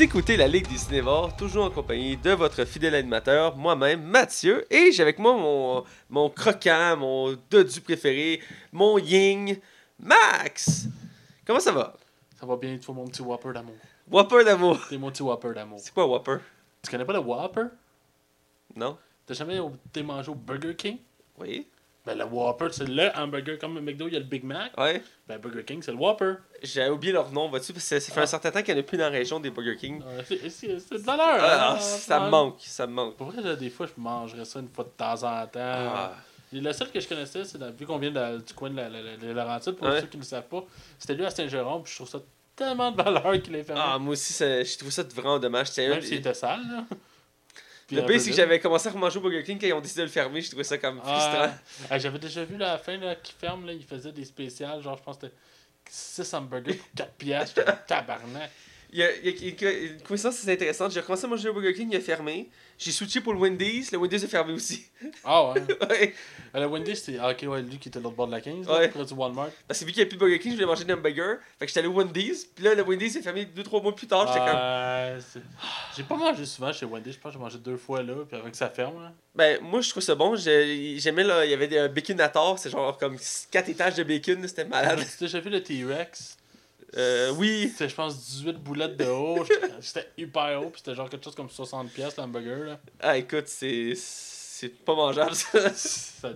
Vous 0.00 0.04
écoutez 0.04 0.38
la 0.38 0.48
Ligue 0.48 0.66
des 0.66 0.78
Cinévores, 0.78 1.36
toujours 1.36 1.66
en 1.66 1.70
compagnie 1.70 2.16
de 2.16 2.30
votre 2.30 2.64
fidèle 2.64 2.94
animateur, 2.94 3.54
moi-même, 3.54 4.02
Mathieu, 4.02 4.64
et 4.72 4.92
j'ai 4.92 5.02
avec 5.02 5.18
moi 5.18 5.34
mon, 5.34 5.84
mon 6.08 6.30
croquant, 6.30 6.96
mon 6.96 7.36
dodu 7.50 7.82
préféré, 7.82 8.40
mon 8.72 8.96
ying, 8.96 9.60
Max! 9.98 10.86
Comment 11.46 11.60
ça 11.60 11.72
va? 11.72 11.94
Ça 12.40 12.46
va 12.46 12.56
bien, 12.56 12.78
tu 12.78 12.86
vois 12.86 12.94
mon 12.94 13.08
petit 13.08 13.20
Whopper 13.20 13.52
d'amour. 13.52 13.74
Whopper 14.10 14.42
d'amour. 14.42 14.78
T'es 14.88 14.96
mon 14.96 15.10
petit 15.10 15.22
Whopper 15.22 15.52
d'amour. 15.52 15.78
C'est 15.78 15.92
quoi 15.92 16.06
Whopper? 16.06 16.38
Tu 16.82 16.90
connais 16.90 17.04
pas 17.04 17.12
le 17.12 17.18
Whopper? 17.18 17.66
Non? 18.74 18.96
T'as 19.26 19.34
jamais 19.34 19.60
été 19.84 20.02
mangé 20.02 20.30
au 20.30 20.34
Burger 20.34 20.76
King? 20.76 20.96
Oui? 21.38 21.68
Ben 22.06 22.16
le 22.16 22.24
Whopper, 22.24 22.68
c'est 22.72 22.88
le 22.88 23.10
hamburger. 23.16 23.58
Comme 23.58 23.74
le 23.74 23.82
McDo, 23.82 24.06
il 24.08 24.14
y 24.14 24.16
a 24.16 24.20
le 24.20 24.24
Big 24.24 24.42
Mac. 24.42 24.72
Ouais? 24.78 25.02
Ben 25.28 25.38
Burger 25.38 25.64
King, 25.64 25.82
c'est 25.82 25.90
le 25.92 25.98
Whopper. 25.98 26.34
J'ai 26.62 26.88
oublié 26.88 27.12
leur 27.12 27.30
nom, 27.30 27.48
vois-tu? 27.50 27.72
Parce 27.74 27.86
que 27.88 28.00
ça 28.00 28.12
fait 28.12 28.20
un 28.20 28.22
Ah. 28.22 28.26
certain 28.26 28.50
temps 28.50 28.62
qu'il 28.62 28.74
n'y 28.74 28.80
en 28.80 28.82
a 28.82 28.86
plus 28.86 28.96
dans 28.96 29.04
la 29.04 29.10
région 29.10 29.38
des 29.38 29.50
Burger 29.50 29.76
King. 29.76 30.02
Euh, 30.06 30.22
c'est- 30.48 30.66
de 30.92 30.96
valeur. 30.98 31.36
Ah, 31.40 31.74
hein, 31.74 31.78
ça 31.78 32.20
me 32.20 32.30
manque, 32.30 32.56
ça 32.60 32.86
me 32.86 32.92
manque. 32.92 33.16
Pour 33.16 33.26
vrai, 33.30 33.42
là, 33.42 33.54
des 33.54 33.68
fois, 33.70 33.86
je 33.86 33.92
mangerais 34.00 34.44
ça 34.46 34.60
une 34.60 34.68
fois 34.70 34.84
de 34.84 34.90
temps 34.90 35.14
en 35.22 35.46
temps. 35.46 35.50
Ah. 35.60 36.14
Et 36.52 36.60
Le 36.60 36.72
seul 36.72 36.90
que 36.90 36.98
je 36.98 37.06
connaissais, 37.06 37.44
c'est 37.44 37.62
vu 37.78 37.86
qu'on 37.86 37.98
vient 37.98 38.10
de- 38.10 38.38
du 38.38 38.54
coin 38.54 38.70
de 38.70 38.76
la, 38.76 38.88
la, 38.88 39.02
la- 39.02 39.16
de 39.16 39.30
Laurentides, 39.30 39.76
pour 39.76 39.86
Ouais. 39.86 40.00
ceux 40.00 40.06
qui 40.06 40.16
ne 40.16 40.22
le 40.22 40.26
savent 40.26 40.48
pas, 40.48 40.64
c'était 40.98 41.14
lui 41.14 41.24
à 41.26 41.30
Saint-Jérôme, 41.30 41.82
puis 41.84 41.92
je 41.92 41.96
trouve 41.98 42.08
ça 42.08 42.18
tellement 42.56 42.90
de 42.90 42.96
valeur 43.00 43.40
qu'il 43.42 43.54
ait 43.54 43.62
fermé. 43.62 43.80
Ah, 43.84 43.98
moi 43.98 44.12
aussi, 44.14 44.34
j'ai 44.38 44.76
trouvé 44.76 44.90
ça 44.90 45.02
vraiment 45.04 45.38
dommage. 45.38 45.68
Même 45.76 46.00
s'il 46.02 46.14
était 46.14 46.34
sale, 46.34 46.60
là. 46.68 46.84
Puis 47.90 47.96
Le 48.00 48.06
pire, 48.06 48.20
c'est 48.20 48.30
que 48.30 48.36
j'avais 48.36 48.60
commencé 48.60 48.88
à 48.88 48.92
remanger 48.92 49.18
au 49.18 49.20
Burger 49.20 49.42
King 49.42 49.58
quand 49.60 49.66
ils 49.66 49.72
ont 49.72 49.80
décidé 49.80 50.02
de 50.02 50.06
le 50.06 50.12
fermer. 50.12 50.40
J'ai 50.40 50.50
trouvé 50.50 50.62
ça 50.62 50.78
comme 50.78 50.98
frustrant. 50.98 51.48
Ah, 51.48 51.58
ah, 51.90 51.98
J'avais 51.98 52.20
déjà 52.20 52.44
vu 52.44 52.56
là, 52.56 52.68
à 52.68 52.72
la 52.74 52.78
fin 52.78 52.96
là, 52.96 53.16
qui 53.16 53.32
ferme, 53.32 53.66
là, 53.66 53.72
il 53.72 53.82
faisait 53.82 54.12
des 54.12 54.24
spéciales, 54.24 54.80
genre 54.80 54.96
je 54.96 55.02
pense 55.02 55.16
que 55.16 55.26
c'était 55.26 55.34
6 55.90 56.34
hamburgers 56.34 56.74
pour 56.74 56.86
4 56.94 57.12
piastres. 57.14 57.62
Tabarnak. 57.88 58.52
Il 58.92 58.98
y 58.98 59.02
a, 59.04 59.08
il 59.22 59.28
y 59.60 59.64
a- 59.66 59.70
une 59.72 60.00
coïncidence 60.02 60.40
assez 60.40 60.50
intéressante. 60.52 60.90
J'ai 60.92 61.00
recommencé 61.00 61.24
à 61.24 61.28
manger 61.28 61.48
au 61.48 61.52
Burger 61.54 61.72
King, 61.74 61.88
il 61.92 61.96
a 61.96 62.00
fermé. 62.00 62.48
J'ai 62.76 62.92
switché 62.92 63.20
pour 63.20 63.34
le 63.34 63.38
Wendy's, 63.38 63.92
le 63.92 63.98
Wendy's 63.98 64.24
a 64.24 64.26
fermé 64.26 64.52
aussi. 64.54 64.86
Ah 65.22 65.52
ouais. 65.52 65.60
ouais. 65.90 66.14
À 66.52 66.60
la 66.60 66.66
Wendy, 66.66 66.96
c'était. 66.96 67.18
Ah, 67.20 67.30
ok, 67.30 67.44
ouais, 67.48 67.62
lui 67.62 67.78
qui 67.78 67.88
était 67.88 67.98
de 67.98 68.04
l'autre 68.04 68.16
bord 68.16 68.26
de 68.26 68.32
la 68.32 68.40
15, 68.40 68.66
là, 68.66 68.78
Ouais. 68.78 68.88
près 68.88 69.04
du 69.04 69.12
Walmart. 69.14 69.50
Parce 69.68 69.78
que 69.80 69.84
vu 69.84 69.92
qu'il 69.92 70.00
n'y 70.00 70.06
a 70.06 70.08
plus 70.08 70.16
de 70.16 70.20
Burger 70.20 70.38
King, 70.38 70.50
je 70.52 70.56
voulais 70.56 70.66
manger 70.66 70.84
des 70.84 70.92
hamburgers. 70.94 71.36
Fait 71.58 71.66
que 71.66 71.68
j'étais 71.68 71.80
allé 71.80 71.88
au 71.88 71.92
Wendy's. 71.92 72.46
Puis 72.46 72.64
là, 72.64 72.74
le 72.74 72.82
Wendy's 72.82 73.14
est 73.16 73.22
fermé 73.22 73.44
2-3 73.44 73.82
mois 73.82 73.94
plus 73.94 74.06
tard. 74.06 74.26
J'étais 74.26 74.38
comme. 74.38 74.48
Ouais, 74.56 75.18
c'est- 75.20 75.40
J'ai 75.96 76.02
pas 76.04 76.16
mangé 76.16 76.44
souvent 76.46 76.72
chez 76.72 76.86
Wendy, 76.86 77.12
je 77.12 77.18
pense 77.18 77.32
que 77.32 77.38
j'ai 77.38 77.44
mangé 77.44 77.58
deux 77.58 77.76
fois 77.76 78.02
là, 78.02 78.14
puis 78.28 78.36
avec 78.40 78.56
ça 78.56 78.68
ferme. 78.70 79.00
Là. 79.02 79.12
Ben, 79.34 79.58
moi, 79.62 79.82
je 79.82 79.90
trouve 79.90 80.02
ça 80.02 80.14
bon. 80.14 80.34
J'ai- 80.34 80.98
J'aimais, 80.98 81.22
là, 81.22 81.44
il 81.44 81.50
y 81.50 81.54
avait 81.54 81.68
des 81.68 81.78
un 81.78 81.88
baconator. 81.88 82.58
C'est 82.58 82.70
genre 82.70 82.96
comme 82.98 83.16
4 83.50 83.68
étages 83.68 83.94
de 83.94 84.02
bacon. 84.02 84.42
C'était 84.48 84.64
malade. 84.64 84.98
Tu 85.00 85.24
as 85.24 85.26
déjà 85.26 85.38
vu 85.38 85.50
le 85.50 85.62
T-Rex? 85.62 86.38
Euh, 86.96 87.30
oui. 87.36 87.68
C'était, 87.72 87.88
je 87.88 87.94
pense, 87.94 88.18
18 88.18 88.52
boulettes 88.58 88.96
de 88.96 89.06
haut. 89.06 89.44
C'était 89.80 90.08
hyper 90.18 90.60
haut, 90.62 90.70
puis 90.70 90.82
c'était 90.84 90.94
genre 90.96 91.08
quelque 91.08 91.24
chose 91.24 91.34
comme 91.34 91.46
60$ 91.48 91.88
piastres, 91.88 92.20
l'hamburger. 92.20 92.64
Là. 92.66 92.80
Ah, 93.00 93.16
écoute, 93.16 93.46
c'est. 93.46 93.92
C'est 93.94 94.68
pas 94.84 94.94
mangeable, 94.94 95.34
ça. 95.34 95.70
Ça- 95.74 96.32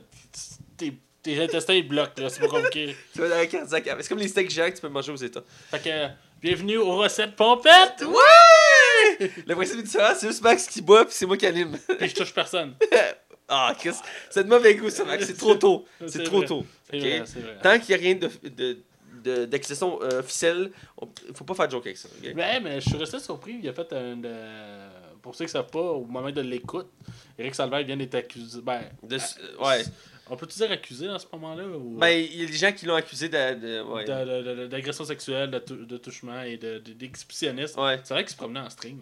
tes, 0.78 0.94
tes 1.22 1.42
intestins 1.42 1.74
ils 1.74 1.86
bloquent, 1.86 2.22
là, 2.22 2.30
c'est 2.30 2.40
pas 2.40 2.48
compliqué. 2.48 2.96
tu 3.12 3.18
vas 3.20 3.28
dans 3.28 3.34
la 3.36 3.46
cardiaque. 3.46 3.84
C'est 4.00 4.08
comme 4.08 4.18
les 4.18 4.28
steaks 4.28 4.50
géants 4.50 4.70
que 4.70 4.76
tu 4.76 4.80
peux 4.80 4.88
manger 4.88 5.12
aux 5.12 5.16
États. 5.16 5.42
Fait 5.70 5.78
que, 5.80 6.08
bienvenue 6.40 6.78
aux 6.78 6.96
recettes 6.96 7.36
pompettes! 7.36 8.02
Ouais! 8.06 9.30
Le 9.46 9.54
principe 9.54 9.80
est 9.80 9.82
différent, 9.82 10.14
c'est 10.16 10.28
juste 10.28 10.40
Max 10.42 10.66
qui 10.66 10.80
boit, 10.80 11.04
puis 11.04 11.14
c'est 11.14 11.26
moi 11.26 11.36
qui 11.36 11.46
anime. 11.46 11.76
Puis 11.98 12.08
je 12.08 12.14
touche 12.14 12.32
personne. 12.32 12.74
Ah, 13.46 13.74
Chris, 13.78 13.90
c'est 14.30 14.42
de 14.44 14.48
mauvais 14.48 14.74
goût, 14.74 14.88
ça, 14.88 15.04
Max. 15.04 15.26
C'est 15.26 15.36
trop 15.36 15.54
tôt. 15.54 15.84
C'est 16.00 16.08
C'est 16.08 16.22
trop 16.22 16.38
vrai. 16.38 16.46
tôt. 16.46 16.64
C'est 16.90 16.96
Ok. 16.96 17.02
vrai, 17.02 17.22
c'est 17.26 17.40
vrai. 17.40 17.58
Tant 17.62 17.78
qu'il 17.78 17.94
n'y 17.94 18.00
a 18.00 18.02
rien 18.02 18.14
de, 18.14 18.30
de, 18.48 18.78
de- 19.24 19.44
d'accusation 19.46 20.00
euh, 20.02 20.20
officielle, 20.20 20.70
on- 21.00 21.08
faut 21.34 21.44
pas 21.44 21.54
faire 21.54 21.66
de 21.66 21.72
joke 21.72 21.86
avec 21.86 21.96
ça. 21.96 22.08
ok? 22.18 22.34
Ouais, 22.36 22.60
mais 22.60 22.80
je 22.80 22.88
suis 22.88 22.98
resté 22.98 23.18
surpris. 23.18 23.58
Il 23.62 23.68
a 23.68 23.72
fait 23.72 23.92
un. 23.92 24.22
euh, 24.24 24.88
pour 25.22 25.34
ceux 25.34 25.44
qui 25.46 25.48
ne 25.50 25.52
savent 25.52 25.70
pas, 25.70 25.80
au 25.80 26.04
moment 26.04 26.30
de 26.30 26.40
l'écoute, 26.42 26.88
Eric 27.38 27.54
Salvaire 27.54 27.82
vient 27.84 27.96
d'être 27.96 28.14
accusé. 28.14 28.60
Ben, 28.62 28.82
De- 29.02 29.16
euh, 29.16 29.64
ouais. 29.66 29.84
on 30.28 30.36
peut-tu 30.36 30.58
dire 30.58 30.70
accusé 30.70 31.06
dans 31.06 31.18
ce 31.18 31.26
moment-là 31.32 31.64
ou... 31.66 31.96
Ben, 31.98 32.08
il 32.10 32.40
y 32.40 32.44
a 32.44 32.46
des 32.46 32.52
gens 32.52 32.72
qui 32.72 32.84
l'ont 32.86 32.94
accusé 32.94 33.28
de. 33.28 33.54
de- 33.54 33.82
ouais. 33.82 34.04
de- 34.04 34.42
de- 34.42 34.54
de- 34.62 34.66
d'agression 34.66 35.04
sexuelle, 35.04 35.50
de, 35.50 35.58
tou- 35.60 35.84
de 35.86 35.96
touchement 35.96 36.42
et 36.42 36.56
de, 36.58 36.78
de- 36.78 36.92
d'exhibitionnisme. 36.92 37.80
Ouais. 37.80 37.98
C'est 38.04 38.12
vrai 38.14 38.22
qu'il 38.24 38.32
se 38.32 38.36
promenait 38.36 38.60
en 38.60 38.70
string. 38.70 38.98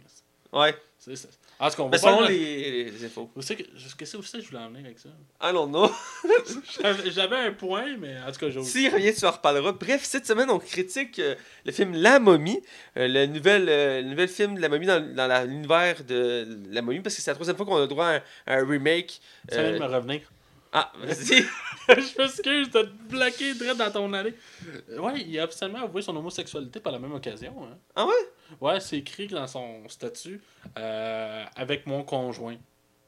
Ouais. 0.52 0.74
C'est, 1.04 1.16
c'est... 1.16 1.28
En 1.58 1.68
tout 1.68 1.76
cas, 1.78 1.82
on 1.82 1.86
va 1.86 1.90
pas 1.90 1.98
selon 1.98 2.20
le- 2.20 2.28
les, 2.28 2.84
les 2.92 3.04
infos. 3.04 3.28
Qu'est-ce 3.34 3.54
que 3.96 4.04
c'est 4.06 4.38
que 4.38 4.44
je 4.44 4.48
voulais 4.50 4.62
emmener 4.62 4.84
avec 4.84 5.00
ça? 5.00 5.08
I 5.42 5.52
don't 5.52 5.68
know. 5.68 5.90
J'avais, 7.10 7.36
un 7.38 7.52
point, 7.54 7.96
mais 7.98 8.14
en 8.20 8.30
tout 8.30 8.38
cas, 8.38 8.50
j'ai 8.50 8.62
S'il 8.62 8.88
revient, 8.88 9.12
tu 9.12 9.24
en 9.24 9.32
reparleras. 9.32 9.72
Bref, 9.72 10.04
cette 10.04 10.26
semaine, 10.26 10.48
on 10.48 10.60
critique 10.60 11.18
euh, 11.18 11.34
le 11.66 11.72
film 11.72 11.94
La 11.94 12.20
Momie, 12.20 12.62
euh, 12.96 13.08
le, 13.08 13.26
nouvel, 13.26 13.68
euh, 13.68 14.00
le 14.00 14.10
nouvel 14.10 14.28
film 14.28 14.54
de 14.54 14.60
La 14.60 14.68
Momie 14.68 14.86
dans, 14.86 15.04
dans 15.14 15.26
la- 15.26 15.44
l'univers 15.44 16.04
de 16.04 16.46
La 16.70 16.82
Momie, 16.82 17.00
parce 17.00 17.16
que 17.16 17.20
c'est 17.22 17.32
la 17.32 17.34
troisième 17.34 17.56
fois 17.56 17.66
qu'on 17.66 17.82
a 17.82 17.86
droit 17.88 18.06
à 18.06 18.14
un, 18.18 18.22
à 18.46 18.54
un 18.58 18.64
remake. 18.64 19.20
Ça 19.50 19.60
vient 19.60 19.72
de 19.72 19.78
me 19.80 19.86
revenir. 19.92 20.20
Ah, 20.72 20.92
vas-y. 21.02 21.42
je 21.88 22.18
m'excuse 22.22 22.70
de 22.70 22.82
te 22.82 22.86
bloquer 23.10 23.54
direct 23.54 23.76
dans 23.76 23.90
ton 23.90 24.12
allée. 24.12 24.34
Ouais, 24.96 25.20
il 25.20 25.38
a 25.40 25.44
officiellement 25.44 25.82
avoué 25.82 26.00
son 26.00 26.16
homosexualité 26.16 26.78
par 26.78 26.92
la 26.92 27.00
même 27.00 27.12
occasion. 27.12 27.52
Hein. 27.64 27.76
Ah 27.96 28.06
ouais? 28.06 28.12
Ouais, 28.60 28.80
c'est 28.80 28.98
écrit 28.98 29.26
dans 29.28 29.46
son 29.46 29.88
statut 29.88 30.40
euh, 30.78 31.44
avec 31.56 31.86
mon 31.86 32.02
conjoint. 32.04 32.56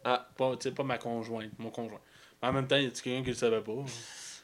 Ah. 0.05 0.27
Pas, 0.37 0.53
tu 0.56 0.69
sais, 0.69 0.75
pas 0.75 0.82
ma 0.84 0.99
conjointe, 0.99 1.50
mon 1.59 1.71
conjoint. 1.71 2.00
Mais 2.43 2.49
en 2.49 2.53
même 2.53 2.66
temps, 2.66 2.77
il 2.77 2.84
y 2.84 2.87
a 2.87 2.91
quelqu'un 2.91 3.22
qui 3.22 3.31
le 3.31 3.37
savait 3.37 3.60
pas. 3.60 3.72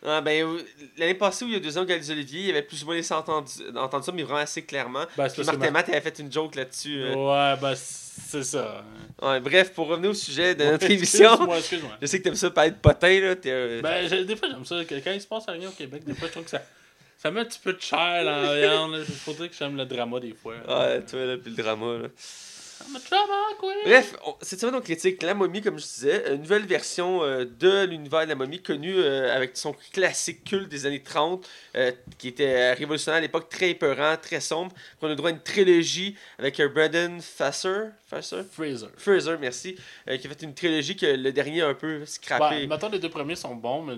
Ah, 0.07 0.23
ben, 0.23 0.47
euh, 0.47 0.63
l'année 0.97 1.13
passée, 1.15 1.45
où 1.45 1.49
il 1.49 1.53
y 1.53 1.57
a 1.57 1.61
deux 1.61 1.77
ans, 1.77 1.85
Galice 1.85 2.09
Olivier, 2.09 2.45
il 2.45 2.51
avait 2.51 2.63
plus 2.63 2.83
ou 2.83 2.87
moins 2.87 2.95
laissé 2.95 3.13
entendre, 3.13 3.47
entendre 3.77 4.03
ça, 4.03 4.13
mais 4.13 4.23
vraiment 4.23 4.39
assez 4.39 4.63
clairement. 4.65 5.05
Ben, 5.19 5.29
Puis 5.29 5.43
Martin 5.45 5.59
ma- 5.59 5.71
Matt 5.73 5.89
avait 5.91 6.01
fait 6.01 6.19
une 6.21 6.33
joke 6.33 6.55
là-dessus. 6.55 7.03
euh. 7.03 7.15
Ouais, 7.15 7.61
ben, 7.61 7.75
c'est 7.77 8.43
ça. 8.45 8.83
Ouais, 9.21 9.41
bref, 9.41 9.75
pour 9.75 9.89
revenir 9.89 10.11
au 10.11 10.15
sujet 10.15 10.55
de 10.55 10.65
notre 10.65 10.91
émission, 10.91 11.29
Excuse-moi, 11.33 11.59
excuse-moi. 11.59 11.93
je 12.01 12.07
sais 12.07 12.19
que 12.19 12.25
t'aimes 12.25 12.35
ça 12.35 12.51
parler 12.51 12.71
de 12.71 12.77
potin, 12.77 13.21
là. 13.21 13.35
Euh, 13.45 13.83
Ben, 13.83 14.25
des 14.25 14.37
fois, 14.37 14.49
j'aime 14.51 14.65
ça. 14.65 14.77
Quand 14.89 15.13
il 15.13 15.21
se 15.21 15.27
passe 15.27 15.45
rien 15.47 15.69
au 15.69 15.73
Québec, 15.73 16.03
des 16.05 16.15
fois, 16.15 16.29
je 16.29 16.33
trouve 16.33 16.45
que 16.45 16.51
ça, 16.51 16.63
ça 17.23 17.31
met 17.31 17.41
un 17.41 17.45
petit 17.45 17.59
peu 17.63 17.73
de 17.73 17.81
chair 17.81 18.25
dans 18.25 18.43
la 18.43 18.55
viande. 18.57 18.93
là. 18.93 18.99
Il 19.07 19.15
faut 19.15 19.33
dire 19.33 19.51
que 19.51 19.57
j'aime 19.57 19.77
le 19.77 19.85
drama 19.87 20.21
des 20.21 20.33
fois. 20.35 20.55
Ouais, 20.67 21.05
toi, 21.05 21.25
là, 21.27 21.37
puis 21.37 21.51
le 21.55 21.63
drama, 21.63 21.99
là. 22.03 22.09
Bref, 23.85 24.17
on- 24.25 24.37
cette 24.41 24.59
semaine, 24.61 24.75
on 24.75 24.81
critique 24.81 25.23
La 25.23 25.35
Momie, 25.35 25.61
comme 25.61 25.79
je 25.79 25.85
disais, 25.85 26.33
une 26.35 26.41
nouvelle 26.41 26.65
version 26.65 27.23
euh, 27.23 27.45
de 27.45 27.85
l'univers 27.85 28.25
de 28.25 28.31
La 28.31 28.35
Momie, 28.35 28.63
connue 28.63 28.95
euh, 28.97 29.37
avec 29.37 29.57
son 29.59 29.75
classique 29.93 30.45
culte 30.45 30.69
des 30.71 30.87
années 30.87 31.03
30, 31.03 31.47
euh, 31.77 31.93
qui 32.17 32.29
était 32.29 32.73
révolutionnaire 32.73 33.19
à 33.19 33.21
l'époque, 33.21 33.51
très 33.51 33.71
épeurant, 33.71 34.17
très 34.17 34.41
sombre. 34.41 34.73
On 35.03 35.11
a 35.11 35.15
droit 35.15 35.29
à 35.29 35.33
une 35.33 35.43
trilogie 35.43 36.17
avec 36.39 36.59
Brandon 36.73 37.19
Fasser, 37.21 37.89
Fasser? 38.09 38.43
Fraser. 38.51 38.87
Fraser, 38.97 39.37
merci, 39.39 39.75
qui 40.07 40.11
a 40.27 40.31
fait 40.31 40.43
une 40.43 40.55
trilogie 40.55 40.97
que 40.97 41.05
le 41.07 41.33
dernier 41.33 41.61
a 41.61 41.69
un 41.69 41.75
peu 41.75 42.05
scrappé. 42.07 42.67
Maintenant, 42.67 42.89
les 42.89 42.99
deux 42.99 43.11
premiers 43.11 43.37
sont 43.37 43.55
bons, 43.55 43.83
mais 43.83 43.97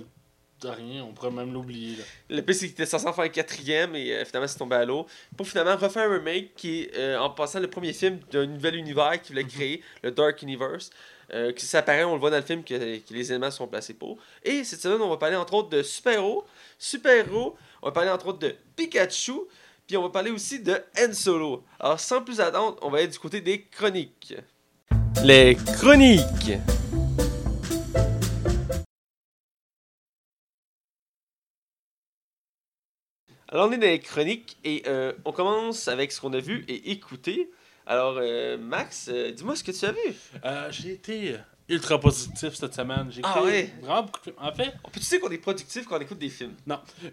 rien, 0.70 1.04
on 1.04 1.12
pourrait 1.12 1.30
même 1.30 1.52
l'oublier. 1.52 1.96
là. 1.96 2.04
Le 2.30 2.42
pire, 2.42 2.54
c'est 2.54 2.66
qu'il 2.66 2.72
était 2.72 2.86
censé 2.86 3.06
en 3.06 3.12
faire 3.12 3.24
un 3.24 3.28
quatrième 3.28 3.94
et 3.96 4.12
euh, 4.12 4.24
finalement, 4.24 4.48
c'est 4.48 4.58
tombé 4.58 4.76
à 4.76 4.84
l'eau. 4.84 5.06
Pour 5.36 5.46
finalement 5.46 5.76
refaire 5.76 6.10
un 6.10 6.14
remake 6.14 6.54
qui 6.54 6.82
est, 6.82 6.96
euh, 6.96 7.20
en 7.20 7.30
passant, 7.30 7.60
le 7.60 7.68
premier 7.68 7.92
film 7.92 8.20
d'un 8.30 8.46
nouvel 8.46 8.76
univers 8.76 9.20
qu'il 9.20 9.34
voulait 9.34 9.46
créer, 9.46 9.82
le 10.02 10.10
Dark 10.10 10.42
Universe. 10.42 10.90
Euh, 11.32 11.50
qui 11.52 11.64
s'apparaît, 11.64 12.04
on 12.04 12.12
le 12.12 12.20
voit 12.20 12.28
dans 12.28 12.36
le 12.36 12.42
film, 12.42 12.62
que, 12.62 12.74
que 12.74 13.14
les 13.14 13.30
éléments 13.32 13.50
sont 13.50 13.66
placés 13.66 13.94
pour. 13.94 14.18
Et 14.44 14.64
cette 14.64 14.82
semaine, 14.82 15.00
on 15.00 15.08
va 15.08 15.16
parler 15.16 15.36
entre 15.36 15.54
autres 15.54 15.70
de 15.70 15.82
super-héros. 15.82 16.44
Super-héros, 16.78 17.56
on 17.80 17.86
va 17.86 17.92
parler 17.92 18.10
entre 18.10 18.26
autres 18.26 18.40
de 18.40 18.54
Pikachu. 18.76 19.32
Puis 19.86 19.96
on 19.96 20.02
va 20.02 20.10
parler 20.10 20.30
aussi 20.30 20.60
de 20.60 20.74
Han 20.98 21.12
Solo. 21.12 21.64
Alors, 21.80 21.98
sans 21.98 22.22
plus 22.22 22.40
attendre, 22.40 22.76
on 22.82 22.90
va 22.90 22.98
aller 22.98 23.08
du 23.08 23.18
côté 23.18 23.40
des 23.40 23.62
chroniques. 23.62 24.34
Les 25.24 25.56
chroniques. 25.78 26.52
Alors, 33.52 33.68
on 33.68 33.72
est 33.72 33.76
dans 33.78 33.86
les 33.86 33.98
chroniques 34.00 34.56
et 34.64 34.82
euh, 34.86 35.12
on 35.26 35.32
commence 35.32 35.86
avec 35.86 36.10
ce 36.10 36.20
qu'on 36.20 36.32
a 36.32 36.40
vu 36.40 36.64
et 36.68 36.90
écouté. 36.90 37.50
Alors, 37.86 38.16
euh, 38.18 38.56
Max, 38.56 39.08
euh, 39.12 39.30
dis-moi 39.30 39.54
ce 39.56 39.62
que 39.62 39.72
tu 39.72 39.84
as 39.84 39.92
vu. 39.92 40.70
J'ai 40.70 40.92
été 40.94 41.36
ultra 41.68 42.00
positif 42.00 42.54
cette 42.54 42.74
semaine. 42.74 43.08
J'ai 43.10 43.20
Ah 43.24 43.34
écouté 43.40 43.52
ouais? 43.52 43.70
vraiment 43.82 44.02
beaucoup 44.04 44.20
de 44.20 44.24
films. 44.24 44.36
En 44.40 44.52
fait, 44.52 44.72
On 44.84 44.88
peut-tu 44.90 45.06
dire 45.06 45.20
qu'on 45.20 45.30
est 45.30 45.38
productif 45.38 45.84
quand 45.86 45.96
on 45.98 46.00
écoute 46.00 46.18
des 46.18 46.30
films? 46.30 46.54
non. 46.66 46.80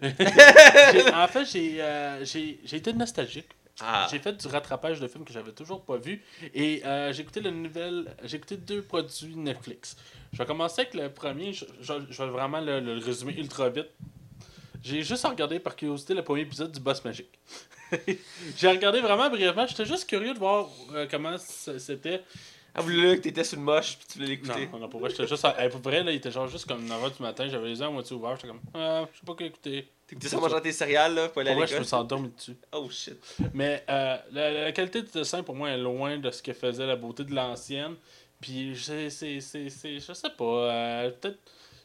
En 1.14 1.28
fait, 1.28 1.44
j'ai 1.44 2.76
été 2.76 2.92
nostalgique. 2.94 3.48
Ah, 3.82 4.06
J'ai 4.10 4.18
fait 4.18 4.32
du 4.34 4.46
rattrapage 4.46 5.00
de 5.00 5.08
films 5.08 5.24
que 5.24 5.32
j'avais 5.32 5.52
toujours 5.52 5.82
pas 5.82 5.96
vus. 5.96 6.22
Et 6.54 6.82
euh, 6.84 7.12
j'ai 7.14 7.22
écouté 7.22 7.40
le 7.40 7.50
nouvel. 7.50 8.14
J'ai 8.24 8.36
écouté 8.36 8.56
deux 8.58 8.82
produits 8.82 9.34
Netflix. 9.36 9.96
Je 10.34 10.38
vais 10.38 10.44
commencer 10.46 10.82
avec 10.82 10.92
le 10.94 11.08
premier. 11.10 11.52
Je, 11.54 11.64
je- 11.80 11.92
je 12.10 12.22
vais 12.22 12.28
vraiment 12.30 12.60
le, 12.60 12.80
le 12.80 12.98
résumer 12.98 13.34
ultra 13.38 13.70
vite. 13.70 13.88
J'ai 14.82 15.02
juste 15.02 15.26
regardé 15.26 15.58
par 15.60 15.76
curiosité 15.76 16.14
le 16.14 16.22
premier 16.22 16.42
épisode 16.42 16.72
du 16.72 16.80
Boss 16.80 17.04
Magique. 17.04 17.38
j'ai 18.56 18.68
regardé 18.68 19.00
vraiment 19.00 19.28
brièvement. 19.28 19.66
J'étais 19.66 19.84
juste 19.84 20.08
curieux 20.08 20.32
de 20.34 20.38
voir 20.38 20.68
euh, 20.94 21.06
comment 21.10 21.36
c'était. 21.38 22.22
Ah, 22.74 22.82
vous 22.82 22.90
là 22.90 23.16
que 23.16 23.22
t'étais 23.22 23.42
sur 23.42 23.58
le 23.58 23.64
moche 23.64 23.96
puis 23.98 24.06
tu 24.08 24.18
voulais 24.18 24.30
l'écouter? 24.30 24.68
Non, 24.72 24.78
non, 24.78 24.88
pour 24.88 25.00
vrai, 25.00 25.10
j'étais 25.10 25.26
juste. 25.26 25.44
à- 25.44 25.68
Pour 25.68 25.80
vrai, 25.80 26.04
là, 26.04 26.12
il 26.12 26.16
était 26.16 26.30
genre 26.30 26.46
juste 26.46 26.66
comme 26.66 26.86
9h 26.86 27.16
du 27.16 27.22
matin, 27.22 27.48
j'avais 27.48 27.68
les 27.68 27.78
yeux 27.80 27.84
à 27.84 27.90
moitié 27.90 28.14
ouverts, 28.14 28.36
j'étais 28.36 28.48
comme. 28.48 28.60
Ah, 28.74 29.06
je 29.12 29.18
sais 29.18 29.26
pas 29.26 29.34
quoi 29.34 29.46
écouter. 29.46 29.88
T'écoutais 30.06 30.28
ça 30.28 30.38
mangeant 30.38 30.60
tes 30.60 30.72
céréales 30.72 31.14
là 31.14 31.28
pour 31.28 31.40
aller 31.40 31.50
à 31.50 31.54
Pour 31.54 31.62
vrai, 31.62 31.72
je 31.74 31.78
me 31.78 31.84
suis 31.84 31.94
endormi 31.96 32.28
dessus. 32.28 32.56
Oh 32.72 32.88
shit. 32.90 33.16
Mais 33.54 33.84
euh, 33.88 34.16
la, 34.32 34.50
la 34.52 34.72
qualité 34.72 35.02
du 35.02 35.10
dessin, 35.10 35.42
pour 35.42 35.56
moi, 35.56 35.70
est 35.70 35.78
loin 35.78 36.16
de 36.18 36.30
ce 36.30 36.42
que 36.42 36.52
faisait 36.52 36.86
la 36.86 36.96
beauté 36.96 37.24
de 37.24 37.34
l'ancienne. 37.34 37.96
Puis, 38.40 38.72
c'est, 38.80 39.10
je 39.10 40.12
sais 40.14 40.30
pas, 40.38 40.44
euh, 40.44 41.10
peut-être. 41.10 41.38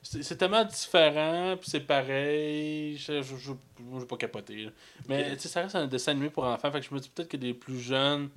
C'est, 0.07 0.35
tellement 0.37 0.63
différent, 0.63 1.55
puis 1.59 1.67
c'est 1.69 1.79
pareil. 1.79 2.95
Je, 2.97 3.21
je, 3.23 3.35
je, 3.37 3.51
moi, 3.81 3.99
j'ai 3.99 4.05
pas 4.05 4.17
capoté. 4.17 4.55
là. 4.65 4.69
Mais, 5.09 5.33
tu 5.33 5.39
sais, 5.41 5.47
ça 5.47 5.61
reste 5.61 5.75
un 5.75 5.87
dessin 5.87 6.11
animé 6.11 6.29
pour 6.29 6.43
enfants. 6.43 6.71
Fait 6.71 6.79
que 6.79 6.85
je 6.85 6.93
me 6.93 6.99
dis 6.99 7.09
peut-être 7.09 7.29
que 7.29 7.37
des 7.37 7.53
plus 7.55 7.79
jeunes 7.79 8.29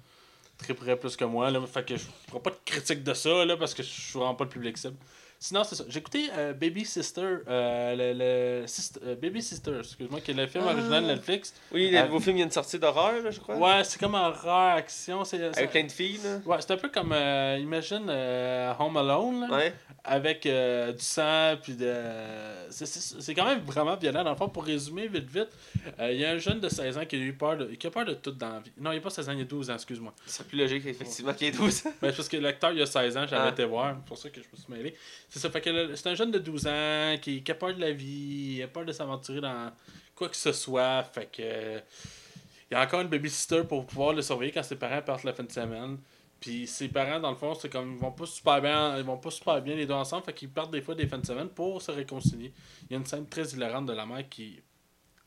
tripperaient 0.57 0.97
plus 0.97 1.15
que 1.15 1.25
moi. 1.25 1.51
Là, 1.51 1.61
fait 1.67 1.85
que 1.85 1.97
je 1.97 2.05
ferai 2.29 2.41
pas 2.41 2.51
de 2.51 2.57
critique 2.65 3.05
de 3.05 3.13
ça, 3.15 3.45
là, 3.45 3.57
parce 3.57 3.75
que 3.75 3.83
je 3.83 3.89
suis 3.89 4.19
vraiment 4.19 4.35
pas 4.35 4.45
le 4.45 4.51
public 4.51 4.79
cible. 4.79 4.97
Sinon, 5.41 5.63
c'est 5.63 5.77
ça. 5.77 5.85
J'ai 5.89 6.01
écouté 6.01 6.29
euh, 6.37 6.53
Baby 6.53 6.85
Sister, 6.85 7.21
euh, 7.47 7.95
le, 7.95 8.61
le 8.63 8.67
Sist- 8.67 8.99
euh, 9.05 9.15
Baby 9.15 9.41
Sister, 9.41 9.71
excuse-moi, 9.79 10.21
qui 10.21 10.33
est 10.33 10.35
le 10.35 10.49
film 10.49 10.65
Ah. 10.67 10.73
original 10.73 11.05
de 11.05 11.09
Netflix. 11.13 11.55
Oui, 11.71 11.91
le 11.93 12.03
nouveau 12.07 12.19
film 12.19 12.35
vient 12.39 12.47
de 12.49 12.53
sortir 12.53 12.81
d'horreur 12.81 13.23
là, 13.23 13.31
je 13.31 13.39
crois. 13.39 13.55
Ouais, 13.57 13.85
c'est 13.85 14.01
comme 14.01 14.17
rare 14.17 14.75
action. 14.75 15.23
C'est, 15.23 15.37
c'est- 15.39 15.59
Avec 15.59 15.71
plein 15.71 15.85
de 15.85 15.93
filles 15.93 16.19
là. 16.25 16.41
Ouais, 16.45 16.57
c'est 16.59 16.73
un 16.73 16.77
peu 16.77 16.89
comme, 16.89 17.13
euh, 17.13 17.57
imagine, 17.61 18.11
Home 18.81 18.97
Alone, 18.97 19.43
là, 19.49 19.57
Ouais. 19.57 19.73
Avec 20.09 20.47
euh, 20.47 20.93
du 20.93 21.03
sang, 21.05 21.57
puis 21.63 21.75
de... 21.75 21.95
C'est, 22.71 23.35
quand 23.35 23.45
même 23.45 23.61
vraiment 23.61 23.97
violent, 23.97 24.25
dans 24.25 24.31
le 24.31 24.37
fond, 24.37 24.49
pour 24.49 24.65
résumer 24.65 25.07
vite 25.09 25.29
vite. 25.31 25.49
euh, 26.01 26.13
Il 26.13 26.19
y 26.19 26.25
a 26.25 26.31
un 26.31 26.39
jeune 26.39 26.61
de 26.61 26.69
16 26.69 26.99
ans 26.99 27.05
qui 27.05 27.17
a 27.17 27.19
eu 27.19 27.33
peur 27.33 27.57
de, 27.57 27.67
qui 27.75 27.87
a 27.87 27.91
peur 27.91 28.05
de 28.05 28.15
tout 28.15 28.31
dans 28.33 28.55
la 28.55 28.61
vie. 28.61 28.73
Non, 28.79 28.93
il 28.93 28.99
a 28.99 29.01
pas 29.01 29.11
16 29.11 29.29
ans, 29.29 29.33
il 29.33 29.41
a 29.43 29.45
12 29.45 29.71
ans, 29.71 29.75
excuse-moi. 29.75 30.15
C'est 30.27 30.47
plus 30.47 30.59
logique 30.59 30.85
effectivement 30.87 31.33
qu'il 31.35 31.49
ait 31.49 31.51
12 31.53 31.87
ans. 31.87 31.91
Ben, 32.03 32.13
parce 32.13 32.29
que 32.29 32.37
l'acteur, 32.39 32.73
il 32.73 32.81
a 32.83 32.87
16 32.87 33.17
ans, 33.17 33.27
j'avais 33.29 33.49
Ah. 33.49 33.53
été 33.53 33.65
voir, 33.65 33.95
c'est 33.97 34.05
pour 34.07 34.19
ça 34.19 34.31
que 34.31 34.41
je 34.43 34.47
me 34.53 34.57
suis 34.57 34.73
mêlé. 34.73 34.95
C'est 35.29 35.39
ça, 35.39 35.51
fait 35.51 35.61
que 35.61 35.95
c'est 35.95 36.09
un 36.09 36.15
jeune 36.15 36.31
de 36.31 36.39
12 36.39 36.67
ans 36.67 37.17
qui, 37.21 37.43
qui 37.43 37.51
a 37.53 37.55
peur 37.55 37.75
de 37.75 37.81
la 37.81 37.93
vie, 37.93 38.57
il 38.59 38.63
a 38.63 38.69
peur 38.69 38.85
de 38.85 38.93
s'aventurer 38.93 39.41
dans 39.41 39.73
quoi 40.15 40.29
que 40.29 40.37
ce 40.37 40.53
soit, 40.53 41.05
fait 41.13 41.29
que... 41.31 41.77
il 42.71 42.75
y 42.75 42.75
a 42.75 42.83
encore 42.83 43.01
une 43.01 43.09
babysitter 43.09 43.63
pour 43.65 43.87
pouvoir 43.87 44.13
le 44.13 44.23
surveiller 44.23 44.53
quand 44.53 44.63
ses 44.63 44.77
parents 44.77 45.03
partent 45.03 45.25
la 45.25 45.33
fin 45.33 45.45
de 45.45 45.53
semaine. 45.53 45.99
Puis 46.41 46.67
ses 46.67 46.89
parents, 46.89 47.19
dans 47.19 47.31
le 47.31 47.37
fond, 47.37 47.55
c'est 47.55 47.69
comme 47.69 47.93
ils 47.95 47.99
vont 47.99 48.13
pas 48.13 48.27
super 48.27 48.61
bien, 48.63 48.97
ils 48.97 49.03
vont 49.05 49.17
pas 49.19 49.31
super 49.31 49.61
bien 49.61 49.75
les 49.75 49.87
deux 49.87 49.95
ensemble, 49.95 50.25
fait 50.25 50.33
qu'ils 50.35 50.51
partent 50.51 50.71
des 50.71 50.81
fois 50.83 50.95
des 50.95 51.07
fins 51.07 51.19
de 51.19 51.27
semaine 51.27 51.49
pour 51.49 51.83
se 51.83 51.91
réconcilier. 51.91 52.53
Il 52.89 52.93
y 52.93 52.95
a 52.95 52.99
une 52.99 53.07
scène 53.07 53.27
très 53.27 53.43
hilarante 53.49 53.87
de 53.87 53.93
la 53.93 54.07
mère 54.07 54.29
qui 54.29 54.61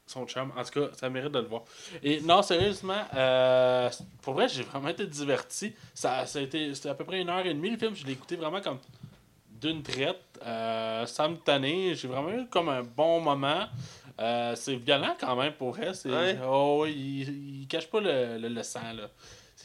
son 0.08 0.28
charme. 0.28 0.52
En 0.58 0.64
tout 0.64 0.80
cas, 0.82 0.88
ça 0.94 1.10
mérite 1.10 1.32
de 1.32 1.40
le 1.40 1.48
voir. 1.48 1.64
Et 2.04 2.20
non, 2.22 2.42
sérieusement, 2.42 3.02
euh, 3.14 3.90
pour 4.22 4.34
vrai, 4.34 4.48
j'ai 4.50 4.64
vraiment 4.64 4.90
été 4.90 5.06
diverti. 5.08 5.74
Ça, 5.94 6.26
ça 6.26 6.40
a 6.40 6.42
été, 6.42 6.74
c'était 6.76 6.90
à 6.90 6.96
peu 6.96 7.06
près 7.06 7.22
une 7.22 7.30
heure 7.30 7.46
et 7.46 7.54
demie 7.54 7.70
le 7.70 7.78
film. 7.78 7.96
Je 7.96 8.06
l'ai 8.06 8.14
écouté 8.14 8.36
vraiment 8.36 8.62
comme 8.62 8.80
d'une 9.50 9.82
traite, 9.84 10.22
euh, 10.46 11.06
sans 11.06 11.30
me 11.30 11.36
tanner. 11.38 11.96
J'ai 11.96 12.08
vraiment 12.08 12.32
eu 12.32 12.46
comme 12.48 12.70
un 12.70 12.84
bon 12.84 13.22
moment. 13.22 13.68
Euh, 14.20 14.54
c'est 14.56 14.76
violent 14.76 15.16
quand 15.20 15.36
même 15.36 15.54
pour 15.54 15.72
vrai. 15.72 15.94
C'est, 15.94 16.10
Ouais. 16.10 16.38
oh, 16.46 16.86
il, 16.88 17.62
il 17.62 17.68
cache 17.68 17.88
pas 17.88 18.02
le, 18.02 18.38
le, 18.38 18.50
le 18.50 18.64
sang. 18.64 18.94
Là. 18.94 19.10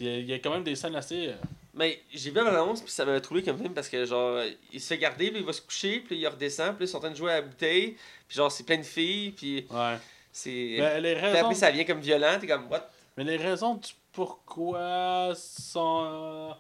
Il 0.01 0.27
y 0.27 0.33
a 0.33 0.39
quand 0.39 0.51
même 0.51 0.65
des 0.65 0.77
scènes 0.77 0.95
assez. 0.97 1.29
euh, 1.29 1.33
Mais 1.75 2.01
j'ai 2.13 2.31
vu 2.31 2.37
l'annonce 2.37 2.81
puis 2.83 2.91
ça 2.91 3.05
m'a 3.05 3.21
trouvé 3.21 3.43
comme 3.43 3.59
film 3.59 3.75
parce 3.75 3.89
que 3.89 4.05
genre 4.05 4.41
il 4.73 4.81
se 4.81 4.87
fait 4.89 4.99
garder 4.99 5.31
puis 5.31 5.41
il 5.41 5.47
va 5.47 5.53
se 5.53 5.61
coucher 5.63 6.01
puis 6.01 6.17
il 6.19 6.27
redescend 6.27 6.75
puis 6.77 6.85
ils 6.85 6.89
sont 6.89 6.99
en 6.99 7.01
train 7.01 7.11
de 7.11 7.17
jouer 7.17 7.33
à 7.33 7.37
la 7.37 7.43
bouteille 7.43 7.97
puis 8.29 8.37
genre 8.37 8.51
c'est 8.51 8.65
plein 8.65 8.79
de 8.79 8.83
filles 8.83 9.31
puis 9.33 9.67
ouais. 9.71 9.97
c'est 10.33 10.77
Mais 10.79 11.01
les 11.01 11.15
puis 11.15 11.25
raisons, 11.25 11.39
après 11.41 11.55
ça 11.55 11.71
vient 11.71 11.85
comme 11.85 12.01
violent 12.01 12.39
t'es 12.41 12.47
comme 12.47 12.71
what? 12.71 12.91
Mais 13.17 13.25
les 13.25 13.37
raisons 13.37 13.75
du 13.75 13.91
pourquoi 14.13 15.33
sont 15.37 16.05
euh, 16.07 16.53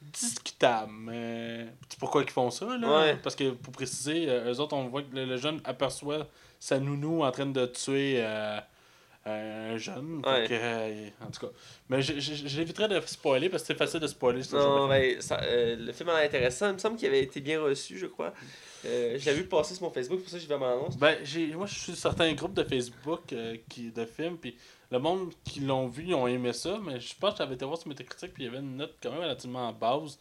discutables. 0.00 0.92
Mais 0.92 1.66
pourquoi 1.98 2.22
ils 2.22 2.30
font 2.30 2.50
ça, 2.50 2.76
là? 2.76 3.00
Ouais. 3.00 3.16
Parce 3.22 3.34
que, 3.34 3.50
pour 3.50 3.72
préciser, 3.72 4.28
euh, 4.28 4.52
eux 4.52 4.60
autres, 4.60 4.76
on 4.76 4.88
voit 4.88 5.02
que 5.02 5.14
le, 5.14 5.24
le 5.24 5.36
jeune 5.36 5.60
aperçoit 5.64 6.26
sa 6.60 6.78
nounou 6.78 7.22
en 7.24 7.30
train 7.30 7.46
de 7.46 7.66
tuer 7.66 8.16
euh, 8.18 8.58
un 9.30 9.76
jeune. 9.78 10.22
Fait 10.24 10.30
Ouais. 10.30 10.46
que, 10.48 10.54
euh, 10.54 11.08
en 11.26 11.30
tout 11.30 11.46
cas. 11.46 11.52
Mais 11.88 12.02
j'éviterais 12.02 12.88
de 12.88 13.00
spoiler 13.06 13.48
parce 13.48 13.62
que 13.62 13.68
c'est 13.68 13.78
facile 13.78 14.00
de 14.00 14.06
spoiler. 14.06 14.42
non 14.52 14.88
mais 14.88 15.20
ça, 15.20 15.40
euh, 15.42 15.76
le 15.76 15.92
film 15.92 16.08
l'air 16.08 16.18
intéressant 16.24 16.68
il 16.68 16.74
me 16.74 16.78
semble 16.78 16.96
qu'il 16.96 17.08
avait 17.08 17.22
été 17.22 17.40
bien 17.40 17.60
reçu 17.60 17.98
je 17.98 18.06
crois 18.06 18.32
euh, 18.84 19.16
je 19.18 19.26
l'avais 19.26 19.38
vu 19.38 19.46
passer 19.48 19.74
sur 19.74 19.82
mon 19.84 19.90
Facebook 19.90 20.20
pour 20.20 20.28
ça 20.30 20.36
que 20.36 20.42
j'ai 20.42 20.48
vu 20.48 20.58
mon 20.58 20.66
annonce 20.66 20.96
Ben, 20.96 21.16
j'ai, 21.24 21.48
moi, 21.48 21.66
je 21.66 21.74
suis 21.74 21.82
sur 21.92 21.96
certains 21.96 22.32
groupes 22.34 22.54
de 22.54 22.62
Facebook 22.62 23.32
euh, 23.32 23.56
qui, 23.68 23.90
de 23.90 24.04
films, 24.04 24.36
puis 24.38 24.56
le 24.92 25.00
monde 25.00 25.32
qui 25.44 25.60
l'ont 25.60 25.88
vu, 25.88 26.04
ils 26.06 26.14
ont 26.14 26.28
aimé 26.28 26.52
ça, 26.52 26.78
mais 26.84 27.00
je 27.00 27.12
pense 27.18 27.32
que 27.32 27.38
j'avais 27.38 27.54
été 27.56 27.64
voir 27.64 27.76
sur 27.76 27.88
Metacritic, 27.88 28.32
puis 28.32 28.44
il 28.44 28.46
y 28.46 28.48
avait 28.48 28.58
une 28.60 28.76
note 28.76 28.94
quand 29.02 29.10
même 29.10 29.20
relativement 29.22 29.72
basse, 29.72 30.18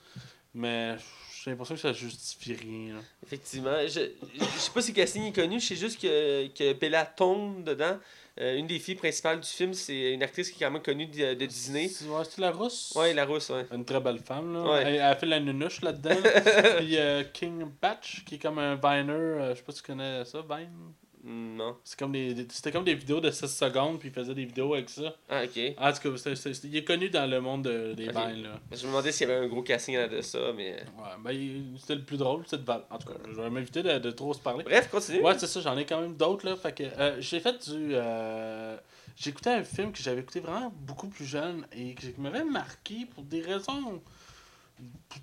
mais 0.56 0.96
j'ai 1.44 1.52
l'impression 1.52 1.76
que 1.76 1.82
ça 1.82 1.94
justifie 1.94 2.56
rien. 2.56 2.96
là. 2.96 3.00
effectivement 3.24 3.78
je, 3.88 4.10
je, 4.34 4.44
sais 4.60 4.72
pas 4.72 4.82
si 4.82 4.92
le 4.92 4.96
casting 4.96 5.24
est 5.26 5.34
connu 5.34 5.60
je 5.60 5.68
sais 5.68 5.76
juste 5.76 6.02
que, 6.02 6.48
que 6.48 6.74
Bella 6.74 7.06
Thorne 7.06 7.64
dedans 7.64 7.98
euh, 8.40 8.58
une 8.58 8.68
des 8.68 8.80
filles 8.80 8.96
principales 8.96 9.40
du 9.40 9.48
film 9.48 9.74
c'est 9.74 10.14
une 10.14 10.22
actrice 10.24 10.52
qui 10.52 10.62
est 10.64 10.66
quand 10.68 10.72
même 10.72 10.82
connue 10.82 11.08
de, 11.08 11.34
de 11.34 11.46
Disney 11.46 11.88
C'est, 11.88 12.06
ouais, 12.06 12.24
la 12.38 12.52
rousse? 12.52 12.94
ouais 12.96 13.14
la 13.14 13.26
rousse 13.26 13.50
ouais 13.50 13.66
Une 13.74 13.84
très 13.86 14.00
belle 14.00 14.20
femme, 14.20 14.54
là. 14.54 14.62
Ouais. 14.64 14.84
Elle, 14.86 14.96
elle 14.96 15.02
a 15.02 15.16
fait 15.16 15.26
la 15.26 15.40
nunuche 15.40 15.82
là-dedans. 15.82 16.16
puis 16.78 16.98
euh, 16.98 17.24
King 17.34 17.66
Batch, 17.82 18.24
qui 18.26 18.36
est 18.36 18.40
comme 18.40 18.60
un 18.60 18.76
Viner, 18.76 19.12
euh, 19.12 19.50
je 19.54 19.56
sais 19.60 19.64
pas 19.64 19.72
si 19.72 19.82
tu 19.82 19.88
connais 19.92 20.24
ça, 20.26 20.40
Vine? 20.48 20.94
Non 21.24 21.76
C'est 21.84 21.98
comme 22.00 22.12
des, 22.14 22.34
des- 22.34 22.48
c'était 22.50 22.72
comme 22.72 22.84
des 22.86 22.94
vidéos 22.96 23.20
de 23.20 23.32
6 23.32 23.48
secondes, 23.48 24.00
puis 24.00 24.10
il 24.10 24.14
faisait 24.14 24.34
des 24.36 24.46
vidéos 24.46 24.74
avec 24.76 24.90
ça. 24.90 25.16
ah 25.30 25.44
ok 25.44 25.60
En 25.78 25.92
tout 25.92 26.12
cas, 26.12 26.18
c'est- 26.18 26.36
c'est- 26.36 26.64
il 26.66 26.76
est 26.78 26.84
connu 26.84 27.10
dans 27.10 27.30
le 27.30 27.42
monde 27.42 27.64
de- 27.64 27.94
des 27.94 28.08
Ok. 28.10 28.16
Vines, 28.16 28.44
là. 28.44 28.60
Je 28.72 28.84
me 28.86 28.92
demandais 28.92 29.12
s'il 29.12 29.28
y 29.28 29.32
avait 29.32 29.44
un 29.46 29.48
gros 29.48 29.64
casting 29.64 29.96
là 29.96 30.08
de 30.08 30.22
ça, 30.22 30.40
mais. 30.56 30.74
Ouais, 30.98 31.10
ben, 31.24 31.32
il- 31.32 31.76
c'était 31.80 31.96
le 31.96 32.04
plus 32.04 32.18
drôle, 32.18 32.44
c'était 32.46 32.58
de 32.62 32.66
Val. 32.68 32.84
En 32.90 32.98
tout 32.98 33.08
cas, 33.08 33.16
je 33.30 33.36
vais 33.42 33.50
m'éviter 33.50 33.84
de, 33.84 33.98
de 34.00 34.12
trop 34.12 34.34
se 34.34 34.40
parler. 34.40 34.64
Bref, 34.64 34.90
continue. 34.90 35.22
Ouais, 35.22 35.38
c'est 35.38 35.48
ça, 35.48 35.60
j'en 35.62 35.78
ai 35.78 35.86
quand 35.86 36.00
même 36.02 36.16
d'autres, 36.16 36.46
là. 36.46 36.56
Fait 36.56 36.74
que, 36.74 36.84
euh, 36.84 37.18
j'ai 37.20 37.40
fait 37.40 37.68
du. 37.70 37.90
euh, 37.94 38.78
j'ai 39.16 39.32
écouté 39.32 39.50
un 39.50 39.64
film 39.64 39.92
que 39.92 40.00
j'avais 40.02 40.22
écouté 40.22 40.40
vraiment 40.40 40.72
beaucoup 40.82 41.08
plus 41.08 41.26
jeune 41.26 41.66
et 41.76 41.96
qui 41.96 42.14
m'avait 42.20 42.44
marqué 42.44 43.08
pour 43.14 43.24
des 43.24 43.42
raisons 43.42 44.02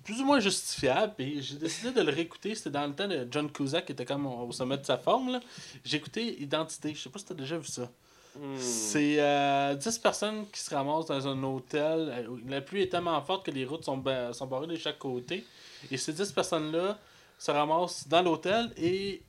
plus 0.03 0.21
ou 0.21 0.25
moins 0.25 0.39
justifiables. 0.39 1.13
Et 1.19 1.41
j'ai 1.41 1.55
décidé 1.57 1.91
de 1.91 2.01
le 2.01 2.11
réécouter. 2.11 2.55
C'était 2.55 2.69
dans 2.71 2.85
le 2.87 2.93
temps 2.93 3.07
de 3.07 3.27
John 3.31 3.51
Cusack 3.51 3.85
qui 3.85 3.91
était 3.93 4.05
comme 4.05 4.25
au 4.27 4.51
sommet 4.51 4.77
de 4.77 4.85
sa 4.85 4.97
forme, 4.97 5.31
là. 5.33 5.39
J'ai 5.83 5.97
écouté 5.97 6.41
Identité. 6.41 6.93
Je 6.93 7.01
sais 7.01 7.09
pas 7.09 7.19
si 7.19 7.25
t'as 7.25 7.33
déjà 7.33 7.57
vu 7.57 7.65
ça. 7.67 7.89
Hmm. 8.37 8.57
C'est 8.59 9.15
euh, 9.21 9.75
10 9.75 9.99
personnes 9.99 10.45
qui 10.51 10.59
se 10.59 10.73
ramassent 10.75 11.05
dans 11.05 11.25
un 11.27 11.41
hôtel. 11.43 12.09
Euh, 12.11 12.37
La 12.49 12.59
pluie 12.61 12.81
est 12.81 12.89
tellement 12.89 13.21
forte 13.21 13.45
que 13.45 13.51
les 13.51 13.63
routes 13.65 13.85
sont, 13.85 13.97
ba- 13.97 14.33
sont 14.33 14.45
barrées 14.47 14.67
de 14.67 14.75
chaque 14.75 14.99
côté. 14.99 15.45
Et 15.89 15.97
ces 15.97 16.11
10 16.11 16.31
personnes-là 16.33 16.99
se 17.39 17.51
ramassent 17.51 18.07
dans 18.07 18.21
l'hôtel 18.21 18.71
et 18.77 19.21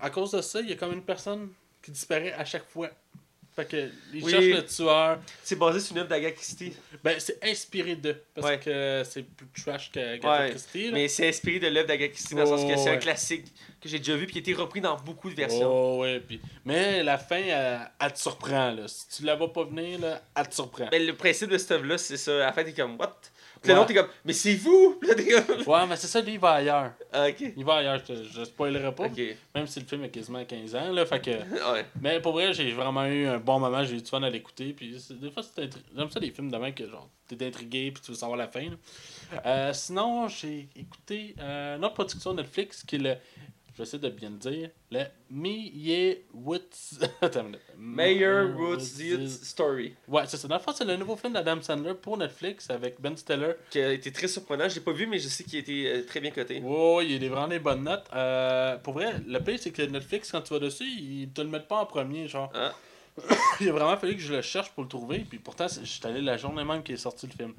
à 0.00 0.10
cause 0.10 0.30
de 0.32 0.40
ça, 0.40 0.60
il 0.60 0.68
y 0.70 0.72
a 0.72 0.76
comme 0.76 0.92
une 0.92 1.02
personne 1.02 1.50
qui 1.82 1.90
disparaît 1.90 2.32
à 2.32 2.44
chaque 2.44 2.68
fois. 2.68 2.90
Fait 3.54 3.66
que 3.66 3.90
ils 4.14 4.24
Oui. 4.24 4.30
cherchent 4.30 4.44
le 4.46 4.64
tueur. 4.64 5.18
C'est 5.42 5.56
basé 5.58 5.78
sur 5.80 5.92
une 5.94 5.98
œuvre 6.00 6.08
d'Agatha 6.08 6.34
Christie. 6.36 6.72
Ben, 7.04 7.20
c'est 7.20 7.38
inspiré 7.44 7.96
d'eux. 7.96 8.22
Parce 8.34 8.46
Ouais. 8.46 8.58
que 8.58 9.02
c'est 9.04 9.22
plus 9.24 9.46
trash 9.62 9.90
que 9.92 9.98
Ouais, 10.00 10.50
Christie. 10.50 10.86
là. 10.86 10.92
Mais 10.94 11.08
c'est 11.08 11.28
inspiré 11.28 11.58
de 11.58 11.66
l'œuvre 11.68 11.86
d'Agatha 11.88 12.12
Christie 12.14 12.34
dans 12.34 12.40
le 12.42 12.46
sens 12.46 12.64
que 12.64 12.76
c'est 12.78 12.88
un 12.90 12.96
classique 12.96 13.44
que 13.78 13.88
j'ai 13.90 13.98
déjà 13.98 14.16
vu 14.16 14.24
puis 14.24 14.32
qui 14.34 14.38
a 14.38 14.40
été 14.40 14.54
repris 14.54 14.80
dans 14.80 14.96
beaucoup 14.96 15.28
de 15.28 15.34
versions. 15.34 15.70
Oh, 15.70 16.00
ouais, 16.00 16.20
puis... 16.20 16.40
Mais 16.64 17.02
la 17.02 17.18
fin, 17.18 17.36
elle, 17.36 17.90
elle 18.00 18.12
te 18.12 18.18
surprend. 18.18 18.70
Là. 18.70 18.88
Si 18.88 19.08
tu 19.18 19.24
la 19.24 19.34
vois 19.34 19.52
pas 19.52 19.64
venir, 19.64 20.00
là, 20.00 20.22
elle 20.34 20.48
te 20.48 20.54
surprend. 20.54 20.88
Mais 20.90 21.00
le 21.00 21.14
principe 21.14 21.50
de 21.50 21.58
cette 21.58 21.72
œuvre-là, 21.72 21.98
c'est 21.98 22.16
ça. 22.16 22.32
À 22.36 22.46
la 22.46 22.52
fin, 22.52 22.64
t'es 22.64 22.72
comme, 22.72 22.96
what? 22.98 23.18
Puis 23.62 23.70
Ouais. 23.70 23.74
le 23.76 23.80
nom, 23.80 23.86
t'es 23.86 23.94
comme, 23.94 24.08
mais 24.24 24.32
c'est 24.32 24.54
vous! 24.56 24.98
Là, 25.06 25.14
t'es 25.14 25.26
comme, 25.28 25.62
Ouais, 25.66 25.86
mais 25.86 25.96
c'est 25.96 26.08
ça, 26.08 26.20
lui, 26.20 26.32
il 26.34 26.38
va 26.38 26.50
ailleurs. 26.54 26.92
ah, 27.12 27.28
ok. 27.28 27.52
Il 27.56 27.64
va 27.64 27.74
ailleurs, 27.76 28.00
je, 28.06 28.14
je 28.24 28.44
spoilerai 28.44 28.92
pas. 28.94 29.04
Ok. 29.04 29.20
Même 29.54 29.66
si 29.66 29.80
le 29.80 29.86
film 29.86 30.02
a 30.04 30.08
quasiment 30.08 30.44
15 30.44 30.74
ans, 30.74 30.90
là, 30.92 31.06
fait 31.06 31.20
que... 31.20 31.30
Ouais. 31.72 31.86
Mais 32.00 32.20
pour 32.20 32.32
vrai, 32.32 32.52
j'ai 32.52 32.72
vraiment 32.72 33.04
eu 33.06 33.26
un 33.26 33.38
bon 33.38 33.58
moment, 33.60 33.84
j'ai 33.84 33.96
eu 33.96 34.02
du 34.02 34.08
fun 34.10 34.22
à 34.22 34.30
l'écouter, 34.30 34.72
puis 34.72 34.96
des 35.10 35.30
fois, 35.30 35.42
j'aime 35.56 36.10
ça 36.10 36.20
les 36.20 36.30
films 36.30 36.50
de 36.50 36.56
même 36.56 36.74
que, 36.74 36.88
genre, 36.88 37.08
t'es 37.28 37.46
intrigué, 37.46 37.90
puis 37.92 38.02
tu 38.04 38.10
veux 38.10 38.16
savoir 38.16 38.36
la 38.36 38.48
fin, 38.48 38.62
là. 38.64 38.76
Euh, 39.46 39.72
sinon, 39.72 40.28
j'ai 40.28 40.68
écouté 40.76 41.34
euh, 41.40 41.76
une 41.76 41.84
autre 41.84 41.94
production 41.94 42.34
Netflix, 42.34 42.82
qui 42.82 42.96
est 42.96 42.98
le... 42.98 43.14
Je 43.84 43.90
vais 43.90 43.96
essayer 43.96 44.10
de 44.10 44.14
bien 44.16 44.30
le 44.30 44.36
dire. 44.36 44.70
Le 44.92 45.02
Meyerowitz... 45.28 46.98
Meyerowitz- 47.78 49.44
Story. 49.44 49.94
Ouais, 50.06 50.22
c'est 50.26 50.36
ça. 50.36 50.46
Dans 50.46 50.54
le 50.56 50.60
fond, 50.60 50.72
c'est 50.72 50.84
le 50.84 50.96
nouveau 50.96 51.16
film 51.16 51.32
d'Adam 51.32 51.60
Sandler 51.60 51.94
pour 51.94 52.16
Netflix 52.16 52.70
avec 52.70 53.00
Ben 53.00 53.16
Stiller. 53.16 53.54
Qui 53.70 53.80
a 53.80 53.92
été 53.92 54.12
très 54.12 54.28
surprenant. 54.28 54.68
Je 54.68 54.76
l'ai 54.76 54.80
pas 54.82 54.92
vu, 54.92 55.06
mais 55.06 55.18
je 55.18 55.28
sais 55.28 55.42
qu'il 55.44 55.56
a 55.56 55.60
été 55.60 55.88
euh, 55.90 56.04
très 56.06 56.20
bien 56.20 56.30
coté. 56.30 56.60
Ouais, 56.60 57.06
il 57.08 57.18
des- 57.18 57.28
vraiment 57.28 57.48
des 57.48 57.58
bonnes 57.58 57.82
notes. 57.82 58.06
Euh, 58.14 58.76
pour 58.78 58.94
vrai, 58.94 59.14
le 59.26 59.38
pire, 59.40 59.58
c'est 59.58 59.72
que 59.72 59.82
Netflix, 59.82 60.30
quand 60.30 60.42
tu 60.42 60.52
vas 60.54 60.60
dessus, 60.60 60.84
ils 60.86 61.28
te 61.30 61.40
le 61.40 61.48
mettent 61.48 61.68
pas 61.68 61.80
en 61.80 61.86
premier, 61.86 62.28
genre. 62.28 62.50
Ah. 62.54 62.72
il 63.60 63.68
a 63.68 63.72
vraiment 63.72 63.96
fallu 63.96 64.14
que 64.14 64.22
je 64.22 64.32
le 64.34 64.42
cherche 64.42 64.70
pour 64.70 64.84
le 64.84 64.88
trouver, 64.88 65.18
puis 65.28 65.38
pourtant, 65.38 65.66
suis 65.68 66.06
allé 66.06 66.20
la 66.22 66.36
journée 66.36 66.64
même 66.64 66.82
qu'il 66.82 66.94
est 66.94 66.98
sorti 66.98 67.26
le 67.26 67.32
film. 67.32 67.52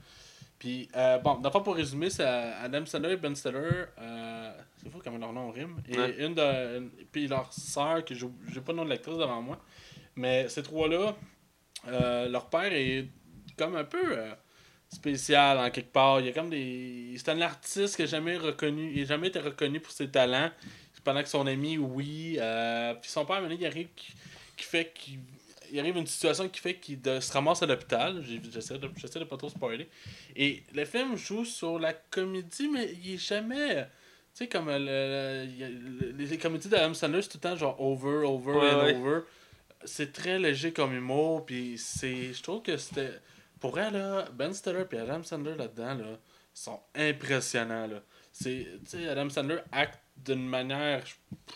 Puis, 0.64 0.88
euh, 0.96 1.18
bon, 1.18 1.36
d'abord 1.40 1.62
pour 1.62 1.76
résumer, 1.76 2.10
c'est 2.10 2.24
Adam 2.24 2.86
Sandler 2.86 3.12
et 3.14 3.18
Ben 3.18 3.36
Stiller, 3.36 3.58
euh, 4.00 4.52
c'est 4.78 4.90
fou 4.90 5.00
comme 5.04 5.20
leur 5.20 5.34
nom 5.34 5.52
rime, 5.52 5.76
et 5.90 5.98
Ouais. 6.00 6.16
une 6.26 6.34
de, 6.36 6.78
une- 6.78 6.90
puis 7.12 7.28
leur 7.28 7.52
sœur, 7.52 8.06
que 8.06 8.16
j'ai 8.16 8.62
pas 8.62 8.72
le 8.72 8.78
nom 8.78 8.86
de 8.86 8.90
l'actrice 8.92 9.18
devant 9.18 9.42
moi, 9.42 9.60
mais 10.16 10.48
ces 10.48 10.64
trois-là, 10.64 11.18
euh, 11.90 12.30
leur 12.30 12.50
père 12.50 12.72
est 12.72 13.08
comme 13.58 13.76
un 13.76 13.84
peu... 13.84 14.18
euh, 14.18 14.34
spécial 14.90 15.58
en 15.58 15.72
quelque 15.72 15.92
part. 15.92 16.20
Il 16.20 16.28
y 16.28 16.30
a 16.30 16.34
comme 16.34 16.52
des. 16.52 17.16
C'est 17.18 17.30
un 17.30 17.42
artiste 17.42 17.96
qui 17.96 18.04
n'a 18.04 18.08
jamais 18.08 18.38
reconnu. 18.38 18.92
Il 18.96 19.08
jamais 19.08 19.30
été 19.30 19.40
reconnu 19.40 19.80
pour 19.80 19.92
ses 19.92 20.08
talents. 20.08 20.52
Pendant 21.04 21.24
que 21.24 21.30
son 21.30 21.48
ami, 21.48 21.80
oui. 21.80 22.38
Euh, 22.40 22.94
puis 23.02 23.10
son 23.10 23.26
père, 23.26 23.42
maintenant, 23.42 23.58
il 23.60 23.66
arrive 23.66 23.88
qui, 23.96 24.14
qui 24.56 24.64
fait 24.64 24.92
qu'il. 24.94 25.18
Il 25.74 25.80
arrive 25.80 25.98
une 25.98 26.06
situation 26.06 26.48
qui 26.48 26.60
fait 26.62 26.76
qu'il 26.76 27.00
se 27.04 27.34
ramasse 27.34 27.64
à 27.64 27.66
l'hôpital. 27.66 28.24
J'essaie 28.54 28.78
de, 28.78 28.88
de 28.88 29.24
pas 29.24 29.38
trop 29.38 29.50
spoiler. 29.50 29.90
Et 30.36 30.62
le 30.72 30.86
film 30.86 31.16
joue 31.18 31.46
sur 31.46 31.80
la 31.80 31.94
comédie, 31.94 32.70
mais 32.70 32.94
il 33.04 33.16
est 33.16 33.18
jamais. 33.18 33.88
Tu 34.36 34.44
sais, 34.46 34.48
comme 34.48 34.68
le- 34.70 34.78
le- 34.78 36.12
le- 36.12 36.26
les, 36.26 36.38
comédies 36.38 36.70
d'Adam 36.70 36.94
Sandler, 36.94 37.24
c'est 37.24 37.30
tout 37.30 37.38
le 37.44 37.50
temps 37.50 37.56
genre 37.56 37.82
over, 37.82 38.24
over 38.24 38.52
Ouais, 38.52 38.72
and 38.72 38.84
ouais. 38.84 38.96
over. 38.98 39.20
C'est 39.84 40.14
très 40.14 40.38
léger 40.38 40.72
comme 40.74 40.94
humour, 40.94 41.44
puis 41.44 41.76
c'est. 41.80 42.34
Je 42.34 42.44
trouve 42.44 42.62
que 42.62 42.78
c'était. 42.78 43.20
Pour 43.60 43.72
vrai, 43.72 43.90
là, 43.90 44.28
Ben 44.32 44.54
Stiller 44.54 44.84
et 44.92 44.98
Adam 45.00 45.24
Sandler 45.24 45.56
là-dedans, 45.56 45.96
là, 45.96 46.20
sont 46.54 46.80
impressionnants, 46.94 47.88
là. 47.88 48.04
C'est. 48.32 48.68
Tu 48.90 48.98
sais, 49.00 49.08
Adam 49.10 49.28
Sandler 49.30 49.58
acte 49.72 50.00
d'une 50.18 50.48
manière. 50.48 51.04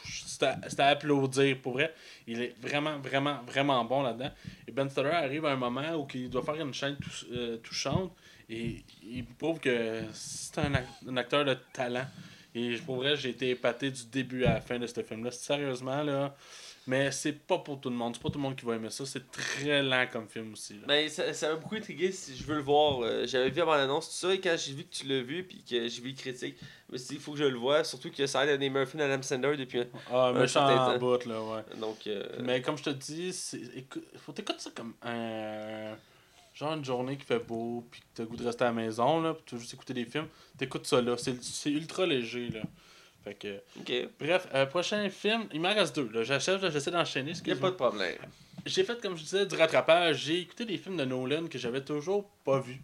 C'est 0.03 0.79
à, 0.79 0.87
applaudir, 0.87 1.59
pour 1.61 1.73
vrai. 1.73 1.93
Il 2.27 2.41
est 2.41 2.55
vraiment, 2.59 2.99
vraiment, 2.99 3.41
vraiment 3.47 3.83
bon 3.85 4.03
là-dedans. 4.03 4.31
Et 4.67 4.71
Ben 4.71 4.89
Stiller 4.89 5.09
arrive 5.09 5.45
à 5.45 5.51
un 5.51 5.55
moment 5.55 5.95
où 5.95 6.07
il 6.13 6.29
doit 6.29 6.43
faire 6.43 6.61
une 6.61 6.73
chaîne 6.73 6.97
euh, 7.31 7.57
touchante 7.57 8.13
et 8.49 8.83
il 9.03 9.25
prouve 9.25 9.59
que 9.59 10.03
c'est 10.13 10.59
un, 10.59 10.73
un 11.07 11.17
acteur 11.17 11.43
de 11.43 11.57
talent. 11.73 12.05
Et 12.53 12.75
pour 12.85 12.97
vrai, 12.97 13.15
j'ai 13.15 13.29
été 13.29 13.51
épaté 13.51 13.91
du 13.91 14.05
début 14.05 14.43
à 14.45 14.55
la 14.55 14.61
fin 14.61 14.79
de 14.79 14.87
ce 14.87 15.01
film-là. 15.01 15.31
Sérieusement, 15.31 16.03
là. 16.03 16.35
Mais 16.87 17.11
c'est 17.11 17.33
pas 17.33 17.57
pour 17.59 17.81
tout 17.81 17.89
le 17.89 17.95
monde. 17.95 18.15
C'est 18.15 18.21
pas 18.23 18.29
tout 18.29 18.37
le 18.39 18.43
monde 18.43 18.55
qui 18.55 18.65
va 18.65 18.75
aimer 18.75 18.89
ça. 18.89 19.05
C'est 19.05 19.29
très 19.29 19.83
lent 19.83 20.05
comme 20.11 20.27
film 20.27 20.53
aussi. 20.53 20.73
là. 20.75 20.79
Mais 20.87 21.09
ça 21.09 21.33
ça 21.33 21.49
m'a 21.49 21.55
beaucoup 21.55 21.75
intrigué 21.75 22.11
si 22.13 22.35
je 22.35 22.43
veux 22.45 22.55
le 22.55 22.61
voir. 22.61 23.01
Euh, 23.01 23.25
J'avais 23.27 23.49
vu 23.49 23.61
avant 23.61 23.75
l'annonce, 23.75 24.07
tout 24.07 24.15
ça, 24.27 24.33
et 24.33 24.39
quand 24.39 24.55
j'ai 24.57 24.71
vu 24.73 24.83
que 24.85 24.93
tu 24.95 25.05
l'as 25.05 25.21
vu, 25.21 25.43
puis 25.43 25.57
que 25.69 25.87
j'ai 25.87 26.01
vu 26.01 26.09
les 26.09 26.13
critiques, 26.15 26.55
je 26.87 26.93
me 26.93 26.97
suis 26.97 27.07
dit, 27.09 27.13
il 27.15 27.19
faut 27.19 27.33
que 27.33 27.39
je 27.39 27.43
le 27.43 27.57
voie. 27.57 27.83
Surtout 27.83 28.09
que 28.09 28.25
ça 28.25 28.39
a 28.39 28.45
l'air 28.45 28.57
d'un 28.57 28.69
des 28.69 28.85
films 28.85 28.99
d'Adam 28.99 29.21
Sandler 29.21 29.57
depuis 29.57 29.81
un. 29.81 29.85
Ah, 30.11 30.27
un 30.27 30.33
méchant 30.33 30.65
certain 30.67 30.97
bout, 30.97 31.25
là, 31.25 31.41
ouais. 31.43 31.61
Donc, 31.79 32.07
euh, 32.07 32.23
Mais 32.41 32.61
comme 32.61 32.77
je 32.77 32.83
te 32.83 32.89
dis, 32.91 33.33
faut 34.15 34.31
t'écouter 34.31 34.59
ça 34.59 34.71
comme 34.73 34.93
un. 35.03 35.93
Genre 36.53 36.73
une 36.73 36.85
journée 36.85 37.17
qui 37.17 37.25
fait 37.25 37.37
beau, 37.45 37.85
puis 37.91 37.99
que 37.99 38.05
t'as 38.15 38.23
goût 38.23 38.35
de 38.35 38.43
rester 38.45 38.63
à 38.63 38.67
la 38.67 38.73
maison, 38.73 39.21
là, 39.21 39.33
puis 39.35 39.43
tu 39.45 39.55
veux 39.55 39.61
juste 39.61 39.73
écouter 39.75 39.93
des 39.93 40.05
films. 40.05 40.27
T'écoutes 40.57 40.87
ça 40.87 41.01
là. 41.01 41.15
C'est 41.17 41.69
ultra 41.69 42.05
léger, 42.07 42.49
là. 42.49 42.61
Fait 43.27 43.33
que. 43.35 43.57
ok. 43.79 44.09
Bref, 44.19 44.47
euh, 44.53 44.65
prochain 44.65 45.09
film, 45.09 45.47
il 45.53 45.59
m'en 45.61 45.73
reste 45.73 45.95
deux. 45.99 46.23
J'achève, 46.23 46.69
j'essaie 46.71 46.91
d'enchaîner. 46.91 47.27
Y 47.27 47.29
a 47.29 47.33
excuse-moi. 47.33 47.61
pas 47.61 47.71
de 47.71 47.75
problème. 47.89 48.15
J'ai 48.65 48.83
fait, 48.83 48.99
comme 49.01 49.15
je 49.17 49.23
disais, 49.23 49.45
du 49.45 49.55
rattrapage. 49.55 50.23
J'ai 50.25 50.39
écouté 50.41 50.65
des 50.65 50.77
films 50.77 50.97
de 50.97 51.05
Nolan 51.05 51.47
que 51.47 51.57
j'avais 51.57 51.81
toujours 51.81 52.29
pas 52.43 52.59
vus. 52.59 52.81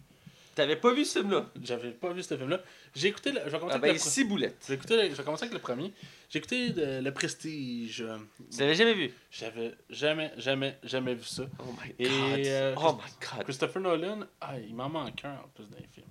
T'avais 0.54 0.76
pas 0.76 0.92
vu 0.94 1.04
ce 1.04 1.18
film-là? 1.18 1.46
J'avais 1.62 1.90
pas 1.90 2.12
vu 2.12 2.22
ce 2.22 2.36
film-là. 2.36 2.60
J'ai 2.94 3.08
écouté. 3.08 3.32
Le... 3.32 3.40
Je 3.44 3.50
vais 3.50 3.58
commencer 3.58 3.72
Ah 3.72 3.78
avec 3.78 3.90
ben, 3.90 3.92
le 3.94 3.98
pre- 3.98 4.08
six 4.08 4.24
boulettes. 4.24 4.64
J'ai 4.68 4.74
écouté 4.74 4.96
le- 4.96 5.10
je 5.10 5.14
vais 5.16 5.24
commencer 5.24 5.42
avec 5.44 5.52
le 5.52 5.58
premier. 5.58 5.92
J'ai 6.30 6.38
écouté 6.38 6.70
de- 6.70 7.00
Le 7.02 7.10
Prestige. 7.12 8.04
Tu 8.52 8.60
l'avais 8.60 8.74
jamais 8.76 8.94
vu? 8.94 9.12
J'avais 9.32 9.74
jamais, 9.90 10.30
jamais, 10.38 10.78
jamais 10.84 11.14
vu 11.14 11.24
ça. 11.24 11.42
Oh 11.58 11.64
my 11.84 11.92
Et, 11.98 12.04
god. 12.08 12.46
euh, 12.46 12.74
oh 12.76 12.92
my 12.92 13.10
god. 13.36 13.42
Christopher 13.44 13.82
Nolan, 13.82 14.20
ah, 14.40 14.58
il 14.60 14.74
m'en 14.76 14.88
manque 14.88 15.24
un 15.24 15.32
en 15.44 15.48
plus 15.54 15.68
d'un 15.68 15.84
film. 15.92 16.06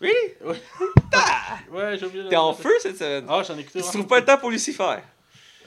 Oui? 0.00 0.12
Ouais, 1.72 1.98
j'ai 1.98 2.06
oublié 2.06 2.28
T'es 2.28 2.36
en 2.36 2.52
feu 2.54 2.70
cette 2.80 2.96
semaine? 2.98 3.24
Ah, 3.28 3.42
j'en 3.46 3.56
ai 3.56 3.60
écouté. 3.60 3.80
Tu 3.82 3.88
trouves 3.88 4.06
pas 4.06 4.20
le 4.20 4.24
temps 4.24 4.38
pour 4.38 4.50
Lucifer? 4.50 4.96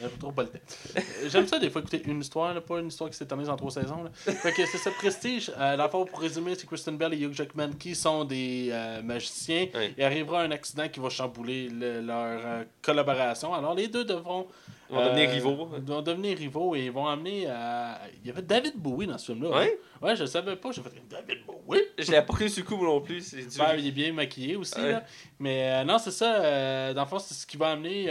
Euh, 0.01 0.07
trop 0.19 0.31
pas 0.31 0.43
le 0.43 0.49
temps. 0.49 0.59
Euh, 0.97 1.01
J'aime 1.29 1.47
ça 1.47 1.59
des 1.59 1.69
fois 1.69 1.81
écouter 1.81 2.01
une 2.05 2.19
histoire, 2.21 2.53
là, 2.53 2.61
pas 2.61 2.79
une 2.79 2.87
histoire 2.87 3.09
qui 3.09 3.15
s'est 3.15 3.25
terminée 3.25 3.49
en 3.49 3.55
trois 3.55 3.71
saisons. 3.71 4.03
Là. 4.03 4.09
Fait 4.33 4.51
que 4.51 4.65
c'est 4.65 4.77
ça, 4.79 4.89
Prestige. 4.91 5.51
Euh, 5.57 5.77
le 5.77 5.87
fond, 5.89 6.05
pour 6.05 6.19
résumer, 6.19 6.55
c'est 6.55 6.65
Kristen 6.65 6.97
Bell 6.97 7.13
et 7.13 7.17
Hugh 7.19 7.33
Jackman 7.33 7.71
qui 7.79 7.93
sont 7.95 8.23
des 8.25 8.69
euh, 8.71 9.01
magiciens. 9.03 9.67
Oui. 9.75 9.93
Il 9.97 10.03
arrivera 10.03 10.41
un 10.41 10.51
accident 10.51 10.87
qui 10.89 10.99
va 10.99 11.09
chambouler 11.09 11.69
le- 11.69 12.01
leur 12.01 12.41
euh, 12.43 12.63
collaboration. 12.81 13.53
Alors 13.53 13.75
les 13.75 13.87
deux 13.87 14.03
devront. 14.03 14.47
Ils 14.89 14.95
vont 14.95 15.05
devenir 15.05 15.29
euh, 15.29 15.33
rivaux. 15.33 15.69
Ils 15.77 15.83
vont 15.83 16.01
devenir 16.01 16.37
rivaux 16.37 16.75
et 16.75 16.85
ils 16.85 16.91
vont 16.91 17.07
amener. 17.07 17.47
à... 17.47 17.99
Il 18.21 18.27
y 18.27 18.29
avait 18.31 18.41
David 18.41 18.75
Bowie 18.75 19.07
dans 19.07 19.17
ce 19.17 19.31
film-là. 19.31 19.49
Ouais? 19.49 19.79
hein. 20.01 20.05
Ouais, 20.05 20.15
je 20.15 20.25
savais 20.25 20.55
pas. 20.55 20.71
J'ai 20.71 20.81
fait 20.81 20.89
David 21.09 21.45
Bowie? 21.45 21.81
Je 21.97 22.11
l'ai 22.11 22.21
pas 22.21 22.47
sur 22.49 22.63
le 22.63 22.67
coup, 22.69 22.83
non 22.83 23.01
plus. 23.01 23.21
C'est. 23.21 23.57
Ben, 23.57 23.75
il 23.77 23.87
est 23.87 23.91
bien 23.91 24.11
maquillé 24.13 24.55
aussi. 24.55 24.79
Ouais. 24.79 24.91
Là. 24.91 25.03
Mais 25.39 25.71
euh, 25.71 25.83
non, 25.83 25.97
c'est 25.97 26.11
ça. 26.11 26.35
euh, 26.43 26.93
dans 26.93 27.03
le 27.03 27.07
fond, 27.07 27.19
c'est 27.19 27.33
ce 27.33 27.47
qui 27.47 27.57
va 27.57 27.71
amener. 27.71 28.05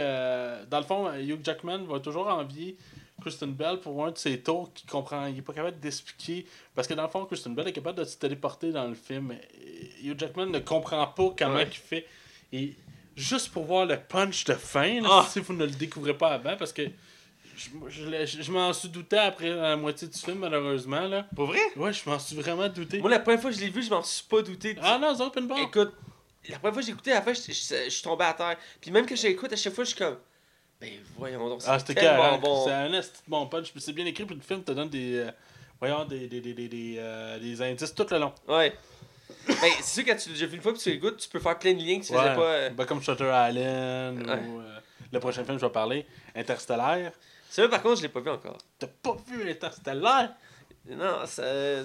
dans 0.69 0.79
le 0.79 0.85
fond, 0.85 1.11
Hugh 1.13 1.39
Jackman 1.43 1.83
va 1.85 1.99
toujours 1.99 2.27
envier 2.27 2.75
Kristen 3.21 3.53
Bell 3.53 3.77
pour 3.79 4.03
un 4.05 4.11
de 4.11 4.17
ses 4.17 4.39
tours 4.41 4.73
qu'il 4.73 4.89
comprend. 4.89 5.27
Il 5.27 5.37
est 5.37 5.41
pas 5.41 5.53
capable 5.53 5.79
d'expliquer. 5.79 6.45
Parce 6.75 6.87
que 6.87 6.93
dans 6.95 7.03
le 7.03 7.09
fond, 7.09 7.23
Kristen 7.25 7.53
Bell 7.55 7.67
est 7.67 7.71
capable 7.73 7.99
de 7.99 8.03
se 8.03 8.17
téléporter 8.17 8.71
dans 8.71 8.87
le 8.87 8.95
film. 8.95 9.33
Hugh 10.03 10.19
Jackman 10.19 10.47
ne 10.47 10.59
comprend 10.59 11.05
pas 11.07 11.33
comment 11.37 11.53
Ouais. 11.55 11.67
il 11.71 11.77
fait. 11.77 12.05
Et 12.51 12.73
juste 13.15 13.49
pour 13.51 13.63
voir 13.65 13.85
le 13.85 13.97
punch 13.97 14.43
de 14.45 14.53
fin, 14.53 15.01
là, 15.01 15.09
Ah. 15.11 15.27
si 15.29 15.39
vous 15.39 15.53
ne 15.53 15.65
le 15.65 15.71
découvrez 15.71 16.17
pas 16.17 16.29
avant, 16.33 16.55
parce 16.57 16.73
que. 16.73 16.83
Je, 17.55 17.69
je 18.25 18.41
je 18.41 18.51
m'en 18.51 18.73
suis 18.73 18.89
douté 18.89 19.15
après 19.15 19.49
la 19.49 19.75
moitié 19.77 20.07
du 20.07 20.17
film, 20.17 20.39
malheureusement. 20.39 21.01
Là. 21.07 21.27
Pour 21.35 21.45
vrai? 21.45 21.59
Ouais, 21.75 21.93
je 21.93 22.09
m'en 22.09 22.17
suis 22.17 22.35
vraiment 22.35 22.67
douté. 22.67 22.97
Moi, 22.99 23.11
la 23.11 23.19
première 23.19 23.39
fois 23.39 23.51
que 23.51 23.55
je 23.55 23.61
l'ai 23.61 23.69
vu, 23.69 23.83
je 23.83 23.91
m'en 23.91 24.01
suis 24.01 24.23
pas 24.25 24.41
douté. 24.41 24.75
Ah 24.81 24.97
non, 24.99 25.13
c'est 25.15 25.21
open 25.21 25.47
bar. 25.47 25.59
Écoute, 25.59 25.93
la 26.49 26.57
première 26.57 26.73
fois 26.73 26.81
que 26.81 26.85
j'ai 26.87 26.93
écouté, 26.93 27.11
à 27.11 27.15
la 27.15 27.21
fin, 27.21 27.33
je, 27.33 27.41
je- 27.51 27.83
je 27.85 27.89
suis 27.89 28.01
tombé 28.01 28.25
à 28.25 28.33
terre. 28.33 28.57
Puis 28.81 28.89
même 28.89 29.05
que 29.05 29.15
j'écoute, 29.15 29.53
à 29.53 29.55
chaque 29.55 29.73
fois, 29.73 29.83
je 29.83 29.89
suis 29.89 29.99
comme. 29.99 30.17
Ben 30.81 30.89
voyons 31.15 31.47
donc, 31.47 31.61
c'est 31.61 31.69
Ah, 31.69 31.79
tellement 31.79 32.39
bon. 32.39 32.65
C'est 32.65 32.71
un 32.71 33.01
bon 33.27 33.45
punch. 33.45 33.71
C'est 33.77 33.93
bien 33.93 34.07
écrit, 34.07 34.25
puis 34.25 34.35
le 34.35 34.41
film 34.41 34.63
te 34.63 34.71
donne 34.71 34.89
des. 34.89 35.17
euh, 35.17 35.31
voyons, 35.79 36.05
des, 36.05 36.27
des, 36.27 36.41
des, 36.41 36.53
des, 36.55 36.67
des, 36.67 36.95
euh, 36.97 37.37
des 37.37 37.61
indices 37.61 37.93
tout 37.93 38.07
le 38.09 38.17
long. 38.17 38.33
Ouais. 38.47 38.73
Ben, 39.47 39.55
c'est 39.81 40.01
sûr, 40.01 40.05
quand 40.05 40.15
tu 40.15 40.29
l'as 40.29 40.33
déjà 40.35 40.45
vu 40.45 40.55
une 40.55 40.61
fois, 40.61 40.73
puis 40.73 40.81
tu 40.81 40.89
l'écoutes, 40.91 41.17
tu 41.17 41.29
peux 41.29 41.39
faire 41.39 41.57
plein 41.59 41.73
de 41.73 41.79
liens 41.79 41.99
que 41.99 42.05
tu 42.05 42.13
faisais 42.13 42.29
Ouais. 42.29 42.35
pas. 42.35 42.41
euh. 42.41 42.69
Ben, 42.71 42.85
comme 42.85 43.01
Shutter 43.01 43.25
Island, 43.31 44.27
Ouais. 44.27 44.39
ou 44.47 44.59
euh, 44.61 44.79
le 45.11 45.19
prochain 45.19 45.43
film 45.43 45.55
que 45.57 45.61
je 45.61 45.65
vais 45.65 45.71
parler, 45.71 46.05
Interstellaire. 46.35 47.11
Celui-là, 47.49 47.69
par 47.69 47.81
contre, 47.83 47.97
je 47.97 48.01
l'ai 48.03 48.09
pas 48.09 48.19
vu 48.19 48.29
encore. 48.29 48.57
T'as 48.79 48.87
pas 48.87 49.15
vu 49.27 49.49
Interstellaire? 49.49 50.31
Non, 50.89 51.19
c'est- 51.25 51.83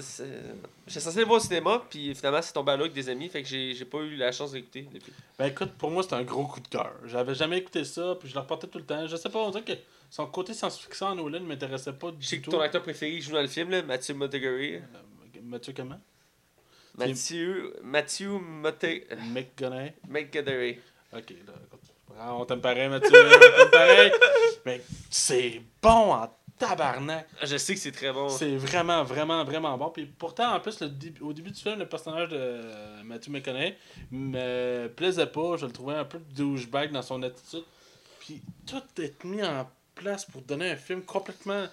J'étais 0.88 0.98
censé 1.00 1.20
le 1.20 1.26
voir 1.26 1.36
au 1.36 1.40
cinéma, 1.40 1.82
puis 1.88 2.12
finalement, 2.16 2.42
c'est 2.42 2.52
tombé 2.52 2.72
à 2.72 2.76
l'eau 2.76 2.82
avec 2.84 2.94
des 2.94 3.08
amis, 3.08 3.28
fait 3.28 3.42
que 3.44 3.48
j'ai 3.48 3.84
pas 3.84 3.98
eu 3.98 4.16
la 4.16 4.32
chance 4.32 4.50
d'écouter 4.52 4.88
depuis. 4.92 5.12
Ben 5.38 5.46
écoute, 5.46 5.70
pour 5.78 5.90
moi, 5.92 6.02
c'est 6.02 6.14
un 6.14 6.22
gros 6.24 6.46
coup 6.46 6.58
de 6.60 6.66
cœur. 6.66 6.92
J'avais 7.04 7.34
jamais 7.34 7.58
écouté 7.58 7.84
ça, 7.84 8.16
puis 8.18 8.28
je 8.28 8.34
le 8.34 8.40
reportais 8.40 8.66
tout 8.66 8.78
le 8.78 8.84
temps. 8.84 9.06
Je 9.06 9.14
sais 9.14 9.28
pas, 9.28 9.38
on 9.38 9.50
dirait 9.50 9.62
que 9.62 9.72
son 10.10 10.26
côté 10.26 10.52
science-fiction 10.52 11.06
en 11.08 11.14
Nolan 11.14 11.40
ne 11.40 11.46
m'intéressait 11.46 11.92
pas 11.92 12.08
Je 12.18 12.26
sais 12.26 12.36
du 12.36 12.42
que 12.42 12.46
tout. 12.46 12.50
ton 12.56 12.60
acteur 12.60 12.82
préféré 12.82 13.20
joue 13.20 13.32
dans 13.32 13.42
le 13.42 13.46
film, 13.46 13.70
là, 13.70 13.82
Matthew 13.82 14.14
Montgomery. 14.14 14.76
Euh, 14.76 14.80
Mathieu 15.44 15.72
comment? 15.76 16.00
Matthew. 16.98 17.72
Matthew 17.82 18.40
Motte- 18.40 19.06
McGonaghy. 19.30 20.78
Ok, 21.12 21.30
là, 21.30 21.52
écoute. 21.66 21.80
Ah, 22.20 22.34
on 22.34 22.44
t'aime 22.44 22.60
pareil, 22.60 22.88
Mathieu. 22.88 23.10
on 23.12 23.38
t'aime 23.60 23.70
pareil. 23.70 24.12
Mais 24.66 24.82
c'est 25.10 25.62
bon 25.80 26.12
en 26.12 26.28
tabarnak. 26.58 27.26
Ah, 27.40 27.46
Je 27.46 27.56
sais 27.56 27.74
que 27.74 27.80
c'est 27.80 27.92
très 27.92 28.12
bon. 28.12 28.28
C'est 28.28 28.56
vraiment, 28.56 29.04
vraiment, 29.04 29.44
vraiment 29.44 29.78
bon. 29.78 29.90
Puis 29.90 30.04
pourtant, 30.06 30.54
en 30.54 30.60
plus, 30.60 30.80
le 30.80 30.88
au 31.20 31.32
début 31.32 31.50
du 31.52 31.60
film, 31.60 31.78
le 31.78 31.86
personnage 31.86 32.28
de 32.30 33.02
Matthew 33.04 33.28
McConaughey 33.30 33.76
me 34.10 34.88
plaisait 34.88 35.26
pas. 35.28 35.56
Je 35.56 35.66
le 35.66 35.72
trouvais 35.72 35.94
un 35.94 36.04
peu 36.04 36.18
douchebag 36.34 36.90
dans 36.90 37.02
son 37.02 37.22
attitude. 37.22 37.64
Puis 38.20 38.42
tout 38.66 38.82
est 39.00 39.22
mis 39.24 39.42
en 39.42 39.70
place 39.94 40.24
pour 40.24 40.42
donner 40.42 40.70
un 40.72 40.76
film 40.76 41.02
complètement 41.02 41.66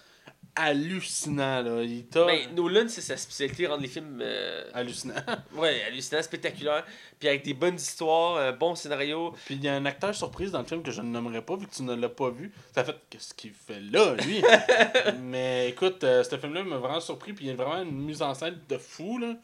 hallucinant. 0.55 1.61
Là. 1.61 1.83
Il. 1.83 2.05
Ben, 2.13 2.53
Nolan, 2.55 2.85
c'est 2.87 3.01
sa 3.01 3.17
spécialité, 3.17 3.67
rendre 3.67 3.81
les 3.81 3.87
films 3.87 4.19
euh, 4.21 4.63
hallucinant. 4.73 5.13
ouais, 5.55 5.83
hallucinants, 5.83 6.21
spectaculaires, 6.23 6.85
puis 7.19 7.27
avec 7.27 7.43
des 7.43 7.53
bonnes 7.53 7.75
histoires, 7.75 8.37
un 8.37 8.51
bon 8.53 8.75
scénario. 8.75 9.33
Puis 9.45 9.55
il 9.55 9.63
y 9.63 9.67
a 9.67 9.75
un 9.75 9.85
acteur 9.85 10.13
surprise 10.15 10.51
dans 10.51 10.59
le 10.59 10.65
film 10.65 10.81
que 10.83 10.91
je 10.91 11.01
ne 11.01 11.07
nommerai 11.09 11.41
pas 11.41 11.55
vu 11.55 11.67
que 11.67 11.75
tu 11.75 11.83
ne 11.83 11.93
l'as 11.95 12.09
pas 12.09 12.29
vu. 12.29 12.51
Ça 12.73 12.83
fait 12.83 12.95
qu'est-ce 13.09 13.33
qu'il 13.33 13.51
fait 13.51 13.79
là, 13.81 14.15
lui? 14.15 14.41
Mais 15.21 15.69
écoute, 15.69 16.03
euh, 16.03 16.23
ce 16.23 16.37
film-là 16.37 16.63
m'a 16.63 16.77
vraiment 16.77 17.01
surpris. 17.01 17.33
Puis 17.33 17.45
il 17.45 17.47
y 17.49 17.51
a 17.51 17.55
vraiment 17.55 17.81
une 17.81 17.91
mise 18.05 18.21
en 18.21 18.33
scène 18.33 18.57
de 18.69 18.77
fou. 18.77 19.17
Là. 19.17 19.35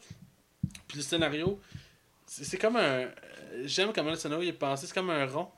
Puis 0.88 0.98
le 0.98 1.02
scénario, 1.02 1.60
c'est 2.26 2.58
comme 2.58 2.76
un. 2.76 2.80
euh, 2.80 3.08
J'aime 3.64 3.92
comment 3.94 4.10
le 4.10 4.16
scénario 4.16 4.48
est 4.48 4.52
pensé. 4.54 4.86
C'est 4.86 4.94
comme 4.94 5.10
un 5.10 5.26
rond. 5.26 5.48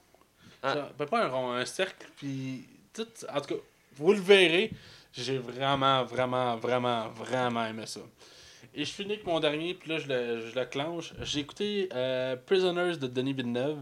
Ah. 0.63 0.73
Ça- 0.75 0.93
ben, 0.99 1.07
pas 1.07 1.25
un 1.25 1.29
rond, 1.29 1.53
un 1.53 1.65
cercle. 1.65 2.09
Puis 2.17 2.65
tout. 2.93 3.07
En 3.33 3.41
tout 3.41 3.55
cas, 3.55 3.61
vous 3.97 4.13
le 4.13 4.21
verrez. 4.21 4.73
J'ai 5.17 5.39
vraiment, 5.39 6.05
vraiment, 6.05 6.57
vraiment, 6.57 7.09
vraiment 7.11 7.65
aimé 7.67 7.87
ça. 7.87 8.01
Et 8.75 8.85
je 8.85 8.91
finis 8.91 9.13
avec 9.13 9.25
mon 9.27 9.39
dernier, 9.39 9.75
puis 9.75 9.91
là, 9.91 9.99
je 9.99 10.09
le, 10.09 10.49
je 10.51 10.59
le 10.59 10.65
clenche. 10.67 11.13
J'ai 11.23 11.41
écouté 11.41 11.89
euh, 11.95 12.35
Prisoners 12.45 12.97
de 12.97 13.07
Denis 13.07 13.33
Villeneuve, 13.33 13.79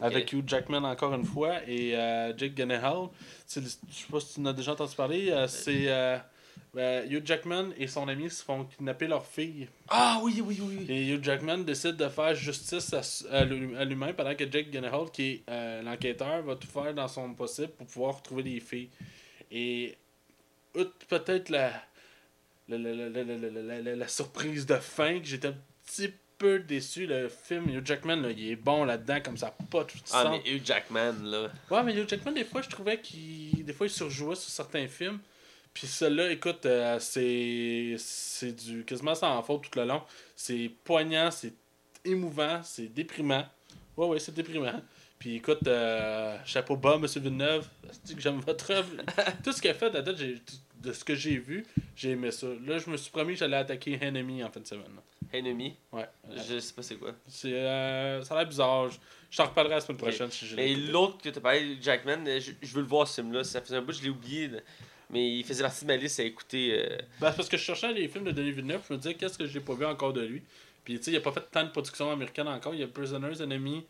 avec 0.00 0.32
Hugh 0.32 0.42
Jackman 0.48 0.82
encore 0.84 1.14
une 1.14 1.24
fois, 1.24 1.58
et 1.68 1.96
euh, 1.96 2.36
Jake 2.36 2.56
Gyllenhaal. 2.56 3.10
Je 3.48 3.60
sais 3.60 3.78
pas 4.10 4.18
si 4.18 4.34
tu 4.34 4.40
en 4.40 4.46
as 4.46 4.52
déjà 4.52 4.72
entendu 4.72 4.96
parler. 4.96 5.30
euh, 5.30 5.46
c'est 5.46 5.84
euh, 5.86 6.18
ben, 6.74 7.08
Hugh 7.08 7.24
Jackman 7.24 7.68
et 7.78 7.86
son 7.86 8.08
ami 8.08 8.28
se 8.28 8.42
font 8.42 8.64
kidnapper 8.64 9.06
leur 9.06 9.24
fille. 9.24 9.68
Ah 9.88 10.18
oui, 10.24 10.42
oui, 10.44 10.58
oui. 10.60 10.84
Et 10.88 11.06
Hugh 11.14 11.22
Jackman 11.22 11.58
décide 11.58 11.94
de 11.94 12.08
faire 12.08 12.34
justice 12.34 12.92
à, 12.92 13.36
à 13.36 13.44
l'hu- 13.44 13.76
à 13.76 13.84
lui-même 13.84 14.14
pendant 14.14 14.34
que 14.34 14.50
Jake 14.50 14.72
Gyllenhaal, 14.72 15.08
qui 15.12 15.22
est 15.30 15.42
euh, 15.48 15.82
l'enquêteur, 15.82 16.42
va 16.42 16.56
tout 16.56 16.66
faire 16.66 16.92
dans 16.92 17.06
son 17.06 17.32
possible 17.34 17.68
pour 17.68 17.86
pouvoir 17.86 18.16
retrouver 18.16 18.42
les 18.42 18.58
filles. 18.58 18.90
Et 19.52 19.94
outre 20.74 20.92
peut-être 21.08 21.48
la, 21.50 21.70
la, 22.68 22.78
la, 22.78 22.92
la, 22.94 23.08
la, 23.08 23.22
la, 23.24 23.36
la- 23.36 23.62
la- 23.62 23.80
la- 23.82 23.96
la 23.96 24.08
surprise 24.08 24.66
de 24.66 24.76
fin, 24.76 25.18
que 25.20 25.26
j'étais 25.26 25.48
un 25.48 25.56
petit 25.86 26.10
peu 26.38 26.58
déçu. 26.58 27.06
Le 27.06 27.28
film, 27.28 27.68
Hugh 27.68 27.84
Jackman, 27.86 28.16
là, 28.16 28.30
il 28.30 28.50
est 28.50 28.56
bon 28.56 28.84
là-dedans, 28.84 29.20
comme 29.24 29.36
ça, 29.36 29.54
pas 29.70 29.84
tout 29.84 29.96
de 29.98 30.02
Ah, 30.12 30.22
sens. 30.24 30.40
mais 30.44 30.50
Hugh 30.50 30.62
Jackman, 30.64 31.12
là. 31.22 31.48
Ouais, 31.70 31.82
mais 31.82 31.94
Hugh 31.94 32.08
Jackman, 32.08 32.32
des 32.32 32.44
fois, 32.44 32.62
je 32.62 32.68
trouvais 32.68 33.00
qu'il. 33.00 33.64
Des 33.64 33.72
fois, 33.72 33.86
il 33.86 33.90
surjouait 33.90 34.34
sur 34.36 34.50
certains 34.50 34.88
films. 34.88 35.18
Puis 35.72 35.86
celui-là, 35.86 36.30
écoute, 36.30 36.66
euh, 36.66 36.98
c'est. 37.00 37.96
C'est 37.98 38.52
du. 38.52 38.84
quasiment 38.84 39.14
sans 39.14 39.42
faute 39.42 39.68
tout 39.70 39.78
le 39.78 39.84
long. 39.86 40.02
C'est 40.36 40.70
poignant, 40.84 41.30
c'est 41.30 41.52
émouvant, 42.04 42.62
c'est 42.62 42.86
déprimant. 42.92 43.46
Ouais, 43.96 44.06
ouais, 44.06 44.18
c'est 44.18 44.34
déprimant. 44.34 44.80
Puis 45.18 45.36
écoute, 45.36 45.66
euh, 45.66 46.36
chapeau 46.44 46.76
bas, 46.76 46.98
Monsieur 46.98 47.20
Villeneuve. 47.20 47.66
C'est 48.04 48.14
que 48.14 48.20
j'aime 48.20 48.40
votre 48.40 48.70
œuvre? 48.72 48.90
tout 49.44 49.52
ce 49.52 49.60
qu'il 49.62 49.70
a 49.70 49.74
fait, 49.74 49.94
à 49.94 50.02
date, 50.02 50.16
j'ai- 50.18 50.42
de 50.84 50.92
ce 50.92 51.04
que 51.04 51.14
j'ai 51.14 51.36
vu, 51.38 51.64
j'ai 51.96 52.10
aimé 52.10 52.30
ça. 52.30 52.46
Là, 52.66 52.78
je 52.78 52.88
me 52.90 52.96
suis 52.96 53.10
promis 53.10 53.32
que 53.34 53.38
j'allais 53.40 53.56
attaquer 53.56 53.98
Enemy 54.02 54.44
en 54.44 54.50
fin 54.50 54.60
de 54.60 54.66
semaine. 54.66 54.86
Enemy. 55.32 55.74
Ouais. 55.92 56.06
Je 56.48 56.58
sais 56.60 56.72
pas 56.74 56.82
c'est 56.82 56.94
quoi. 56.96 57.12
C'est, 57.26 57.52
euh, 57.52 58.22
ça 58.22 58.34
a 58.34 58.38
l'air 58.38 58.48
bizarre. 58.48 58.88
Je, 58.90 58.98
je 59.30 59.36
t'en 59.36 59.46
reparlerai 59.46 59.74
la 59.76 59.80
semaine 59.80 59.98
prochaine 59.98 60.30
si 60.30 60.46
Mais 60.54 60.74
l'autre 60.74 61.18
que 61.22 61.28
tu 61.28 61.38
as 61.38 61.40
parlé, 61.40 61.76
Jackman, 61.80 62.24
euh, 62.26 62.38
je, 62.40 62.52
je 62.62 62.74
veux 62.74 62.82
le 62.82 62.86
voir 62.86 63.08
ce 63.08 63.20
film-là. 63.20 63.42
Ça 63.42 63.60
faisait 63.60 63.76
un 63.76 63.82
bout, 63.82 63.92
je 63.92 64.02
l'ai 64.02 64.10
oublié. 64.10 64.50
Mais 65.10 65.38
il 65.38 65.44
faisait 65.44 65.62
partie 65.62 65.84
de 65.84 65.90
ma 65.90 65.96
liste 65.96 66.20
à 66.20 66.24
écouter. 66.24 66.70
euh, 66.78 66.98
Ben, 67.20 67.30
c'est 67.30 67.36
parce 67.36 67.48
que 67.48 67.56
je 67.56 67.62
cherchais 67.62 67.92
les 67.92 68.06
films 68.08 68.24
de 68.24 68.30
Denis 68.30 68.52
Villeneuve, 68.52 68.82
je 68.88 68.94
me 68.94 68.98
disais 68.98 69.14
qu'est-ce 69.14 69.36
que 69.38 69.46
j'ai 69.46 69.60
pas 69.60 69.74
vu 69.74 69.84
encore 69.84 70.12
de 70.12 70.22
lui? 70.22 70.42
Puis 70.84 70.98
tu 70.98 71.04
sais, 71.04 71.10
il 71.12 71.16
a 71.16 71.20
pas 71.20 71.32
fait 71.32 71.44
tant 71.50 71.64
de 71.64 71.70
productions 71.70 72.10
américaines 72.10 72.48
encore. 72.48 72.74
Il 72.74 72.80
y 72.80 72.84
a 72.84 72.86
Prisoners, 72.88 73.40
Enemy, 73.42 73.84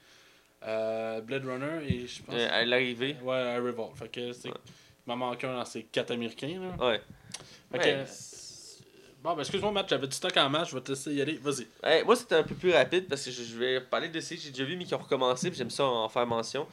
euh, 0.67 1.21
Blade 1.21 1.45
Runner 1.45 1.85
et 1.87 2.07
je 2.07 2.23
pense. 2.23 2.35
euh, 2.37 2.49
à 2.51 2.65
l'arrivée. 2.65 3.17
Ouais, 3.23 3.37
Arrival. 3.37 3.87
Fait 3.97 4.09
que 4.09 4.33
c'est. 4.33 4.49
Ouais. 4.49 4.55
Il 5.07 5.11
m'en 5.11 5.17
manque 5.17 5.45
un 5.45 5.55
dans 5.55 5.65
ces 5.65 5.85
quatre 5.85 6.13
américains. 6.13 6.61
Là. 6.61 6.89
Ouais. 6.89 7.01
Que. 7.73 8.05
Bon, 9.23 9.33
ben 9.35 9.41
excuse-moi, 9.41 9.73
Matt, 9.73 9.89
j'avais 9.89 10.07
du 10.07 10.15
stock 10.15 10.37
en 10.37 10.51
match, 10.51 10.71
je 10.71 10.75
vais 10.75 10.83
te 10.83 10.93
laisser 10.93 11.15
y 11.15 11.23
aller. 11.23 11.39
Vas-y. 11.43 11.67
Ouais, 11.83 12.05
moi, 12.05 12.15
c'était 12.15 12.35
un 12.35 12.43
peu 12.43 12.55
plus 12.55 12.73
rapide 12.73 13.09
parce 13.09 13.25
que 13.25 13.31
je, 13.31 13.43
je 13.43 13.57
vais 13.57 13.81
parler 13.81 14.09
de 14.09 14.21
ces 14.21 14.37
que 14.37 14.43
j'ai 14.43 14.51
déjà 14.51 14.65
vu 14.65 14.77
mais 14.77 14.85
qui 14.85 14.95
ont 14.95 14.99
recommencé. 14.99 15.49
puis 15.49 15.57
J'aime 15.57 15.71
ça 15.71 15.85
en 15.85 16.09
faire 16.11 16.27
mention. 16.27 16.67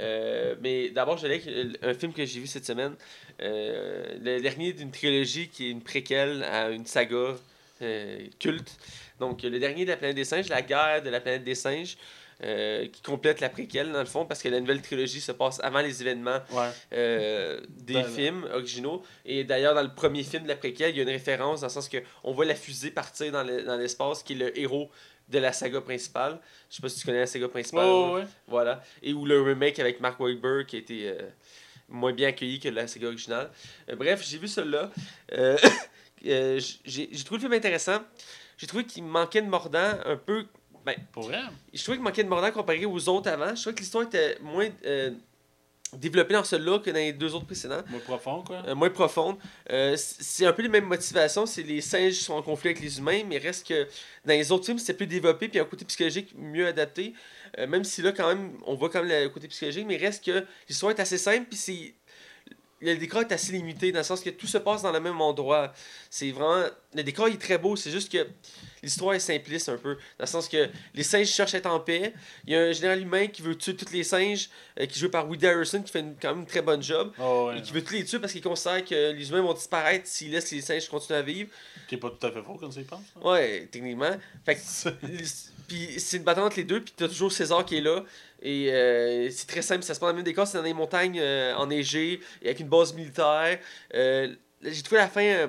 Euh, 0.00 0.56
mais 0.60 0.90
d'abord, 0.90 1.18
j'allais 1.18 1.40
avec 1.46 1.78
un 1.82 1.94
film 1.94 2.12
que 2.12 2.24
j'ai 2.24 2.40
vu 2.40 2.46
cette 2.46 2.66
semaine. 2.66 2.94
Euh, 3.40 4.18
le 4.20 4.40
dernier 4.40 4.72
d'une 4.72 4.90
trilogie 4.90 5.48
qui 5.48 5.66
est 5.66 5.70
une 5.70 5.82
préquelle 5.82 6.42
à 6.44 6.70
une 6.70 6.86
saga 6.86 7.36
euh, 7.82 8.26
culte. 8.38 8.78
Donc, 9.20 9.42
le 9.42 9.58
dernier 9.58 9.84
de 9.84 9.90
la 9.90 9.96
planète 9.96 10.16
des 10.16 10.24
singes, 10.24 10.48
La 10.48 10.62
guerre 10.62 11.02
de 11.02 11.10
la 11.10 11.20
planète 11.20 11.44
des 11.44 11.54
singes, 11.54 11.96
euh, 12.44 12.86
qui 12.88 13.02
complète 13.02 13.40
la 13.40 13.48
préquelle 13.48 13.92
dans 13.92 14.00
le 14.00 14.04
fond 14.06 14.24
parce 14.26 14.42
que 14.42 14.48
la 14.48 14.58
nouvelle 14.60 14.82
trilogie 14.82 15.20
se 15.20 15.32
passe 15.32 15.60
avant 15.62 15.80
les 15.80 16.02
événements 16.02 16.40
Ouais. 16.50 16.68
euh, 16.92 17.60
des 17.68 17.94
Ben, 17.94 18.04
films 18.04 18.48
originaux. 18.52 19.02
Et 19.24 19.44
d'ailleurs, 19.44 19.74
dans 19.74 19.82
le 19.82 19.94
premier 19.94 20.22
film 20.24 20.42
de 20.44 20.48
la 20.48 20.56
préquelle, 20.56 20.90
il 20.90 20.96
y 20.96 21.00
a 21.00 21.02
une 21.04 21.08
référence 21.08 21.60
dans 21.60 21.68
le 21.68 21.72
sens 21.72 21.88
que 21.88 21.98
on 22.24 22.32
voit 22.32 22.44
la 22.44 22.54
fusée 22.54 22.90
partir 22.90 23.30
dans 23.32 23.42
le- 23.44 23.62
dans 23.62 23.76
l'espace, 23.76 24.22
qui 24.22 24.32
est 24.32 24.36
le 24.36 24.58
héros 24.58 24.90
de 25.28 25.38
la 25.38 25.52
saga 25.52 25.80
principale. 25.80 26.40
Je 26.68 26.76
sais 26.76 26.82
pas 26.82 26.88
si 26.88 26.98
tu 26.98 27.06
connais 27.06 27.20
la 27.20 27.26
saga 27.26 27.48
principale. 27.48 27.86
Ouais, 27.86 28.12
ouais. 28.14 28.24
Voilà. 28.48 28.82
Et 29.02 29.12
où 29.12 29.24
le 29.24 29.40
remake 29.40 29.78
avec 29.78 30.00
Mark 30.00 30.18
Wahlberg 30.18 30.66
qui 30.66 30.76
a 30.76 30.78
été 30.80 31.08
euh, 31.08 31.22
moins 31.88 32.12
bien 32.12 32.28
accueilli 32.28 32.58
que 32.58 32.68
la 32.68 32.86
saga 32.88 33.06
originale. 33.06 33.50
Bref, 33.96 34.22
j'ai 34.28 34.38
vu 34.38 34.48
j'ai 36.22 37.08
j'ai 37.12 37.24
trouvé 37.24 37.38
le 37.38 37.40
film 37.42 37.52
intéressant. 37.52 38.00
J'ai 38.58 38.66
trouvé 38.66 38.84
qu'il 38.84 39.04
manquait 39.04 39.42
de 39.42 39.48
mordant 39.48 39.92
un 40.04 40.16
peu. 40.16 40.46
Ben, 40.84 40.96
Pour 41.12 41.24
vrai? 41.24 41.40
je 41.72 41.82
trouvais 41.82 41.96
qu'il 41.96 42.04
manquait 42.04 42.24
de 42.24 42.28
mordant 42.28 42.50
comparé 42.50 42.84
aux 42.86 43.08
autres 43.08 43.30
avant. 43.30 43.54
Je 43.54 43.60
trouvais 43.60 43.74
que 43.74 43.80
l'histoire 43.80 44.04
était 44.04 44.38
moins 44.40 44.68
euh, 44.84 45.10
développée 45.94 46.34
dans 46.34 46.44
celui-là 46.44 46.78
que 46.78 46.90
dans 46.90 46.96
les 46.96 47.12
deux 47.12 47.34
autres 47.34 47.46
précédents. 47.46 47.82
Moins 47.88 48.00
profond, 48.00 48.42
quoi? 48.42 48.62
Euh, 48.66 48.74
moins 48.74 48.90
profonde. 48.90 49.36
Euh, 49.70 49.94
c'est 49.96 50.46
un 50.46 50.52
peu 50.52 50.62
les 50.62 50.68
mêmes 50.68 50.86
motivations. 50.86 51.46
C'est 51.46 51.62
les 51.62 51.80
singes 51.80 52.14
qui 52.14 52.24
sont 52.24 52.34
en 52.34 52.42
conflit 52.42 52.70
avec 52.70 52.82
les 52.82 52.98
humains, 52.98 53.22
mais 53.28 53.38
reste 53.38 53.66
que 53.66 53.86
dans 54.24 54.34
les 54.34 54.50
autres 54.50 54.64
films, 54.64 54.78
c'était 54.78 54.94
plus 54.94 55.06
développé, 55.06 55.48
puis 55.48 55.58
un 55.58 55.64
côté 55.64 55.84
psychologique 55.84 56.34
mieux 56.36 56.66
adapté. 56.66 57.14
Même 57.58 57.84
si 57.84 58.00
là, 58.00 58.12
quand 58.12 58.28
même, 58.28 58.56
on 58.66 58.74
voit 58.74 58.88
quand 58.88 59.04
même 59.04 59.24
le 59.24 59.28
côté 59.28 59.46
psychologique, 59.48 59.84
mais 59.86 59.98
reste 59.98 60.24
que 60.24 60.46
l'histoire 60.68 60.90
est 60.90 61.00
assez 61.00 61.18
simple, 61.18 61.46
puis 61.50 61.58
c'est. 61.58 61.94
Le 62.82 62.96
décor 62.96 63.20
est 63.22 63.32
assez 63.32 63.52
limité, 63.52 63.92
dans 63.92 64.00
le 64.00 64.04
sens 64.04 64.20
que 64.20 64.30
tout 64.30 64.46
se 64.46 64.58
passe 64.58 64.82
dans 64.82 64.92
le 64.92 65.00
même 65.00 65.20
endroit. 65.20 65.72
C'est 66.10 66.30
vraiment. 66.32 66.64
Le 66.94 67.02
décor 67.02 67.28
il 67.28 67.34
est 67.34 67.38
très 67.38 67.56
beau, 67.58 67.76
c'est 67.76 67.90
juste 67.90 68.10
que 68.12 68.26
l'histoire 68.82 69.14
est 69.14 69.20
simpliste 69.20 69.68
un 69.68 69.76
peu. 69.76 69.94
Dans 69.94 70.00
le 70.20 70.26
sens 70.26 70.48
que 70.48 70.68
les 70.94 71.02
singes 71.02 71.28
cherchent 71.28 71.54
à 71.54 71.58
être 71.58 71.66
en 71.66 71.80
paix. 71.80 72.12
Il 72.46 72.52
y 72.52 72.56
a 72.56 72.60
un 72.60 72.72
général 72.72 73.00
humain 73.00 73.28
qui 73.28 73.40
veut 73.42 73.56
tuer 73.56 73.76
tous 73.76 73.92
les 73.92 74.02
singes, 74.04 74.50
euh, 74.80 74.86
qui 74.86 74.96
est 74.96 75.00
joué 75.00 75.08
par 75.08 75.28
Woody 75.28 75.46
Harrelson, 75.46 75.82
qui 75.82 75.92
fait 75.92 76.00
une- 76.00 76.16
quand 76.20 76.30
même 76.30 76.40
une 76.40 76.46
très 76.46 76.60
bonne 76.62 76.82
job. 76.82 77.12
Oh, 77.20 77.46
ouais. 77.48 77.58
Et 77.58 77.62
qui 77.62 77.72
veut 77.72 77.82
tous 77.84 77.94
les 77.94 78.04
tuer 78.04 78.18
parce 78.18 78.32
qu'il 78.32 78.42
considère 78.42 78.84
que 78.84 79.12
les 79.12 79.28
humains 79.30 79.42
vont 79.42 79.54
disparaître 79.54 80.06
s'ils 80.06 80.32
laissent 80.32 80.50
les 80.50 80.60
singes 80.60 80.88
continuer 80.88 81.18
à 81.20 81.22
vivre. 81.22 81.50
Qui 81.88 81.94
est 81.94 81.98
pas 81.98 82.10
tout 82.10 82.26
à 82.26 82.32
fait 82.32 82.42
faux 82.42 82.56
quand 82.60 82.68
tu 82.68 82.80
y 82.80 82.84
penses. 82.84 83.00
hein. 83.16 83.20
Ouais, 83.30 83.68
techniquement. 83.70 84.16
Fait 84.44 84.56
que, 84.56 84.60
puis 85.72 85.98
c'est 85.98 86.18
une 86.18 86.22
bataille 86.22 86.44
entre 86.44 86.56
les 86.58 86.64
deux, 86.64 86.82
puis 86.82 86.92
t'as 86.94 87.08
toujours 87.08 87.32
César 87.32 87.64
qui 87.64 87.78
est 87.78 87.80
là. 87.80 88.04
Et 88.42 88.70
euh, 88.70 89.30
c'est 89.30 89.46
très 89.46 89.62
simple, 89.62 89.82
ça 89.82 89.94
se 89.94 90.00
passe 90.00 90.08
dans 90.08 90.12
le 90.12 90.16
même 90.16 90.24
décor, 90.24 90.46
c'est 90.46 90.58
dans 90.58 90.64
des 90.64 90.74
montagnes 90.74 91.18
euh, 91.18 91.54
enneigées, 91.54 92.20
et 92.42 92.46
avec 92.46 92.60
une 92.60 92.68
base 92.68 92.92
militaire. 92.92 93.58
Euh, 93.94 94.34
j'ai 94.62 94.82
trouvé 94.82 95.00
la 95.00 95.08
fin. 95.08 95.22
euh, 95.22 95.48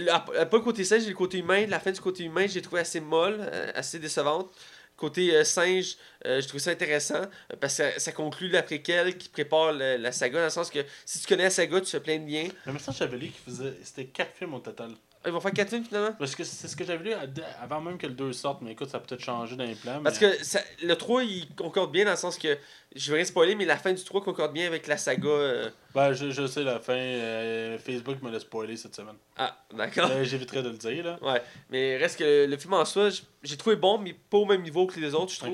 pas 0.00 0.48
le 0.52 0.60
côté 0.60 0.84
singe, 0.84 1.02
j'ai 1.02 1.10
le 1.10 1.14
côté 1.14 1.38
humain. 1.38 1.66
La 1.66 1.78
fin 1.78 1.92
du 1.92 2.00
côté 2.00 2.24
humain, 2.24 2.46
j'ai 2.48 2.60
trouvé 2.60 2.80
assez 2.80 3.00
molle, 3.00 3.40
assez 3.74 3.98
décevante. 3.98 4.50
Côté 4.96 5.44
singe, 5.44 5.96
j'ai 6.24 6.46
trouvé 6.46 6.58
ça 6.58 6.72
intéressant 6.72 7.22
parce 7.60 7.76
que 7.76 7.84
ça, 7.84 7.98
ça 8.00 8.12
conclut 8.12 8.48
l'après-quel 8.48 9.16
qui 9.16 9.28
prépare 9.28 9.72
la 9.72 10.10
saga 10.10 10.40
dans 10.40 10.44
le 10.44 10.50
sens 10.50 10.68
que 10.70 10.80
si 11.06 11.20
tu 11.20 11.26
connais 11.28 11.44
la 11.44 11.50
saga, 11.50 11.80
tu 11.80 11.86
fais 11.86 12.00
plein 12.00 12.18
de 12.18 12.28
liens. 12.28 12.48
Mais 12.66 12.72
maintenant, 12.72 12.92
j'avais 12.92 13.16
lu 13.16 13.28
qu'il 13.28 13.54
faisait. 13.54 13.74
C'était 13.84 14.06
4 14.06 14.36
films 14.36 14.54
au 14.54 14.58
total. 14.58 14.90
Ils 15.26 15.32
vont 15.32 15.40
faire 15.40 15.52
4 15.52 15.68
films 15.70 15.84
finalement? 15.84 16.12
Parce 16.18 16.34
que 16.36 16.44
c'est 16.44 16.68
ce 16.68 16.76
que 16.76 16.84
j'avais 16.84 17.04
lu 17.04 17.12
avant 17.60 17.80
même 17.80 17.98
que 17.98 18.06
le 18.06 18.12
2 18.14 18.32
sorte, 18.32 18.62
mais 18.62 18.72
écoute, 18.72 18.88
ça 18.88 18.98
a 18.98 19.00
peut-être 19.00 19.20
changé 19.22 19.56
dans 19.56 19.64
les 19.64 19.74
plans. 19.74 20.00
Parce 20.02 20.20
mais- 20.20 20.36
que 20.38 20.44
ça- 20.44 20.60
le 20.82 20.94
3, 20.94 21.24
il 21.24 21.52
concorde 21.56 21.90
bien 21.90 22.04
dans 22.04 22.12
le 22.12 22.16
sens 22.16 22.38
que, 22.38 22.56
je 22.94 23.10
vais 23.10 23.16
rien 23.16 23.24
spoiler, 23.24 23.54
mais 23.54 23.64
la 23.64 23.76
fin 23.76 23.92
du 23.92 24.02
3 24.02 24.22
concorde 24.22 24.52
bien 24.52 24.66
avec 24.66 24.86
la 24.86 24.96
saga. 24.96 25.28
euh, 25.28 25.70
Ben, 25.94 26.12
je, 26.12 26.30
je 26.30 26.46
sais 26.46 26.62
la 26.62 26.78
fin. 26.78 26.92
euh, 26.94 27.78
Facebook 27.78 28.22
me 28.22 28.30
l'a 28.30 28.38
spoilé 28.40 28.76
cette 28.76 28.94
semaine. 28.94 29.16
Ah, 29.36 29.56
d'accord. 29.74 30.08
Euh, 30.10 30.24
J'éviterai 30.24 30.62
de 30.62 30.68
le 30.70 30.76
dire, 30.78 31.04
là. 31.04 31.18
Ouais, 31.20 31.42
mais 31.70 31.96
reste 31.96 32.18
que 32.18 32.46
le 32.46 32.56
film 32.56 32.74
en 32.74 32.84
soi, 32.84 33.08
j'ai 33.42 33.56
trouvé 33.56 33.76
bon, 33.76 33.98
mais 33.98 34.14
pas 34.30 34.38
au 34.38 34.46
même 34.46 34.62
niveau 34.62 34.86
que 34.86 34.98
les 35.00 35.14
autres, 35.14 35.32
je 35.32 35.38
trouve. 35.40 35.50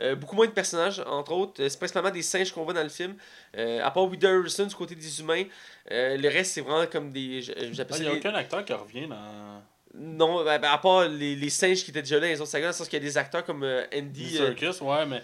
Euh, 0.00 0.14
beaucoup 0.14 0.36
moins 0.36 0.46
de 0.46 0.52
personnages, 0.52 1.00
entre 1.06 1.32
autres. 1.32 1.62
Euh, 1.62 1.68
C'est 1.68 1.78
principalement 1.78 2.10
des 2.10 2.22
singes 2.22 2.52
qu'on 2.52 2.64
voit 2.64 2.72
dans 2.74 2.82
le 2.82 2.88
film. 2.88 3.14
Euh, 3.56 3.82
à 3.82 3.90
part 3.90 4.04
Woody 4.04 4.26
Harrelson 4.26 4.66
du 4.66 4.74
côté 4.74 4.94
des 4.94 5.20
humains, 5.20 5.44
le 5.90 6.28
reste, 6.28 6.52
c'est 6.52 6.60
vraiment 6.60 6.86
comme 6.86 7.10
des. 7.10 7.42
J'appelle 7.42 7.96
Il 7.98 8.02
n'y 8.02 8.08
a 8.08 8.10
des- 8.12 8.18
aucun 8.18 8.34
acteur 8.34 8.64
qui 8.64 8.72
revient 8.72 9.06
dans. 9.08 9.62
Non, 9.94 10.44
ben, 10.44 10.58
ben, 10.60 10.70
à 10.70 10.78
part 10.78 11.08
les, 11.08 11.34
les 11.34 11.50
singes 11.50 11.82
qui 11.82 11.90
étaient 11.90 12.02
déjà 12.02 12.16
là 12.16 12.20
dans 12.22 12.26
les 12.28 12.40
autres 12.40 12.50
sagas, 12.50 12.66
dans 12.66 12.68
le 12.70 12.74
sens 12.74 12.88
qu'il 12.88 12.98
y 12.98 13.02
a 13.02 13.04
des 13.04 13.16
acteurs 13.18 13.44
comme 13.44 13.64
Andy. 13.92 14.28
Circus, 14.36 14.80
ouais, 14.82 15.06
mais. 15.06 15.22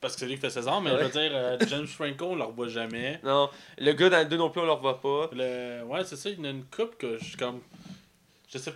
Parce 0.00 0.14
que 0.14 0.20
c'est 0.20 0.26
lui 0.26 0.34
qui 0.34 0.40
fait 0.40 0.50
César, 0.50 0.80
mais 0.82 0.90
Ouais. 0.90 0.98
je 0.98 1.04
veux 1.04 1.10
dire, 1.10 1.68
James 1.68 1.86
Franco, 1.86 2.26
on 2.26 2.34
le 2.34 2.44
revoit 2.44 2.68
jamais. 2.68 3.18
non, 3.24 3.48
le 3.78 3.92
gars 3.92 4.10
dans 4.10 4.18
le 4.18 4.24
2 4.26 4.36
non 4.36 4.50
plus, 4.50 4.60
on 4.60 4.66
le 4.66 4.72
revoit 4.72 5.00
pas. 5.00 5.30
Le... 5.32 5.82
Ouais, 5.84 6.04
c'est 6.04 6.16
ça, 6.16 6.28
il 6.28 6.36
y 6.38 6.40
en 6.40 6.44
a 6.44 6.50
une 6.50 6.64
coupe 6.64 6.98
que 6.98 7.16
je 7.18 7.24
suis 7.24 7.36
comme. 7.36 7.60
Je 8.52 8.58
sais. 8.58 8.72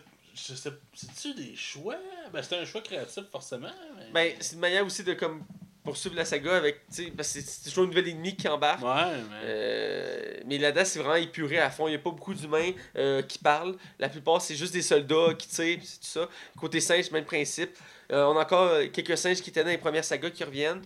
Je 0.46 0.54
sais. 0.54 0.70
C'est-tu 0.94 1.34
des 1.34 1.56
choix? 1.56 1.96
Ben, 2.32 2.42
c'était 2.42 2.56
un 2.56 2.64
choix 2.64 2.80
créatif, 2.80 3.24
forcément. 3.30 3.70
Mais... 3.96 4.10
Ben, 4.12 4.36
c'est 4.40 4.54
une 4.54 4.60
manière 4.60 4.84
aussi 4.84 5.02
de 5.02 5.14
comme 5.14 5.42
poursuivre 5.82 6.16
la 6.16 6.24
saga 6.24 6.56
avec. 6.56 6.86
que 6.86 7.22
c'est 7.22 7.64
toujours 7.64 7.84
une 7.84 7.90
nouvelle 7.90 8.08
ennemie 8.08 8.36
qui 8.36 8.48
embarque. 8.48 8.82
Ouais, 8.82 9.16
mais. 9.30 9.36
Euh, 9.44 10.28
mais 10.46 10.58
là-dedans, 10.58 10.84
c'est 10.84 10.98
vraiment 10.98 11.14
épuré 11.14 11.58
à 11.58 11.70
fond. 11.70 11.86
Il 11.88 11.90
n'y 11.90 11.96
a 11.96 12.00
pas 12.00 12.10
beaucoup 12.10 12.34
d'humains 12.34 12.72
euh, 12.96 13.22
qui 13.22 13.38
parlent. 13.38 13.76
La 13.98 14.08
plupart, 14.08 14.40
c'est 14.40 14.56
juste 14.56 14.72
des 14.72 14.82
soldats 14.82 15.34
qui 15.38 15.48
tirent, 15.48 15.78
c'est 15.82 16.00
tout 16.00 16.06
ça. 16.06 16.28
Côté 16.58 16.80
singe, 16.80 17.10
même 17.10 17.24
principe. 17.24 17.76
Euh, 18.10 18.24
on 18.24 18.36
a 18.36 18.42
encore 18.42 18.68
euh, 18.68 18.86
quelques 18.92 19.18
singes 19.18 19.40
qui 19.42 19.50
étaient 19.50 19.62
dans 19.62 19.70
les 19.70 19.78
premières 19.78 20.04
sagas 20.04 20.30
qui 20.30 20.44
reviennent, 20.44 20.82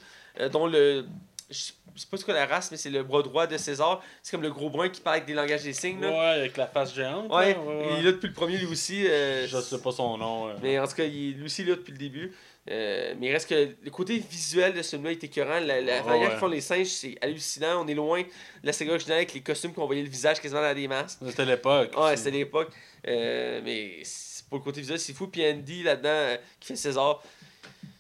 dont 0.51 0.67
le. 0.67 1.07
Je 1.53 2.01
sais 2.01 2.07
pas 2.11 2.17
c'est 2.17 2.25
quoi 2.25 2.35
la 2.35 2.47
race, 2.47 2.71
mais 2.71 2.77
c'est 2.79 2.89
le 2.91 3.03
bras 3.03 3.23
droit 3.23 3.47
de 3.47 3.57
César. 3.59 4.03
C'est 4.23 4.31
comme 4.31 4.43
le 4.43 4.51
gros 4.51 4.71
brun 4.71 4.89
qui 4.89 5.01
parle 5.03 5.17
avec 5.17 5.27
des 5.27 5.35
langages 5.35 5.63
des 5.63 5.75
signes. 5.75 6.01
Là. 6.01 6.11
Ouais, 6.11 6.39
avec 6.41 6.57
la 6.57 6.67
face 6.67 6.95
géante. 6.95 7.29
là, 7.31 7.37
Ouais, 7.37 7.57
il 7.93 7.99
est 8.01 8.03
là 8.03 8.13
depuis 8.13 8.29
le 8.29 8.33
premier, 8.33 8.57
lui 8.57 8.67
aussi. 8.67 9.07
euh, 9.07 9.47
Je 9.47 9.61
sais 9.61 9.79
pas 9.81 9.93
son 9.93 10.17
nom. 10.17 10.49
mais 10.63 10.79
en 10.79 10.87
tout 10.87 10.95
cas, 10.95 11.05
il 11.05 11.31
est 11.31 11.33
lui 11.35 11.45
aussi 11.45 11.65
là 11.65 11.75
depuis 11.77 11.93
le 11.93 11.99
début. 11.99 12.33
Euh, 12.71 13.15
mais 13.19 13.27
il 13.27 13.33
reste 13.33 13.49
que 13.49 13.71
le 13.83 13.91
côté 13.91 14.19
visuel 14.19 14.73
de 14.73 14.83
ce 14.83 14.91
film-là 14.91 15.11
est 15.11 15.25
écœurant. 15.25 15.59
La, 15.61 15.81
la 15.81 16.03
manière 16.05 16.31
qu'ils 16.31 16.39
font 16.39 16.47
les 16.47 16.61
singes, 16.61 16.87
c'est 16.87 17.17
hallucinant. 17.21 17.85
On 17.85 17.89
est 17.89 17.95
loin 17.95 18.23
de 18.23 18.27
la 18.63 18.73
saga 18.73 18.93
originale 18.93 19.17
avec 19.19 19.35
les 19.35 19.41
costumes 19.41 19.73
qu'on 19.75 19.85
voyait 19.87 20.03
le 20.03 20.09
visage 20.09 20.41
quasiment 20.41 20.63
dans 20.63 20.73
des 20.75 20.87
masques. 20.87 21.19
C'était 21.27 21.45
l'époque. 21.45 21.91
Ouais, 21.99 22.17
c'était 22.17 22.31
l'époque. 22.31 22.71
Euh, 23.09 23.61
mais 23.65 24.03
pour 24.49 24.59
le 24.59 24.65
côté 24.65 24.81
visuel, 24.81 25.01
c'est 25.01 25.13
fou. 25.13 25.27
Puis 25.27 25.45
Andy 25.45 25.83
là-dedans, 25.83 26.09
euh, 26.09 26.37
qui 26.61 26.69
fait 26.69 26.77
César. 26.77 27.21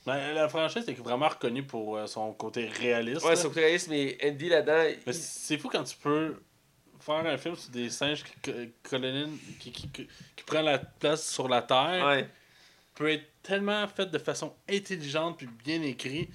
Ben, 0.04 0.34
la 0.34 0.48
franchise 0.48 0.88
est 0.88 0.92
vraiment 0.98 1.28
reconnue 1.28 1.62
pour 1.62 1.96
euh, 1.96 2.06
son 2.06 2.32
côté 2.32 2.66
réaliste. 2.66 3.24
Ouais, 3.24 3.36
c'est 3.36 3.46
au 3.46 3.50
réaliste, 3.50 3.88
mais 3.88 4.18
Andy 4.24 4.48
là-dedans. 4.48 4.90
il- 5.06 5.14
c'est 5.14 5.58
fou 5.58 5.68
quand 5.68 5.84
tu 5.84 5.96
peux 5.96 6.42
faire 6.98 7.24
un 7.26 7.36
film 7.38 7.54
sur 7.56 7.70
des 7.70 7.88
singes 7.90 8.24
qui, 8.24 8.52
colonisent- 8.82 9.38
qui, 9.60 9.70
qui, 9.72 9.88
qui, 9.88 10.08
qui 10.36 10.44
prennent 10.44 10.64
la 10.64 10.78
place 10.78 11.28
sur 11.30 11.48
la 11.48 11.62
Terre. 11.62 12.04
Ouais. 12.06 12.28
peut 12.94 13.10
être 13.10 13.24
tellement 13.42 13.86
fait 13.88 14.06
de 14.10 14.18
façon 14.18 14.54
intelligente 14.68 15.38
puis 15.38 15.48
bien 15.64 15.80
écrit. 15.82 16.28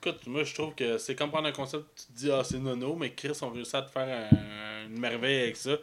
Écoute, 0.00 0.26
moi 0.26 0.44
je 0.44 0.54
trouve 0.54 0.74
que 0.74 0.96
c'est 0.98 1.14
comme 1.16 1.30
prendre 1.30 1.48
un 1.48 1.52
concept, 1.52 1.84
tu 1.96 2.06
te 2.12 2.18
dis 2.18 2.30
ah 2.30 2.44
c'est 2.44 2.58
nono, 2.58 2.94
mais 2.94 3.12
Chris 3.14 3.36
ont 3.42 3.50
réussi 3.50 3.74
à 3.74 3.82
te 3.82 3.90
faire 3.90 4.28
un- 4.30 4.86
une 4.86 4.98
merveille 5.00 5.42
avec 5.42 5.56
ça. 5.56 5.76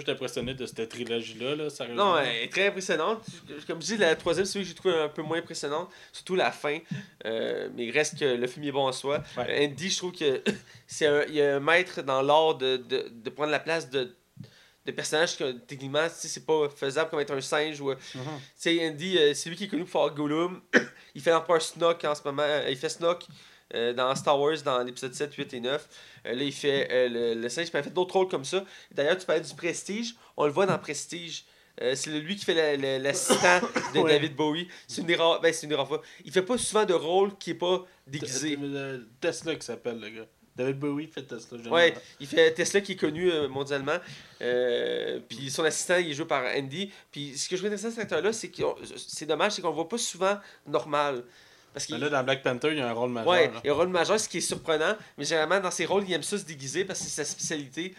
J'étais 0.00 0.12
impressionné 0.12 0.54
de 0.54 0.66
cette 0.66 0.88
trilogie-là, 0.88 1.54
là. 1.54 1.68
Non, 1.94 2.18
elle 2.18 2.44
est 2.44 2.52
très 2.52 2.68
impressionnante. 2.68 3.24
Comme 3.66 3.80
je 3.80 3.86
dis, 3.86 3.96
la 3.96 4.14
troisième, 4.16 4.44
c'est 4.46 4.52
celui 4.54 4.64
que 4.64 4.68
j'ai 4.70 4.74
trouvé 4.74 4.94
un 4.94 5.08
peu 5.08 5.22
moins 5.22 5.38
impressionnante, 5.38 5.90
surtout 6.12 6.34
la 6.34 6.50
fin. 6.50 6.78
Euh, 7.24 7.68
mais 7.74 7.86
il 7.86 7.90
reste 7.90 8.18
que 8.18 8.24
le 8.24 8.46
film 8.46 8.64
est 8.64 8.72
bon 8.72 8.86
en 8.86 8.92
soi. 8.92 9.22
Ouais. 9.36 9.46
Euh, 9.48 9.66
Andy, 9.66 9.90
je 9.90 9.96
trouve 9.96 10.12
que 10.12 10.42
c'est 10.86 11.06
un, 11.06 11.22
il 11.28 11.34
y 11.34 11.42
a 11.42 11.56
un 11.56 11.60
maître 11.60 12.02
dans 12.02 12.22
l'art 12.22 12.54
de, 12.56 12.76
de, 12.76 13.08
de 13.10 13.30
prendre 13.30 13.50
la 13.50 13.60
place 13.60 13.90
de, 13.90 14.16
de 14.86 14.92
personnages 14.92 15.36
que 15.36 15.52
techniquement, 15.52 16.06
c'est 16.10 16.46
pas 16.46 16.68
faisable 16.68 17.10
comme 17.10 17.20
être 17.20 17.34
un 17.34 17.40
singe. 17.40 17.80
Ou, 17.80 17.94
tu 17.94 18.18
sais, 18.56 18.88
Andy, 18.88 19.18
euh, 19.18 19.34
c'est 19.34 19.50
lui 19.50 19.56
qui 19.56 19.64
est 19.64 19.68
connu 19.68 19.84
pour 19.84 20.02
faire 20.06 20.14
Gollum. 20.14 20.60
il 21.14 21.20
fait 21.20 21.32
encore 21.32 21.60
Snoke 21.60 22.04
en 22.04 22.14
ce 22.14 22.22
moment. 22.24 22.42
Euh, 22.44 22.66
Il 22.70 22.76
fait 22.76 22.88
Snoke. 22.88 23.26
Euh, 23.74 23.92
dans 23.92 24.14
Star 24.14 24.38
Wars, 24.40 24.60
dans 24.64 24.82
l'épisode 24.82 25.14
7, 25.14 25.34
8 25.34 25.54
et 25.54 25.60
9. 25.60 25.88
Euh, 26.26 26.34
là, 26.34 26.42
il 26.42 26.52
fait 26.52 26.88
euh, 26.90 27.08
le, 27.34 27.40
le 27.40 27.48
singe, 27.48 27.66
puis 27.66 27.74
il 27.74 27.80
a 27.80 27.82
fait 27.82 27.90
d'autres 27.94 28.14
rôles 28.14 28.28
comme 28.28 28.44
ça. 28.44 28.64
D'ailleurs, 28.92 29.18
tu 29.18 29.26
parlais 29.26 29.42
du 29.42 29.54
Prestige. 29.54 30.14
On 30.36 30.46
le 30.46 30.52
voit 30.52 30.66
dans 30.66 30.78
Prestige. 30.78 31.44
C'est 31.94 32.10
lui 32.10 32.34
qui 32.34 32.44
fait 32.44 32.54
la- 32.54 32.76
la- 32.76 32.98
l'assistant 32.98 33.60
de 33.94 34.00
Ouais. 34.00 34.10
David 34.14 34.34
Bowie. 34.34 34.66
C'est 34.88 35.00
une 35.02 35.14
rares. 35.14 35.40
Ben, 35.40 35.52
c'est 35.52 35.64
une 35.68 35.76
fois. 35.86 36.02
Il 36.24 36.32
fait 36.32 36.42
pas 36.42 36.58
souvent 36.58 36.84
de 36.84 36.92
rôle 36.94 37.38
qui 37.38 37.50
est 37.50 37.54
pas 37.54 37.86
déguisé. 38.04 38.58
Tesla 39.20 39.54
qui 39.54 39.64
s'appelle, 39.64 40.00
le 40.00 40.08
gars. 40.08 40.26
David 40.56 40.76
Bowie 40.80 41.06
fait 41.06 41.22
Tesla. 41.22 41.56
Ouais, 41.70 41.94
il 42.18 42.26
fait 42.26 42.52
Tesla 42.52 42.80
qui 42.80 42.92
est 42.92 42.96
connu 42.96 43.30
euh, 43.30 43.46
mondialement. 43.46 43.98
Euh, 44.42 45.20
puis 45.28 45.50
son 45.50 45.62
assistant, 45.62 45.98
il 45.98 46.10
est 46.10 46.14
joué 46.14 46.26
par 46.26 46.44
Andy. 46.56 46.90
Puis 47.12 47.38
ce 47.38 47.48
que 47.48 47.54
je 47.54 47.62
trouve 47.62 47.72
intéressant 47.72 47.88
de 47.88 47.92
cet 47.94 48.02
acteur-là, 48.02 48.32
c'est 48.32 48.48
que 48.48 48.62
c'est 48.96 49.26
dommage, 49.26 49.52
c'est 49.52 49.62
qu'on 49.62 49.68
le 49.68 49.74
voit 49.74 49.88
pas 49.88 49.98
souvent 49.98 50.36
normal. 50.66 51.22
Parce 51.78 51.86
qu'il 51.86 51.96
là, 51.98 52.08
dans 52.10 52.24
Black 52.24 52.42
Panther, 52.42 52.68
il 52.72 52.78
y 52.78 52.80
a 52.80 52.88
un 52.88 52.92
rôle 52.92 53.10
majeur. 53.10 53.28
Ouais, 53.30 53.46
là. 53.46 53.60
il 53.62 53.66
y 53.66 53.70
a 53.70 53.72
un 53.72 53.76
rôle 53.76 53.88
majeur, 53.88 54.18
ce 54.18 54.28
qui 54.28 54.38
est 54.38 54.42
surprenant. 54.42 54.94
Mais 55.16 55.24
généralement, 55.24 55.60
dans 55.60 55.70
ses 55.70 55.86
rôles, 55.86 56.04
il 56.06 56.12
aime 56.12 56.22
ça 56.22 56.38
se 56.38 56.44
déguiser 56.44 56.84
parce 56.84 56.98
que 56.98 57.04
c'est 57.06 57.24
sa 57.24 57.24
spécialité. 57.24 57.94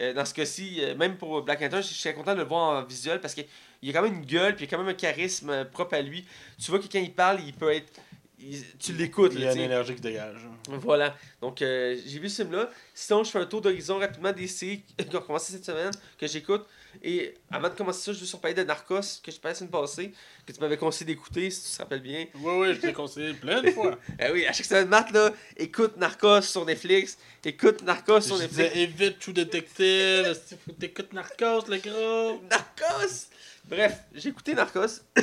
Euh, 0.00 0.12
dans 0.12 0.24
ce 0.24 0.34
cas-ci, 0.34 0.78
euh, 0.80 0.94
même 0.96 1.16
pour 1.16 1.40
Black 1.42 1.60
Panther, 1.60 1.76
je 1.82 1.94
suis 1.94 2.12
content 2.14 2.32
de 2.34 2.38
le 2.40 2.44
voir 2.44 2.82
en 2.82 2.84
visuel 2.84 3.20
parce 3.20 3.32
qu'il 3.34 3.44
a 3.88 3.92
quand 3.92 4.02
même 4.02 4.14
une 4.14 4.24
gueule, 4.26 4.56
puis 4.56 4.64
il 4.64 4.68
a 4.68 4.70
quand 4.70 4.78
même 4.82 4.88
un 4.92 4.98
charisme 4.98 5.50
euh, 5.50 5.64
propre 5.64 5.94
à 5.94 6.02
lui. 6.02 6.24
Tu 6.60 6.70
vois 6.70 6.80
que 6.80 6.86
quand 6.90 6.98
il 6.98 7.12
parle, 7.12 7.40
il 7.46 7.52
peut 7.54 7.72
être. 7.72 7.92
il- 8.40 8.62
tu 8.78 8.92
l'écoutes. 8.92 9.32
Il 9.34 9.40
y 9.40 9.46
a 9.46 9.52
une 9.52 9.60
énergie 9.60 9.94
qui 9.94 10.00
dégage. 10.00 10.40
Voilà. 10.68 11.16
Donc, 11.40 11.58
j'ai 11.60 12.18
vu 12.18 12.28
ce 12.28 12.42
film-là. 12.42 12.68
Sinon, 12.92 13.24
je 13.24 13.30
fais 13.30 13.38
un 13.38 13.46
tour 13.46 13.60
d'horizon 13.60 13.98
rapidement 13.98 14.32
des 14.32 14.48
séries 14.48 14.82
qui 14.98 15.16
ont 15.16 15.20
commencé 15.20 15.52
cette 15.52 15.64
semaine, 15.64 15.92
que 16.18 16.26
j'écoute. 16.26 16.66
Et 17.02 17.34
avant 17.50 17.68
de 17.68 17.74
commencer 17.74 18.00
ça, 18.00 18.12
je 18.12 18.20
veux 18.20 18.26
sur 18.26 18.40
parler 18.40 18.54
de 18.54 18.62
Narcos, 18.62 19.20
que 19.22 19.30
je 19.30 19.38
parlais 19.38 19.52
la 19.52 19.54
semaine 19.54 19.70
passée, 19.70 20.12
que 20.46 20.52
tu 20.52 20.60
m'avais 20.60 20.76
conseillé 20.76 21.06
d'écouter, 21.06 21.50
si 21.50 21.70
tu 21.70 21.76
te 21.76 21.82
rappelles 21.82 22.02
bien. 22.02 22.26
Oui, 22.36 22.52
oui, 22.58 22.74
je 22.74 22.80
t'ai 22.80 22.92
conseillé 22.92 23.34
plein 23.34 23.62
de 23.62 23.70
fois. 23.70 23.98
Eh 24.18 24.30
oui, 24.30 24.46
à 24.46 24.52
chaque 24.52 24.66
semaine, 24.66 24.88
Matt, 24.88 25.10
là, 25.12 25.32
écoute 25.56 25.96
Narcos 25.96 26.42
sur 26.42 26.64
Netflix. 26.64 27.18
Écoute 27.44 27.82
Narcos 27.82 28.20
sur 28.20 28.36
je 28.36 28.42
Netflix. 28.42 28.72
disais, 28.72 28.82
évite 28.82 29.22
faut 29.22 30.72
que 30.72 30.78
t'écoutes 30.78 31.12
Narcos, 31.12 31.66
le 31.68 31.78
gros. 31.78 32.40
Narcos! 32.50 33.28
Bref, 33.66 34.00
j'ai 34.14 34.28
écouté 34.28 34.54
Narcos. 34.54 35.00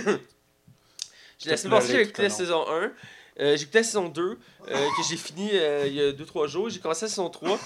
j'ai 1.39 1.49
la 1.49 1.57
semaine 1.57 1.71
passée, 1.73 1.87
pleuré 1.87 2.03
j'ai 2.03 2.09
écouté 2.09 2.21
la 2.23 2.29
tout 2.29 2.35
saison 2.35 2.65
1. 2.69 2.91
Euh, 3.39 3.55
j'ai 3.55 3.63
écouté 3.63 3.77
la 3.79 3.83
saison 3.83 4.09
2, 4.09 4.21
euh, 4.21 4.35
que 4.67 5.03
j'ai 5.09 5.17
fini 5.17 5.49
euh, 5.53 5.87
il 5.87 5.93
y 5.93 6.01
a 6.01 6.11
2-3 6.11 6.47
jours. 6.47 6.69
J'ai 6.69 6.79
commencé 6.79 7.05
la 7.05 7.09
saison 7.09 7.29
3 7.29 7.59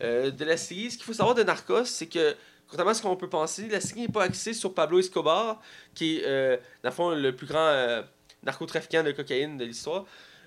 euh, 0.00 0.30
de 0.30 0.44
la 0.44 0.56
série. 0.56 0.90
Ce 0.90 0.96
qu'il 0.96 1.04
faut 1.04 1.12
savoir 1.12 1.34
de 1.34 1.42
Narcos, 1.42 1.84
c'est 1.84 2.06
que, 2.06 2.34
contrairement 2.72 2.92
à 2.92 2.94
ce 2.94 3.02
qu'on 3.02 3.16
peut 3.16 3.28
penser, 3.28 3.68
la 3.68 3.82
série 3.82 4.00
n'est 4.00 4.08
pas 4.08 4.22
axée 4.22 4.54
sur 4.54 4.72
Pablo 4.72 4.98
Escobar, 4.98 5.60
qui 5.94 6.16
est, 6.16 6.22
euh, 6.24 6.56
le 6.82 7.30
plus 7.32 7.46
grand 7.46 7.58
euh, 7.58 8.02
narcotrafiquant 8.42 9.02
de 9.02 9.12
cocaïne 9.12 9.58
de 9.58 9.66
l'histoire. 9.66 10.06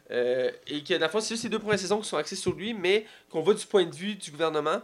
Euh, 0.09 0.49
et 0.65 0.83
que, 0.83 0.95
dans 0.95 1.05
le 1.05 1.11
fond, 1.11 1.19
c'est 1.19 1.35
juste 1.35 1.43
les 1.43 1.51
deux 1.51 1.59
premières 1.59 1.77
saisons 1.77 1.99
qui 1.99 2.09
sont 2.09 2.17
axées 2.17 2.35
sur 2.35 2.53
lui, 2.53 2.73
mais 2.73 3.05
qu'on 3.29 3.41
voit 3.41 3.53
du 3.53 3.63
point 3.67 3.85
de 3.85 3.93
vue 3.93 4.15
du 4.15 4.31
gouvernement 4.31 4.81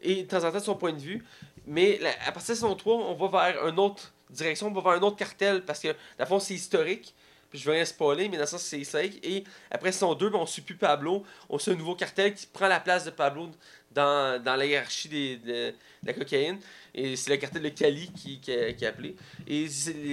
et 0.00 0.22
de 0.22 0.28
temps 0.28 0.44
en 0.44 0.52
temps 0.52 0.58
de 0.58 0.62
son 0.62 0.76
point 0.76 0.92
de 0.92 1.00
vue. 1.00 1.24
Mais 1.66 1.98
à 2.24 2.30
partir 2.30 2.54
de 2.54 2.60
saison 2.60 2.76
3, 2.76 2.94
on 2.94 3.14
va 3.14 3.50
vers 3.50 3.66
une 3.66 3.80
autre 3.80 4.12
direction, 4.30 4.68
on 4.68 4.70
va 4.70 4.80
vers 4.80 5.00
un 5.00 5.02
autre 5.02 5.16
cartel 5.16 5.64
parce 5.64 5.80
que, 5.80 5.88
dans 6.16 6.32
le 6.32 6.40
c'est 6.40 6.54
historique. 6.54 7.12
Je 7.54 7.64
vais 7.64 7.76
rien 7.76 7.84
spoiler, 7.84 8.28
mais 8.28 8.36
dans 8.36 8.42
le 8.42 8.48
sens 8.48 8.62
c'est 8.62 8.80
historique. 8.80 9.24
Et 9.24 9.44
après 9.70 9.92
saison 9.92 10.14
2, 10.14 10.28
ben, 10.28 10.38
on 10.38 10.46
suit 10.46 10.62
plus 10.62 10.74
Pablo. 10.74 11.22
On 11.48 11.58
suit 11.58 11.70
un 11.70 11.76
nouveau 11.76 11.94
cartel 11.94 12.34
qui 12.34 12.46
prend 12.46 12.66
la 12.66 12.80
place 12.80 13.04
de 13.04 13.10
Pablo 13.10 13.48
dans, 13.92 14.42
dans 14.42 14.56
la 14.56 14.66
hiérarchie 14.66 15.38
de, 15.38 15.72
la 16.04 16.12
cocaïne. 16.12 16.58
Et 16.94 17.14
c'est 17.14 17.30
le 17.30 17.36
cartel 17.36 17.62
de 17.62 17.68
Cali 17.68 18.10
qui, 18.12 18.40
qui, 18.40 18.84
appelé. 18.84 19.14
Et 19.46 19.66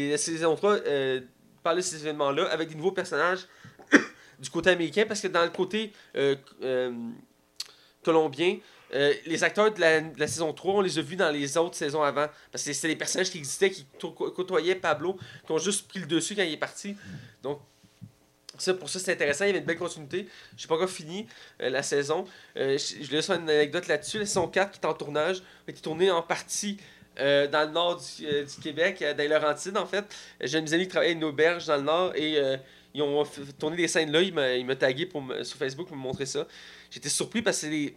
la 0.10 0.18
saison 0.18 0.56
3 0.56 0.72
euh, 0.86 1.22
parle 1.64 1.78
de 1.78 1.82
ces 1.82 2.02
événements-là 2.02 2.46
avec 2.52 2.70
des 2.70 2.76
nouveaux 2.76 2.92
personnages 2.92 3.48
du 4.40 4.50
côté 4.50 4.70
américain 4.70 5.06
parce 5.08 5.22
que 5.22 5.28
dans 5.28 5.44
le 5.44 5.50
côté 5.50 5.92
euh, 6.16 6.36
euh, 6.62 6.92
colombien, 8.04 8.58
euh, 8.94 9.14
les 9.26 9.44
acteurs 9.44 9.74
de 9.74 9.80
la, 9.80 10.28
saison 10.28 10.52
3, 10.54 10.74
on 10.76 10.82
les 10.82 11.00
a 11.00 11.02
vus 11.02 11.16
dans 11.16 11.32
les 11.32 11.58
autres 11.58 11.76
saisons 11.76 12.04
avant. 12.04 12.28
Parce 12.52 12.64
que 12.64 12.74
c'était 12.74 12.90
des 12.90 12.96
personnages 12.96 13.30
qui 13.30 13.38
existaient, 13.38 13.72
qui 13.72 13.86
to- 14.00 14.12
côtoyaient 14.12 14.76
Pablo, 14.76 15.18
qui 15.46 15.52
ont 15.52 15.58
juste 15.58 15.88
pris 15.88 16.00
le 16.00 16.06
dessus 16.08 16.36
quand 16.36 16.44
il 16.44 16.52
est 16.54 16.58
parti. 16.58 16.96
Donc, 17.42 17.60
ça, 18.58 18.74
pour 18.74 18.90
ça, 18.90 19.00
c'est 19.00 19.14
intéressant. 19.14 19.46
Il 19.46 19.48
y 19.48 19.50
avait 19.52 19.60
une 19.60 19.66
belle 19.66 19.78
continuité. 19.78 20.28
Je 20.58 20.68
pas 20.68 20.76
encore 20.76 20.90
fini 20.90 21.26
euh, 21.62 21.70
la 21.70 21.84
saison. 21.84 22.26
Euh, 22.58 22.78
je 22.78 23.04
je 23.04 23.22
faire 23.22 23.40
une 23.40 23.50
anecdote 23.50 23.88
là-dessus. 23.88 24.20
La 24.20 24.26
saison 24.26 24.48
4, 24.48 24.72
qui 24.72 24.80
est 24.80 24.86
en 24.86 24.94
tournage, 24.94 25.42
a 25.68 25.72
été 25.72 25.82
tournée 25.82 26.12
en 26.12 26.22
partie 26.22 26.78
euh, 27.20 27.48
dans 27.48 27.66
le 27.66 27.72
nord 27.72 28.02
du, 28.02 28.62
Québec, 28.62 29.02
euh, 29.02 29.14
dans 29.14 29.24
les 29.24 29.30
Laurentides, 29.30 29.78
en 29.78 29.86
fait. 29.86 30.06
J'ai 30.42 30.58
un 30.58 30.62
de 30.62 30.66
mes 30.68 30.74
amis 30.74 30.84
qui 30.84 30.90
travaillait 30.90 31.14
à 31.14 31.18
une 31.18 31.24
auberge 31.24 31.66
dans 31.66 31.78
le 31.78 31.84
nord 31.84 32.14
et 32.16 32.38
ils 32.94 33.02
ont 33.02 33.24
tourné 33.58 33.78
des 33.78 33.88
scènes 33.88 34.12
là. 34.12 34.22
Il 34.22 34.34
m'a 34.34 34.54
il 34.56 34.66
m'a 34.66 34.76
tagué 34.76 35.06
pour 35.06 35.24
sur 35.44 35.58
Facebook 35.58 35.88
pour 35.88 35.96
me 35.96 36.02
montrer 36.02 36.26
ça. 36.26 36.46
J'étais 36.90 37.10
surpris 37.10 37.42
parce 37.42 37.58
que 37.58 37.62
c'est 37.62 37.70
des- 37.70 37.96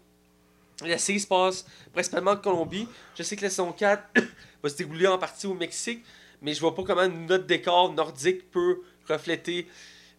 la 0.83 0.99
série 0.99 1.21
se 1.21 1.27
passe 1.27 1.67
principalement 1.93 2.33
en 2.33 2.37
Colombie. 2.37 2.89
Je 3.17 3.23
sais 3.23 3.37
que 3.37 3.43
la 3.43 3.51
saison 3.51 3.73
4 3.73 4.03
va 4.63 4.69
se 4.69 4.77
dérouler 4.77 5.07
en 5.07 5.19
partie 5.19 5.47
au 5.47 5.55
Mexique, 5.55 6.05
mais 6.43 6.55
je 6.55 6.61
vois 6.61 6.75
pas 6.75 6.83
comment 6.83 7.09
notre 7.09 7.47
décor 7.47 7.93
nordique 7.93 8.51
peut 8.51 8.81
refléter 9.09 9.67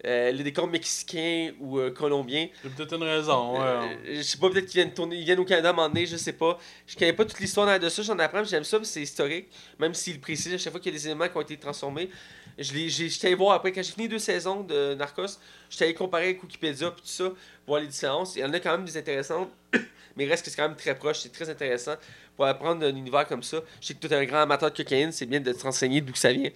euh, 0.05 0.31
les 0.31 0.43
décors 0.43 0.67
mexicains 0.67 1.53
ou 1.59 1.79
euh, 1.79 1.89
colombiens. 1.89 2.47
J'ai 2.63 2.69
peut-être 2.69 2.93
une 2.93 3.03
raison, 3.03 3.53
ouais. 3.53 3.65
Euh, 3.65 4.15
je 4.17 4.21
sais 4.21 4.37
pas, 4.37 4.49
peut-être 4.49 4.65
qu'ils 4.65 4.81
viennent 4.81 4.93
tourner, 4.93 5.15
ils 5.15 5.25
viennent 5.25 5.39
au 5.39 5.45
Canada 5.45 5.69
à 5.69 5.71
un 5.71 5.75
moment 5.75 5.87
donné, 5.87 6.05
je 6.05 6.17
sais 6.17 6.33
pas. 6.33 6.59
Je 6.85 6.95
connais 6.95 7.13
pas 7.13 7.25
toute 7.25 7.39
l'histoire 7.39 7.79
de 7.79 7.89
ça, 7.89 8.03
j'en 8.03 8.19
apprends, 8.19 8.41
mais 8.41 8.45
j'aime 8.45 8.63
ça, 8.63 8.77
parce 8.77 8.89
que 8.89 8.93
c'est 8.93 9.01
historique. 9.01 9.47
Même 9.79 9.95
s'il 9.95 10.19
précise 10.21 10.53
à 10.53 10.57
chaque 10.59 10.71
fois 10.71 10.79
qu'il 10.79 10.93
y 10.93 10.95
a 10.95 10.99
des 10.99 11.07
éléments 11.07 11.27
qui 11.27 11.35
ont 11.35 11.41
été 11.41 11.57
transformés. 11.57 12.09
J'étais 12.57 13.27
allé 13.27 13.35
voir 13.35 13.53
après, 13.53 13.71
quand 13.71 13.81
j'ai 13.81 13.93
fini 13.93 14.07
deux 14.07 14.19
saisons 14.19 14.61
de 14.61 14.93
Narcos, 14.93 15.39
j'étais 15.69 15.85
allé 15.85 15.93
comparer 15.93 16.25
avec 16.25 16.43
Wikipédia 16.43 16.91
puis 16.91 17.01
tout 17.01 17.07
ça, 17.07 17.31
voir 17.65 17.81
les 17.81 17.87
différences. 17.87 18.35
Il 18.35 18.41
y 18.41 18.45
en 18.45 18.53
a 18.53 18.59
quand 18.59 18.71
même 18.71 18.85
des 18.85 18.97
intéressantes, 18.97 19.49
mais 20.15 20.25
reste 20.25 20.45
que 20.45 20.51
c'est 20.51 20.57
quand 20.57 20.67
même 20.67 20.77
très 20.77 20.95
proche, 20.95 21.19
c'est 21.19 21.31
très 21.31 21.49
intéressant. 21.49 21.95
Pour 22.35 22.45
apprendre 22.45 22.85
un 22.85 22.95
univers 22.95 23.25
comme 23.27 23.43
ça, 23.43 23.61
je 23.79 23.87
sais 23.87 23.93
que 23.93 24.05
tu 24.05 24.13
es 24.13 24.15
un 24.15 24.25
grand 24.25 24.41
amateur 24.41 24.69
de 24.69 24.75
cocaïne, 24.75 25.11
c'est 25.13 25.25
bien 25.25 25.39
de 25.39 25.51
te 25.53 25.63
renseigner 25.63 26.01
d'où 26.01 26.13
ça 26.15 26.33
vient. 26.33 26.49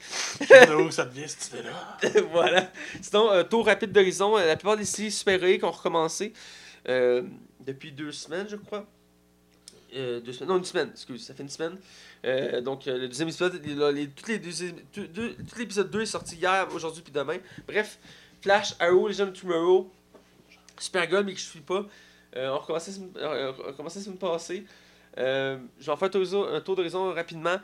Pas 0.50 0.76
où 0.76 0.91
ça 0.91 1.06
devient 1.06 1.28
cette 1.28 1.54
idée-là. 1.54 2.22
voilà. 2.32 2.69
Sinon, 3.02 3.32
euh, 3.32 3.43
tour 3.43 3.65
rapide 3.65 3.91
d'horizon. 3.93 4.38
euh, 4.38 4.45
la 4.45 4.58
plupart 4.58 4.76
des 4.76 4.84
séries 4.84 5.12
super-héroïques 5.12 5.63
ont 5.63 5.72
recommencé 5.72 6.34
euh, 6.89 7.24
depuis 7.65 7.91
deux 7.93 8.12
semaines, 8.12 8.48
je 8.50 8.58
crois. 8.58 8.86
Euh, 9.95 10.19
deux 10.19 10.34
semaines. 10.34 10.50
Non, 10.50 10.58
une 10.58 10.65
semaine, 10.65 10.89
excuse, 10.93 11.26
ça 11.26 11.34
fait 11.34 11.43
une 11.43 11.50
semaine. 11.50 11.78
Euh, 12.26 12.60
donc, 12.62 12.86
euh, 12.88 12.98
le 12.98 13.08
deuxième 13.08 13.30
épisode, 13.30 13.62
les, 13.63 13.93
les, 13.93 14.08
tous 14.10 14.28
les 14.28 14.39
tout, 14.41 15.08
deux- 15.08 15.34
tout 15.36 15.58
l'épisode 15.58 15.89
2 15.89 16.02
est 16.02 16.06
sorti 16.06 16.36
hier, 16.36 16.67
aujourd'hui 16.74 17.02
puis 17.02 17.13
demain. 17.13 17.38
Bref, 17.67 17.98
Flash, 18.41 18.76
Arrow, 18.80 19.08
Legend 19.08 19.30
of 19.30 19.39
Tomorrow, 19.39 19.89
Supergirl, 20.78 21.24
mais 21.24 21.34
que 21.34 21.39
je 21.39 21.45
suis 21.45 21.62
pas. 21.62 21.86
Euh, 22.35 22.49
on 22.49 22.57
recommençait 22.59 22.91
la 22.91 24.03
semaine- 24.05 24.17
passée. 24.17 24.65
Je 25.17 25.59
vais 25.85 25.89
en 25.91 25.97
faire 25.97 26.09
un 26.09 26.61
tour, 26.61 26.75
d'horizon 26.75 27.13
rapidement. 27.13 27.57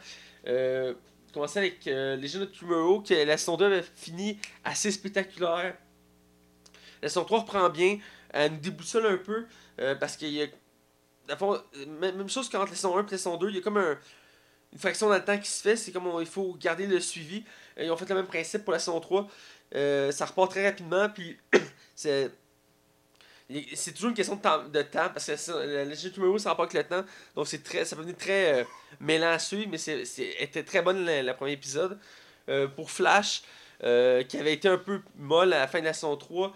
Euh, 0.47 0.93
commencer 1.33 1.59
avec 1.59 1.85
euh, 1.87 2.15
Legend 2.15 2.43
of 2.43 2.51
Tomorrow, 2.57 3.01
que 3.01 3.13
la 3.13 3.37
saison 3.37 3.57
2 3.57 3.65
avait 3.65 3.83
fini 3.95 4.39
assez 4.63 4.91
spectaculaire. 4.91 5.75
La 7.01 7.09
saison 7.09 7.25
3 7.25 7.39
reprend 7.39 7.69
bien. 7.69 7.99
Elle 8.29 8.53
nous 8.53 8.59
déboussole 8.59 9.05
un 9.05 9.17
peu 9.17 9.45
euh, 9.79 9.95
parce 9.95 10.17
qu'il 10.17 10.29
y 10.29 10.41
euh, 11.73 11.85
même 12.01 12.29
chose 12.29 12.49
qu'entre 12.49 12.69
la 12.71 12.75
saison 12.75 12.97
1 12.97 13.01
et 13.01 13.03
la 13.11 13.17
saison 13.17 13.37
2, 13.37 13.49
il 13.49 13.55
y 13.55 13.59
a 13.59 13.61
comme 13.61 13.77
un- 13.77 13.97
une 14.73 14.79
fraction 14.79 15.09
dans 15.09 15.19
temps 15.21 15.37
qui 15.37 15.49
se 15.49 15.61
fait. 15.61 15.75
C'est 15.75 15.91
comme 15.91 16.09
il 16.19 16.25
faut 16.27 16.53
garder 16.59 16.87
le 16.87 16.99
suivi. 16.99 17.43
Ils 17.79 17.89
ont 17.91 17.97
fait 17.97 18.07
le 18.09 18.15
même 18.15 18.27
principe 18.27 18.63
pour 18.63 18.73
la 18.73 18.79
saison 18.79 18.99
3. 18.99 19.27
Euh, 19.75 20.11
ça 20.11 20.25
repart 20.25 20.49
très 20.51 20.65
rapidement. 20.67 21.09
Puis 21.09 21.37
c'est. 21.95 22.31
C'est 23.75 23.93
toujours 23.93 24.09
une 24.09 24.15
question 24.15 24.35
de 24.35 24.41
temps, 24.41 24.63
de 24.67 24.81
temps 24.81 25.09
parce 25.09 25.27
que 25.27 25.51
la- 25.51 25.85
Legend 25.85 26.13
Tomorrow, 26.13 26.37
ça 26.39 26.49
rapporte 26.49 26.73
avec 26.73 26.89
le 26.89 26.97
temps. 26.97 27.05
Donc 27.35 27.47
c'est 27.47 27.63
très, 27.63 27.85
ça 27.85 27.95
peut 27.95 28.01
devenir 28.01 28.17
très 28.17 28.61
euh, 28.61 28.63
mais 28.99 29.77
c'est, 29.77 30.03
était 30.39 30.63
très 30.63 30.81
bonne 30.81 31.05
la 31.05 31.33
premier 31.33 31.51
épisode. 31.51 31.99
Euh, 32.47 32.67
pour 32.67 32.91
Flash, 32.91 33.41
euh, 33.83 34.23
qui 34.23 34.37
avait 34.37 34.53
été 34.53 34.67
un 34.67 34.77
peu 34.77 35.01
molle 35.17 35.51
à 35.53 35.59
la 35.59 35.67
fin 35.67 35.79
de 35.79 35.85
la 35.85 35.93
saison 35.93 36.15
3, 36.15 36.55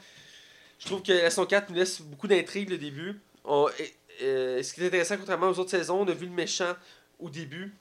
je 0.78 0.86
trouve 0.86 1.02
que 1.02 1.12
la 1.12 1.30
saison 1.32 1.46
4 1.46 1.70
nous 1.70 1.76
laisse 1.76 2.02
beaucoup 2.02 2.28
d'intrigue 2.28 2.70
le 2.70 2.78
début. 2.78 3.20
Euh, 3.48 4.62
ce 4.62 4.74
qui 4.74 4.84
est 4.84 4.88
intéressant, 4.88 5.18
contrairement 5.18 5.50
aux 5.50 5.58
autres 5.60 5.72
saisons, 5.72 6.02
on 6.02 6.08
a 6.08 6.14
vu 6.14 6.28
le 6.28 6.32
méchant 6.32 6.76
au 7.20 7.30
début, 7.30 7.74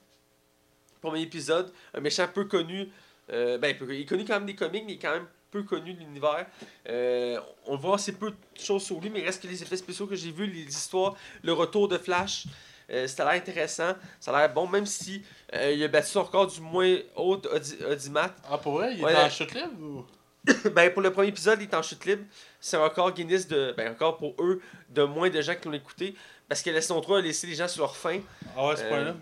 premier 1.01 1.21
épisode, 1.21 1.71
un 1.93 1.99
méchant 1.99 2.27
peu 2.27 2.45
connu. 2.45 2.89
ben, 3.27 3.75
il 3.89 4.01
est 4.01 4.05
connu 4.05 4.25
quand 4.25 4.35
même 4.35 4.45
des 4.47 4.55
comics, 4.55 4.83
mais 4.87 4.97
quand 4.97 5.11
même 5.11 5.27
peu 5.51 5.63
connu 5.63 5.93
de 5.93 5.99
l'univers. 5.99 6.45
Euh, 6.87 7.39
on 7.65 7.75
voit 7.77 7.95
assez 7.95 8.13
peu 8.13 8.31
de 8.31 8.35
choses 8.61 8.83
sur 8.83 8.99
lui, 8.99 9.09
mais 9.09 9.19
il 9.21 9.25
reste 9.25 9.41
que 9.41 9.47
les 9.47 9.61
effets 9.61 9.77
spéciaux 9.77 10.07
que 10.07 10.15
j'ai 10.15 10.31
vus, 10.31 10.45
les 10.47 10.67
histoires, 10.67 11.15
le 11.43 11.53
retour 11.53 11.87
de 11.87 11.97
Flash. 11.97 12.45
Euh, 12.91 13.07
ça 13.07 13.23
a 13.27 13.31
l'air 13.33 13.41
intéressant, 13.41 13.93
ça 14.19 14.35
a 14.35 14.39
l'air 14.39 14.53
bon, 14.53 14.65
même 14.67 14.85
si 14.87 15.23
euh, 15.53 15.71
il 15.71 15.83
a 15.83 15.87
battu 15.87 16.07
son 16.09 16.23
record 16.23 16.47
du 16.47 16.59
moins 16.59 16.97
haut 17.15 17.37
audi- 17.37 17.83
audimat. 17.85 18.33
Ah, 18.49 18.57
pour 18.57 18.73
vrai, 18.73 18.95
il 18.95 19.03
Ouais, 19.03 19.13
est 19.13 19.15
en 19.17 19.29
chute 19.29 19.53
libre 19.53 19.79
ou? 19.79 20.05
ben, 20.73 20.91
pour 20.91 21.03
le 21.03 21.11
premier 21.11 21.27
épisode, 21.27 21.59
il 21.61 21.65
est 21.65 21.73
en 21.75 21.83
chute 21.83 22.03
libre. 22.05 22.23
C'est 22.59 22.77
un 22.77 22.83
record 22.83 23.11
Guinness 23.11 23.47
de. 23.47 23.73
Ben, 23.77 23.91
encore 23.91 24.17
pour 24.17 24.33
eux, 24.39 24.59
de 24.89 25.03
moins 25.03 25.29
de 25.29 25.39
gens 25.41 25.53
qui 25.55 25.67
l'ont 25.67 25.73
écouté. 25.75 26.15
Parce 26.47 26.63
que 26.63 26.71
la 26.71 26.81
saison 26.81 26.99
3 26.99 27.19
a 27.19 27.21
laissé 27.21 27.45
les 27.45 27.53
gens 27.53 27.67
sur 27.67 27.81
leur 27.83 27.95
faim. 27.95 28.21
Ah 28.57 28.67
ouais, 28.69 28.75
ce 28.75 28.81
Euh, 28.81 28.89
point-là. 28.89 29.15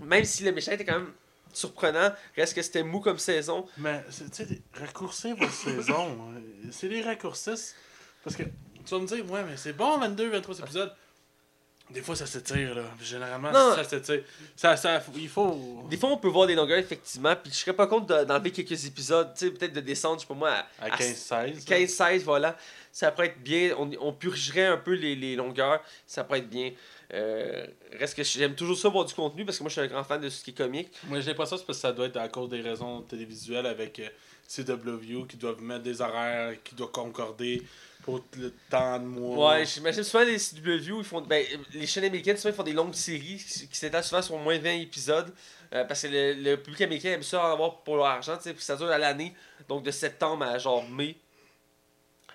Même 0.00 0.24
si 0.24 0.42
le 0.44 0.52
méchant 0.52 0.72
était 0.72 0.84
quand 0.84 0.98
même 0.98 1.12
surprenant, 1.56 2.12
reste 2.36 2.54
que 2.54 2.62
c'était 2.62 2.82
mou 2.82 3.00
comme 3.00 3.18
saison. 3.18 3.66
Mais, 3.78 4.02
tu 4.08 4.24
sais, 4.32 4.46
des- 4.46 4.62
raccourcir 4.78 5.36
votre 5.36 5.52
saison, 5.52 6.18
euh, 6.36 6.68
c'est 6.70 6.88
les 6.88 7.02
raccourcis. 7.02 7.74
Parce 8.22 8.36
que 8.36 8.42
tu 8.42 8.90
vas 8.90 8.98
me 8.98 9.06
dire, 9.06 9.30
ouais, 9.30 9.42
mais 9.44 9.56
c'est 9.56 9.72
bon, 9.72 9.98
22, 9.98 10.28
23 10.30 10.58
épisodes. 10.60 10.92
Des 11.90 12.00
fois, 12.00 12.16
ça 12.16 12.24
s'étire, 12.24 12.74
là. 12.74 12.82
Généralement, 13.02 13.52
Non. 13.52 13.74
ça 13.74 13.84
s'étire. 13.84 14.22
Ça, 14.56 14.74
ça, 14.74 15.02
il 15.16 15.28
faut. 15.28 15.84
Des 15.90 15.98
fois, 15.98 16.08
on 16.08 16.16
peut 16.16 16.28
voir 16.28 16.46
des 16.46 16.54
longueurs, 16.54 16.78
effectivement. 16.78 17.36
Puis 17.36 17.52
je 17.52 17.58
serais 17.58 17.74
pas 17.74 17.86
contre 17.86 18.06
de- 18.06 18.24
d'enlever 18.24 18.50
quelques 18.52 18.86
épisodes. 18.86 19.30
Tu 19.34 19.44
sais, 19.46 19.50
peut-être 19.52 19.74
de 19.74 19.80
descendre, 19.82 20.16
je 20.16 20.20
sais 20.22 20.26
pas 20.28 20.32
moi, 20.34 20.50
à, 20.80 20.84
À 20.86 20.88
15-16. 20.96 21.62
15-16, 21.66 22.22
voilà. 22.24 22.56
Ça 22.90 23.12
pourrait 23.12 23.26
être 23.26 23.42
bien. 23.42 23.74
On, 23.78 23.90
on 24.00 24.12
purgerait 24.14 24.64
un 24.64 24.78
peu 24.78 24.94
les, 24.94 25.14
les 25.14 25.36
longueurs. 25.36 25.82
Ça 26.06 26.24
pourrait 26.24 26.38
être 26.38 26.48
bien. 26.48 26.72
Euh, 27.12 27.66
reste 27.98 28.16
que 28.16 28.22
j'aime 28.22 28.54
toujours 28.54 28.78
ça 28.78 28.88
voir 28.88 29.04
du 29.04 29.12
contenu 29.14 29.44
parce 29.44 29.58
que 29.58 29.62
moi 29.62 29.68
je 29.68 29.74
suis 29.74 29.80
un 29.82 29.86
grand 29.86 30.04
fan 30.04 30.20
de 30.20 30.28
ce 30.30 30.42
qui 30.42 30.50
est 30.50 30.54
comique. 30.54 30.90
Moi, 31.06 31.20
j'ai 31.20 31.34
pas 31.34 31.44
ça, 31.44 31.56
parce 31.56 31.64
que 31.66 31.72
ça 31.74 31.92
doit 31.92 32.06
être 32.06 32.16
à 32.16 32.28
cause 32.28 32.48
des 32.48 32.60
raisons 32.62 33.02
télévisuelles 33.02 33.66
avec 33.66 33.98
euh, 34.00 34.08
CW 34.48 35.26
qui 35.28 35.36
doivent 35.36 35.60
mettre 35.62 35.82
des 35.82 36.00
horaires 36.00 36.54
qui 36.62 36.74
doivent 36.74 36.90
concorder 36.92 37.62
pour 38.02 38.20
le 38.36 38.52
temps 38.70 38.98
de 38.98 39.04
mois. 39.04 39.50
Ouais, 39.56 39.66
j'imagine 39.66 40.02
souvent 40.02 40.24
les 40.24 40.38
CW, 40.38 40.98
ils 40.98 41.04
font, 41.04 41.20
ben, 41.22 41.44
les 41.72 41.86
chaînes 41.86 42.04
américaines, 42.04 42.36
souvent 42.36 42.52
ils 42.52 42.56
font 42.56 42.62
des 42.62 42.72
longues 42.72 42.94
séries 42.94 43.36
qui 43.38 43.76
s'étalent 43.78 44.04
souvent 44.04 44.22
sur 44.22 44.36
moins 44.38 44.58
20 44.58 44.70
épisodes. 44.72 45.32
euh, 45.72 45.84
parce 45.84 46.02
que 46.02 46.08
le, 46.08 46.34
le 46.34 46.56
public 46.56 46.82
américain 46.82 47.12
aime 47.12 47.22
ça 47.22 47.42
en 47.46 47.52
avoir 47.52 47.78
pour 47.82 47.96
leur 47.96 48.06
argent, 48.06 48.36
tu 48.36 48.44
sais, 48.44 48.54
ça 48.58 48.76
dure 48.76 48.90
à 48.90 48.98
l'année, 48.98 49.34
donc 49.68 49.82
de 49.84 49.90
septembre 49.90 50.44
à 50.44 50.58
genre 50.58 50.86
mai. 50.88 51.16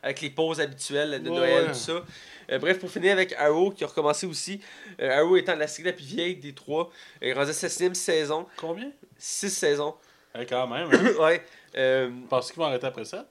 Avec 0.02 0.22
les 0.22 0.30
pauses 0.30 0.62
habituelles 0.62 1.22
de 1.22 1.30
Ouais, 1.30 1.36
Noël, 1.36 1.68
tout 1.68 1.74
ça. 1.78 2.04
Euh, 2.52 2.58
bref, 2.60 2.80
pour 2.80 2.90
finir 2.90 3.14
avec 3.14 3.34
Arrow 3.34 3.72
qui 3.72 3.84
a 3.84 3.88
recommencé 3.88 4.26
aussi. 4.26 4.62
Euh, 5.02 5.20
Arrow 5.20 5.38
étant 5.38 5.56
la 5.56 5.68
série 5.68 5.88
la 5.88 5.94
plus 5.94 6.06
vieille 6.06 6.36
des 6.36 6.54
trois. 6.54 6.90
Euh, 7.24 7.32
Il 7.32 7.38
à 7.38 7.46
sa 7.46 7.70
sixième 7.70 7.96
saison. 7.96 8.48
Combien? 8.58 8.92
Six 9.18 9.52
saisons. 9.52 9.96
Eh, 10.38 10.46
Quand 10.46 10.68
même. 10.68 10.90
Hein? 10.92 11.14
ouais. 11.20 11.44
Euh, 11.76 12.10
Parce 12.30 12.52
qu'ils 12.52 12.60
vont 12.60 12.66
arrêter 12.66 12.88
après 12.88 13.06
ça? 13.06 13.28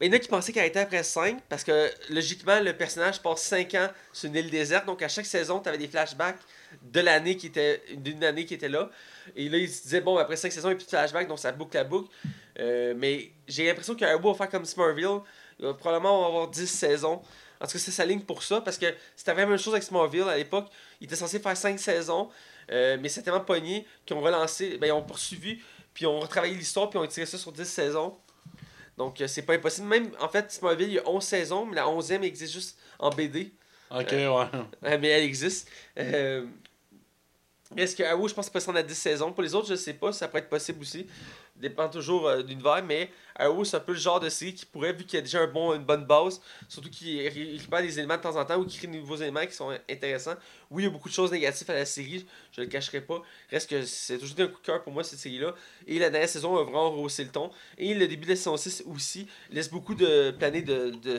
Mais 0.00 0.06
il 0.06 0.12
y 0.12 0.14
en 0.14 0.16
a 0.16 0.20
qui 0.20 0.28
pensaient 0.28 0.52
qu'elle 0.52 0.66
était 0.66 0.80
après 0.80 1.02
5 1.02 1.40
parce 1.48 1.64
que 1.64 1.90
logiquement, 2.10 2.60
le 2.60 2.74
personnage 2.74 3.20
passe 3.22 3.42
5 3.42 3.74
ans 3.74 3.88
sur 4.12 4.28
une 4.28 4.36
île 4.36 4.50
déserte. 4.50 4.86
Donc 4.86 5.02
à 5.02 5.08
chaque 5.08 5.26
saison, 5.26 5.60
tu 5.60 5.68
avais 5.68 5.78
des 5.78 5.88
flashbacks 5.88 6.38
de 6.82 7.00
l'année 7.00 7.36
qui 7.36 7.46
était 7.48 7.82
d'une 7.94 8.22
année 8.24 8.44
qui 8.44 8.54
était 8.54 8.68
là. 8.68 8.90
Et 9.34 9.48
là, 9.48 9.58
ils 9.58 9.70
se 9.70 9.82
disaient, 9.84 10.00
bon, 10.02 10.18
après 10.18 10.36
5 10.36 10.52
saisons, 10.52 10.68
il 10.68 10.72
n'y 10.72 10.74
a 10.74 10.76
plus 10.76 10.84
de 10.84 10.90
flashbacks, 10.90 11.28
donc 11.28 11.38
ça 11.38 11.52
boucle 11.52 11.76
la 11.76 11.84
boucle. 11.84 12.08
Euh, 12.58 12.94
mais 12.96 13.30
j'ai 13.48 13.66
l'impression 13.66 13.94
qu'Arrow 13.94 14.32
va 14.32 14.34
faire 14.34 14.50
comme 14.50 14.64
Smallville. 14.64 15.20
Il 15.58 15.64
va 15.64 15.74
probablement 15.74 16.26
avoir 16.26 16.48
10 16.48 16.66
saisons. 16.66 17.22
En 17.60 17.66
tout 17.66 17.72
cas, 17.72 17.78
ça 17.78 17.90
s'aligne 17.92 18.20
pour 18.20 18.42
ça 18.42 18.60
parce 18.60 18.78
que 18.78 18.86
c'était 19.14 19.34
la 19.34 19.46
même 19.46 19.58
chose 19.58 19.74
avec 19.74 19.82
Smallville 19.82 20.28
à 20.28 20.36
l'époque. 20.36 20.68
Il 21.00 21.06
était 21.06 21.16
censé 21.16 21.38
faire 21.38 21.56
5 21.56 21.78
saisons, 21.78 22.28
euh, 22.70 22.96
mais 23.00 23.08
c'est 23.08 23.22
tellement 23.22 23.40
pogné 23.40 23.86
qu'ils 24.04 24.16
ont 24.16 24.20
relancé, 24.20 24.78
ben, 24.78 24.88
ils 24.88 24.92
ont 24.92 25.02
poursuivi, 25.02 25.56
puis 25.94 26.04
ils 26.04 26.06
ont 26.06 26.20
retravaillé 26.20 26.54
l'histoire, 26.54 26.90
puis 26.90 26.98
ils 26.98 27.02
ont 27.02 27.06
tiré 27.06 27.26
ça 27.26 27.38
sur 27.38 27.52
10 27.52 27.64
saisons. 27.64 28.16
Donc, 28.96 29.20
euh, 29.20 29.26
c'est 29.26 29.42
pas 29.42 29.54
impossible. 29.54 29.86
Même, 29.86 30.10
en 30.20 30.28
fait, 30.28 30.50
Smallville, 30.52 30.88
il 30.88 30.94
y 30.94 30.98
a 30.98 31.08
11 31.08 31.22
saisons, 31.22 31.66
mais 31.66 31.76
la 31.76 31.86
11e 31.86 32.22
existe 32.22 32.52
juste 32.52 32.78
en 32.98 33.10
BD. 33.10 33.52
Ok, 33.90 34.12
Euh, 34.12 34.28
ouais. 34.30 34.46
Mais 34.98 35.08
elle 35.08 35.22
existe. 35.24 35.68
Est-ce 37.76 37.96
que 37.96 38.02
Arrow, 38.02 38.28
je 38.28 38.34
pense, 38.34 38.48
peut 38.48 38.60
se 38.60 38.66
rendre 38.66 38.78
à 38.78 38.82
10 38.82 38.94
saisons. 38.94 39.32
Pour 39.32 39.42
les 39.42 39.54
autres, 39.54 39.68
je 39.68 39.74
sais 39.74 39.94
pas, 39.94 40.12
ça 40.12 40.28
pourrait 40.28 40.40
être 40.42 40.48
possible 40.48 40.80
aussi. 40.80 41.06
Dépend 41.60 41.88
toujours 41.88 42.28
euh, 42.28 42.42
d'univers, 42.42 42.84
mais 42.84 43.10
Arrow, 43.34 43.64
c'est 43.64 43.76
un 43.78 43.80
peu 43.80 43.92
le 43.92 43.98
genre 43.98 44.20
de 44.20 44.28
série 44.28 44.54
qui 44.54 44.66
pourrait, 44.66 44.92
vu 44.92 45.04
qu'il 45.04 45.14
y 45.14 45.18
a 45.18 45.22
déjà 45.22 45.40
un 45.40 45.46
bon, 45.46 45.72
une 45.74 45.84
bonne 45.84 46.04
base, 46.04 46.40
surtout 46.68 46.90
qu'il 46.90 47.18
ré- 47.20 47.28
récupère 47.52 47.80
des 47.82 47.98
éléments 47.98 48.16
de 48.18 48.22
temps 48.22 48.36
en 48.36 48.44
temps 48.44 48.56
ou 48.58 48.66
qu'il 48.66 48.78
crée 48.78 48.88
de 48.88 48.92
nouveaux 48.98 49.16
éléments 49.16 49.46
qui 49.46 49.54
sont 49.54 49.70
intéressants. 49.90 50.34
Oui, 50.70 50.82
il 50.82 50.86
y 50.86 50.88
a 50.88 50.92
beaucoup 50.92 51.08
de 51.08 51.14
choses 51.14 51.32
négatives 51.32 51.70
à 51.70 51.74
la 51.74 51.86
série, 51.86 52.26
je 52.52 52.60
le 52.60 52.66
cacherai 52.66 53.00
pas. 53.00 53.22
Reste 53.50 53.70
que 53.70 53.84
c'est 53.86 54.18
toujours 54.18 54.38
un 54.40 54.46
coup 54.48 54.60
de 54.60 54.66
cœur 54.66 54.82
pour 54.82 54.92
moi, 54.92 55.02
cette 55.02 55.18
série-là. 55.18 55.54
Et 55.86 55.98
la 55.98 56.10
dernière 56.10 56.28
saison 56.28 56.56
a 56.58 56.62
vraiment 56.62 56.90
rehaussé 56.90 57.24
le 57.24 57.30
ton. 57.30 57.50
Et 57.78 57.94
le 57.94 58.06
début 58.06 58.24
de 58.26 58.30
la 58.30 58.36
saison 58.36 58.56
6 58.58 58.82
aussi 58.86 59.26
laisse 59.50 59.70
beaucoup 59.70 59.94
de 59.94 60.32
planer 60.32 60.60
de, 60.62 60.90
de, 60.90 61.18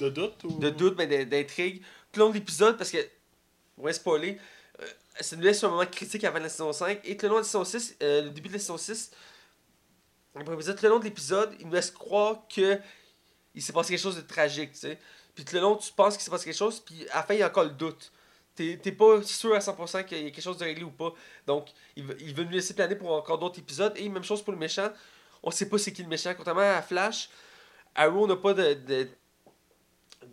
De 0.00 0.08
doute 0.10 0.44
ou? 0.44 0.58
de 0.58 0.68
doute, 0.70 0.96
mais 0.98 1.06
d- 1.06 1.24
d'intrigue. 1.24 1.80
Tout 2.12 2.20
le 2.20 2.24
long 2.26 2.30
de 2.30 2.34
l'épisode, 2.34 2.76
parce 2.76 2.90
que, 2.90 2.98
on 3.78 3.84
va 3.84 3.92
spoiler, 3.92 4.38
euh, 4.80 4.86
ça 5.20 5.36
nous 5.36 5.42
laisse 5.42 5.62
un 5.64 5.68
moment 5.70 5.86
critique 5.86 6.24
avant 6.24 6.38
la 6.40 6.48
saison 6.48 6.72
5. 6.72 7.00
Et 7.04 7.16
tout 7.16 7.26
le 7.26 7.30
long 7.30 7.34
de 7.36 7.40
la 7.40 7.44
saison 7.44 7.64
6, 7.64 7.96
euh, 8.02 8.22
le 8.22 8.30
début 8.30 8.48
de 8.48 8.54
la 8.54 8.58
saison 8.58 8.76
6, 8.76 9.10
premier 10.44 10.56
épisode, 10.56 10.76
tout 10.76 10.84
le 10.84 10.90
long 10.90 10.98
de 10.98 11.04
l'épisode, 11.04 11.54
il 11.60 11.66
nous 11.66 11.72
laisse 11.72 11.90
croire 11.90 12.42
que 12.48 12.78
il 13.54 13.62
s'est 13.62 13.72
passé 13.72 13.90
quelque 13.90 14.02
chose 14.02 14.16
de 14.16 14.22
tragique, 14.22 14.72
tu 14.72 14.78
sais. 14.78 14.98
Puis 15.34 15.44
tout 15.44 15.54
le 15.54 15.60
long, 15.60 15.76
tu 15.76 15.92
penses 15.92 16.14
qu'il 16.14 16.22
s'est 16.22 16.30
passé 16.30 16.44
quelque 16.44 16.56
chose, 16.56 16.80
puis 16.80 17.08
à 17.10 17.16
la 17.16 17.22
fin, 17.22 17.34
il 17.34 17.40
y 17.40 17.42
a 17.42 17.48
encore 17.48 17.64
le 17.64 17.70
doute. 17.70 18.12
T'es 18.54 18.92
pas 18.92 19.22
sûr 19.22 19.54
à 19.54 19.60
100% 19.60 20.04
qu'il 20.04 20.18
y 20.18 20.26
a 20.26 20.30
quelque 20.30 20.42
chose 20.42 20.58
de 20.58 20.64
réglé 20.64 20.82
ou 20.82 20.90
pas. 20.90 21.12
Donc, 21.46 21.68
il 21.94 22.04
veut, 22.04 22.16
il 22.20 22.34
veut 22.34 22.42
nous 22.42 22.50
laisser 22.50 22.74
planer 22.74 22.96
pour 22.96 23.12
encore 23.12 23.38
d'autres 23.38 23.60
épisodes. 23.60 23.92
Et 23.94 24.08
même 24.08 24.24
chose 24.24 24.42
pour 24.42 24.52
le 24.52 24.58
méchant. 24.58 24.90
On 25.44 25.52
sait 25.52 25.68
pas 25.68 25.78
c'est 25.78 25.92
qui 25.92 26.02
le 26.02 26.08
méchant. 26.08 26.34
Contrairement 26.36 26.62
à 26.62 26.82
Flash, 26.82 27.30
Arrow 27.94 28.26
n'a 28.26 28.34
pas 28.34 28.54
de, 28.54 29.08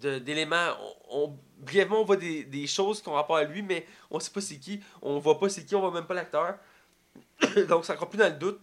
de, 0.02 0.18
d'éléments. 0.18 0.74
On, 1.10 1.38
brièvement, 1.60 2.02
on 2.02 2.04
voit 2.04 2.18
des, 2.18 2.44
des 2.44 2.66
choses 2.66 3.00
qui 3.00 3.10
ont 3.10 3.14
rapport 3.14 3.38
à 3.38 3.44
lui, 3.44 3.62
mais 3.62 3.86
on 4.10 4.20
sait 4.20 4.32
pas 4.32 4.42
c'est 4.42 4.58
qui. 4.58 4.82
On 5.04 5.20
voit 5.20 5.40
pas 5.40 5.48
c'est 5.48 5.64
qui, 5.64 5.76
on 5.76 5.82
voit 5.82 5.92
même 5.92 6.08
pas 6.08 6.16
l'acteur. 6.16 6.56
Donc, 7.68 7.86
c'est 7.86 7.94
encore 7.94 8.10
plus 8.10 8.18
dans 8.18 8.26
le 8.26 8.40
doute. 8.40 8.60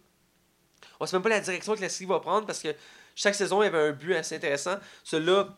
On 1.00 1.06
sait 1.06 1.16
même 1.16 1.22
pas 1.22 1.28
la 1.28 1.40
direction 1.40 1.74
que 1.74 1.80
la 1.80 1.88
série 1.88 2.08
va 2.08 2.20
prendre 2.20 2.46
parce 2.46 2.60
que 2.60 2.74
chaque 3.14 3.34
saison, 3.34 3.62
il 3.62 3.66
avait 3.66 3.88
un 3.88 3.92
but 3.92 4.14
assez 4.14 4.36
intéressant. 4.36 4.76
Celui-là, 5.04 5.48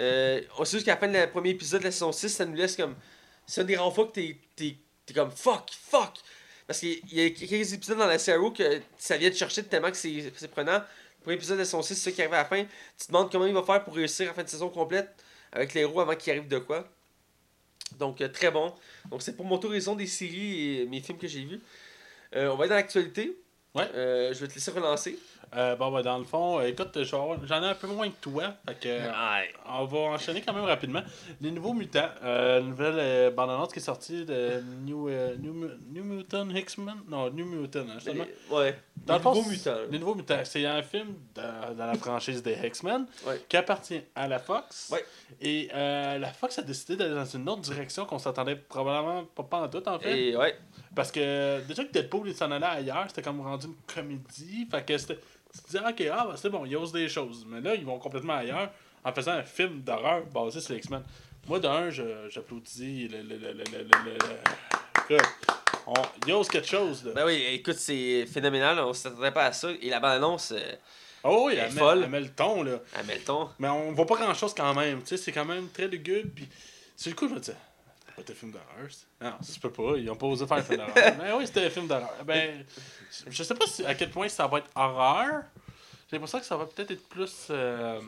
euh, 0.00 0.40
on 0.58 0.64
sait 0.64 0.76
juste 0.76 0.86
qu'à 0.86 0.94
la 0.94 1.00
fin 1.00 1.08
du 1.08 1.30
premier 1.30 1.50
épisode 1.50 1.80
de 1.80 1.86
la 1.86 1.92
saison 1.92 2.12
6, 2.12 2.28
ça 2.28 2.44
nous 2.44 2.54
laisse 2.54 2.76
comme. 2.76 2.94
C'est 3.46 3.60
une 3.60 3.66
des 3.66 3.76
rares 3.76 3.94
fois 3.94 4.06
que 4.06 4.12
t'es, 4.12 4.38
t'es, 4.56 4.76
t'es 5.04 5.14
comme 5.14 5.30
fuck, 5.30 5.70
fuck. 5.70 6.14
Parce 6.66 6.80
qu'il 6.80 7.00
y 7.12 7.24
a 7.24 7.30
quelques 7.30 7.72
épisodes 7.74 7.98
dans 7.98 8.06
la 8.06 8.18
série 8.18 8.52
que 8.52 8.80
ça 8.96 9.16
vient 9.18 9.30
te 9.30 9.36
chercher 9.36 9.64
tellement 9.64 9.90
que 9.90 9.96
c'est, 9.96 10.48
prenant. 10.50 10.78
Le 10.78 11.22
premier 11.22 11.36
épisode 11.36 11.56
de 11.56 11.62
la 11.62 11.64
saison 11.66 11.82
6, 11.82 11.94
c'est 11.94 12.10
ça 12.10 12.12
qui 12.12 12.22
arrive 12.22 12.34
à 12.34 12.38
la 12.38 12.44
fin. 12.44 12.62
Tu 12.62 13.06
te 13.06 13.08
demandes 13.08 13.30
comment 13.30 13.46
il 13.46 13.54
va 13.54 13.62
faire 13.62 13.84
pour 13.84 13.94
réussir 13.94 14.26
la 14.26 14.34
fin 14.34 14.42
de 14.42 14.48
saison 14.48 14.70
complète 14.70 15.14
avec 15.52 15.74
les 15.74 15.82
héros 15.82 16.00
avant 16.00 16.16
qu'il 16.16 16.32
arrive 16.32 16.48
de 16.48 16.58
quoi. 16.58 16.88
Donc, 17.98 18.20
euh, 18.20 18.28
très 18.28 18.50
bon. 18.50 18.74
Donc, 19.10 19.22
c'est 19.22 19.36
pour 19.36 19.44
mon 19.44 19.58
tour 19.58 19.70
horizon 19.70 19.94
des 19.94 20.06
séries 20.06 20.80
et 20.80 20.86
mes 20.86 21.00
films 21.00 21.18
que 21.18 21.28
j'ai 21.28 21.44
vus. 21.44 21.60
Euh, 22.34 22.48
on 22.48 22.56
va 22.56 22.64
être 22.64 22.70
dans 22.70 22.76
l'actualité. 22.76 23.36
Ouais. 23.74 23.88
Euh, 23.94 24.32
je 24.32 24.38
vais 24.40 24.46
te 24.48 24.54
laisser 24.54 24.70
relancer. 24.70 25.18
Euh, 25.56 25.74
bon, 25.76 25.90
ben, 25.92 26.02
dans 26.02 26.18
le 26.18 26.24
fond, 26.24 26.58
euh, 26.60 26.66
écoute, 26.66 26.96
j'en 27.02 27.36
ai 27.62 27.66
un 27.66 27.74
peu 27.74 27.86
moins 27.88 28.08
que 28.08 28.14
toi. 28.20 28.54
Fait 28.66 28.74
que, 28.80 28.98
on 29.68 29.84
va 29.84 29.98
enchaîner 29.98 30.40
quand 30.42 30.52
même 30.52 30.64
rapidement. 30.64 31.02
Les 31.40 31.50
nouveaux 31.50 31.72
mutants, 31.74 32.08
nouvelle 32.62 33.32
bande-annonce 33.34 33.72
qui 33.72 33.78
est 33.80 33.82
sortie 33.82 34.24
de 34.24 34.62
New, 34.84 35.08
New, 35.38 35.70
New 35.92 36.04
Mutant 36.04 36.48
X-Men? 36.50 36.94
Non, 37.08 37.30
New 37.30 37.44
Mutant, 37.46 37.80
hein, 37.80 37.94
justement. 37.96 38.24
Les- 38.50 38.54
ouais. 38.56 38.78
Dans 39.06 39.14
les 39.18 39.22
le 39.22 39.24
nouveaux 39.24 39.50
mutants. 39.50 39.76
Les 39.90 39.98
nouveaux 39.98 40.14
mutants, 40.14 40.38
c'est 40.44 40.64
un 40.66 40.82
film 40.82 41.14
dans, 41.34 41.74
dans 41.76 41.86
la 41.86 41.94
franchise 41.94 42.42
des 42.42 42.56
X-Men 42.64 43.06
Ouais. 43.26 43.40
qui 43.48 43.56
appartient 43.56 44.00
à 44.14 44.26
la 44.28 44.38
Fox. 44.38 44.90
Ouais. 44.92 45.04
Et 45.40 45.68
la 45.72 46.32
Fox 46.32 46.58
a 46.58 46.62
décidé 46.62 46.96
d'aller 46.96 47.14
dans 47.14 47.24
une 47.26 47.48
autre 47.48 47.60
direction 47.62 48.06
qu'on 48.06 48.18
s'attendait 48.18 48.56
probablement 48.56 49.24
pas, 49.34 49.42
pas 49.42 49.60
en 49.62 49.68
tout 49.68 49.86
en 49.88 49.98
fait. 49.98 50.16
Et 50.18 50.36
ouais. 50.36 50.56
Parce 50.94 51.10
que 51.12 51.60
déjà 51.66 51.84
que 51.84 51.92
Deadpool 51.92 52.28
il 52.28 52.34
s'en 52.34 52.50
allait 52.50 52.64
ailleurs, 52.66 53.04
c'était 53.08 53.22
comme 53.22 53.40
rendu 53.40 53.66
une 53.66 53.74
comédie. 53.94 54.66
Fait 54.70 54.84
que 54.84 54.96
c'était. 54.98 55.18
Tu 55.52 55.60
te 55.60 55.66
disais, 55.66 55.78
ok, 55.80 56.02
ah, 56.12 56.26
ben, 56.30 56.36
c'est 56.36 56.50
bon, 56.50 56.64
ils 56.64 56.76
osent 56.76 56.92
des 56.92 57.08
choses. 57.08 57.44
Mais 57.48 57.60
là, 57.60 57.74
ils 57.74 57.84
vont 57.84 57.98
complètement 57.98 58.34
ailleurs 58.34 58.70
en 59.04 59.12
faisant 59.12 59.32
un 59.32 59.42
film 59.44 59.82
d'horreur 59.82 60.24
basé 60.26 60.60
sur 60.60 60.72
les 60.72 60.78
X-Men. 60.80 61.02
Moi, 61.46 61.60
d'un, 61.60 61.90
j'applaudis 61.90 63.08
le. 63.08 63.18
le, 63.18 63.36
le, 63.36 63.52
le, 63.52 63.52
le, 63.52 63.62
le- 63.82 64.12
le- 64.14 65.10
Écoute, 65.10 65.26
on, 65.86 65.92
ils 66.26 66.32
osent 66.32 66.48
quelque 66.48 66.66
chose. 66.68 67.04
Là. 67.04 67.12
Ben 67.14 67.26
oui, 67.26 67.44
écoute, 67.52 67.76
c'est 67.76 68.24
phénoménal. 68.26 68.78
On 68.80 68.92
s'attendait 68.94 69.30
pas 69.30 69.46
à 69.46 69.52
ça. 69.52 69.68
Et 69.82 69.90
la 69.90 70.00
bande-annonce, 70.00 70.52
euh, 70.52 70.72
oh 71.24 71.44
oui, 71.46 71.52
elle 71.58 71.68
elle, 71.68 71.74
met, 71.74 72.04
elle 72.04 72.08
met 72.10 72.20
le 72.20 72.30
ton, 72.30 72.62
là. 72.62 72.78
elle 72.98 73.04
met 73.06 73.16
le 73.16 73.20
ton. 73.24 73.50
Mais 73.58 73.68
on 73.68 73.92
voit 73.92 74.06
pas 74.06 74.14
grand 74.16 74.32
chose 74.34 74.54
quand 74.54 74.72
même. 74.74 75.02
Tu 75.02 75.08
sais, 75.08 75.16
c'est 75.18 75.32
quand 75.32 75.44
même 75.44 75.68
très 75.68 75.86
lugubre. 75.86 76.30
Puis, 76.34 76.48
sur 76.96 77.10
le 77.10 77.16
coup, 77.16 77.28
je 77.28 77.34
me 77.34 77.38
disais, 77.40 77.56
pas 78.16 78.22
tes 78.22 78.34
film 78.34 78.52
d'horreur. 78.52 78.88
Non, 79.20 79.32
ça 79.42 79.52
se 79.52 79.58
peut 79.60 79.70
pas. 79.72 79.96
Ils 79.96 80.10
ont 80.10 80.16
pas 80.16 80.26
osé 80.26 80.46
faire 80.46 80.56
un 80.58 80.62
film 80.62 80.78
d'horreur. 80.78 80.94
Mais 81.18 81.32
oui, 81.32 81.46
c'était 81.46 81.66
un 81.66 81.70
film 81.70 81.86
d'horreur. 81.86 82.12
Ben, 82.24 82.64
je 83.28 83.42
sais 83.42 83.54
pas 83.54 83.66
si- 83.66 83.84
à 83.84 83.94
quel 83.94 84.10
point 84.10 84.28
ça 84.28 84.46
va 84.46 84.58
être 84.58 84.70
horreur. 84.74 85.42
J'ai 86.10 86.16
l'impression 86.16 86.38
que 86.38 86.44
ça 86.44 86.56
va 86.56 86.66
peut-être 86.66 86.90
être 86.92 87.08
plus. 87.08 87.46
euh, 87.50 88.00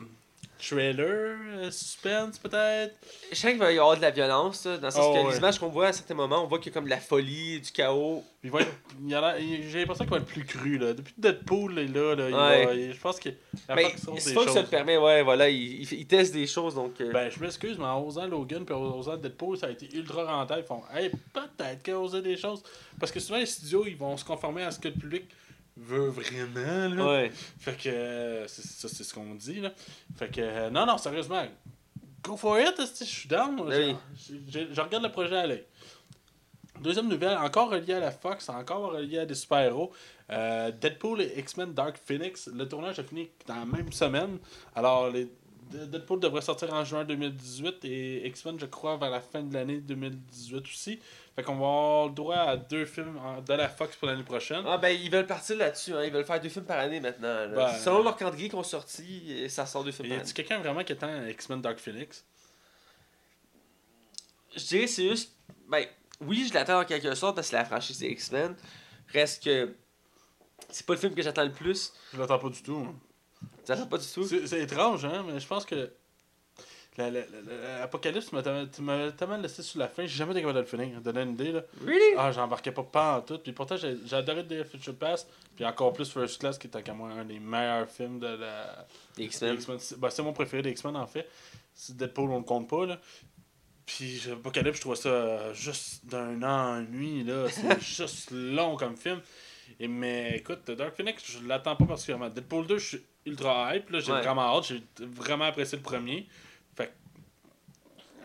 trailer, 0.57 1.37
euh, 1.57 1.71
suspense 1.71 2.37
peut-être? 2.39 2.95
Je 3.31 3.35
sens 3.35 3.51
qu'il 3.51 3.59
va 3.59 3.71
y 3.71 3.77
avoir 3.79 3.95
de 3.97 4.01
la 4.01 4.11
violence, 4.11 4.65
là, 4.65 4.77
dans 4.77 4.87
le 4.87 4.91
sens 4.91 5.05
Oh, 5.07 5.13
que 5.13 5.19
ouais. 5.25 5.31
les 5.31 5.37
images 5.37 5.59
qu'on 5.59 5.69
voit 5.69 5.87
à 5.87 5.93
certains 5.93 6.13
moments, 6.15 6.43
on 6.43 6.47
voit 6.47 6.59
qu'il 6.59 6.71
y 6.71 6.73
a 6.73 6.73
comme 6.73 6.85
de 6.85 6.89
la 6.89 6.99
folie, 6.99 7.59
du 7.61 7.71
chaos. 7.71 8.23
Il 8.43 8.51
va 8.51 8.59
J'ai 8.99 9.79
l'impression 9.79 10.05
qu'il 10.05 10.11
va 10.13 10.17
être 10.17 10.25
plus 10.25 10.45
cru. 10.45 10.77
Là. 10.77 10.93
Depuis 10.93 11.13
que 11.13 11.21
Deadpool 11.21 11.79
est 11.79 11.87
là, 11.87 12.15
là 12.15 12.29
il 12.29 12.35
va- 12.35 12.73
il- 12.73 12.93
je 12.93 12.99
pense 12.99 13.19
que 13.19 13.29
Mais 13.75 13.93
c'est 14.19 14.33
pas 14.33 14.45
que 14.45 14.51
ça 14.51 14.61
le 14.61 14.67
permet, 14.67 14.97
ouais, 14.97 15.23
voilà, 15.23 15.49
il, 15.49 15.81
il, 15.81 15.93
il 15.93 16.07
teste 16.07 16.33
des 16.33 16.47
choses, 16.47 16.75
donc... 16.75 16.93
euh, 17.01 17.11
Ben, 17.11 17.29
je 17.29 17.39
m'excuse, 17.39 17.77
mais 17.77 17.85
en 17.85 18.01
osant 18.05 18.27
Logan 18.27 18.63
puis 18.65 18.73
en 18.75 18.97
osant 18.97 19.17
Deadpool, 19.17 19.57
ça 19.57 19.67
a 19.67 19.69
été 19.71 19.89
ultra 19.95 20.23
rentable. 20.25 20.61
Ils 20.63 20.67
font, 20.67 20.81
hey, 20.95 21.09
peut-être 21.33 21.83
qu'ils 21.83 21.95
oser 21.95 22.21
des 22.21 22.37
choses. 22.37 22.63
Parce 22.99 23.11
que 23.11 23.19
souvent, 23.19 23.39
les 23.39 23.45
studios, 23.45 23.85
ils 23.85 23.97
vont 23.97 24.15
se 24.17 24.23
conformer 24.25 24.63
à 24.63 24.71
ce 24.71 24.79
que 24.79 24.87
le 24.87 24.93
public 24.93 25.23
veut 25.77 26.09
vraiment. 26.09 26.95
Là. 26.95 27.07
ouais. 27.11 27.31
Fait 27.59 27.77
que, 27.77 28.45
ça, 28.47 28.87
c'est 28.89 29.03
ce 29.03 29.13
qu'on 29.13 29.35
dit. 29.35 29.61
Là. 29.61 29.71
Fait 30.17 30.29
que, 30.29 30.41
euh, 30.41 30.69
non, 30.69 30.85
non, 30.85 30.97
sérieusement, 30.97 31.45
go 32.23 32.35
for 32.37 32.59
it, 32.59 32.73
je 32.99 33.03
suis 33.05 33.29
down. 33.29 33.55
Ben 33.67 33.95
Je- 34.29 34.59
oui. 34.59 34.67
regarde 34.77 35.03
le 35.03 35.11
projet 35.11 35.37
à 35.37 35.47
l'œil. 35.47 35.63
Deuxième 36.81 37.07
nouvelle, 37.07 37.35
encore 37.37 37.71
reliée 37.71 37.93
à 37.95 37.99
la 37.99 38.11
Fox, 38.11 38.49
encore 38.49 38.91
reliée 38.91 39.19
à 39.19 39.25
des 39.25 39.33
super-héros. 39.33 39.91
Euh, 40.29 40.71
Deadpool 40.71 41.21
et 41.21 41.39
X-Men 41.39 41.73
Dark 41.73 41.97
Phoenix. 42.05 42.47
Le 42.53 42.67
tournage 42.67 42.99
a 42.99 43.03
fini 43.03 43.29
dans 43.47 43.55
la 43.55 43.65
même 43.65 43.91
semaine. 43.91 44.37
Alors, 44.75 45.09
les, 45.09 45.27
Deadpool 45.71 46.19
devrait 46.19 46.41
sortir 46.41 46.73
en 46.73 46.83
juin 46.83 47.03
2018 47.05 47.83
et 47.85 48.27
X-Men, 48.27 48.59
je 48.59 48.65
crois, 48.65 48.97
vers 48.97 49.09
la 49.09 49.21
fin 49.21 49.41
de 49.43 49.53
l'année 49.53 49.79
2018 49.79 50.61
aussi. 50.65 50.99
Fait 51.35 51.43
qu'on 51.43 51.53
va 51.55 51.65
avoir 51.67 52.07
le 52.07 52.13
droit 52.13 52.35
à 52.37 52.57
deux 52.57 52.85
films 52.85 53.19
de 53.45 53.53
la 53.53 53.69
Fox 53.69 53.95
pour 53.95 54.07
l'année 54.07 54.23
prochaine. 54.23 54.63
Ah 54.65 54.77
ben, 54.77 54.89
ils 54.89 55.11
veulent 55.11 55.27
partir 55.27 55.57
là-dessus, 55.57 55.93
hein. 55.93 56.03
ils 56.03 56.11
veulent 56.11 56.25
faire 56.25 56.39
deux 56.41 56.49
films 56.49 56.65
par 56.65 56.79
année 56.79 56.99
maintenant. 56.99 57.27
là. 57.27 57.47
Ben, 57.47 57.73
Selon 57.77 58.01
leur 58.03 58.15
calendrier 58.17 58.49
qu'on 58.49 58.63
sorti, 58.63 59.47
ça 59.49 59.65
sort 59.65 59.83
deux 59.83 59.91
films 59.91 60.07
Y 60.07 60.11
par 60.11 60.19
année. 60.21 60.33
quelqu'un 60.33 60.59
vraiment 60.59 60.83
qui 60.83 60.93
attend 60.93 61.25
X-Men 61.27 61.61
Dark 61.61 61.77
Phoenix? 61.79 62.25
Je 64.55 64.63
dirais 64.65 64.85
que 64.85 64.91
c'est 64.91 65.09
juste... 65.09 65.33
Ben, 65.69 65.85
oui, 66.21 66.45
je 66.49 66.53
l'attends 66.53 66.81
en 66.81 66.85
quelque 66.85 67.13
sorte 67.13 67.35
parce 67.35 67.49
que 67.49 67.55
la 67.55 67.65
franchise 67.65 67.99
des 67.99 68.07
X-Men. 68.07 68.55
Reste 69.13 69.43
que... 69.43 69.75
C'est 70.69 70.85
pas 70.85 70.93
le 70.93 70.99
film 70.99 71.13
que 71.13 71.21
j'attends 71.21 71.43
le 71.45 71.51
plus. 71.51 71.93
Je 72.13 72.19
l'attends 72.19 72.39
pas 72.39 72.49
du 72.49 72.61
tout. 72.63 72.77
hein. 72.89 72.95
J'attends 73.67 73.87
pas 73.87 73.97
du 73.97 74.07
tout. 74.07 74.23
C'est 74.25 74.61
étrange, 74.61 75.05
hein, 75.05 75.23
mais 75.27 75.39
je 75.39 75.47
pense 75.47 75.65
que 75.65 75.91
la- 76.97 77.11
la- 77.11 77.19
la- 77.19 77.79
l'Apocalypse 77.79 78.29
tu 78.75 78.81
m'avais 78.81 79.11
tellement 79.11 79.37
laissé 79.37 79.61
sur 79.61 79.77
la 79.79 79.87
fin, 79.87 80.03
j'ai 80.07 80.17
jamais 80.17 80.31
été 80.31 80.41
capable 80.41 80.55
de 80.55 80.61
le 80.61 80.65
finir. 80.67 80.99
Donner 81.01 81.21
une 81.21 81.33
idée, 81.33 81.51
là. 81.51 81.61
Really? 81.85 82.15
Ah, 82.17 82.31
j'embarquais 82.31 82.71
pas 82.71 82.83
pas 82.83 83.17
en 83.17 83.21
tout. 83.21 83.37
Puis 83.37 83.51
pourtant, 83.51 83.75
j'ai 83.77 83.97
adoré 84.15 84.45
The 84.47 84.63
Future 84.63 84.95
Pass. 84.95 85.27
Puis 85.55 85.63
encore 85.65 85.93
plus 85.93 86.09
First 86.11 86.39
Class, 86.39 86.57
qui 86.57 86.67
est 86.67 86.89
à 86.89 86.93
moi 86.93 87.09
un 87.11 87.25
des 87.25 87.39
meilleurs 87.39 87.87
films 87.89 88.19
de 88.19 88.27
la. 88.27 88.87
X-Men. 89.17 89.57
Ben, 89.97 90.09
c'est 90.09 90.23
mon 90.23 90.33
préféré 90.33 90.61
des 90.63 90.71
X-Men, 90.71 90.95
en 90.95 91.07
fait. 91.07 91.27
C'est 91.75 91.95
Deadpool, 91.95 92.31
on 92.31 92.37
le 92.39 92.43
compte 92.43 92.67
pas, 92.67 92.85
là. 92.85 92.99
Puis 93.85 94.21
Apocalypse, 94.31 94.77
je 94.77 94.81
trouve 94.81 94.95
ça 94.95 95.09
euh, 95.09 95.53
juste 95.53 96.05
d'un 96.05 96.41
ennui, 96.43 97.23
là. 97.23 97.45
C'est 97.49 97.79
juste 97.81 98.31
long 98.31 98.75
comme 98.75 98.97
film. 98.97 99.21
Et, 99.79 99.87
mais 99.87 100.37
écoute, 100.37 100.69
Dark 100.71 100.95
Phoenix, 100.95 101.23
je 101.25 101.45
l'attends 101.47 101.75
pas 101.75 101.85
particulièrement. 101.85 102.29
Deadpool 102.29 102.67
2, 102.67 102.77
je 102.77 102.85
suis 102.87 103.05
ultra 103.25 103.75
hype, 103.75 103.89
là. 103.89 103.99
J'ai 103.99 104.11
Ouais. 104.11 104.21
vraiment 104.21 104.41
hâte. 104.57 104.65
J'ai 104.65 104.83
vraiment 104.99 105.45
apprécié 105.45 105.77
le 105.77 105.83
premier. 105.83 106.27
Fait 106.75 106.87
que, 106.87 106.91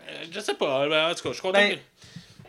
euh, 0.09 0.23
je 0.31 0.39
sais 0.39 0.55
pas. 0.55 0.87
ben, 0.87 1.11
en 1.11 1.15
tout 1.15 1.23
cas, 1.23 1.29
je 1.29 1.33
suis 1.33 1.41
content. 1.41 1.53
Ben, 1.59 1.75
que- 1.75 1.81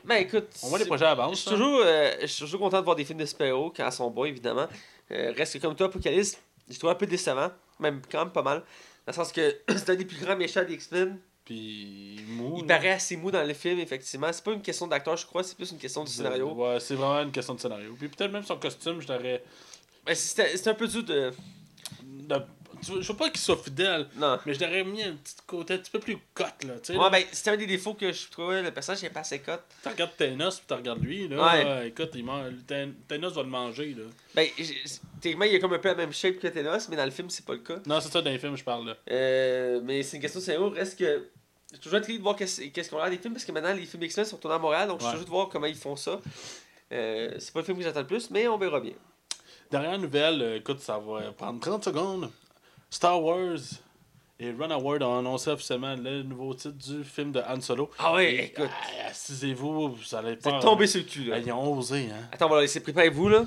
Ben 0.06 0.16
écoute... 0.16 0.48
On 0.62 0.68
voit 0.68 0.78
les 0.78 0.84
projets 0.84 1.06
à 1.06 1.12
Je 1.12 1.16
base. 1.16 1.32
suis 1.34 1.50
toujours, 1.50 1.80
euh, 1.82 2.12
je 2.20 2.26
suis 2.26 2.44
toujours 2.44 2.60
content 2.60 2.78
de 2.80 2.84
voir 2.84 2.94
des 2.96 3.04
films 3.06 3.18
de 3.20 3.24
super-héros 3.26 3.72
quand 3.74 3.86
ils 3.86 3.92
sont 3.92 4.10
bons, 4.10 4.24
évidemment. 4.26 4.68
Euh, 5.10 5.32
reste 5.36 5.54
que 5.54 5.58
comme 5.66 5.74
toi, 5.74 5.86
Apocalypse, 5.86 6.38
je 6.70 6.78
trouve 6.78 6.90
un 6.90 6.94
peu 6.94 7.06
décevant. 7.06 7.50
Même 7.80 8.02
quand 8.10 8.18
même 8.24 8.32
pas 8.32 8.42
mal. 8.42 8.58
Dans 8.58 8.64
le 9.08 9.12
sens 9.12 9.32
que 9.32 9.56
c'est 9.68 9.90
un 9.90 9.94
des 9.96 10.04
plus 10.04 10.18
grands 10.18 10.36
méchants 10.36 10.62
des 10.64 10.74
X-Men. 10.74 11.18
Puis 11.44 12.20
mou. 12.28 12.56
Il 12.62 12.66
là. 12.68 12.76
paraît 12.76 12.90
assez 12.92 13.16
mou 13.16 13.30
dans 13.30 13.42
le 13.46 13.54
film, 13.54 13.78
effectivement. 13.78 14.32
C'est 14.32 14.42
pas 14.44 14.52
une 14.52 14.62
question 14.62 14.86
d'acteur, 14.86 15.16
je 15.16 15.26
crois, 15.26 15.42
c'est 15.42 15.56
plus 15.56 15.70
une 15.70 15.78
question 15.78 16.02
du 16.04 16.10
scénario. 16.10 16.50
Ouais, 16.52 16.80
c'est 16.80 16.94
vraiment 16.94 17.20
une 17.22 17.32
question 17.32 17.54
de 17.54 17.60
scénario. 17.60 17.94
Puis 17.98 18.08
peut-être 18.08 18.32
même 18.32 18.44
son 18.44 18.56
costume, 18.56 19.00
je 19.00 19.08
l'aurais. 19.12 19.42
Ben, 20.06 20.14
c'est 20.14 20.68
un 20.68 20.74
peu 20.74 20.86
dur 20.88 21.02
de. 21.04 21.30
de- 22.02 22.42
Je 22.82 22.92
veux 23.12 23.16
pas 23.16 23.30
qu'il 23.30 23.40
soit 23.40 23.56
fidèle, 23.56 24.06
Non. 24.16 24.38
mais 24.44 24.52
je 24.52 24.60
l'aurais 24.62 24.84
mis 24.84 25.02
un 25.02 25.12
petit 25.14 25.34
côté 25.46 25.74
un 25.74 25.78
petit 25.78 25.90
peu 25.90 26.00
plus 26.00 26.18
cote, 26.34 26.64
là. 26.66 26.74
Ouais, 26.90 26.94
là. 26.96 27.10
ben, 27.10 27.24
c'était 27.32 27.50
un 27.52 27.56
des 27.56 27.66
défauts 27.66 27.94
que 27.94 28.12
je 28.12 28.28
trouvais. 28.28 28.62
Le 28.62 28.70
personnage 28.72 29.02
n'est 29.02 29.08
pas 29.10 29.20
assez 29.20 29.38
cut. 29.38 29.52
Tu 29.82 29.88
regardes 29.88 30.14
Thanos, 30.18 30.56
puis 30.58 30.64
tu 30.68 30.74
regardes 30.74 31.02
lui, 31.02 31.28
là. 31.28 31.42
Ouais. 31.78 31.88
écoute, 31.88 32.10
il 32.14 32.24
mange... 32.24 32.52
Than- 32.66 32.92
Thanos 33.08 33.32
va 33.34 33.42
le 33.42 33.48
manger, 33.48 33.94
là. 33.96 34.04
Ben, 34.34 34.46
techniquement, 35.20 35.46
il 35.46 35.56
a 35.56 35.60
comme 35.60 35.72
un 35.72 35.78
peu 35.78 35.88
la 35.88 35.94
même 35.94 36.12
shape 36.12 36.38
que 36.38 36.48
Thanos, 36.48 36.88
mais 36.90 36.96
dans 36.96 37.04
le 37.06 37.10
film, 37.10 37.30
c'est 37.30 37.46
pas 37.46 37.54
le 37.54 37.60
cas. 37.60 37.78
Non, 37.86 38.00
c'est 38.00 38.10
ça 38.10 38.20
dans 38.20 38.30
les 38.30 38.38
films, 38.38 38.56
je 38.56 38.64
parle, 38.64 38.86
là. 38.88 38.96
Euh, 39.10 39.80
mais 39.82 40.02
c'est 40.02 40.16
une 40.18 40.22
question 40.22 40.40
de 40.40 40.44
scénario. 40.44 40.68
Reste 40.70 40.98
que. 40.98 41.28
Je 41.74 41.80
suis 41.80 41.82
toujours 41.82 41.98
intrigué 41.98 42.18
de 42.18 42.22
voir 42.22 42.36
qu'est-ce 42.36 42.88
qu'on 42.88 42.98
a 43.00 43.10
des 43.10 43.18
films, 43.18 43.34
parce 43.34 43.44
que 43.44 43.50
maintenant, 43.50 43.74
les 43.74 43.84
films 43.84 44.04
X-Men 44.04 44.24
sont 44.24 44.36
tournés 44.36 44.54
à 44.54 44.58
Montréal, 44.60 44.86
donc 44.88 45.00
je 45.00 45.06
suis 45.06 45.12
toujours 45.14 45.24
de 45.26 45.30
voir 45.30 45.48
comment 45.48 45.66
ils 45.66 45.74
font 45.74 45.96
ça. 45.96 46.20
Euh, 46.92 47.34
c'est 47.40 47.52
pas 47.52 47.60
le 47.60 47.64
film 47.64 47.78
que 47.78 47.82
j'attends 47.82 48.00
le 48.00 48.06
plus, 48.06 48.30
mais 48.30 48.46
on 48.46 48.56
verra 48.56 48.78
bien. 48.78 48.92
Dernière 49.72 49.98
nouvelle, 49.98 50.40
euh, 50.40 50.56
écoute, 50.58 50.78
ça 50.78 50.98
va 50.98 51.32
prendre 51.32 51.58
30 51.60 51.82
secondes. 51.84 52.30
Star 52.90 53.20
Wars 53.20 53.58
et 54.38 54.52
Run 54.52 54.70
Award 54.70 55.02
ont 55.02 55.18
annoncé 55.18 55.50
officiellement 55.50 55.96
le 55.96 56.22
nouveau 56.22 56.54
titre 56.54 56.76
du 56.76 57.02
film 57.02 57.32
de 57.32 57.40
Han 57.40 57.60
Solo. 57.60 57.90
Ah 57.98 58.14
ouais, 58.14 58.34
Et, 58.34 58.44
écoute. 58.44 58.68
ah, 58.70 59.08
Assisez-vous, 59.08 59.94
vous 59.94 60.14
allez 60.14 60.36
Vous 60.36 60.42
pas. 60.50 60.56
êtes 60.56 60.62
tombé 60.62 60.86
sur 60.86 61.00
le 61.00 61.06
cul, 61.06 61.24
là. 61.24 61.36
Ah, 61.36 61.40
Ils 61.40 61.50
ont 61.52 61.76
osé, 61.76 62.08
hein. 62.12 62.28
Attends, 62.30 62.46
on 62.46 62.50
va 62.50 62.56
la 62.56 62.62
laisser 62.62 62.80
préparer 62.80 63.08
vous, 63.08 63.28
là. 63.28 63.44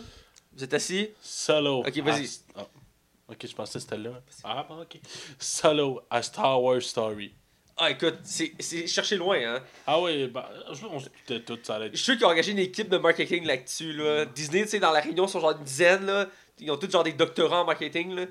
Vous 0.54 0.64
êtes 0.66 0.74
assis. 0.74 1.10
Solo. 1.22 1.80
Ok, 1.88 1.98
vas-y. 2.00 2.28
ah. 2.58 2.66
Ok, 3.30 3.46
je 3.48 3.56
pensais 3.56 3.74
que 3.74 3.80
c'était 3.80 3.98
là. 3.98 4.22
Ah, 4.44 4.66
bon, 4.68 4.82
ok. 4.82 5.00
Solo, 5.40 6.02
a 6.10 6.22
Star 6.22 6.62
Wars 6.62 6.82
Story. 6.82 7.34
Ah, 7.80 7.92
écoute, 7.92 8.16
c'est 8.24 8.88
chercher 8.88 9.18
loin, 9.18 9.38
hein. 9.40 9.62
Ah 9.86 10.02
oui, 10.02 10.28
bah, 10.28 10.50
je- 10.74 10.86
on 10.88 11.00
se 11.00 11.10
doutait 11.10 11.42
tout, 11.44 11.60
ça 11.62 11.76
allait 11.76 11.92
Je 11.92 11.98
suis 11.98 12.06
sûr 12.06 12.16
qu'ils 12.18 12.26
ont 12.26 12.30
engagé 12.30 12.52
une 12.52 12.60
équipe 12.60 12.90
de 12.90 12.98
marketing 12.98 13.46
là-dessus, 13.46 13.94
là. 13.94 14.26
Disney, 14.26 14.64
tu 14.64 14.70
sais, 14.70 14.80
dans 14.80 14.92
la 14.92 15.00
réunion, 15.00 15.28
sont 15.28 15.40
genre 15.40 15.52
une 15.52 15.64
dizaine, 15.64 16.06
là. 16.06 16.28
Ils 16.60 16.72
ont 16.72 16.78
tous 16.78 16.90
genre 16.90 17.04
des 17.04 17.14
doctorats 17.14 17.62
en 17.62 17.66
marketing, 17.66 18.16
là. 18.16 18.26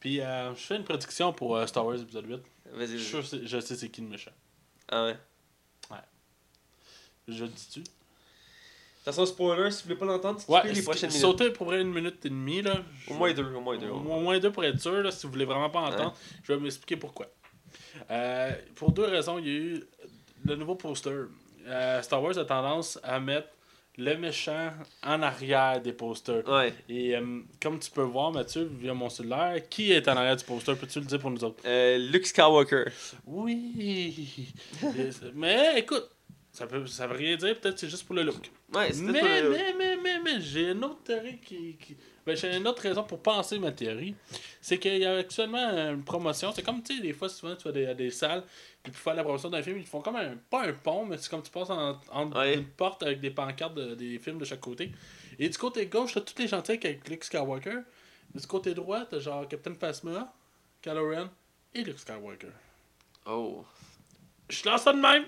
Puis, 0.00 0.20
euh, 0.20 0.52
je 0.56 0.60
fais 0.60 0.76
une 0.76 0.84
prédiction 0.84 1.32
pour 1.32 1.56
euh, 1.56 1.66
Star 1.66 1.86
Wars 1.86 1.96
épisode 2.00 2.26
8. 2.28 2.40
Je, 2.72 2.76
Vas-y, 2.76 2.98
c'est- 3.24 3.46
je 3.46 3.60
sais 3.60 3.76
c'est 3.76 3.88
qui 3.88 4.00
le 4.00 4.08
méchant. 4.08 4.32
Ah 4.88 5.04
ouais. 5.06 5.16
Je 7.28 7.42
le 7.44 7.50
dis-tu? 7.50 7.80
De 7.80 7.84
toute 7.84 7.94
façon, 9.04 9.26
spoiler, 9.26 9.70
si 9.70 9.82
vous 9.82 9.88
voulez 9.88 9.98
pas 9.98 10.06
l'entendre, 10.06 10.40
c'est 10.40 10.50
Ouais, 10.50 10.72
les 10.72 10.82
prochaines 10.82 11.08
minutes. 11.10 11.20
sauter 11.22 11.50
pour 11.50 11.72
une 11.72 11.92
minute 11.92 12.24
et 12.24 12.28
demie, 12.28 12.62
là. 12.62 12.82
Au 13.08 13.14
moins 13.14 13.32
deux, 13.32 13.44
au 13.52 13.60
moins 13.60 13.76
deux. 13.78 13.88
Au 13.88 13.98
moins, 14.00 14.16
au 14.16 14.20
moins 14.20 14.38
deux 14.38 14.50
pour 14.52 14.64
être 14.64 14.80
sûr, 14.80 14.92
là, 15.02 15.10
si 15.12 15.26
vous 15.26 15.32
voulez 15.32 15.44
vraiment 15.44 15.70
pas 15.70 15.80
entendre. 15.80 16.16
Je 16.44 16.52
vais 16.52 16.58
m'expliquer 16.60 16.96
pourquoi. 16.96 17.26
Euh, 18.10 18.52
pour 18.74 18.92
deux 18.92 19.04
raisons, 19.04 19.38
il 19.38 19.46
y 19.46 19.50
a 19.50 19.58
eu 19.58 19.84
le 20.44 20.56
nouveau 20.56 20.74
poster. 20.74 21.26
Euh, 21.66 22.02
Star 22.02 22.22
Wars 22.22 22.36
a 22.38 22.44
tendance 22.44 22.98
à 23.02 23.18
mettre 23.20 23.48
le 23.98 24.14
méchant 24.16 24.70
en 25.02 25.22
arrière 25.22 25.80
des 25.80 25.92
posters. 25.92 26.46
Ouais. 26.48 26.74
Et 26.88 27.16
euh, 27.16 27.40
comme 27.62 27.78
tu 27.78 27.90
peux 27.90 28.02
voir, 28.02 28.30
Mathieu, 28.30 28.70
via 28.78 28.92
mon 28.94 29.08
cellulaire, 29.08 29.56
qui 29.70 29.90
est 29.92 30.06
en 30.06 30.16
arrière 30.16 30.36
du 30.36 30.44
poster? 30.44 30.74
Peux-tu 30.76 31.00
le 31.00 31.06
dire 31.06 31.18
pour 31.18 31.30
nous 31.30 31.42
autres? 31.42 31.62
Luke 31.96 32.26
Skywalker. 32.26 32.84
Oui 33.26 34.52
Mais 35.34 35.78
écoute, 35.80 36.08
ça 36.52 36.66
peut, 36.66 36.86
ça 36.86 37.06
veut 37.06 37.16
rien 37.16 37.36
dire, 37.36 37.58
peut-être 37.58 37.78
c'est 37.78 37.88
juste 37.88 38.06
pour 38.06 38.14
le 38.16 38.22
look. 38.22 38.50
Ouais, 38.74 38.90
Mais, 38.96 39.22
mais, 39.22 39.72
mais, 39.78 39.96
mais, 40.02 40.18
mais, 40.22 40.40
j'ai 40.40 40.70
une 40.72 40.84
autre 40.84 41.02
théorie 41.02 41.38
qui. 41.38 41.76
qui- 41.76 41.96
Ben, 42.26 42.36
j'ai 42.36 42.56
une 42.56 42.66
autre 42.66 42.82
raison 42.82 43.04
pour 43.04 43.22
penser 43.22 43.56
ma 43.58 43.70
théorie. 43.70 44.14
C'est 44.60 44.78
qu'il 44.78 44.98
y 44.98 45.04
a 45.06 45.18
actuellement 45.18 45.58
une 45.92 46.02
promotion. 46.02 46.50
C'est 46.52 46.62
comme, 46.62 46.82
tu 46.82 46.96
sais, 46.96 47.00
des 47.02 47.12
fois, 47.12 47.28
souvent, 47.28 47.54
tu 47.54 47.62
vas 47.64 47.72
des, 47.72 47.86
à 47.86 47.94
des 47.94 48.10
salles, 48.10 48.42
puis 48.82 48.90
pour 48.90 49.00
faire 49.00 49.14
la 49.14 49.22
promotion 49.22 49.48
d'un 49.48 49.62
film, 49.62 49.78
ils 49.78 49.86
font 49.86 50.00
comme 50.00 50.16
un. 50.16 50.36
Pas 50.50 50.66
un 50.66 50.72
pont, 50.72 51.06
mais 51.06 51.18
c'est 51.18 51.30
comme 51.30 51.42
tu 51.42 51.50
passes 51.52 51.70
en, 51.70 52.00
entre 52.10 52.38
Ouais. 52.38 52.54
une 52.54 52.64
porte 52.64 53.04
avec 53.04 53.20
des 53.20 53.30
pancartes 53.30 53.74
de- 53.74 53.94
des 53.94 54.18
films 54.18 54.38
de 54.38 54.44
chaque 54.44 54.60
côté. 54.60 54.90
Et 55.38 55.48
du 55.48 55.56
côté 55.56 55.86
gauche, 55.86 56.14
t'as 56.14 56.20
tous 56.20 56.36
les 56.38 56.48
gentils 56.48 56.72
avec 56.72 57.08
Luke 57.08 57.22
Skywalker. 57.22 57.78
Mais 58.34 58.40
du 58.40 58.46
côté 58.48 58.74
droit, 58.74 59.04
t'as 59.04 59.20
genre 59.20 59.46
Captain 59.46 59.74
Phasma, 59.74 60.34
Kylo 60.82 61.08
Ren 61.10 61.28
et 61.74 61.84
Luke 61.84 61.98
Skywalker. 62.00 62.48
Oh. 63.26 63.64
Je 64.48 64.68
lance 64.68 64.82
ça 64.82 64.92
de 64.92 64.98
même. 64.98 65.24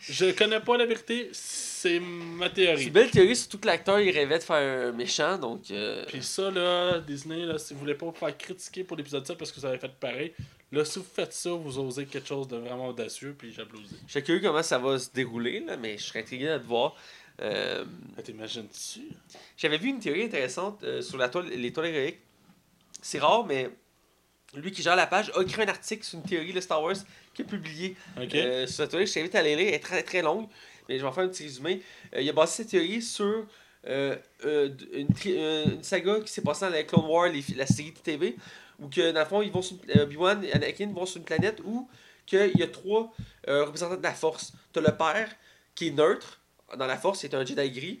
Je 0.00 0.30
connais 0.32 0.60
pas 0.60 0.76
la 0.78 0.86
vérité, 0.86 1.28
c'est 1.32 2.00
ma 2.00 2.46
C'est 2.48 2.54
théorie. 2.54 2.84
une 2.86 2.90
belle 2.92 3.10
théorie, 3.10 3.36
surtout 3.36 3.58
que 3.58 3.66
l'acteur, 3.66 4.00
il 4.00 4.10
rêvait 4.10 4.38
de 4.38 4.42
faire 4.42 4.88
un 4.88 4.92
méchant, 4.92 5.36
donc... 5.38 5.70
Euh... 5.70 6.04
Puis 6.08 6.22
ça, 6.22 6.50
là, 6.50 6.98
Disney, 7.00 7.44
là, 7.44 7.58
si 7.58 7.74
vous 7.74 7.80
voulez 7.80 7.94
pas 7.94 8.06
vous 8.06 8.12
faire 8.12 8.36
critiquer 8.36 8.82
pour 8.84 8.96
l'épisode 8.96 9.26
7 9.26 9.36
parce 9.36 9.52
que 9.52 9.60
vous 9.60 9.66
avez 9.66 9.78
fait 9.78 9.92
pareil, 10.00 10.32
là, 10.72 10.84
si 10.84 10.98
vous 10.98 11.04
faites 11.04 11.32
ça, 11.34 11.50
vous 11.52 11.78
osez 11.78 12.06
quelque 12.06 12.26
chose 12.26 12.48
de 12.48 12.56
vraiment 12.56 12.88
audacieux, 12.88 13.34
puis 13.38 13.52
j'applaudis. 13.52 13.94
Je 14.06 14.10
suis 14.12 14.22
curieux 14.22 14.40
comment 14.40 14.62
ça 14.62 14.78
va 14.78 14.98
se 14.98 15.10
dérouler, 15.12 15.60
là, 15.60 15.76
mais 15.76 15.98
je 15.98 16.04
serais 16.04 16.20
intrigué 16.20 16.46
de 16.46 16.64
voir. 16.64 16.96
Euh, 17.42 17.84
Ah, 18.18 18.22
T'imagines-tu? 18.22 19.00
J'avais 19.56 19.78
vu 19.78 19.88
une 19.88 19.98
théorie 20.00 20.24
intéressante 20.24 20.82
euh, 20.84 21.02
sur 21.02 21.18
la 21.18 21.28
toile, 21.28 21.48
les 21.48 21.72
toiles 21.72 21.86
héroïques. 21.86 22.20
C'est 23.02 23.18
rare, 23.18 23.44
mais 23.46 23.70
lui 24.54 24.72
qui 24.72 24.82
gère 24.82 24.96
la 24.96 25.06
page 25.06 25.30
a 25.36 25.42
écrit 25.42 25.62
un 25.62 25.68
article 25.68 26.04
sur 26.04 26.18
une 26.18 26.24
théorie 26.24 26.52
de 26.52 26.60
Star 26.60 26.82
Wars 26.82 26.96
qui 27.34 27.42
est 27.42 27.44
publié 27.44 27.96
Ok? 28.20 28.34
euh, 28.34 28.66
sur 28.66 28.76
cette 28.76 28.90
théorie. 28.90 29.06
Je 29.06 29.14
t'invite 29.14 29.34
à 29.34 29.38
aller 29.40 29.54
lire, 29.56 29.68
elle 29.68 29.74
est 29.74 29.78
très 29.78 30.02
très 30.02 30.22
longue, 30.22 30.48
mais 30.88 30.96
je 30.96 31.02
vais 31.02 31.08
en 31.08 31.12
faire 31.12 31.24
un 31.24 31.28
petit 31.28 31.44
résumé. 31.44 31.82
Euh, 32.14 32.20
il 32.22 32.28
a 32.28 32.32
basé 32.32 32.54
cette 32.56 32.68
théorie 32.68 33.00
sur 33.02 33.46
euh, 33.86 34.16
euh, 34.44 34.68
une, 34.92 35.82
saga 35.82 36.20
qui 36.20 36.32
s'est 36.32 36.42
passée 36.42 36.64
dans 36.66 36.70
la 36.72 36.82
Clone 36.82 37.32
les 37.32 37.42
fi- 37.42 37.54
la 37.54 37.66
série 37.66 37.92
de 37.92 37.98
TV, 37.98 38.36
Ou 38.80 38.88
que, 38.88 39.12
dans 39.12 39.20
le 39.20 39.26
fond, 39.26 39.40
ils 39.42 39.52
vont 39.52 39.62
sur 39.62 39.76
une- 39.94 40.00
Obi-Wan 40.00 40.44
et 40.44 40.52
Anakin 40.52 40.92
vont 40.92 41.06
sur 41.06 41.18
une 41.18 41.24
planète 41.24 41.60
où 41.64 41.88
qu'il 42.26 42.52
y 42.56 42.62
a 42.62 42.66
trois 42.68 43.12
représentants 43.46 43.96
de 43.96 44.02
la 44.02 44.14
Force. 44.14 44.52
T'as 44.72 44.80
le 44.80 44.96
père, 44.96 45.28
qui 45.74 45.88
est 45.88 45.90
neutre 45.92 46.40
dans 46.76 46.86
la 46.86 46.96
Force, 46.96 47.20
c'est 47.20 47.34
un 47.34 47.44
Jedi 47.44 47.70
gris. 47.70 48.00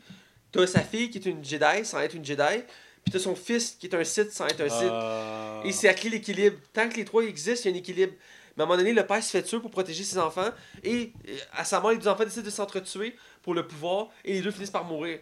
T'as 0.52 0.66
sa 0.66 0.80
fille, 0.80 1.10
qui 1.10 1.18
est 1.18 1.26
une 1.26 1.44
Jedi, 1.44 1.84
sans 1.84 2.00
être 2.00 2.14
une 2.14 2.24
Jedi. 2.24 2.62
Puis 3.04 3.12
t'as 3.12 3.18
son 3.18 3.34
fils, 3.34 3.76
qui 3.78 3.86
est 3.86 3.94
un 3.94 4.04
Sith, 4.04 4.32
sans 4.32 4.46
être 4.46 4.60
un 4.60 4.68
Sith. 4.68 4.88
Euh, 4.90 5.62
Et 5.64 5.72
c'est 5.72 5.88
à 5.88 5.94
clé 5.94 6.10
l'équilibre. 6.10 6.56
Tant 6.72 6.88
que 6.88 6.96
les 6.96 7.04
trois 7.04 7.24
existent, 7.24 7.68
il 7.68 7.72
y 7.72 7.74
a 7.74 7.76
un 7.76 7.78
équilibre. 7.78 8.12
Mais 8.56 8.62
à 8.62 8.64
un 8.64 8.68
moment 8.68 8.78
donné, 8.78 8.92
le 8.92 9.06
père 9.06 9.22
se 9.22 9.30
fait 9.30 9.42
tuer 9.42 9.60
pour 9.60 9.70
protéger 9.70 10.04
ses 10.04 10.18
enfants. 10.18 10.50
Et 10.84 11.12
euh, 11.28 11.36
à 11.52 11.64
sa 11.64 11.80
mort, 11.80 11.92
les 11.92 11.98
deux 11.98 12.08
enfants 12.08 12.24
décident 12.24 12.44
de 12.44 12.50
s'entretuer 12.50 13.16
pour 13.42 13.54
le 13.54 13.66
pouvoir. 13.66 14.08
Et 14.24 14.34
les 14.34 14.42
deux 14.42 14.50
finissent 14.50 14.70
par 14.70 14.84
mourir. 14.84 15.18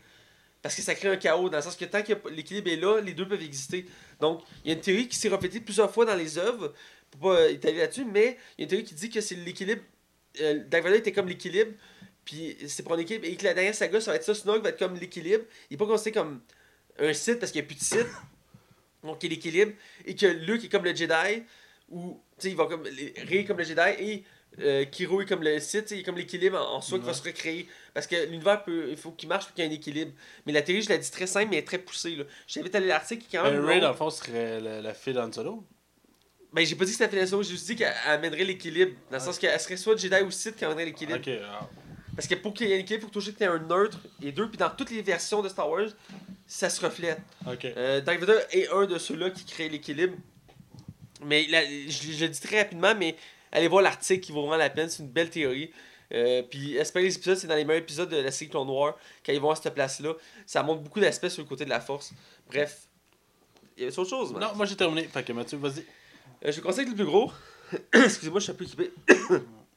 Parce 0.60 0.74
que 0.74 0.82
ça 0.82 0.94
crée 0.94 1.08
un 1.08 1.16
chaos. 1.16 1.48
Dans 1.48 1.58
le 1.58 1.62
sens 1.62 1.76
que 1.76 1.84
tant 1.84 2.02
que 2.02 2.12
l'équilibre 2.30 2.68
est 2.70 2.76
là, 2.76 3.00
les 3.00 3.12
deux 3.12 3.28
peuvent 3.28 3.42
exister. 3.42 3.86
Donc, 4.20 4.42
il 4.64 4.70
y 4.70 4.74
a 4.74 4.76
une 4.76 4.80
théorie 4.80 5.08
qui 5.08 5.16
s'est 5.16 5.28
répétée 5.28 5.60
plusieurs 5.60 5.92
fois 5.92 6.04
dans 6.04 6.16
les 6.16 6.36
œuvres. 6.38 6.74
Pour 7.10 7.20
pas 7.20 7.40
euh, 7.40 7.50
étaler 7.50 7.78
là-dessus. 7.78 8.04
Mais 8.04 8.38
il 8.56 8.62
y 8.62 8.62
a 8.62 8.64
une 8.64 8.68
théorie 8.68 8.84
qui 8.84 8.94
dit 8.94 9.08
que 9.08 9.20
c'est 9.20 9.36
l'équilibre. 9.36 9.82
Euh, 10.40 10.64
Dark 10.68 10.84
Vader 10.84 10.98
était 10.98 11.12
comme 11.12 11.28
l'équilibre. 11.28 11.72
Puis 12.24 12.56
c'est 12.66 12.82
pour 12.82 12.94
un 12.94 12.98
équilibre. 12.98 13.26
Et 13.26 13.36
que 13.36 13.44
la 13.44 13.54
dernière 13.54 13.74
saga, 13.74 14.00
ça 14.00 14.10
va 14.10 14.16
être 14.16 14.24
ça. 14.24 14.34
Snog 14.34 14.62
va 14.62 14.70
être 14.70 14.78
comme 14.78 14.96
l'équilibre. 14.96 15.44
Il 15.70 15.74
n'est 15.74 15.78
pas 15.78 15.86
considéré 15.86 16.18
comme 16.18 16.40
un 16.98 17.12
site 17.12 17.38
parce 17.38 17.52
qu'il 17.52 17.60
n'y 17.60 17.66
a 17.66 17.68
plus 17.68 17.76
de 17.76 17.84
site. 17.84 18.06
Donc, 19.04 19.22
il 19.22 19.26
y 19.30 19.32
a 19.32 19.36
l'équilibre. 19.36 19.72
Et 20.04 20.14
que 20.14 20.26
Luke 20.26 20.64
est 20.64 20.68
comme 20.68 20.84
le 20.84 20.94
Jedi. 20.94 21.42
Ou, 21.90 22.20
tu 22.38 22.42
sais, 22.42 22.50
il 22.50 22.56
va 22.56 22.66
comme. 22.66 22.86
est 22.86 23.44
comme 23.44 23.58
le 23.58 23.64
Jedi. 23.64 23.80
Et 23.98 24.24
euh, 24.60 24.84
Kiro 24.84 25.20
est 25.20 25.26
comme 25.26 25.42
le 25.42 25.60
sais, 25.60 25.84
Il 25.90 26.00
est 26.00 26.02
comme 26.02 26.16
l'équilibre 26.16 26.58
en, 26.58 26.76
en 26.76 26.80
soi 26.80 26.98
qui 26.98 27.06
va 27.06 27.14
se 27.14 27.22
recréer. 27.22 27.68
Parce 27.94 28.06
que 28.06 28.16
l'univers, 28.26 28.62
peut, 28.64 28.88
il 28.90 28.96
faut 28.96 29.12
qu'il 29.12 29.28
marche 29.28 29.46
pour 29.46 29.54
qu'il 29.54 29.64
y 29.64 29.68
ait 29.68 29.70
un 29.70 29.74
équilibre. 29.74 30.12
Mais 30.46 30.52
la 30.52 30.62
théorie, 30.62 30.82
je 30.82 30.88
l'ai 30.88 30.98
dit 30.98 31.10
très 31.10 31.26
simple, 31.26 31.48
mais 31.50 31.56
elle 31.56 31.62
est 31.62 31.66
très 31.66 31.78
poussée. 31.78 32.16
Là. 32.16 32.24
Je 32.46 32.54
t'invite 32.54 32.74
à 32.74 32.80
lire 32.80 32.88
l'article 32.88 33.24
qui 33.28 33.36
est 33.36 33.38
quand 33.38 33.44
même. 33.44 33.60
Ben, 33.60 33.66
Ray, 33.66 33.76
long. 33.76 33.86
dans 33.86 33.92
le 33.92 33.96
fond, 33.96 34.10
serait 34.10 34.60
la, 34.60 34.82
la 34.82 34.94
fille 34.94 35.14
d'Han 35.14 35.32
Solo. 35.32 35.64
Ben, 36.52 36.64
j'ai 36.64 36.76
pas 36.76 36.84
dit 36.84 36.92
que 36.92 36.98
c'était 36.98 37.16
la 37.16 37.26
finale 37.26 37.42
j'ai 37.44 37.50
juste 37.50 37.66
dit 37.66 37.76
qu'elle 37.76 37.94
amènerait 38.06 38.44
l'équilibre. 38.44 38.92
Dans 39.10 39.18
le 39.18 39.22
sens 39.22 39.38
qu'elle 39.38 39.58
serait 39.60 39.76
soit 39.76 39.96
Jedi 39.96 40.20
ou 40.22 40.30
Sith 40.30 40.56
qui 40.56 40.64
amènerait 40.64 40.86
l'équilibre. 40.86 41.18
Ok, 41.18 41.30
ah. 41.44 41.68
Parce 42.18 42.26
que 42.26 42.34
pour 42.34 42.52
qu'il 42.52 42.66
y 42.66 42.72
ait 42.72 42.74
un 42.74 42.80
équilibre, 42.80 43.04
il 43.04 43.06
faut 43.06 43.12
toujours 43.12 43.32
que 43.32 43.38
tu 43.38 43.44
aies 43.44 43.46
un 43.46 43.60
neutre 43.60 44.00
et 44.20 44.32
deux. 44.32 44.48
Puis 44.48 44.58
dans 44.58 44.70
toutes 44.70 44.90
les 44.90 45.02
versions 45.02 45.40
de 45.40 45.48
Star 45.48 45.70
Wars, 45.70 45.90
ça 46.48 46.68
se 46.68 46.84
reflète. 46.84 47.20
ok. 47.46 47.64
Euh, 47.64 48.00
Dark 48.00 48.18
Vader 48.18 48.40
est 48.50 48.68
un 48.70 48.86
de 48.86 48.98
ceux-là 48.98 49.30
qui 49.30 49.44
crée 49.44 49.68
l'équilibre. 49.68 50.16
Mais 51.24 51.46
là, 51.46 51.64
je, 51.64 52.10
je 52.10 52.24
le 52.24 52.28
dis 52.28 52.40
très 52.40 52.62
rapidement, 52.62 52.92
mais 52.96 53.14
allez 53.52 53.68
voir 53.68 53.82
l'article 53.82 54.18
qui 54.20 54.32
vaut 54.32 54.40
vraiment 54.40 54.56
la 54.56 54.68
peine. 54.68 54.88
C'est 54.88 55.04
une 55.04 55.10
belle 55.10 55.30
théorie. 55.30 55.70
Euh, 56.12 56.42
puis 56.42 56.74
espérer 56.74 57.04
les 57.04 57.14
épisodes, 57.14 57.36
c'est 57.36 57.46
dans 57.46 57.54
les 57.54 57.64
meilleurs 57.64 57.82
épisodes 57.84 58.08
de 58.08 58.16
la 58.16 58.32
série 58.32 58.50
Clone 58.50 58.66
Noir. 58.66 58.96
Quand 59.24 59.32
ils 59.32 59.40
vont 59.40 59.52
à 59.52 59.54
cette 59.54 59.72
place-là, 59.72 60.14
ça 60.44 60.64
montre 60.64 60.82
beaucoup 60.82 60.98
d'aspects 60.98 61.28
sur 61.28 61.44
le 61.44 61.48
côté 61.48 61.66
de 61.66 61.70
la 61.70 61.80
force. 61.80 62.12
Bref, 62.48 62.88
il 63.76 63.84
y 63.84 63.86
avait 63.86 63.96
autre 63.96 64.10
chose. 64.10 64.32
man. 64.32 64.40
Non, 64.40 64.56
moi 64.56 64.66
j'ai 64.66 64.74
terminé. 64.74 65.04
Fait 65.04 65.22
que 65.22 65.32
Mathieu, 65.32 65.56
vas-y. 65.56 65.84
Euh, 66.44 66.50
je 66.50 66.56
vais 66.56 66.62
commencer 66.62 66.80
avec 66.80 66.90
le 66.90 66.96
plus 66.96 67.04
gros. 67.04 67.30
Excusez-moi, 67.92 68.40
je 68.40 68.42
suis 68.42 68.50
un 68.50 68.56
peu 68.56 68.64
équipé. 68.64 68.90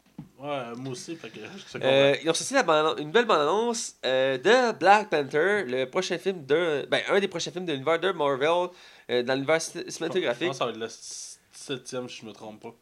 Ouais, 0.41 0.75
moi 0.75 0.91
aussi. 0.93 1.15
Fait 1.15 1.29
que 1.29 1.39
je 1.39 1.77
Euh, 1.83 2.15
ils 2.23 2.29
ont 2.29 2.33
sorti 2.33 2.53
la 2.55 2.63
bande- 2.63 2.97
une 2.99 3.07
nouvelle 3.07 3.25
bande-annonce 3.25 3.95
euh, 4.05 4.37
de 4.39 4.71
Black 4.77 5.09
Panther, 5.09 5.63
le 5.67 5.85
prochain 5.85 6.17
film 6.17 6.45
de. 6.45 6.87
Ben, 6.89 7.01
un 7.09 7.19
des 7.19 7.27
prochains 7.27 7.51
films 7.51 7.65
de 7.65 7.73
l'univers 7.73 7.99
de 7.99 8.11
Marvel, 8.11 8.69
euh, 9.11 9.21
dans 9.23 9.33
l'univers 9.35 9.57
cin- 9.57 9.83
Je 9.85 9.91
cinématographique. 9.91 10.47
pense 10.47 10.57
que 10.57 10.59
ça 10.59 10.65
va 10.65 10.71
être 10.71 10.77
le 10.77 10.87
7ème, 10.87 12.09
si 12.09 12.21
je 12.21 12.25
me 12.25 12.31
trompe 12.31 12.59
pas? 12.61 12.73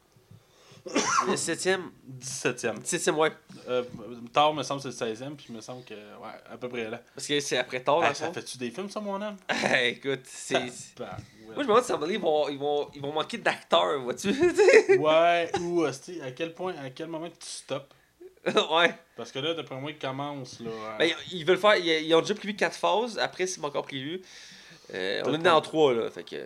Le 0.86 1.34
7ème. 1.36 1.82
17ème. 2.22 2.80
17ème, 2.82 3.16
ouais. 3.16 3.32
Euh, 3.68 3.84
tard, 4.34 4.54
me 4.54 4.64
semble, 4.64 4.82
c'est 4.82 5.06
le 5.10 5.14
16ème, 5.14 5.36
puis 5.36 5.54
me 5.54 5.62
semble 5.62 5.84
que, 5.84 5.94
ouais, 5.94 6.36
à 6.52 6.58
peu 6.58 6.70
près 6.70 6.90
là. 6.90 7.02
Parce 7.14 7.28
que 7.28 7.40
c'est 7.40 7.58
après 7.58 7.82
tard, 7.82 8.04
Hey, 8.04 8.10
le 8.10 8.16
ça 8.16 8.32
fait-tu 8.32 8.58
des 8.58 8.72
films, 8.72 8.90
ça, 8.90 9.00
mon 9.00 9.22
homme? 9.22 9.38
Écoute, 9.84 10.22
c'est. 10.26 10.60
Moi, 10.60 10.68
je 11.56 11.60
me 11.60 11.64
demande 11.64 11.84
si 11.84 11.92
à 11.92 11.96
un 11.96 11.98
moment 11.98 12.06
donné, 12.08 12.16
ils 12.18 12.22
vont, 12.22 12.50
ils 12.50 12.58
vont, 12.60 12.88
ils 12.96 13.02
vont 13.02 13.12
manquer 13.14 13.38
d'acteurs, 13.38 14.00
vois-tu? 14.02 14.30
Ouais, 15.00 15.52
ou, 15.62 15.82
hostie, 15.82 16.22
à 16.22 16.32
quel 16.32 16.54
point, 16.54 16.74
à 16.84 16.90
quel 16.90 17.08
moment 17.08 17.28
tu 17.28 17.36
stoppes? 17.48 17.94
ouais. 18.46 18.96
Parce 19.18 19.32
que 19.32 19.40
là, 19.40 19.54
d'après 19.54 19.76
moi, 19.76 19.92
il 19.92 19.98
commence, 20.00 20.60
là. 20.62 20.70
euh, 20.70 20.98
Ben, 20.98 21.12
ils 21.32 21.46
veulent 21.46 21.58
faire. 21.58 21.76
Ils, 21.76 22.06
ils 22.06 22.16
ont 22.16 22.22
déjà 22.22 22.36
prévu 22.36 22.56
4 22.56 22.76
phases. 22.76 23.18
Après, 23.20 23.46
c'est 23.48 23.60
pas 23.60 23.68
encore 23.68 23.86
prévu. 23.86 24.22
Euh, 24.94 25.22
on 25.26 25.34
est 25.34 25.38
dans 25.40 25.60
3, 25.60 25.94
là. 25.94 26.10
Fait 26.10 26.24
que. 26.24 26.38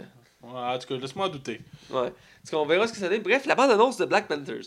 Ouais, 0.44 0.76
en 0.76 0.78
tout 0.80 0.88
cas, 0.88 0.96
laisse-moi 0.96 1.30
douter. 1.30 1.62
Ouais. 1.90 2.12
Parce 2.42 2.52
qu'on 2.52 2.66
verra 2.66 2.88
ce 2.88 2.94
que 2.94 3.00
ça 3.00 3.08
donne. 3.10 3.22
Bref, 3.22 3.46
la 3.46 3.56
bande-annonce 3.56 3.98
de 3.98 4.06
Black 4.06 4.28
Panthers. 4.28 4.66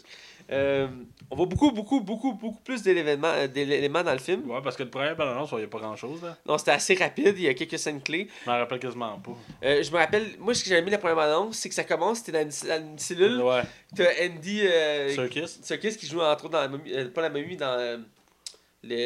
Euh, 0.51 0.87
on 1.31 1.37
voit 1.37 1.47
beaucoup, 1.47 1.73
beaucoup, 1.73 2.01
beaucoup, 2.01 2.33
beaucoup 2.33 2.61
plus 2.61 2.81
d'éléments 2.83 3.27
euh, 3.35 3.49
d'éléments 3.49 4.03
dans 4.05 4.13
le 4.13 4.19
film. 4.19 4.49
Ouais, 4.49 4.61
parce 4.63 4.77
que 4.77 4.85
le 4.85 4.91
premier 4.91 5.15
bande-annonce, 5.15 5.51
il 5.53 5.59
n'y 5.59 5.65
a 5.65 5.67
pas 5.67 5.81
grand-chose, 5.81 6.23
là. 6.23 6.37
Non, 6.47 6.57
c'était 6.57 6.71
assez 6.71 6.95
rapide. 6.95 7.35
Il 7.37 7.43
y 7.43 7.49
a 7.49 7.55
quelques 7.55 7.79
scènes 7.79 8.01
clés. 8.01 8.29
Je 8.45 8.51
m'en 8.51 8.57
rappelle 8.57 8.79
quasiment 8.79 9.19
pas. 9.19 9.33
Euh, 9.65 9.83
je 9.83 9.91
me 9.91 9.97
rappelle, 9.97 10.27
moi, 10.39 10.55
ce 10.55 10.63
que 10.63 10.71
j'avais 10.71 10.83
mis 10.83 10.91
la 10.91 10.99
première 10.99 11.17
bande-annonce, 11.17 11.57
c'est 11.57 11.69
que 11.69 11.75
ça 11.75 11.85
commence. 11.85 12.19
C'était 12.19 12.33
dans 12.33 12.49
une, 12.51 12.69
dans 12.69 12.81
une 12.93 12.99
cellule. 12.99 13.41
Ouais. 13.43 13.63
T'as 13.95 14.05
Andy 14.25 14.61
euh, 14.67 15.09
Circus. 15.11 15.59
Circus 15.63 15.97
qui 15.97 16.07
joue 16.07 16.21
entre 16.23 16.45
autres 16.45 16.53
dans 16.53 16.61
la 16.61 16.69
momie, 16.69 16.93
pas 17.13 17.23
la 17.23 17.31
momie, 17.31 17.57
dans 17.57 17.77
le- 17.77 18.05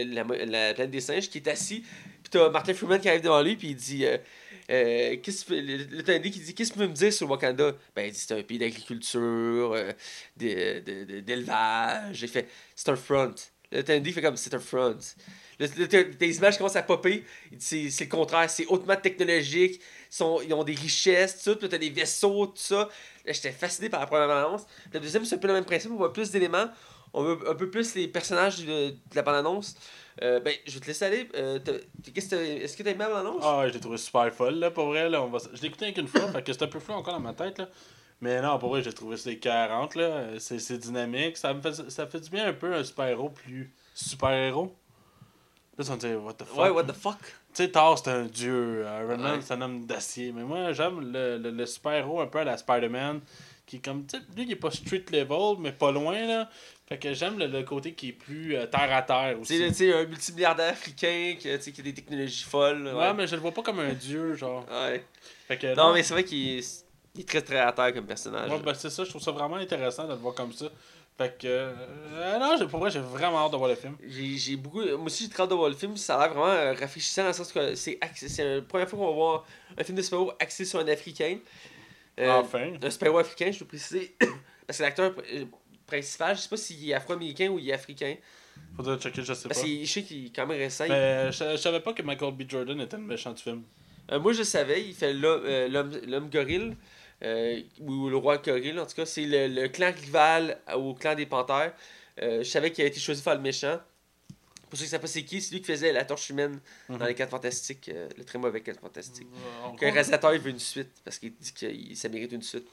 la, 0.05 0.25
la 0.25 0.75
planète 0.75 0.91
des 0.91 1.01
singes, 1.01 1.29
qui 1.31 1.39
est 1.39 1.49
assis. 1.49 1.81
Puis 2.23 2.31
t'as 2.31 2.51
Martin 2.51 2.75
Freeman 2.75 3.01
qui 3.01 3.09
arrive 3.09 3.23
devant 3.23 3.41
lui, 3.41 3.57
puis 3.57 3.69
il 3.69 3.77
dit 3.77 4.05
euh, 4.71 5.17
qu'est-ce 5.23 5.45
que 5.45 5.55
le- 5.55 5.85
le 5.97 6.03
t'as 6.03 6.17
Andy 6.17 6.31
qui 6.31 6.41
dit 6.41 6.55
Qu'est-ce 6.55 6.71
que 6.71 6.75
tu 6.75 6.81
peux 6.81 6.87
me 6.89 6.95
dire 6.95 7.13
sur 7.13 7.27
le 7.27 7.33
Wakanda? 7.33 7.73
Ben, 7.95 8.07
il 8.07 8.13
dit 8.13 8.19
C'est 8.19 8.39
un 8.39 8.43
pays 8.43 8.59
d'agriculture, 8.59 9.73
euh, 9.75 9.93
d'élevage. 10.37 12.23
Il 12.23 12.29
fait 12.29 12.49
C'est 12.77 12.89
un 12.91 12.97
front. 12.97 13.35
Le 13.73 13.83
t'as 13.85 13.97
Andy 13.97 14.13
fait 14.13 14.23
comme 14.23 14.37
C'est 14.37 14.55
un 14.55 14.59
front. 14.61 14.97
Des 15.59 16.37
images 16.39 16.57
commencent 16.57 16.77
à 16.77 16.83
popper. 16.83 17.25
C'est 17.59 17.91
c'est 17.91 18.05
le 18.05 18.11
contraire, 18.11 18.49
c'est 18.49 18.67
hautement 18.67 18.97
technologique. 18.97 19.81
Ils, 20.19 20.55
ont 20.55 20.65
des 20.65 20.75
richesses, 20.75 21.43
tout. 21.43 21.57
Puis 21.57 21.69
t'as 21.69 21.79
des 21.79 21.91
vaisseaux, 21.91 22.47
tout 22.47 22.53
ça. 22.57 22.89
J'étais 23.27 23.53
fasciné 23.53 23.89
par 23.91 24.01
la 24.01 24.07
première 24.07 24.31
annonce. 24.31 24.63
La 24.93 25.01
deuxième, 25.01 25.25
c'est 25.25 25.35
un 25.35 25.39
peu 25.39 25.49
le 25.49 25.55
même 25.55 25.65
principe. 25.65 25.91
On 25.93 25.97
voit 25.97 26.13
plus 26.13 26.31
d'éléments. 26.31 26.69
On 27.13 27.23
veut 27.23 27.39
un 27.49 27.55
peu 27.55 27.69
plus 27.71 27.95
les 27.95 28.07
personnages 28.09 28.59
de, 28.65 28.91
de 28.91 28.97
la 29.15 29.23
bande-annonce. 29.23 29.75
Euh, 30.23 30.39
ben, 30.41 30.55
je 30.67 30.75
vais 30.75 30.81
te 30.81 30.87
laisser 30.87 31.05
aller. 31.05 31.29
Euh, 31.35 31.59
t'as- 31.59 31.73
qu'est-ce 32.13 32.27
que 32.31 32.37
t'as- 32.37 32.43
Est-ce 32.43 32.77
que 32.77 32.83
t'as 32.83 32.91
aimé 32.91 33.01
la 33.01 33.09
bande-annonce? 33.09 33.43
Ah, 33.45 33.65
je 33.69 33.73
l'ai 33.73 33.81
trouvé 33.81 33.97
super 33.97 34.33
folle, 34.33 34.57
là, 34.57 34.71
pour 34.71 34.87
vrai. 34.87 35.09
Là, 35.09 35.23
on 35.23 35.29
va... 35.29 35.39
Je 35.53 35.61
l'ai 35.61 35.69
écouté 35.69 35.87
avec 35.87 35.99
une 35.99 36.07
fois, 36.09 36.29
fait 36.33 36.43
que 36.43 36.53
c'est 36.53 36.63
un 36.63 36.69
peu 36.69 36.79
flou 36.79 36.95
encore 36.95 37.15
dans 37.15 37.21
ma 37.21 37.33
tête, 37.35 37.59
là. 37.59 37.69
Mais 38.21 38.41
non, 38.43 38.59
pour 38.59 38.69
vrai, 38.71 38.83
j'ai 38.83 38.93
trouvé 38.93 39.17
c'est 39.17 39.39
40, 39.39 39.95
là. 39.95 40.39
C'est 40.39 40.59
c'est 40.59 40.77
dynamique. 40.79 41.37
Ça, 41.39 41.55
me 41.55 41.61
fait... 41.63 41.73
ça 41.91 42.07
fait 42.07 42.21
du 42.21 42.29
bien 42.31 42.47
un 42.49 42.53
peu 42.53 42.75
un 42.75 42.85
super-héros 42.85 43.31
plus 43.31 43.73
super-héros. 43.95 44.75
Là, 45.79 45.85
on 45.91 45.97
dit, 45.97 46.13
what 46.15 46.35
the 46.35 46.45
fuck? 46.45 46.59
ouais, 46.59 46.69
what 46.71 46.85
the 46.85 46.93
fuck? 46.93 47.17
Tu 47.55 47.65
sais, 47.65 47.71
Thor, 47.71 47.99
c'est 47.99 48.11
un 48.11 48.25
dieu. 48.27 48.83
Iron 48.85 49.17
Man, 49.17 49.37
Ouais. 49.37 49.41
c'est 49.41 49.55
un 49.55 49.63
homme 49.63 49.87
d'acier. 49.87 50.33
Mais 50.33 50.43
moi, 50.43 50.73
j'aime 50.73 51.01
le, 51.13 51.39
le, 51.39 51.51
le 51.51 51.67
super-héros 51.67 52.21
un 52.21 52.27
peu 52.27 52.39
à 52.41 52.45
la 52.45 52.57
Spider-Man. 52.59 53.21
Qui 53.67 53.77
est 53.77 53.85
comme, 53.85 54.05
tu 54.05 54.19
sais, 54.19 54.23
lui, 54.37 54.43
il 54.45 54.51
est 54.53 54.57
pas 54.57 54.71
street 54.73 55.05
level, 55.13 55.57
mais 55.61 55.73
pas 55.73 55.93
loin, 55.93 56.27
là. 56.27 56.51
Fait 56.91 56.99
que 56.99 57.13
j'aime 57.15 57.39
le, 57.39 57.47
le 57.47 57.63
côté 57.63 57.93
qui 57.93 58.09
est 58.09 58.13
plus 58.13 58.57
euh, 58.57 58.67
terre 58.67 58.93
à 58.93 59.03
terre 59.03 59.39
aussi. 59.41 59.57
tu 59.59 59.73
sais, 59.75 59.93
un 59.95 60.05
multimilliardaire 60.07 60.73
africain 60.73 61.37
qui, 61.39 61.57
qui 61.73 61.81
a 61.81 61.85
des 61.85 61.95
technologies 61.95 62.43
folles. 62.43 62.83
là, 62.83 62.97
Ouais, 62.97 63.15
mais 63.15 63.29
je 63.29 63.37
le 63.37 63.41
vois 63.41 63.53
pas 63.53 63.63
comme 63.63 63.79
un 63.79 63.93
dieu, 63.93 64.35
genre. 64.35 64.67
Ouais. 64.69 65.05
Fait 65.47 65.57
que, 65.57 65.73
Non, 65.77 65.93
mais 65.93 66.03
c'est 66.03 66.15
vrai 66.15 66.25
qu'il 66.25 66.59
est, 66.59 66.85
est 67.17 67.29
très 67.29 67.43
très 67.43 67.59
à 67.61 67.71
terre 67.71 67.95
comme 67.95 68.07
personnage. 68.07 68.51
Ouais, 68.51 68.59
ben 68.59 68.75
c'est 68.75 68.91
ça, 68.91 69.05
je 69.05 69.09
trouve 69.11 69.23
ça 69.23 69.31
vraiment 69.31 69.55
intéressant 69.57 70.05
de 70.05 70.15
le 70.15 70.19
voir 70.19 70.35
comme 70.35 70.53
ça. 70.53 70.67
Fait 71.17 71.39
que. 71.39 71.47
euh, 71.47 72.39
non, 72.41 72.67
pour 72.67 72.81
vrai, 72.81 72.91
j'ai 72.91 72.99
vraiment 72.99 73.39
hâte 73.47 73.53
de 73.53 73.57
voir 73.57 73.69
le 73.71 73.77
film. 73.77 73.97
J'ai 74.09 74.57
beaucoup. 74.57 74.81
Moi 74.83 75.05
aussi, 75.07 75.25
j'ai 75.25 75.31
très 75.31 75.45
hâte 75.45 75.51
de 75.51 75.55
voir 75.55 75.69
le 75.69 75.77
film. 75.77 75.97
Ça 75.97 76.17
a 76.17 76.27
l'air 76.27 76.31
vraiment 76.35 76.51
euh, 76.53 76.73
rafraîchissant 76.73 77.23
dans 77.23 77.29
le 77.29 77.35
sens 77.35 77.53
que 77.53 77.75
c'est 77.77 77.99
la 78.01 78.63
première 78.63 78.89
fois 78.89 78.99
qu'on 78.99 79.07
va 79.07 79.13
voir 79.13 79.45
un 79.79 79.85
film 79.85 79.97
de 79.97 80.03
super-héros 80.03 80.33
axé 80.41 80.65
sur 80.65 80.81
un 80.81 80.89
Africain. 80.89 81.39
Euh, 82.19 82.33
enfin. 82.33 82.73
Un 82.83 82.91
super-héros 82.91 83.19
africain, 83.19 83.51
je 83.53 83.61
dois 83.61 83.69
préciser. 83.69 84.17
Parce 84.67 84.79
que 84.79 84.83
l'acteur 84.85 85.13
euh, 85.33 85.45
principal, 85.91 86.37
je 86.37 86.41
sais 86.43 86.49
pas 86.49 86.57
s'il 86.57 86.89
est 86.91 86.95
afro-américain 86.95 87.49
ou 87.49 87.59
il 87.59 87.69
est 87.69 87.73
africain. 87.73 88.15
Faudrait 88.77 88.99
checker, 88.99 89.23
je 89.23 89.35
sais 89.35 89.43
pas. 89.49 89.55
Parce 89.55 89.63
que 89.63 89.85
je 89.85 89.91
sais 89.91 90.03
qu'il 90.03 90.27
est 90.27 90.35
quand 90.35 90.47
même 90.47 90.59
récent. 90.59 90.87
Mais 90.89 91.31
je, 91.33 91.45
je 91.53 91.57
savais 91.57 91.81
pas 91.81 91.93
que 91.93 92.03
Michael 92.03 92.35
B. 92.35 92.43
Jordan 92.49 92.81
était 92.81 92.97
le 92.97 93.03
méchant 93.03 93.33
du 93.33 93.43
film. 93.43 93.63
Euh, 94.11 94.19
moi, 94.21 94.33
je 94.33 94.43
savais, 94.43 94.83
il 94.83 94.95
fait 94.95 95.13
l'homme 95.13 95.43
euh, 95.45 96.21
gorille. 96.33 96.77
euh, 97.23 97.61
ou 97.81 98.09
le 98.09 98.17
roi 98.17 98.39
gorille, 98.39 98.79
en 98.79 98.87
tout 98.87 98.95
cas. 98.95 99.07
C'est 99.07 99.25
le, 99.27 99.49
le 99.49 99.69
clan 99.69 99.93
rival 99.95 100.59
au 100.75 100.95
clan 100.95 101.15
des 101.15 101.27
panthères. 101.27 101.73
Euh, 102.23 102.43
je 102.43 102.49
savais 102.49 102.71
qu'il 102.73 102.85
a 102.85 102.87
été 102.89 103.01
choisi 103.01 103.23
par 103.23 103.35
le 103.35 103.41
méchant. 103.41 103.79
Pour 104.69 104.79
ceux 104.79 104.85
qui 104.85 104.89
ne 104.89 104.91
savent 104.93 105.01
pas 105.01 105.07
c'est 105.09 105.25
qui, 105.25 105.41
c'est 105.41 105.53
lui 105.55 105.61
qui 105.61 105.67
faisait 105.67 105.93
la 105.93 106.05
torche 106.05 106.31
humaine 106.31 106.61
dans 106.89 106.97
Mhm. 106.97 107.07
les 107.07 107.15
4 107.17 107.31
fantastiques, 107.31 107.89
euh, 107.93 108.09
le 108.17 108.25
très 108.25 108.39
mauvais 108.39 108.61
4 108.61 108.79
fantastiques. 108.81 109.27
Euh, 109.35 109.77
Qu'un 109.77 109.91
réalisateur 109.91 110.33
il 110.33 110.41
veut 110.41 110.51
une 110.51 110.61
suite 110.61 110.93
parce 111.05 111.19
qu'il 111.19 111.33
dit 111.35 111.53
que 111.53 111.67
ça 111.97 112.09
mérite 112.09 112.31
une 112.31 112.43
suite. 112.43 112.67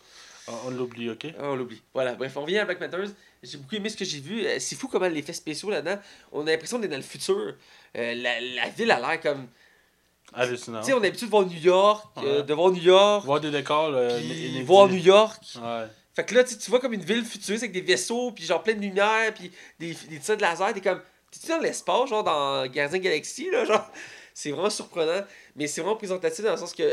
On- 0.65 0.69
l'oublie, 0.71 1.09
ok? 1.09 1.27
Ah, 1.39 1.43
on 1.51 1.55
l'oublie. 1.55 1.81
Voilà, 1.93 2.15
bref, 2.15 2.35
on 2.37 2.41
revient 2.41 2.59
à 2.59 2.65
Black 2.65 2.79
Panthers. 2.79 3.09
J'ai 3.43 3.57
beaucoup 3.57 3.75
aimé 3.75 3.89
ce 3.89 3.97
que 3.97 4.05
j'ai 4.05 4.19
vu. 4.19 4.45
Euh, 4.45 4.57
C'est 4.59 4.75
fou 4.75 4.87
comment 4.87 5.07
les 5.07 5.19
effets 5.19 5.33
spéciaux 5.33 5.69
là-dedans. 5.69 5.99
On 6.31 6.45
a 6.47 6.51
l'impression 6.51 6.79
d'être 6.79 6.91
dans 6.91 6.97
le 6.97 7.03
futur. 7.03 7.53
Euh, 7.97 8.13
la, 8.15 8.39
la 8.41 8.69
ville 8.69 8.91
a 8.91 8.99
l'air 8.99 9.19
comme. 9.21 9.47
Hallucinant. 10.33 10.81
Tu 10.81 10.87
sais, 10.87 10.93
on 10.93 10.97
a 10.99 11.03
l'habitude 11.03 11.27
de 11.27 11.31
voir 11.31 11.45
New 11.45 11.57
York, 11.59 12.05
euh, 12.17 12.37
Ouais. 12.39 12.43
de 12.43 12.53
voir 12.53 12.71
New 12.71 12.81
York, 12.81 13.25
Voir 13.25 13.39
des 13.39 13.49
décors, 13.51 13.91
euh, 13.93 14.19
puis 14.19 14.61
voir 14.63 14.87
New 14.89 14.97
York. 14.97 15.41
Ouais. 15.55 15.85
Fait 16.13 16.25
que 16.25 16.35
là, 16.35 16.43
tu 16.43 16.55
vois 16.69 16.79
comme 16.79 16.93
une 16.93 17.03
ville 17.03 17.23
futuriste 17.23 17.63
avec 17.63 17.71
des 17.73 17.81
vaisseaux, 17.81 18.31
puis 18.31 18.43
genre 18.43 18.61
plein 18.61 18.73
de 18.73 18.81
lumière, 18.81 19.33
puis 19.33 19.51
des, 19.79 19.93
des 20.09 20.19
tirs 20.19 20.35
de 20.35 20.41
laser. 20.41 20.73
T'es 20.73 20.81
comme. 20.81 21.01
T'es-tu 21.31 21.47
dans 21.47 21.59
l'espace, 21.59 22.09
genre 22.09 22.23
dans 22.23 22.65
Gardien 22.67 22.99
Galaxy, 22.99 23.49
là? 23.51 23.63
Genre, 23.65 23.85
c'est 24.33 24.51
vraiment 24.51 24.69
surprenant. 24.69 25.21
Mais 25.55 25.67
c'est 25.67 25.81
vraiment 25.81 25.95
présentatif 25.95 26.43
dans 26.43 26.51
le 26.51 26.57
sens 26.57 26.73
que 26.73 26.83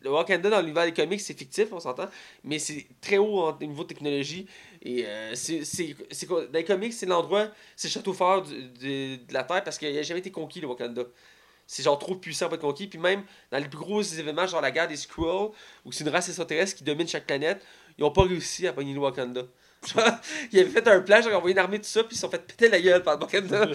le 0.00 0.10
Wakanda 0.10 0.48
dans 0.50 0.60
l'univers 0.60 0.84
des 0.84 0.92
comics, 0.92 1.20
c'est 1.20 1.36
fictif, 1.36 1.68
on 1.72 1.80
s'entend, 1.80 2.08
mais 2.44 2.58
c'est 2.58 2.86
très 3.00 3.18
haut 3.18 3.40
en 3.40 3.58
niveau 3.58 3.82
de 3.82 3.88
technologie. 3.88 4.46
Et 4.82 5.04
euh, 5.06 5.34
c'est, 5.34 5.64
c'est, 5.64 5.96
c'est 6.10 6.26
quoi- 6.26 6.46
dans 6.46 6.52
les 6.58 6.64
comics, 6.64 6.92
c'est 6.92 7.06
l'endroit, 7.06 7.48
c'est 7.74 7.88
le 7.88 7.92
château 7.92 8.12
fort 8.12 8.42
du- 8.42 8.54
de, 8.62 9.16
de 9.26 9.34
la 9.34 9.42
Terre 9.42 9.64
parce 9.64 9.76
qu'il 9.78 9.92
n'a 9.92 10.02
jamais 10.02 10.20
été 10.20 10.30
conquis, 10.30 10.60
le 10.60 10.68
Wakanda. 10.68 11.02
C'est 11.66 11.82
genre 11.82 11.98
trop 11.98 12.14
puissant 12.14 12.46
pour 12.46 12.54
être 12.54 12.60
conquis. 12.62 12.86
Puis 12.86 12.98
même 12.98 13.24
dans 13.50 13.58
les 13.58 13.68
plus 13.68 13.78
gros 13.78 14.00
événements, 14.00 14.46
genre 14.46 14.60
la 14.62 14.70
guerre 14.70 14.88
des 14.88 14.96
Skrulls, 14.96 15.50
où 15.84 15.92
c'est 15.92 16.04
une 16.04 16.10
race 16.10 16.28
extraterrestre 16.28 16.76
qui 16.76 16.84
domine 16.84 17.06
chaque 17.08 17.26
planète, 17.26 17.62
ils 17.98 18.02
n'ont 18.02 18.10
pas 18.10 18.22
réussi 18.22 18.66
à 18.66 18.72
pogner 18.72 18.94
le 18.94 19.00
Wakanda. 19.00 19.42
Ils 20.52 20.58
avaient 20.60 20.70
fait 20.70 20.88
un 20.88 21.00
plan, 21.00 21.16
genre, 21.20 21.30
ils 21.30 21.34
ont 21.34 21.38
envoyé 21.38 21.52
une 21.52 21.58
armée, 21.58 21.78
tout 21.78 21.84
ça, 21.84 22.02
puis 22.02 22.12
ils 22.12 22.16
se 22.16 22.22
sont 22.22 22.30
fait 22.30 22.44
péter 22.44 22.68
la 22.68 22.80
gueule 22.80 23.02
par 23.02 23.16
le 23.16 23.22
Wakanda. 23.22 23.68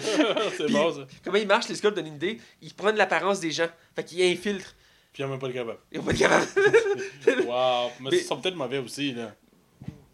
c'est 0.56 0.64
Puis- 0.66 0.72
bon 0.74 0.92
ça. 0.92 1.06
Comment 1.24 1.38
ils 1.38 1.46
marchent, 1.46 1.68
les 1.68 1.74
Skrulls, 1.76 1.94
donnent 1.94 2.06
une 2.08 2.16
idée 2.16 2.38
Ils 2.60 2.74
prennent 2.74 2.96
l'apparence 2.96 3.40
des 3.40 3.50
gens. 3.50 3.68
Fait 3.94 4.04
qu'ils 4.04 4.22
infiltrent. 4.22 4.74
Puis 5.14 5.22
il 5.22 5.26
a 5.26 5.28
même 5.28 5.38
pas 5.38 5.46
le 5.46 5.52
capable. 5.54 5.78
Ils 5.92 6.00
ont 6.00 6.02
pas 6.02 6.12
de 6.12 6.18
capable. 6.18 6.46
Wow. 7.46 7.90
Mais, 8.00 8.10
Mais- 8.10 8.16
ils 8.18 8.22
sont 8.24 8.40
peut-être 8.40 8.56
mauvais 8.56 8.78
aussi, 8.78 9.12
là. 9.14 9.34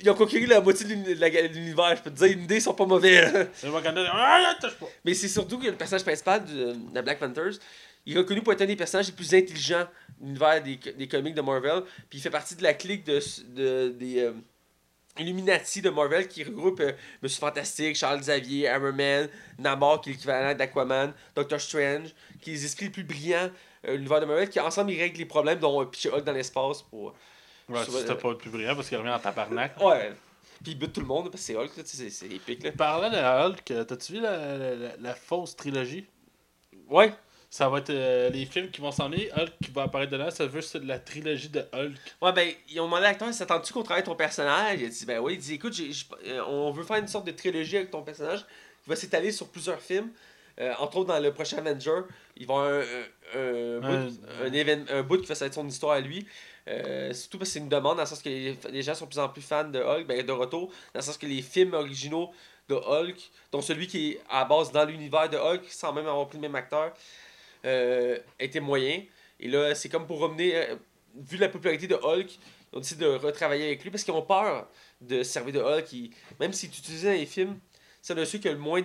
Ils 0.03 0.09
ont 0.09 0.15
conquis 0.15 0.45
la 0.47 0.61
moitié 0.61 0.87
de 0.87 0.93
l'univers. 1.53 1.97
Je 1.97 2.03
peux 2.03 2.11
te 2.11 2.17
dire, 2.17 2.29
une 2.33 2.45
idée, 2.45 2.57
ils 2.57 2.63
sont 2.63 2.73
pas 2.75 2.87
mauvais. 2.87 3.21
là. 3.33 3.45
Le. 3.63 4.07
Ah, 4.13 4.55
touche 4.61 4.75
pas. 4.77 4.87
Mais 5.05 5.13
c'est 5.15 5.29
surtout 5.29 5.59
que 5.59 5.67
le 5.67 5.75
personnage 5.75 6.05
principal 6.05 6.43
de, 6.45 6.73
de 6.73 7.01
Black 7.03 7.19
Panthers, 7.19 7.53
il 8.07 8.15
est 8.15 8.19
reconnu 8.19 8.41
pour 8.43 8.53
être 8.55 8.63
un 8.63 8.67
des 8.67 8.77
personnages 8.77 9.09
les 9.09 9.13
plus 9.13 9.35
intelligents 9.35 9.87
de 10.21 10.27
l'univers 10.27 10.63
des, 10.63 10.77
des 10.77 11.09
comics 11.09 11.35
de 11.35 11.43
Marvel. 11.43 11.83
Puis 12.09 12.19
il 12.19 12.23
fait 12.23 12.31
partie 12.31 12.57
de 12.57 12.63
la 12.63 12.73
clique 12.73 13.05
de, 13.05 13.21
de- 13.55 13.89
des 13.91 14.21
euh, 14.21 14.33
Illuminati 15.19 15.83
de 15.83 15.91
Marvel 15.91 16.29
qui 16.29 16.45
regroupe 16.45 16.81
euh, 16.81 16.93
Monsieur 17.23 17.41
Fantastique, 17.41 17.95
Charles 17.97 18.21
Xavier, 18.21 18.69
Iron 18.69 18.93
Man, 18.93 19.29
Namor 19.59 20.01
qui 20.01 20.11
est 20.11 20.13
l'équivalent 20.15 20.55
d'Aquaman, 20.55 21.13
Doctor 21.35 21.61
Strange, 21.61 22.09
qui 22.41 22.51
est 22.51 22.55
les 22.55 22.65
esprits 22.65 22.87
les 22.87 22.91
plus 22.91 23.05
brillants 23.05 23.37
euh, 23.45 23.49
l'univers 23.85 24.20
de 24.20 24.26
Marvel, 24.26 24.49
qui 24.49 24.61
ensemble 24.61 24.93
ils 24.93 25.01
règlent 25.01 25.18
les 25.18 25.24
problèmes, 25.26 25.59
dont 25.59 25.81
euh, 25.81 25.85
pitcher 25.87 26.11
Hulk 26.11 26.24
dans 26.24 26.33
l'espace 26.33 26.83
pour. 26.83 27.14
Ouais, 27.68 27.85
Souvent, 27.85 27.99
c'était 27.99 28.11
euh, 28.12 28.14
pas 28.16 28.31
le 28.31 28.37
plus 28.39 28.51
brillant 28.51 28.74
parce 28.74 28.89
qu'il 28.89 28.99
revient 28.99 29.11
en 29.11 29.18
tabarnak. 29.18 29.76
Ouais. 29.81 30.12
Puis 30.62 30.72
il 30.72 30.78
bute 30.78 30.93
tout 30.93 31.01
le 31.01 31.07
monde 31.07 31.31
parce 31.31 31.41
que 31.43 31.47
c'est 31.47 31.57
Hulk, 31.57 31.70
c'est 31.85 32.26
épique 32.26 32.62
là. 32.62 32.72
Parlant 32.72 33.09
de 33.09 33.16
Hulk, 33.16 33.70
euh, 33.70 33.85
t'as-tu 33.85 34.12
vu 34.14 34.20
la, 34.20 34.59
la, 34.59 34.74
la- 34.74 34.97
la 34.99 35.14
fausse 35.14 35.57
trilogie? 35.57 36.05
Ouais. 36.89 37.12
Ça 37.49 37.68
va 37.68 37.78
être 37.78 37.91
euh, 37.91 38.28
les 38.31 38.45
films 38.47 38.70
qui 38.70 38.81
vont 38.81 38.93
s'en 38.93 39.11
aller. 39.11 39.31
Hulk 39.37 39.53
qui 39.64 39.70
va 39.70 39.85
apparaître 39.85 40.12
dedans, 40.12 40.31
ça 40.31 40.47
veut 40.47 40.61
c'est 40.61 40.85
la 40.85 40.99
trilogie 40.99 41.49
de 41.49 41.61
Hulk. 41.72 41.97
Ouais, 42.20 42.33
ben, 42.33 42.53
ils 42.68 42.78
ont 42.81 42.85
demandé 42.85 43.07
à 43.07 43.09
l'acteur, 43.09 43.33
s'attends-tu 43.33 43.72
qu'on 43.72 43.83
travaille 43.83 44.05
ton 44.05 44.14
personnage? 44.14 44.81
Il 44.81 44.87
a 44.87 44.89
dit, 44.89 45.07
ben 45.07 45.18
oui. 45.20 45.35
Il 45.35 45.39
dit, 45.41 45.55
écoute, 45.55 45.74
euh, 46.26 46.45
on 46.47 46.70
veut 46.72 46.85
faire 46.85 46.97
une 46.97 47.09
sorte 47.09 47.26
de 47.26 47.33
trilogie 47.33 47.78
avec 47.78 47.91
ton 47.91 48.03
personnage 48.03 48.41
qui 48.85 48.91
va 48.91 48.97
s'étaler 48.97 49.33
sur 49.33 49.49
plusieurs 49.49 49.81
films. 49.81 50.11
Euh, 50.61 50.73
entre 50.79 50.99
autres, 50.99 51.09
dans 51.09 51.19
le 51.19 51.33
prochain 51.33 51.59
Avenger, 51.59 52.03
il 52.37 52.47
va 52.47 52.55
y 52.55 52.57
avoir 52.57 52.67
un, 52.69 52.81
un, 53.35 53.77
un 53.77 53.81
bout, 53.81 54.21
Un- 54.45 54.69
un, 54.95 54.99
un 54.99 55.03
bout 55.03 55.19
qui 55.21 55.27
va 55.27 55.47
être 55.47 55.55
son 55.55 55.67
histoire 55.67 55.93
à 55.93 56.01
lui. 56.01 56.27
Euh, 56.69 57.13
surtout 57.15 57.39
parce 57.39 57.49
que 57.51 57.55
c'est 57.55 57.59
une 57.61 57.69
demande, 57.71 57.97
dans 57.97 58.03
le 58.03 58.09
sens 58.09 58.23
que 58.23 58.29
les, 58.29 58.57
les 58.71 58.83
gens 58.83 58.95
sont 58.95 59.07
de 59.07 59.11
plus 59.11 59.19
en 59.19 59.29
plus 59.31 59.41
fans 59.43 59.65
de 59.65 59.81
Hulk, 59.81 60.07
ben, 60.07 60.25
de 60.25 60.33
retour, 60.33 60.69
dans 60.93 61.01
le 61.01 61.03
sens 61.03 61.17
que 61.17 61.27
les 61.27 61.41
films 61.43 61.73
originaux 61.75 62.31
de 62.69 62.75
Hulk, 62.75 63.17
dont 63.51 63.63
celui 63.63 63.87
qui 63.87 64.11
est 64.13 64.21
à 64.29 64.45
base 64.45 64.71
dans 64.71 64.85
l'univers 64.85 65.29
de 65.31 65.37
Hulk, 65.39 65.65
sans 65.71 65.93
même 65.93 66.07
avoir 66.07 66.29
pris 66.29 66.37
le 66.37 66.43
même 66.43 66.55
acteur, 66.55 66.93
euh, 67.65 68.19
était 68.39 68.61
moyen. 68.61 69.03
Et 69.41 69.49
là, 69.49 69.75
c'est 69.75 69.89
comme 69.89 70.07
pour 70.07 70.21
ramener, 70.21 70.55
euh, 70.55 70.77
vu 71.17 71.39
la 71.39 71.49
popularité 71.49 71.87
de 71.89 71.95
Hulk, 71.97 72.31
ils 72.73 72.77
ont 72.77 72.81
décidé 72.81 73.05
de 73.05 73.11
retravailler 73.11 73.65
avec 73.67 73.83
lui 73.83 73.91
parce 73.91 74.05
qu'ils 74.05 74.15
ont 74.15 74.23
peur 74.23 74.69
de 75.01 75.23
se 75.23 75.33
servir 75.33 75.55
de 75.55 75.61
Hulk. 75.61 75.93
Ils- 75.93 76.11
même 76.39 76.53
si 76.53 76.69
tu 76.71 76.79
utilisais 76.81 77.09
dans 77.15 77.19
les 77.19 77.27
films, 77.27 77.59
c'est 78.03 78.15
le 78.15 78.25
celui 78.25 78.41
qui 78.41 78.49
a 78.49 78.53
le 78.53 78.59
moins 78.59 78.83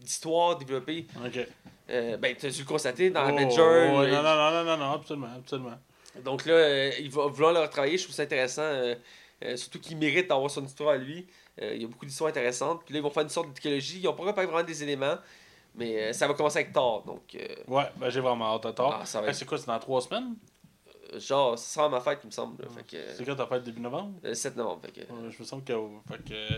d'histoire 0.00 0.56
développée. 0.56 1.06
Ok. 1.24 1.46
Euh, 1.90 2.16
ben, 2.16 2.36
tu 2.36 2.46
as 2.46 2.50
dû 2.50 2.60
le 2.60 2.66
constater 2.66 3.10
dans 3.10 3.24
Oh, 3.24 3.28
Avenger. 3.28 3.88
non, 3.90 4.22
non, 4.22 4.50
non, 4.52 4.64
non, 4.64 4.76
non, 4.76 4.92
absolument, 4.92 5.28
absolument. 5.36 5.78
donc 6.24 6.44
là, 6.46 6.52
euh, 6.54 6.90
il 7.00 7.10
va 7.10 7.26
vouloir 7.26 7.52
le 7.52 7.60
retravailler, 7.60 7.98
je 7.98 8.04
trouve 8.04 8.14
ça 8.14 8.22
intéressant. 8.22 8.62
euh, 8.62 8.94
euh, 9.42 9.56
surtout 9.56 9.80
qu'il 9.80 9.96
mérite 9.96 10.28
d'avoir 10.28 10.50
son 10.50 10.64
histoire 10.64 10.90
à 10.90 10.96
lui. 10.96 11.26
Euh, 11.62 11.74
il 11.74 11.82
y 11.82 11.84
a 11.84 11.88
beaucoup 11.88 12.04
d'histoires 12.06 12.30
intéressantes. 12.30 12.82
Puis 12.84 12.92
là, 12.94 13.00
ils 13.00 13.02
vont 13.02 13.10
faire 13.10 13.22
une 13.22 13.28
sorte 13.30 13.48
de. 13.48 13.70
Ils 13.70 14.02
n'ont 14.04 14.12
pas 14.12 14.22
préparé 14.24 14.46
vraiment 14.46 14.62
des 14.62 14.82
éléments. 14.82 15.16
Mais 15.74 16.10
euh, 16.10 16.12
ça 16.12 16.26
va 16.28 16.34
commencer 16.34 16.58
avec 16.58 16.72
Thor. 16.72 17.04
Donc, 17.04 17.22
euh, 17.34 17.46
Ouais, 17.66 17.84
ben 17.96 18.10
j'ai 18.10 18.20
vraiment 18.20 18.54
hâte 18.54 18.66
à 18.66 18.72
tort. 18.72 18.92
ah, 19.02 19.02
être, 19.26 19.34
c'est 19.34 19.44
quoi, 19.46 19.56
c'est 19.56 19.66
dans 19.66 19.78
trois 19.78 20.00
semaines? 20.02 20.34
Genre, 21.18 21.58
ça 21.58 21.74
sera 21.74 21.88
ma 21.88 22.00
fête, 22.00 22.20
il 22.22 22.26
me 22.26 22.32
semble. 22.32 22.64
C'est 23.16 23.24
quand 23.24 23.34
ta 23.34 23.46
fête 23.46 23.64
début 23.64 23.80
novembre? 23.80 24.12
euh, 24.24 24.34
7 24.34 24.56
novembre. 24.56 24.82
Fait 24.84 24.92
que, 24.92 25.00
Ouais, 25.12 25.30
Je 25.30 25.38
me 25.40 25.44
semble 25.44 25.64
que. 25.64 25.72
Fait 26.08 26.22
que. 26.24 26.52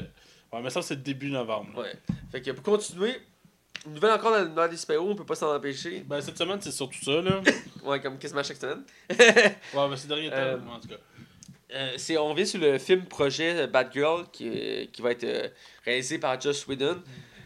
Ouais, 0.55 0.61
mais 0.63 0.71
ça, 0.71 0.83
c'est 0.83 1.03
début 1.03 1.31
novembre. 1.31 1.71
là. 1.77 1.83
ouais. 1.83 1.93
Fait 2.31 2.43
que 2.43 2.51
pour 2.51 2.63
continuer, 2.65 3.15
une 3.87 3.95
nouvelle 3.95 4.13
encore 4.13 4.33
dans 4.33 4.43
l'univers 4.43 4.69
des 4.69 4.77
super-héros, 4.77 5.11
on 5.11 5.15
peut 5.15 5.25
pas 5.25 5.35
s'en 5.35 5.55
empêcher. 5.55 6.05
Ben, 6.07 6.21
cette 6.21 6.39
semaine, 6.39 6.59
c'est 6.61 6.71
surtout 6.71 7.03
ça, 7.03 7.21
là. 7.21 7.41
Ouais, 7.85 8.01
comme 8.01 8.19
quasiment 8.19 8.43
chaque 8.43 8.57
semaine. 8.59 8.83
Ouais, 9.11 9.55
ben, 9.75 9.97
c'est 9.97 10.09
dernier 10.09 10.31
temps, 10.31 10.37
Euh, 10.37 10.59
en 10.71 10.81
tout 10.81 10.89
cas. 10.89 10.97
Euh, 11.75 11.95
c'est, 11.97 12.19
on 12.19 12.35
vient 12.35 12.45
sur 12.45 12.61
le 12.61 12.79
film 12.79 13.07
projet 13.07 13.63
euh, 13.63 13.67
Bad 13.67 13.91
Girl 13.93 14.27
qui, 14.31 14.49
euh, 14.49 14.85
qui 14.93 15.01
va 15.01 15.13
être 15.13 15.25
euh, 15.25 15.49
réalisé 15.85 16.19
par 16.19 16.39
Joss 16.41 16.67
Whedon. 16.67 17.03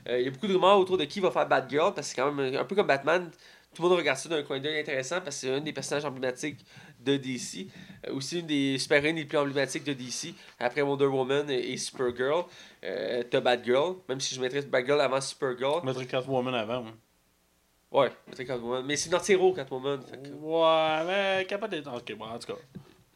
Il 0.09 0.20
y 0.20 0.28
a 0.28 0.30
beaucoup 0.30 0.47
de 0.47 0.53
rumeurs 0.53 0.78
autour 0.78 0.99
de 0.99 1.05
qui 1.05 1.18
va 1.18 1.32
faire 1.32 1.49
Bad 1.49 1.68
Girl 1.68 1.93
parce 1.93 2.09
que 2.09 2.14
c'est 2.14 2.20
quand 2.22 2.30
même 2.30 2.55
un 2.55 2.64
peu 2.64 2.76
comme 2.76 2.87
Batman. 2.87 3.28
Tout 3.74 3.82
le 3.82 3.89
monde 3.89 3.99
regarde 3.99 4.18
ça 4.18 4.28
d'un 4.28 4.43
coin 4.45 4.61
d'œil 4.61 4.78
intéressant 4.78 5.20
parce 5.20 5.37
que 5.41 5.47
c'est 5.49 5.53
un 5.53 5.61
des 5.61 5.72
personnages 5.72 6.05
emblématiques 6.05 6.64
de 7.07 7.16
DC. 7.16 7.68
Euh, 8.07 8.12
aussi 8.14 8.40
une 8.40 8.46
des 8.46 8.78
super-héroïnes 8.78 9.16
les 9.16 9.24
plus 9.24 9.38
emblématiques 9.38 9.84
de 9.84 9.92
DC. 9.94 10.34
Après 10.59 10.82
Wonder 10.82 11.07
Woman 11.07 11.48
et, 11.50 11.72
et 11.72 11.76
Supergirl. 11.78 12.44
Euh, 12.84 13.22
t'as 13.30 13.40
Bad 13.40 13.64
Girl. 13.64 13.94
Même 14.09 14.20
si 14.20 14.34
je 14.34 14.40
mettrais 14.40 14.62
Bad 14.62 14.84
Girl 14.84 15.00
avant 15.00 15.20
Supergirl. 15.20 15.80
Je 15.82 15.86
mettrais 15.86 16.07
Catwoman 16.07 16.54
avant. 16.54 16.84
Ouais, 17.90 18.11
je 18.26 18.30
mettrais 18.30 18.44
Catwoman. 18.44 18.84
Mais 18.84 18.96
c'est 18.96 19.11
notre 19.11 19.30
héros 19.30 19.52
Catwoman. 19.54 20.00
que- 20.04 20.28
Ouais, 20.40 21.04
mais 21.07 21.46
capable 21.46 21.72
d'être. 21.74 21.92
Ok, 21.94 22.14
bon, 22.16 22.26
en 22.26 22.38
tout 22.38 22.52
cas. 22.52 22.59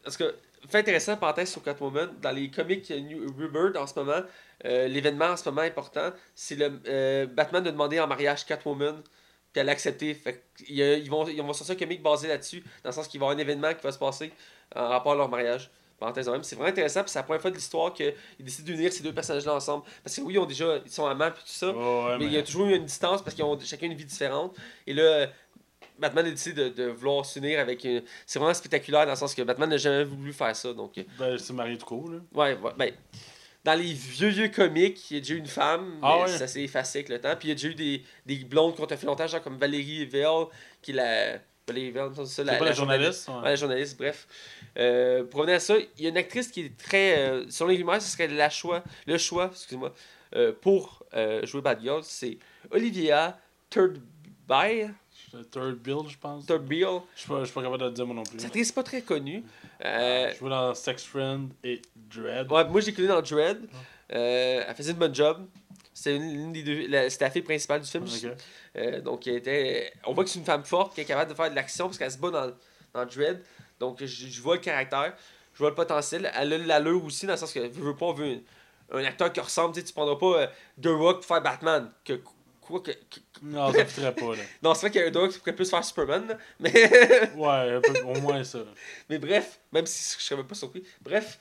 Parce 0.02 0.16
que, 0.16 0.34
fait 0.68 0.78
intéressant, 0.78 1.16
parenthèse 1.16 1.50
sur 1.50 1.62
Catwoman, 1.62 2.08
dans 2.22 2.30
les 2.30 2.50
comics 2.50 2.88
New 2.90 3.26
Rebirth 3.38 3.76
en 3.76 3.86
ce 3.86 3.98
moment, 3.98 4.22
euh, 4.64 4.88
l'événement 4.88 5.26
en 5.26 5.36
ce 5.36 5.46
moment 5.48 5.60
important, 5.62 6.10
c'est 6.34 6.54
le 6.54 6.80
euh, 6.86 7.26
Batman 7.26 7.62
de 7.62 7.70
demander 7.70 8.00
en 8.00 8.06
mariage 8.06 8.46
Catwoman, 8.46 9.02
puis 9.52 9.60
elle 9.60 9.68
a 9.68 9.72
accepté. 9.72 10.14
Fait 10.14 10.44
ils, 10.68 11.08
vont, 11.10 11.26
ils 11.28 11.40
vont 11.42 11.52
sortir 11.52 11.74
un 11.74 11.78
comic 11.78 12.02
basé 12.02 12.28
là-dessus, 12.28 12.60
dans 12.82 12.90
le 12.90 12.94
sens 12.94 13.08
qu'il 13.08 13.18
va 13.20 13.26
y 13.26 13.28
avoir 13.28 13.38
un 13.38 13.40
événement 13.40 13.74
qui 13.74 13.82
va 13.82 13.92
se 13.92 13.98
passer 13.98 14.32
en 14.74 14.88
rapport 14.88 15.12
à 15.12 15.16
leur 15.16 15.28
mariage. 15.28 15.70
Parenthèse 15.98 16.26
de 16.26 16.30
même. 16.30 16.42
C'est 16.42 16.54
vraiment 16.56 16.70
intéressant, 16.70 17.02
puis 17.02 17.10
c'est 17.10 17.18
la 17.18 17.24
première 17.24 17.42
fois 17.42 17.50
de 17.50 17.56
l'histoire 17.56 17.92
qu'ils 17.92 18.14
décident 18.38 18.64
d'unir 18.72 18.90
ces 18.90 19.02
deux 19.02 19.12
personnages-là 19.12 19.54
ensemble. 19.54 19.84
Parce 20.02 20.16
que 20.16 20.22
oui, 20.22 20.32
ils 20.34 20.38
ont 20.38 20.46
déjà, 20.46 20.78
ils 20.82 20.90
sont 20.90 21.04
amants, 21.06 21.30
puis 21.30 21.42
tout 21.44 21.52
ça. 21.52 21.72
Ouais, 21.72 22.16
Mais 22.18 22.24
il 22.24 22.32
y 22.32 22.38
a 22.38 22.42
toujours 22.42 22.66
eu 22.68 22.74
une 22.74 22.86
distance 22.86 23.20
parce 23.22 23.34
qu'ils 23.36 23.44
ont 23.44 23.58
chacun 23.60 23.84
une 23.86 23.92
vie 23.94 24.06
différente. 24.06 24.56
Et 24.86 24.94
là, 24.94 25.26
Batman 25.98 26.24
a 26.24 26.30
décidé 26.30 26.70
de, 26.70 26.84
de 26.84 26.88
vouloir 26.88 27.26
s'unir 27.26 27.60
avec 27.60 27.84
une... 27.84 28.02
C'est 28.24 28.38
vraiment 28.38 28.54
spectaculaire 28.54 29.04
dans 29.04 29.10
le 29.12 29.16
sens 29.18 29.34
que 29.34 29.42
Batman 29.42 29.68
n'a 29.68 29.76
jamais 29.76 30.04
voulu 30.04 30.32
faire 30.32 30.56
ça. 30.56 30.72
Donc, 30.72 30.96
euh, 30.96 31.02
Ben, 31.18 31.36
c'est 31.36 31.52
marié 31.52 31.76
tout 31.76 31.84
court, 31.84 32.08
là. 32.08 32.18
ouais, 32.32 32.54
ouais, 32.58 32.72
ben, 32.78 32.92
dans 33.64 33.74
les 33.74 33.92
vieux, 33.92 34.28
vieux 34.28 34.48
comics, 34.48 35.10
il 35.10 35.14
y 35.14 35.16
a 35.18 35.20
déjà 35.20 35.34
eu 35.34 35.38
une 35.38 35.46
femme, 35.46 35.98
Ah 36.02 36.14
mais 36.24 36.32
ouais? 36.32 36.38
ça 36.38 36.46
s'est 36.46 36.62
effacé 36.62 36.98
avec 37.00 37.08
le 37.10 37.20
temps. 37.20 37.34
Puis 37.38 37.48
il 37.48 37.50
y 37.50 37.52
a 37.52 37.54
déjà 37.54 37.68
eu 37.68 37.74
des, 37.74 38.02
des 38.26 38.36
blondes 38.44 38.74
qui 38.74 38.80
ont 38.82 38.88
fait 38.88 39.02
longtemps, 39.04 39.26
genre 39.26 39.42
comme 39.42 39.58
Valérie 39.58 40.04
Vell, 40.06 40.46
qui 40.82 40.92
est 40.92 40.94
la. 40.94 41.38
Valérie 41.68 41.92
c'est 42.16 42.24
ça, 42.26 42.44
C'est 42.44 42.58
pas 42.58 42.64
la 42.64 42.72
journaliste. 42.72 43.28
ouais. 43.28 43.34
Ouais, 43.36 43.42
la 43.44 43.56
journaliste, 43.56 43.96
bref. 43.98 44.26
Euh, 44.78 45.24
pour 45.24 45.40
revenir 45.40 45.56
à 45.56 45.60
ça, 45.60 45.76
il 45.78 46.02
y 46.02 46.06
a 46.06 46.08
une 46.08 46.16
actrice 46.16 46.48
qui 46.48 46.62
est 46.62 46.76
très. 46.76 47.18
Euh, 47.18 47.44
selon 47.50 47.70
les 47.70 47.76
rumeurs, 47.76 48.00
ce 48.02 48.10
serait 48.10 48.28
la 48.28 48.50
choix, 48.50 48.82
le 49.06 49.18
choix 49.18 49.50
excusez-moi, 49.52 49.92
euh, 50.34 50.52
pour 50.58 51.04
euh, 51.14 51.44
jouer 51.46 51.60
Bad 51.60 51.80
Girl. 51.82 52.00
C'est 52.02 52.38
Olivia 52.70 53.38
Turdby. 53.68 54.88
Third 55.52 55.76
Bill, 55.78 55.98
je 56.08 56.16
pense. 56.18 56.44
Je 56.48 57.20
suis 57.20 57.28
pas, 57.28 57.40
je 57.40 57.44
suis 57.44 57.54
pas 57.54 57.62
capable 57.62 57.78
de 57.82 57.84
le 57.86 57.92
dire 57.92 58.06
moi 58.06 58.16
non 58.16 58.24
plus. 58.24 58.38
Cette 58.38 58.46
actrice 58.46 58.72
pas 58.72 58.82
très 58.82 59.02
connue. 59.02 59.44
Euh, 59.84 60.30
Je 60.32 60.38
joue 60.38 60.48
dans 60.48 60.74
Sex 60.74 61.04
Friend 61.04 61.50
et 61.64 61.80
Dread. 61.96 62.50
ouais, 62.52 62.64
moi, 62.66 62.80
j'ai 62.80 62.92
connu 62.92 63.08
dans 63.08 63.22
Dread. 63.22 63.58
Euh, 64.12 64.64
elle 64.66 64.74
faisait 64.74 64.92
une 64.92 64.98
bonne 64.98 65.14
job. 65.14 65.46
C'était 65.94 66.16
une, 66.16 66.52
des 66.52 66.62
deux. 66.62 66.86
la- 66.88 67.08
C'était 67.10 67.24
la 67.26 67.30
fille 67.30 67.42
principale 67.42 67.80
du 67.80 67.88
film. 67.88 68.04
Ok. 68.04 68.30
Euh, 68.76 69.00
donc, 69.00 69.26
elle 69.26 69.36
était, 69.36 69.92
on 70.06 70.12
voit 70.12 70.24
que 70.24 70.30
c'est 70.30 70.38
une 70.38 70.44
femme 70.44 70.64
forte 70.64 70.94
qui 70.94 71.00
est 71.00 71.04
capable 71.04 71.30
de 71.30 71.36
faire 71.36 71.50
de 71.50 71.54
l'action 71.56 71.86
parce 71.86 71.98
qu'elle 71.98 72.10
se 72.10 72.18
bat 72.18 72.30
dans, 72.30 72.52
dans 72.94 73.06
Dread. 73.06 73.42
Donc, 73.78 73.98
je, 74.00 74.06
je 74.06 74.40
vois 74.42 74.56
le 74.56 74.60
caractère, 74.60 75.14
je 75.54 75.58
vois 75.58 75.70
le 75.70 75.74
potentiel. 75.74 76.30
Elle 76.34 76.52
a 76.52 76.58
l'allure 76.58 77.04
aussi, 77.04 77.26
dans 77.26 77.32
le 77.32 77.38
sens 77.38 77.52
que, 77.52 77.60
veux, 77.60 77.68
veux 77.68 77.96
pas, 77.96 78.06
on 78.06 78.12
veut 78.12 78.38
un, 78.92 78.98
un 78.98 79.04
acteur 79.04 79.32
qui 79.32 79.40
ressemble. 79.40 79.74
Tu 79.82 79.92
prendras 79.92 80.16
pas 80.16 80.42
euh, 80.42 80.46
The 80.82 80.86
Rock 80.88 81.16
pour 81.18 81.24
faire 81.26 81.42
Batman. 81.42 81.90
Que, 82.04 82.20
quoi 82.70 82.80
que, 82.80 82.90
que- 82.92 83.20
Non, 83.42 83.72
ça 83.72 83.84
fitterait 83.84 84.14
pas, 84.14 84.36
là. 84.36 84.42
non, 84.62 84.74
c'est 84.74 84.80
vrai 84.80 84.90
qu'il 84.90 85.00
y 85.00 85.04
a 85.04 85.08
un 85.08 85.20
Rock 85.22 85.32
qui 85.32 85.38
pourrait 85.38 85.54
plus 85.56 85.68
faire 85.70 85.84
Superman. 85.84 86.26
là. 86.28 86.38
Mais, 86.58 86.70
Ouais, 87.36 87.74
un 87.76 87.80
peu- 87.80 88.00
au 88.02 88.20
moins 88.20 88.42
ça. 88.44 88.60
mais 89.08 89.18
bref, 89.18 89.60
même 89.72 89.86
si 89.86 90.16
je 90.18 90.24
serais 90.24 90.42
pas 90.44 90.54
surpris. 90.54 90.82
Bref, 91.02 91.38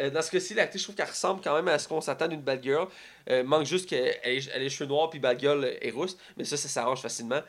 euh, 0.00 0.10
dans 0.10 0.22
ce 0.22 0.30
cas-ci, 0.30 0.54
l'actrice, 0.54 0.80
je 0.82 0.86
trouve 0.86 0.96
qu'elle 0.96 1.06
ressemble 1.08 1.40
quand 1.42 1.54
même 1.54 1.68
à 1.68 1.78
ce 1.78 1.86
qu'on 1.88 2.00
s'attend 2.00 2.26
d'une 2.28 2.40
Bad 2.42 2.62
Girl. 2.62 2.88
Euh, 3.30 3.44
manque 3.44 3.66
juste 3.66 3.88
qu'elle 3.88 4.06
ait, 4.06 4.18
elle 4.24 4.38
ait 4.38 4.58
les 4.64 4.70
cheveux 4.70 4.88
noirs 4.88 5.08
puis 5.10 5.18
Bad 5.20 5.38
Girl 5.38 5.64
est 5.80 5.90
rousse. 5.90 6.16
Mais 6.36 6.44
ça, 6.44 6.56
ça 6.56 6.68
s'arrange 6.68 7.00
facilement. 7.00 7.40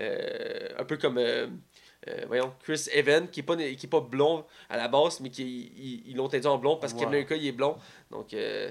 Euh, 0.00 0.68
un 0.78 0.84
peu 0.84 0.96
comme, 0.96 1.18
euh, 1.18 1.46
voyons, 2.26 2.52
Chris 2.64 2.86
Evans, 2.92 3.28
qui 3.28 3.40
est 3.40 3.42
pas, 3.44 3.56
qui 3.56 3.86
est 3.86 3.88
pas 3.88 4.00
blond 4.00 4.44
à 4.68 4.76
la 4.76 4.88
base, 4.88 5.20
mais 5.20 5.30
qui 5.30 6.02
ils, 6.06 6.16
l'ont 6.16 6.26
étendu 6.28 6.46
en 6.48 6.58
blond 6.58 6.76
parce 6.76 6.92
que 6.92 6.98
Ouais. 6.98 7.04
Captain 7.04 7.16
America, 7.18 7.36
il 7.36 7.46
est 7.46 7.52
blond. 7.52 7.76
Donc, 8.10 8.32
euh, 8.34 8.70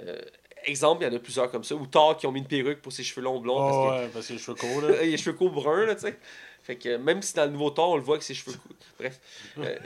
euh, 0.00 0.18
exemple, 0.66 1.02
il 1.04 1.08
y 1.08 1.10
en 1.12 1.16
a 1.16 1.18
plusieurs 1.18 1.50
comme 1.50 1.64
ça. 1.64 1.74
Ou 1.74 1.86
Thor 1.86 2.16
qui 2.16 2.26
ont 2.26 2.32
mis 2.32 2.40
une 2.40 2.46
perruque 2.46 2.80
pour 2.82 2.92
ses 2.92 3.02
cheveux 3.04 3.22
longs 3.22 3.40
blonds. 3.40 3.58
parce 3.58 3.76
que- 3.76 4.02
ouais, 4.04 4.10
parce 4.12 4.26
que 4.26 4.32
les 4.34 4.38
cheveux 4.38 4.54
courts, 4.54 4.82
là. 4.82 4.88
il 4.94 4.98
a 5.00 5.02
les 5.04 5.16
cheveux 5.16 5.32
courts 5.36 5.50
bruns, 5.52 5.86
là, 5.86 5.94
tu 5.94 6.02
sais. 6.02 6.18
Fait 6.62 6.74
que 6.76 6.96
même 6.96 7.22
si 7.22 7.32
dans 7.34 7.44
le 7.44 7.52
nouveau 7.52 7.70
Thor, 7.70 7.90
on 7.90 7.96
le 7.96 8.02
voit 8.02 8.18
que 8.18 8.24
ses 8.24 8.34
cheveux 8.34 8.52
courent. 8.56 8.76
Bref. 8.98 9.20
Euh, 9.58 9.78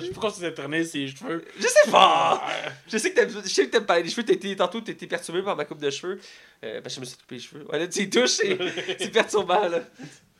Je 0.00 0.06
sais 0.06 0.12
pas 0.12 0.30
c'est 0.30 0.54
tourné 0.54 0.84
ses 0.84 1.08
cheveux. 1.08 1.44
je 1.58 1.66
sais 1.66 1.90
pas! 1.90 2.42
Je 2.86 2.98
sais 2.98 3.10
que 3.10 3.16
t'aimes, 3.16 3.30
je 3.30 3.48
sais 3.48 3.66
que 3.66 3.70
t'aimes 3.70 3.86
parler 3.86 4.02
des 4.02 4.10
cheveux. 4.10 4.24
T'étais, 4.24 4.54
tantôt, 4.54 4.80
t'étais 4.82 5.06
perturbé 5.06 5.42
par 5.42 5.56
ma 5.56 5.64
coupe 5.64 5.78
de 5.80 5.90
cheveux. 5.90 6.20
Euh, 6.64 6.80
parce 6.82 6.94
que 6.94 6.96
je 6.96 7.00
me 7.00 7.06
suis 7.06 7.16
coupé 7.16 7.34
les 7.36 7.40
cheveux. 7.40 7.66
Ouais, 7.72 7.78
là, 7.78 7.88
tu 7.88 8.00
y 8.00 8.10
touches, 8.10 8.30
c'est, 8.30 8.58
c'est 8.98 9.10
perturbant, 9.10 9.66
là. 9.68 9.80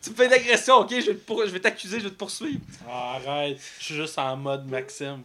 Tu 0.02 0.10
me 0.10 0.14
fais 0.14 0.26
une 0.26 0.32
agression, 0.32 0.76
ok? 0.80 0.90
Je 0.90 0.96
vais, 1.06 1.14
te 1.14 1.24
pour- 1.24 1.40
je 1.46 1.50
vais 1.50 1.60
t'accuser, 1.60 1.98
je 2.00 2.04
vais 2.04 2.10
te 2.10 2.16
poursuivre. 2.16 2.60
Ah, 2.88 3.14
arrête, 3.24 3.58
je 3.78 3.84
suis 3.84 3.94
juste 3.94 4.18
en 4.18 4.36
mode 4.36 4.66
Maxime. 4.66 5.22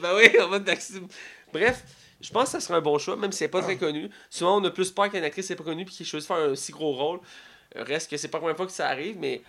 ben 0.00 0.14
oui, 0.16 0.38
en 0.40 0.48
mode 0.48 0.66
Maxime. 0.66 1.08
Bref, 1.52 1.82
je 2.20 2.30
pense 2.32 2.44
que 2.46 2.50
ça 2.50 2.60
serait 2.60 2.78
un 2.78 2.80
bon 2.80 2.98
choix, 2.98 3.16
même 3.16 3.30
si 3.32 3.38
c'est 3.38 3.48
pas 3.48 3.62
très 3.62 3.76
connu. 3.76 4.10
Souvent, 4.30 4.60
on 4.60 4.64
a 4.64 4.70
plus 4.70 4.90
peur 4.90 5.10
qu'une 5.10 5.22
actrice 5.24 5.48
n'est 5.50 5.56
pas 5.56 5.64
connue 5.64 5.84
puis 5.84 5.94
qui 5.94 6.04
choisit 6.04 6.28
de 6.28 6.34
faire 6.34 6.44
un 6.50 6.54
si 6.56 6.72
gros 6.72 6.92
rôle. 6.92 7.20
Euh, 7.76 7.84
Reste 7.84 8.10
que 8.10 8.16
c'est 8.16 8.28
pas 8.28 8.38
la 8.38 8.40
première 8.40 8.56
fois 8.56 8.66
que 8.66 8.72
ça 8.72 8.88
arrive, 8.88 9.16
mais 9.18 9.42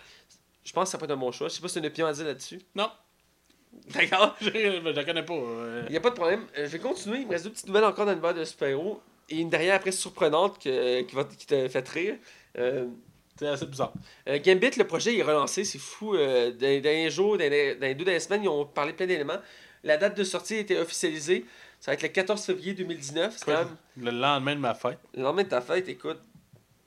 je 0.64 0.72
pense 0.72 0.84
que 0.88 0.90
ça 0.92 0.98
peut 0.98 1.04
être 1.06 1.10
un 1.12 1.16
bon 1.16 1.32
choix. 1.32 1.48
Je 1.48 1.54
sais 1.54 1.60
pas 1.60 1.68
si 1.68 1.74
tu 1.74 1.78
as 1.78 1.82
une 1.82 1.86
opinion 1.88 2.06
à 2.06 2.12
dire 2.12 2.24
là-dessus. 2.26 2.60
Non, 2.74 2.90
D'accord? 3.94 4.36
je, 4.40 4.50
je 4.50 4.88
la 4.90 5.04
connais 5.04 5.24
pas. 5.24 5.34
euh. 5.34 5.82
Il 5.88 5.92
n'y 5.92 5.96
a 5.96 6.00
pas 6.00 6.10
de 6.10 6.14
problème. 6.16 6.44
Euh, 6.58 6.66
je 6.66 6.70
vais 6.70 6.78
continuer. 6.78 7.18
Il 7.20 7.26
me 7.26 7.30
reste 7.32 7.44
deux 7.44 7.50
petites 7.50 7.66
nouvelles 7.66 7.84
encore 7.84 8.04
dans 8.06 8.12
l'univers 8.12 8.34
de 8.34 8.44
super-héros. 8.44 9.00
Et 9.28 9.36
une 9.38 9.48
derrière 9.48 9.76
après 9.76 9.92
surprenante 9.92 10.58
que- 10.62 11.02
qui, 11.02 11.14
va, 11.14 11.24
qui 11.24 11.46
te 11.46 11.68
fait 11.68 11.88
rire. 11.88 12.16
Euh, 12.58 12.86
C'est 13.38 13.46
assez 13.46 13.66
bizarre. 13.66 13.92
euh, 14.28 14.38
Gambit, 14.44 14.72
le 14.76 14.84
projet 14.86 15.16
est 15.16 15.22
relancé, 15.22 15.64
c'est 15.64 15.78
fou. 15.78 16.14
Euh, 16.14 16.50
dans 16.50 16.66
les 16.66 16.80
derniers 16.80 17.10
jours, 17.10 17.38
dans 17.38 17.48
les, 17.48 17.74
dans 17.76 17.86
les 17.86 17.94
deux 17.94 18.04
dernières 18.04 18.20
semaines, 18.22 18.42
ils 18.42 18.48
ont 18.48 18.66
parlé 18.66 18.92
plein 18.92 19.06
d'éléments. 19.06 19.38
La 19.84 19.96
date 19.96 20.16
de 20.16 20.24
sortie 20.24 20.56
été 20.56 20.76
officialisée. 20.78 21.44
Ça 21.80 21.90
va 21.90 21.94
être 21.94 22.02
le 22.02 22.08
14 22.08 22.44
février 22.44 22.74
2019. 22.74 23.34
C'est 23.38 23.44
quand 23.46 23.52
même 23.52 23.76
Le 23.96 24.10
lendemain 24.10 24.54
de 24.54 24.60
ma 24.60 24.74
fête, 24.74 24.98
le 25.14 25.22
lendemain 25.22 25.42
de 25.44 25.48
ta 25.48 25.60
fête, 25.60 25.88
écoute. 25.88 26.20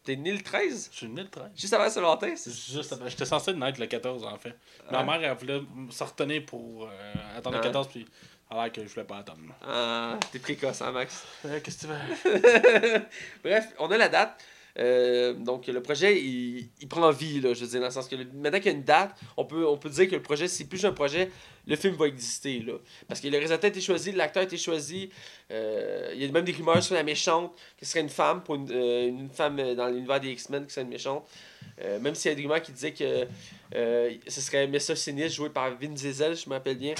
T'es 0.03 0.17
né 0.17 0.33
le 0.33 0.41
13 0.41 0.89
je 0.91 0.97
suis 0.97 1.07
né 1.07 1.23
le 1.23 1.29
13. 1.29 1.45
Juste 1.55 1.73
avant 1.73 1.89
Saint-Valentin 1.89 2.33
Juste 2.35 2.91
avant- 2.91 3.07
J'étais 3.07 3.23
censé 3.25 3.53
naître 3.53 3.79
le 3.79 3.87
14 3.87 4.25
en 4.25 4.37
fait. 4.37 4.53
Ma 4.91 4.99
Ah. 4.99 5.03
mère, 5.03 5.23
elle 5.23 5.37
voulait 5.37 5.61
me 5.75 5.89
se 5.91 6.03
retenir 6.03 6.45
pour 6.45 6.83
euh, 6.85 6.89
attendre 7.37 7.55
Ah. 7.55 7.59
le 7.59 7.63
14, 7.63 7.87
puis 7.87 8.05
elle 8.51 8.57
a 8.57 8.63
l'air 8.63 8.73
que 8.73 8.85
je 8.85 8.93
voulais 8.93 9.05
pas 9.05 9.19
attendre. 9.19 9.39
Ah, 9.65 10.19
t'es 10.31 10.39
précoce, 10.39 10.81
hein, 10.81 10.91
Max? 10.91 11.23
Euh, 11.45 11.57
Qu'est-ce 11.63 11.87
que 11.87 11.93
tu 12.33 12.37
veux? 12.37 13.01
Bref, 13.43 13.67
on 13.79 13.89
a 13.91 13.97
la 13.97 14.09
date. 14.09 14.43
Euh, 14.79 15.33
donc 15.33 15.67
le 15.67 15.83
projet 15.83 16.19
il, 16.19 16.67
il 16.81 16.87
prend 16.87 17.11
vie 17.11 17.39
là, 17.39 17.53
je 17.53 17.61
veux 17.63 17.67
dire 17.69 17.79
dans 17.79 17.85
le 17.85 17.91
sens 17.91 18.07
que 18.07 18.15
le- 18.15 18.25
maintenant 18.33 18.57
qu'il 18.59 18.71
y 18.71 18.73
a 18.73 18.77
une 18.77 18.83
date, 18.83 19.15
on 19.37 19.45
peut 19.45 19.67
on 19.67 19.77
peut 19.77 19.89
dire 19.89 20.07
que 20.09 20.15
le 20.15 20.21
projet 20.23 20.47
c'est 20.47 20.63
plus 20.65 20.83
un 20.83 20.91
projet, 20.93 21.29
le 21.67 21.75
film 21.75 21.93
va 21.93 22.07
exister 22.07 22.57
là, 22.59 22.73
parce 23.07 23.19
que 23.21 23.27
le 23.27 23.33
réalisateur 23.33 23.65
a 23.65 23.71
été 23.71 23.81
choisi, 23.81 24.11
l'acteur 24.13 24.41
a 24.41 24.45
été 24.45 24.57
choisi, 24.57 25.11
euh, 25.51 26.11
il 26.15 26.23
y 26.23 26.25
a 26.25 26.31
même 26.31 26.43
des 26.43 26.53
rumeurs 26.53 26.81
sur 26.81 26.95
la 26.95 27.03
méchante 27.03 27.53
qui 27.77 27.85
serait 27.85 28.01
une 28.01 28.09
femme 28.09 28.41
pour 28.41 28.55
une, 28.55 28.71
euh, 28.71 29.07
une 29.09 29.29
femme 29.29 29.75
dans 29.75 29.89
l'univers 29.89 30.19
des 30.19 30.31
X-Men 30.31 30.65
qui 30.65 30.73
serait 30.73 30.85
une 30.85 30.89
méchante, 30.89 31.23
même 32.01 32.15
s'il 32.15 32.29
y 32.29 32.31
a 32.31 32.35
des 32.35 32.41
rumeurs 32.41 32.61
qui 32.63 32.71
disaient 32.71 32.93
que 32.93 33.27
ce 33.71 34.41
serait 34.41 34.65
Messa 34.65 34.95
Sinistre 34.95 35.35
joué 35.35 35.49
par 35.51 35.69
Vin 35.77 35.89
Diesel, 35.89 36.35
je 36.35 36.49
me 36.49 36.55
rappelle 36.55 36.77
bien. 36.77 36.95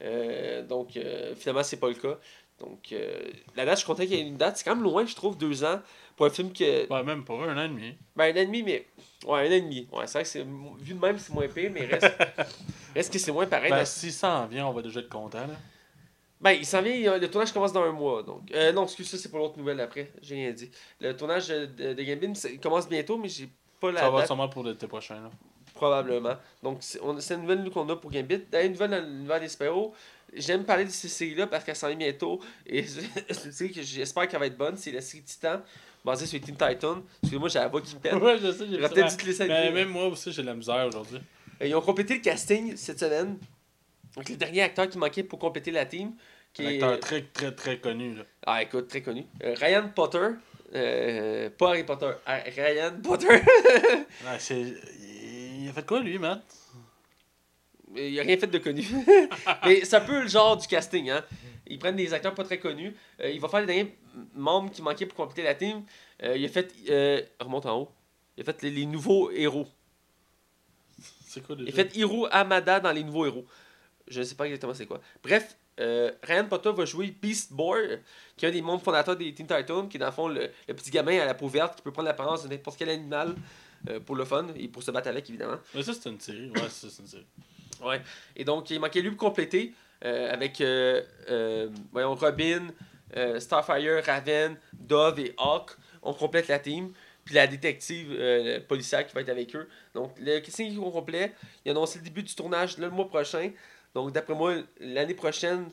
Donc 0.68 0.98
finalement 1.36 1.62
c'est 1.62 1.78
pas 1.78 1.88
le 1.88 1.94
cas. 1.94 2.18
Donc 2.62 2.92
euh, 2.92 3.22
la 3.56 3.64
date, 3.64 3.74
je 3.74 3.78
suis 3.78 3.86
content 3.86 4.04
qu'il 4.04 4.14
y 4.14 4.20
ait 4.20 4.22
une 4.26 4.36
date, 4.36 4.56
c'est 4.56 4.64
quand 4.64 4.74
même 4.76 4.84
loin 4.84 5.04
je 5.04 5.14
trouve 5.16 5.36
deux 5.36 5.64
ans 5.64 5.80
pour 6.22 6.30
un 6.30 6.34
film 6.34 6.52
que 6.52 6.88
Ouais, 6.92 7.02
même 7.02 7.24
pas 7.24 7.34
un 7.34 7.56
an 7.58 7.64
et 7.64 7.68
demi. 7.68 7.94
ben, 8.14 8.24
un 8.26 8.38
an 8.38 8.42
et 8.42 8.46
demi, 8.46 8.62
mais. 8.62 8.86
Ouais, 9.26 9.40
un 9.40 9.46
an 9.46 9.54
et 9.54 9.60
demi. 9.60 9.88
Ouais, 9.92 10.06
c'est 10.06 10.12
vrai 10.12 10.22
que 10.22 10.28
c'est. 10.28 10.42
Vu 10.80 10.94
de 10.94 11.00
même, 11.00 11.18
c'est 11.18 11.32
moins 11.32 11.48
pire, 11.48 11.70
mais 11.72 11.84
reste. 11.86 12.06
reste 12.94 13.12
que 13.12 13.18
c'est 13.18 13.32
moins 13.32 13.46
pareil. 13.46 13.70
Ben, 13.70 13.78
dans- 13.78 13.84
si 13.84 14.12
ça 14.12 14.38
en 14.40 14.46
vient, 14.46 14.66
on 14.68 14.72
va 14.72 14.82
déjà 14.82 15.00
être 15.00 15.08
content. 15.08 15.40
Là. 15.40 15.54
Ben, 16.40 16.52
il 16.52 16.66
s'en 16.66 16.80
vient, 16.82 17.18
le 17.18 17.28
tournage 17.28 17.52
commence 17.52 17.72
dans 17.72 17.82
un 17.82 17.92
mois. 17.92 18.22
Donc. 18.22 18.50
Euh, 18.52 18.72
non, 18.72 18.84
excuse, 18.84 19.08
ça, 19.08 19.18
c'est 19.18 19.28
pour 19.30 19.38
l'autre 19.40 19.58
nouvelle 19.58 19.80
après. 19.80 20.12
J'ai 20.22 20.36
rien 20.36 20.52
dit. 20.52 20.70
Le 21.00 21.16
tournage 21.16 21.48
de, 21.48 21.66
de, 21.92 22.48
il 22.50 22.60
commence 22.60 22.88
bientôt, 22.88 23.16
mais 23.18 23.28
j'ai 23.28 23.48
pas 23.80 23.90
la 23.90 24.00
Ça 24.00 24.10
va 24.10 24.18
date, 24.18 24.26
sûrement 24.26 24.48
pour 24.48 24.62
l'été 24.64 24.86
prochain. 24.86 25.14
Là. 25.22 25.30
probablement. 25.74 26.34
Donc, 26.62 26.78
c'est 26.80 27.00
une 27.00 27.40
nouvelle 27.42 27.62
nous, 27.62 27.70
qu'on 27.70 27.88
a 27.88 27.96
pour 27.96 28.10
Gambit. 28.12 28.42
D'ailleurs, 28.50 28.66
une 28.66 28.72
nouvelle 28.72 28.90
dans 28.90 29.00
l'univers 29.04 29.40
des 29.40 29.48
super-héros. 29.48 29.92
J'aime 30.34 30.64
parler 30.64 30.84
de 30.84 30.90
ces 30.90 31.08
séries-là 31.08 31.46
parce 31.46 31.62
qu'elle 31.64 31.76
s'en 31.76 31.88
vient 31.88 31.96
bientôt. 31.96 32.40
Et 32.66 32.82
c'est 32.86 33.44
une 33.44 33.52
série 33.52 33.72
que 33.72 33.82
j'espère 33.82 34.26
qu'elle 34.28 34.40
va 34.40 34.46
être 34.46 34.56
bonne. 34.56 34.76
C'est 34.76 34.92
la 34.92 35.00
série 35.00 35.22
Titan, 35.22 35.60
basée 36.04 36.26
sur 36.26 36.38
les 36.38 36.44
Teen 36.44 36.56
Titans. 36.56 37.02
Excusez-moi, 37.22 37.48
j'ai 37.48 37.58
la 37.58 37.68
voix 37.68 37.80
qui 37.80 37.94
pète. 37.96 38.14
ouais, 38.14 38.38
je 38.38 38.52
sais, 38.52 38.66
j'ai 38.68 38.78
peut-être 38.78 39.10
dû 39.10 39.16
te 39.16 39.26
laisser 39.26 39.46
Mais 39.46 39.70
même 39.70 39.88
moi 39.88 40.06
aussi, 40.08 40.32
j'ai 40.32 40.42
de 40.42 40.46
la 40.46 40.54
misère 40.54 40.86
aujourd'hui. 40.86 41.18
Ils 41.64 41.74
ont 41.74 41.80
complété 41.80 42.14
le 42.14 42.20
casting 42.20 42.76
cette 42.76 42.98
semaine. 42.98 43.38
Donc, 44.16 44.28
le 44.28 44.36
dernier 44.36 44.62
acteur 44.62 44.88
qui 44.88 44.98
manquait 44.98 45.22
pour 45.22 45.38
compléter 45.38 45.70
la 45.70 45.86
team. 45.86 46.12
Qui 46.52 46.66
Un 46.66 46.70
est... 46.70 46.74
acteur 46.82 47.00
très, 47.00 47.22
très, 47.22 47.52
très 47.52 47.78
connu. 47.78 48.14
Là. 48.16 48.22
Ah, 48.46 48.62
écoute, 48.62 48.88
très 48.88 49.00
connu. 49.00 49.24
Euh, 49.42 49.54
Ryan 49.58 49.88
Potter. 49.94 50.28
Euh, 50.74 51.50
pas 51.50 51.68
Harry 51.68 51.84
Potter. 51.84 52.10
Ah, 52.26 52.40
Ryan 52.54 52.92
Potter. 53.02 53.28
Ouais, 54.24 54.38
c'est... 54.38 54.60
Il 54.60 55.68
a 55.68 55.72
fait 55.72 55.86
quoi, 55.86 56.00
lui, 56.00 56.18
Matt? 56.18 56.42
Il 57.94 58.18
a 58.18 58.22
rien 58.22 58.36
fait 58.38 58.46
de 58.46 58.58
connu. 58.58 58.84
Mais 59.64 59.84
c'est 59.84 59.96
un 59.96 60.00
peu 60.00 60.22
le 60.22 60.28
genre 60.28 60.56
du 60.56 60.66
casting. 60.66 61.10
Hein. 61.10 61.24
Ils 61.66 61.78
prennent 61.78 61.96
des 61.96 62.12
acteurs 62.12 62.34
pas 62.34 62.44
très 62.44 62.58
connus. 62.58 62.94
Euh, 63.20 63.30
il 63.30 63.40
va 63.40 63.48
faire 63.48 63.60
les 63.60 63.66
derniers 63.66 63.98
membres 64.34 64.70
qui 64.70 64.82
manquaient 64.82 65.06
pour 65.06 65.16
compléter 65.16 65.42
la 65.42 65.54
team. 65.54 65.84
Euh, 66.22 66.36
il 66.36 66.44
a 66.44 66.48
fait. 66.48 66.72
euh, 66.90 67.22
remonte 67.40 67.66
en 67.66 67.80
haut. 67.80 67.90
Il 68.36 68.42
a 68.42 68.44
fait 68.44 68.62
les, 68.62 68.70
les 68.70 68.86
nouveaux 68.86 69.30
héros. 69.30 69.66
C'est 71.26 71.42
quoi, 71.42 71.56
déjà? 71.56 71.70
Il 71.70 71.80
a 71.80 71.84
fait 71.84 71.96
Hiro 71.96 72.26
Amada 72.30 72.80
dans 72.80 72.92
les 72.92 73.04
nouveaux 73.04 73.26
héros. 73.26 73.46
Je 74.08 74.20
ne 74.20 74.24
sais 74.24 74.34
pas 74.34 74.44
exactement 74.46 74.74
c'est 74.74 74.86
quoi. 74.86 75.00
Bref, 75.22 75.56
euh, 75.80 76.10
Ryan 76.22 76.46
Potter 76.46 76.72
va 76.72 76.84
jouer 76.84 77.10
Beast 77.10 77.52
Boy, 77.52 78.00
qui 78.36 78.44
est 78.44 78.48
un 78.48 78.52
des 78.52 78.60
membres 78.60 78.82
fondateurs 78.82 79.16
des 79.16 79.32
Teen 79.32 79.46
Titans, 79.46 79.88
qui 79.88 79.96
est 79.96 80.00
dans 80.00 80.06
le 80.06 80.12
fond 80.12 80.28
le, 80.28 80.50
le 80.68 80.74
petit 80.74 80.90
gamin 80.90 81.18
à 81.20 81.24
la 81.24 81.34
peau 81.34 81.48
verte 81.48 81.76
qui 81.76 81.82
peut 81.82 81.92
prendre 81.92 82.08
l'apparence 82.08 82.42
de 82.42 82.48
n'importe 82.48 82.78
quel 82.78 82.90
animal 82.90 83.34
pour 84.06 84.14
le 84.14 84.24
fun 84.24 84.46
et 84.56 84.68
pour 84.68 84.82
se 84.82 84.90
battre 84.90 85.08
avec 85.08 85.28
évidemment. 85.28 85.58
Mais 85.74 85.82
ça, 85.82 85.92
c'est 85.94 86.08
une 86.08 86.20
série. 86.20 86.50
Ouais, 86.50 86.68
ça, 86.68 86.88
c'est 86.90 87.02
une 87.02 87.08
série. 87.08 87.26
Ouais. 87.82 88.00
Et 88.36 88.44
donc, 88.44 88.70
il 88.70 88.78
manquait 88.78 89.00
lui 89.00 89.10
pour 89.10 89.28
compléter 89.28 89.72
avec 90.02 90.60
euh, 90.60 91.02
euh, 91.30 91.68
Robin, 91.94 92.68
euh, 93.16 93.40
Starfire, 93.40 94.04
Raven, 94.04 94.56
Dove 94.72 95.20
et 95.20 95.34
Hawk. 95.38 95.72
On 96.02 96.12
complète 96.12 96.48
la 96.48 96.58
team. 96.58 96.92
Puis 97.24 97.36
la 97.36 97.46
détective 97.46 98.08
euh, 98.10 98.60
policière 98.60 99.06
qui 99.06 99.14
va 99.14 99.20
être 99.20 99.28
avec 99.28 99.54
eux. 99.54 99.68
Donc, 99.94 100.12
le 100.18 100.40
casting 100.40 100.72
est 100.72 100.90
complet. 100.90 101.32
Il 101.64 101.68
a 101.68 101.72
annoncé 101.72 101.98
le 101.98 102.04
début 102.04 102.22
du 102.22 102.34
tournage 102.34 102.78
le 102.78 102.90
mois 102.90 103.08
prochain. 103.08 103.52
Donc, 103.94 104.12
d'après 104.12 104.34
moi, 104.34 104.54
l'année 104.80 105.14
prochaine, 105.14 105.70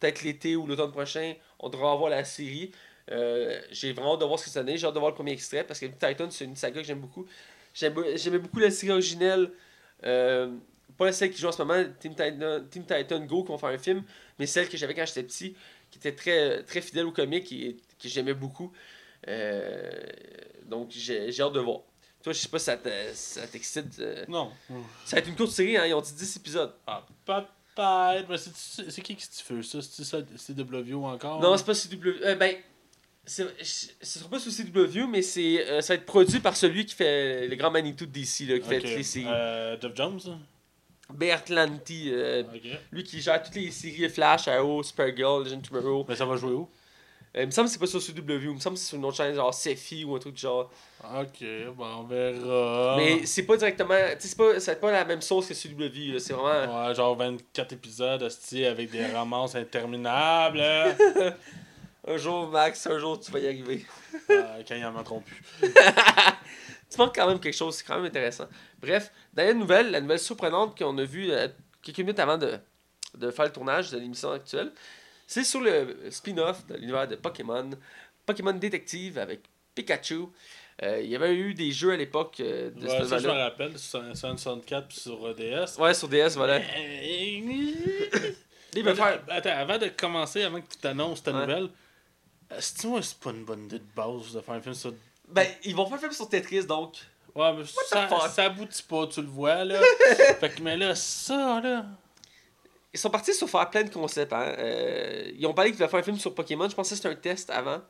peut-être 0.00 0.22
l'été 0.22 0.56
ou 0.56 0.66
l'automne 0.66 0.90
prochain, 0.90 1.34
on 1.60 1.68
devra 1.68 1.92
avoir 1.92 2.10
la 2.10 2.24
série. 2.24 2.72
Euh, 3.12 3.60
j'ai 3.70 3.92
vraiment 3.92 4.14
hâte 4.14 4.20
de 4.20 4.24
voir 4.24 4.38
ce 4.40 4.46
que 4.46 4.50
ça 4.50 4.64
donne. 4.64 4.76
J'ai 4.76 4.86
hâte 4.86 4.94
de 4.94 4.98
voir 4.98 5.12
le 5.12 5.14
premier 5.14 5.32
extrait 5.32 5.64
parce 5.64 5.78
que 5.78 5.86
Titan, 5.86 6.30
c'est 6.30 6.44
une 6.44 6.56
saga 6.56 6.80
que 6.80 6.86
j'aime 6.86 7.00
beaucoup. 7.00 7.26
J'aimais 7.72 8.38
beaucoup 8.38 8.58
la 8.58 8.70
série 8.72 8.92
originelle. 8.92 9.52
Euh, 10.04 10.52
pas 10.98 11.12
celle 11.12 11.30
qui 11.30 11.40
joue 11.40 11.46
en 11.48 11.52
ce 11.52 11.62
moment, 11.62 11.82
Team 12.00 12.14
Titan, 12.14 12.60
Team 12.70 12.84
Titan 12.84 13.20
Go, 13.24 13.42
qui 13.44 13.48
vont 13.48 13.58
faire 13.58 13.70
un 13.70 13.78
film, 13.78 14.02
mais 14.38 14.46
celle 14.46 14.68
que 14.68 14.76
j'avais 14.76 14.94
quand 14.94 15.06
j'étais 15.06 15.22
petit, 15.22 15.54
qui 15.90 15.98
était 15.98 16.12
très, 16.14 16.62
très 16.64 16.80
fidèle 16.82 17.06
au 17.06 17.12
comic 17.12 17.50
et 17.52 17.76
que 18.02 18.08
j'aimais 18.08 18.34
beaucoup. 18.34 18.72
Euh, 19.26 19.90
donc, 20.66 20.90
j'ai 20.90 21.28
hâte 21.40 21.52
de 21.52 21.60
voir. 21.60 21.80
Toi, 22.22 22.32
je 22.32 22.38
sais 22.40 22.48
pas 22.48 22.58
si 22.58 22.64
ça 22.66 22.76
te- 22.76 23.10
ça 23.14 23.46
t'excite. 23.46 23.98
euh, 24.00 24.24
Non. 24.28 24.50
Ça 25.04 25.16
va 25.16 25.18
être 25.20 25.28
une 25.28 25.36
courte 25.36 25.52
série, 25.52 25.76
hein, 25.76 25.86
ils 25.86 25.94
ont 25.94 26.00
dit 26.00 26.12
10 26.12 26.36
épisodes. 26.36 26.74
Ah, 26.86 27.06
peut-être. 27.24 27.48
Mais 28.28 28.36
c'est, 28.36 29.02
qui 29.02 29.14
qui 29.14 29.24
se 29.24 29.42
fait 29.42 29.62
ça? 29.62 29.78
C'est 29.80 30.54
CW 30.54 30.94
encore? 31.04 31.40
Non, 31.40 31.56
c'est 31.56 31.64
pas 31.64 31.74
CW. 31.74 32.24
Euh, 32.24 32.34
ben, 32.34 32.56
ce 33.24 33.44
sera 34.02 34.28
pas 34.28 34.40
sur 34.40 34.50
CW, 34.52 35.06
mais 35.08 35.22
c'est, 35.22 35.64
euh, 35.64 35.80
ça 35.80 35.94
va 35.94 36.00
être 36.00 36.06
produit 36.06 36.40
par 36.40 36.56
celui 36.56 36.84
qui 36.86 36.94
fait 36.96 37.46
le 37.46 37.54
grand 37.54 37.70
Manitou 37.70 38.04
de 38.06 38.10
DC, 38.10 38.46
là, 38.48 38.58
qui 38.58 38.66
fait 38.68 38.80
toutes 38.80 38.90
les 38.96 39.02
séries. 39.04 39.26
Jeff 39.80 39.94
Jones? 39.94 40.18
Bertlanti, 41.12 42.10
euh, 42.12 42.42
lui 42.92 43.02
qui 43.02 43.20
gère 43.20 43.42
toutes 43.42 43.54
les 43.54 43.70
séries 43.70 44.08
Flash, 44.08 44.48
Arrow, 44.48 44.82
Supergirl, 44.82 45.44
Legend 45.44 45.62
Tomorrow. 45.62 46.04
Mais 46.08 46.16
ça 46.16 46.26
va 46.26 46.36
jouer 46.36 46.52
où? 46.52 46.68
Euh, 47.36 47.42
il 47.42 47.46
me 47.46 47.50
semble 47.50 47.68
que 47.68 47.72
c'est 47.72 47.78
pas 47.78 47.86
sur 47.86 48.00
CW, 48.00 48.32
il 48.42 48.54
me 48.54 48.58
semble 48.58 48.76
que 48.76 48.80
c'est 48.80 48.88
sur 48.88 48.98
une 48.98 49.04
autre 49.04 49.16
chaîne, 49.16 49.34
genre 49.34 49.52
Sephi 49.52 50.04
ou 50.04 50.16
un 50.16 50.18
truc 50.18 50.34
du 50.34 50.40
genre. 50.40 50.70
Ok, 51.04 51.44
bon, 51.76 51.86
on 51.98 52.02
verra. 52.04 52.96
Mais 52.96 53.26
c'est 53.26 53.44
pas 53.44 53.56
directement. 53.56 53.94
Tu 54.18 54.28
sais, 54.28 54.60
c'est 54.60 54.80
pas, 54.80 54.90
la 54.90 55.04
même 55.04 55.20
sauce 55.20 55.46
que 55.46 55.54
CW, 55.54 56.18
c'est 56.18 56.32
vraiment. 56.32 56.86
Ouais, 56.86 56.94
genre 56.94 57.16
24 57.16 57.72
épisodes, 57.72 58.22
hostie, 58.22 58.64
avec 58.64 58.90
des 58.90 59.06
romances 59.06 59.54
interminables. 59.54 60.62
Un 62.06 62.16
jour, 62.16 62.48
Max, 62.48 62.86
un 62.86 62.98
jour, 62.98 63.20
tu 63.20 63.30
vas 63.30 63.38
y 63.38 63.46
arriver. 63.46 63.84
Euh, 64.30 64.62
quand 64.66 64.74
ils 64.74 64.84
en 64.84 64.92
mettront 64.92 65.20
plus. 65.20 65.42
Tu 66.90 66.96
manques 66.98 67.14
quand 67.14 67.26
même 67.28 67.38
quelque 67.40 67.54
chose, 67.56 67.74
c'est 67.76 67.84
quand 67.84 67.96
même 67.96 68.06
intéressant. 68.06 68.48
Bref, 68.80 69.12
dernière 69.32 69.54
nouvelle, 69.54 69.90
la 69.90 70.00
nouvelle 70.00 70.18
surprenante 70.18 70.76
qu'on 70.78 70.96
a 70.98 71.04
vue 71.04 71.30
euh, 71.30 71.48
quelques 71.82 71.98
minutes 71.98 72.18
avant 72.18 72.38
de, 72.38 72.58
de 73.16 73.30
faire 73.30 73.44
le 73.44 73.52
tournage 73.52 73.90
de 73.90 73.98
l'émission 73.98 74.30
actuelle, 74.32 74.72
c'est 75.26 75.44
sur 75.44 75.60
le 75.60 75.96
spin-off 76.10 76.66
de 76.66 76.76
l'univers 76.76 77.06
de 77.06 77.16
Pokémon, 77.16 77.68
Pokémon 78.24 78.52
Détective 78.54 79.18
avec 79.18 79.40
Pikachu. 79.74 80.24
Euh, 80.82 81.00
il 81.02 81.10
y 81.10 81.16
avait 81.16 81.34
eu 81.34 81.54
des 81.54 81.72
jeux 81.72 81.92
à 81.92 81.96
l'époque 81.96 82.38
euh, 82.40 82.70
de 82.70 82.86
Ouais, 82.86 83.04
ça, 83.04 83.18
je 83.18 83.26
me 83.26 83.32
rappelle, 83.32 83.76
sur 83.78 84.00
sur 84.16 84.38
64 84.38 84.86
puis 84.88 84.96
sur 84.98 85.34
DS. 85.34 85.76
Ouais, 85.78 85.92
sur 85.92 86.08
DS, 86.08 86.30
voilà. 86.36 86.60
Faire. 88.94 89.22
Attends, 89.28 89.50
avant 89.50 89.78
de 89.78 89.88
commencer, 89.88 90.42
avant 90.44 90.60
que 90.60 90.68
tu 90.70 90.78
t'annonces 90.78 91.22
ta 91.22 91.32
Ouais. 91.32 91.40
nouvelle, 91.40 91.68
est-ce 92.56 92.74
que 92.86 93.02
c'est 93.02 93.18
pas 93.18 93.30
une 93.30 93.44
bonne 93.44 93.64
idée 93.64 93.78
de 93.80 93.84
base 93.96 94.32
de 94.32 94.40
faire 94.40 94.54
un 94.54 94.60
film 94.60 94.74
sur. 94.74 94.92
Ben, 95.30 95.46
ils 95.64 95.74
vont 95.74 95.86
faire 95.86 95.96
un 95.96 96.00
film 96.00 96.12
sur 96.12 96.28
Tetris, 96.28 96.64
donc. 96.66 96.94
Ouais, 97.34 97.52
mais 97.52 97.64
ça, 97.66 98.08
ça 98.28 98.44
aboutit 98.44 98.82
pas, 98.82 99.06
tu 99.06 99.20
le 99.20 99.28
vois, 99.28 99.64
là. 99.64 99.80
fait 100.40 100.54
que, 100.54 100.62
mais 100.62 100.76
là, 100.76 100.94
ça, 100.94 101.60
là. 101.60 101.84
Ils 102.92 102.98
sont 102.98 103.10
partis 103.10 103.34
sur 103.34 103.48
faire 103.48 103.68
plein 103.70 103.84
de 103.84 103.90
concepts. 103.90 104.32
Hein. 104.32 104.54
Euh, 104.58 105.30
ils 105.36 105.46
ont 105.46 105.52
parlé 105.54 105.70
qu'ils 105.70 105.76
voulaient 105.78 105.90
faire 105.90 106.00
un 106.00 106.02
film 106.02 106.18
sur 106.18 106.34
Pokémon. 106.34 106.68
Je 106.68 106.74
pensais 106.74 106.90
que 106.90 106.96
c'était 106.96 107.08
un 107.10 107.14
test 107.14 107.50
avant. 107.50 107.80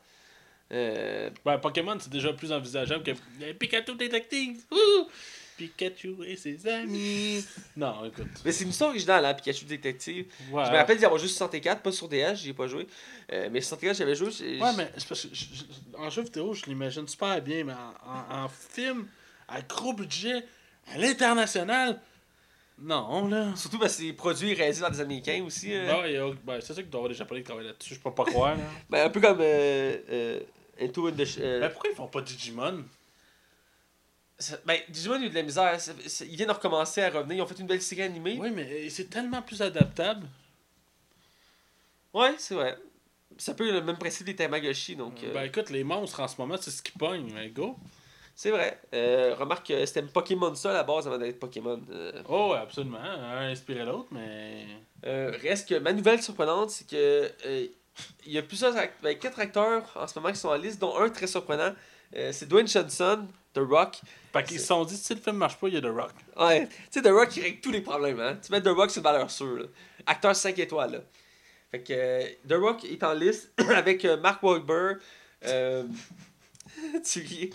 Euh, 0.71 1.29
Ben, 1.45 1.57
Pokémon, 1.57 1.97
c'est 1.99 2.11
déjà 2.11 2.33
plus 2.33 2.51
envisageable 2.51 3.03
que 3.03 3.11
Eh, 3.41 3.53
Pikachu 3.53 3.95
Détective. 3.95 4.61
Ouh! 4.71 5.07
Pikachu 5.59 6.15
et 6.25 6.35
ses 6.37 6.65
amis. 6.67 7.45
Non, 7.77 8.05
écoute. 8.05 8.27
Mais 8.45 8.51
c'est 8.51 8.63
une 8.63 8.69
histoire 8.71 8.89
originale, 8.91 9.25
hein, 9.25 9.33
Pikachu 9.33 9.65
Détective. 9.65 10.25
Ouais, 10.51 10.65
Je 10.65 10.71
me 10.71 10.75
rappelle 10.77 10.97
d'y 10.97 11.05
avoir 11.05 11.19
juste 11.19 11.37
64, 11.37 11.81
pas 11.81 11.91
sur 11.91 12.07
DS, 12.07 12.35
j'y 12.35 12.49
ai 12.49 12.53
pas 12.53 12.67
joué. 12.67 12.87
Euh, 13.31 13.49
mais 13.51 13.61
64, 13.61 13.97
j'avais 13.97 14.15
joué. 14.15 14.27
Ouais, 14.59 14.71
mais 14.77 14.91
c'est 14.97 15.07
parce 15.07 15.21
que 15.25 15.27
je- 15.33 15.45
je- 15.53 15.97
en 15.97 16.09
jeu 16.09 16.23
vidéo, 16.23 16.53
je 16.53 16.65
l'imagine 16.65 17.07
super 17.07 17.41
bien, 17.41 17.63
mais 17.63 17.73
en, 17.73 18.37
en- 18.39 18.43
en 18.45 18.49
film, 18.49 19.07
à 19.47 19.61
gros 19.61 19.93
budget, 19.93 20.43
à 20.93 20.97
l'international, 20.97 21.99
non, 22.81 23.27
là. 23.27 23.53
Surtout 23.57 23.77
parce 23.77 23.97
que 23.97 24.03
c'est 24.03 24.13
produit 24.13 24.53
réalisé 24.53 24.79
par 24.81 24.91
des 24.91 25.01
Américains 25.01 25.43
aussi. 25.45 25.73
euh. 25.73 25.91
Ah, 25.91 26.07
il 26.07 26.13
y 26.13 26.17
a- 26.17 26.31
ben, 26.45 26.59
c'est 26.61 26.67
sûr 26.73 26.75
qu'il 26.75 26.85
doit 26.89 26.99
y 26.99 27.01
avoir 27.01 27.09
des 27.09 27.15
Japonais 27.17 27.41
qui 27.41 27.45
travaillent 27.45 27.65
là-dessus, 27.67 27.95
je 27.95 27.99
peux 27.99 28.11
pas 28.11 28.23
croire. 28.25 28.55
Là. 28.55 28.63
Ben, 28.89 29.05
un 29.05 29.09
peu 29.09 29.19
comme 29.19 29.39
euh, 29.41 29.97
euh, 30.09 30.39
Into 30.81 31.11
the... 31.11 31.19
euh, 31.39 31.59
Mais 31.59 31.69
pourquoi 31.69 31.89
ils 31.91 31.95
font 31.95 32.07
pas 32.07 32.21
Digimon? 32.21 32.85
Ben, 34.65 34.79
Digimon 34.89 35.15
a 35.15 35.19
eu 35.25 35.29
de 35.29 35.35
la 35.35 35.43
misère. 35.43 35.77
Ils 36.21 36.35
viennent 36.35 36.47
de 36.47 36.53
recommencer 36.53 37.01
à 37.01 37.09
revenir. 37.09 37.37
Ils 37.37 37.41
ont 37.41 37.47
fait 37.47 37.59
une 37.59 37.67
belle 37.67 37.81
série 37.81 38.03
animée. 38.03 38.37
Oui, 38.39 38.51
mais 38.51 38.63
euh, 38.63 38.89
c'est 38.89 39.09
tellement 39.09 39.41
plus 39.41 39.61
adaptable. 39.61 40.27
Ouais, 42.13 42.33
c'est 42.37 42.55
vrai. 42.55 42.77
C'est 43.37 43.51
un 43.51 43.55
peu 43.55 43.71
le 43.71 43.81
même 43.81 43.97
principe 43.97 44.25
des 44.25 44.35
Tamagotchi, 44.35 44.95
donc... 44.95 45.23
euh, 45.23 45.33
Ben 45.33 45.43
écoute, 45.43 45.69
les 45.69 45.83
monstres 45.83 46.19
en 46.19 46.27
ce 46.27 46.35
moment, 46.39 46.55
c'est 46.59 46.71
ce 46.71 46.81
qui 46.81 46.91
pogne, 46.91 47.31
mais 47.33 47.49
go. 47.49 47.77
C'est 48.35 48.51
vrai. 48.51 48.79
Euh, 48.93 49.35
remarque 49.37 49.67
que 49.67 49.85
c'était 49.85 50.01
Pokémon 50.01 50.55
ça 50.55 50.71
à 50.71 50.73
la 50.73 50.83
base 50.83 51.07
avant 51.07 51.17
d'être 51.17 51.39
Pokémon. 51.39 51.79
Euh, 51.91 52.23
Oh, 52.27 52.53
absolument. 52.57 52.99
Un 52.99 53.49
inspiré 53.51 53.85
l'autre, 53.85 54.07
mais. 54.11 54.65
reste 55.03 55.69
que 55.69 55.75
ma 55.75 55.93
nouvelle 55.93 56.21
surprenante, 56.21 56.71
c'est 56.71 56.87
que 56.89 57.31
il 58.25 58.31
y 58.31 58.37
a 58.37 58.41
plusieurs 58.43 58.75
act- 58.77 59.01
ben, 59.03 59.17
quatre 59.17 59.39
acteurs 59.39 59.83
en 59.95 60.07
ce 60.07 60.17
moment 60.17 60.31
qui 60.31 60.39
sont 60.39 60.47
en 60.49 60.55
liste, 60.55 60.79
dont 60.79 60.97
un 60.97 61.09
très 61.09 61.27
surprenant. 61.27 61.73
C'est 62.13 62.47
Dwayne 62.47 62.67
Johnson, 62.67 63.27
The 63.53 63.59
Rock. 63.59 64.01
Fait 64.33 64.43
qu'ils 64.43 64.59
se 64.59 64.67
sont 64.67 64.85
dit, 64.85 64.95
si 64.95 65.13
le 65.15 65.19
film 65.21 65.37
marche 65.37 65.57
pas, 65.57 65.67
il 65.67 65.73
y 65.73 65.77
a 65.77 65.81
The 65.81 65.85
Rock. 65.85 66.11
Ouais, 66.37 66.67
tu 66.67 66.75
sais, 66.91 67.01
The 67.01 67.07
Rock, 67.11 67.35
il 67.37 67.43
règle 67.43 67.59
tous 67.61 67.71
les 67.71 67.81
problèmes. 67.81 68.19
Hein? 68.19 68.37
Tu 68.43 68.51
mets 68.51 68.61
The 68.61 68.67
Rock, 68.67 68.91
c'est 68.91 68.99
une 68.99 69.03
valeur 69.03 69.29
sûre. 69.31 69.57
là. 69.57 69.65
Acteur 70.05 70.35
5 70.35 70.57
étoiles. 70.59 70.91
Là. 70.91 70.99
Fait 71.71 71.81
que 71.83 71.93
euh, 71.93 72.25
The 72.47 72.53
Rock 72.53 72.83
est 72.85 73.03
en 73.03 73.13
liste 73.13 73.51
avec 73.75 74.05
euh, 74.05 74.17
Mark 74.17 74.41
Wahlberg. 74.43 74.99
euh, 75.45 75.83
tu 77.03 77.19
ris. 77.21 77.49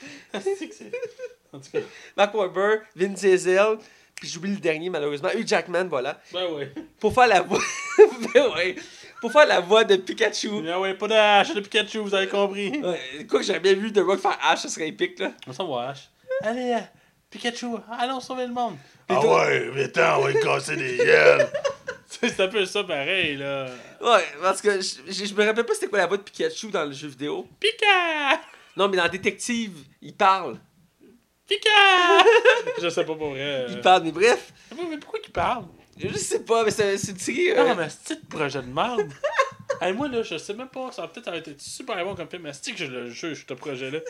En 1.52 1.58
tout 1.60 1.70
cas, 1.72 1.78
Mark 2.16 2.34
Wahlberg, 2.34 2.82
Vin 2.96 3.08
Diesel, 3.08 3.78
puis 4.16 4.28
j'oublie 4.28 4.50
le 4.54 4.60
dernier 4.60 4.90
malheureusement, 4.90 5.30
Hugh 5.34 5.46
Jackman, 5.46 5.84
voilà. 5.84 6.20
ben 6.32 6.52
ouais. 6.52 6.72
Pour 6.98 7.14
faire 7.14 7.28
la 7.28 7.42
voix. 7.42 7.60
ben 8.34 8.48
ouais. 8.54 8.76
Pour 9.24 9.32
faire 9.32 9.46
la 9.46 9.60
voix 9.60 9.84
de 9.84 9.96
Pikachu. 9.96 10.50
Ah 10.70 10.78
ouais, 10.78 10.92
pas 10.92 11.08
de 11.08 11.14
hache 11.14 11.54
de 11.54 11.60
Pikachu, 11.60 11.96
vous 11.96 12.14
avez 12.14 12.28
compris. 12.28 12.78
Ouais, 12.82 13.24
quoi 13.26 13.40
que 13.40 13.46
j'aurais 13.46 13.58
bien 13.58 13.72
vu 13.72 13.90
The 13.90 14.00
Rock 14.00 14.20
faire 14.20 14.38
Ash, 14.42 14.60
ça 14.60 14.68
serait 14.68 14.88
épique 14.88 15.18
là. 15.18 15.32
On 15.46 15.52
s'en 15.54 15.66
va, 15.66 15.88
hache. 15.88 16.10
Allez, 16.42 16.74
euh, 16.74 16.80
Pikachu, 17.30 17.68
allons 17.98 18.20
sauver 18.20 18.46
le 18.46 18.52
monde. 18.52 18.74
Ah 19.08 19.18
ouais, 19.24 19.70
mais 19.74 19.84
attends, 19.84 20.18
on 20.18 20.24
va 20.24 20.30
lui 20.30 20.40
casser 20.40 20.76
des 20.76 20.98
gueules. 20.98 21.48
c'est 22.06 22.38
un 22.38 22.48
peu 22.48 22.66
ça 22.66 22.84
pareil, 22.84 23.38
là. 23.38 23.68
Ouais, 24.02 24.26
parce 24.42 24.60
que 24.60 24.78
je, 24.82 24.96
je, 25.10 25.24
je 25.24 25.32
me 25.32 25.46
rappelle 25.46 25.64
pas 25.64 25.72
c'était 25.72 25.86
quoi 25.88 26.00
la 26.00 26.06
voix 26.06 26.18
de 26.18 26.22
Pikachu 26.22 26.70
dans 26.70 26.84
le 26.84 26.92
jeu 26.92 27.08
vidéo. 27.08 27.48
Pika! 27.58 28.42
Non, 28.76 28.88
mais 28.88 28.98
dans 28.98 29.08
Détective, 29.08 29.86
il 30.02 30.14
parle. 30.14 30.58
Pika! 31.48 31.70
Je 32.82 32.90
sais 32.90 33.06
pas 33.06 33.14
pour 33.14 33.30
vrai. 33.30 33.68
Il 33.70 33.80
parle, 33.80 34.02
mais 34.02 34.12
bref. 34.12 34.52
Mais, 34.76 34.82
mais 34.90 34.98
pourquoi 34.98 35.18
il 35.24 35.32
parle? 35.32 35.64
Je 35.96 36.16
sais 36.18 36.40
pas, 36.44 36.64
mais 36.64 36.70
c'est 36.70 36.96
série. 36.98 37.50
euh, 37.52 37.66
Ah, 37.70 37.74
mais 37.74 37.88
c'est 38.02 38.20
de 38.20 38.26
projet 38.26 38.60
de 38.62 38.66
merde? 38.66 39.12
hey, 39.80 39.92
moi, 39.92 40.08
là, 40.08 40.22
je 40.22 40.36
sais 40.38 40.54
même 40.54 40.68
pas. 40.68 40.90
Ça 40.92 41.02
va 41.02 41.08
peut-être 41.08 41.28
avoir 41.28 41.40
été 41.40 41.54
super 41.58 42.02
bon 42.04 42.14
comme 42.14 42.28
film, 42.28 42.42
mais 42.42 42.52
c'est 42.52 42.72
que 42.72 42.78
je 42.78 42.84
le 42.86 43.10
juge, 43.10 43.44
ce 43.48 43.54
projet-là? 43.54 44.00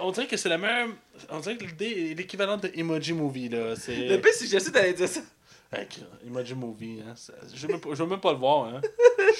On 0.00 0.10
dirait 0.10 0.26
que 0.26 0.36
c'est 0.36 0.48
la 0.48 0.58
même. 0.58 0.94
On 1.30 1.38
dirait 1.40 1.56
que 1.56 1.64
l'idée 1.64 2.10
est 2.10 2.14
l'équivalent 2.14 2.56
de 2.56 2.70
Emoji 2.74 3.12
Movie, 3.12 3.48
là. 3.50 3.74
Le 3.88 4.16
pire, 4.16 4.32
c'est 4.34 4.44
que 4.46 4.50
j'essaie 4.50 4.70
d'aller 4.70 4.94
dire 4.94 5.08
ça. 5.08 5.20
Hey, 5.72 5.86
Emoji 6.26 6.54
Movie, 6.54 7.00
hein. 7.06 7.14
Je 7.54 7.66
veux 7.66 7.72
même, 7.72 7.80
pas- 7.80 7.90
je 7.92 8.02
veux 8.02 8.08
même 8.08 8.20
pas 8.20 8.32
le 8.32 8.38
voir, 8.38 8.64
hein. 8.66 8.80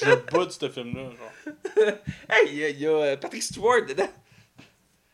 Je 0.00 0.14
bout 0.32 0.46
de 0.46 0.50
ce 0.50 0.68
film-là, 0.68 1.02
genre. 1.10 1.94
Hey, 2.28 2.48
il 2.48 2.54
y 2.58 2.64
a, 2.64 2.68
il 2.70 2.80
y 2.80 2.86
a, 2.86 2.90
euh, 2.90 3.16
Patrick 3.16 3.42
Stewart 3.42 3.86
dedans. 3.86 4.08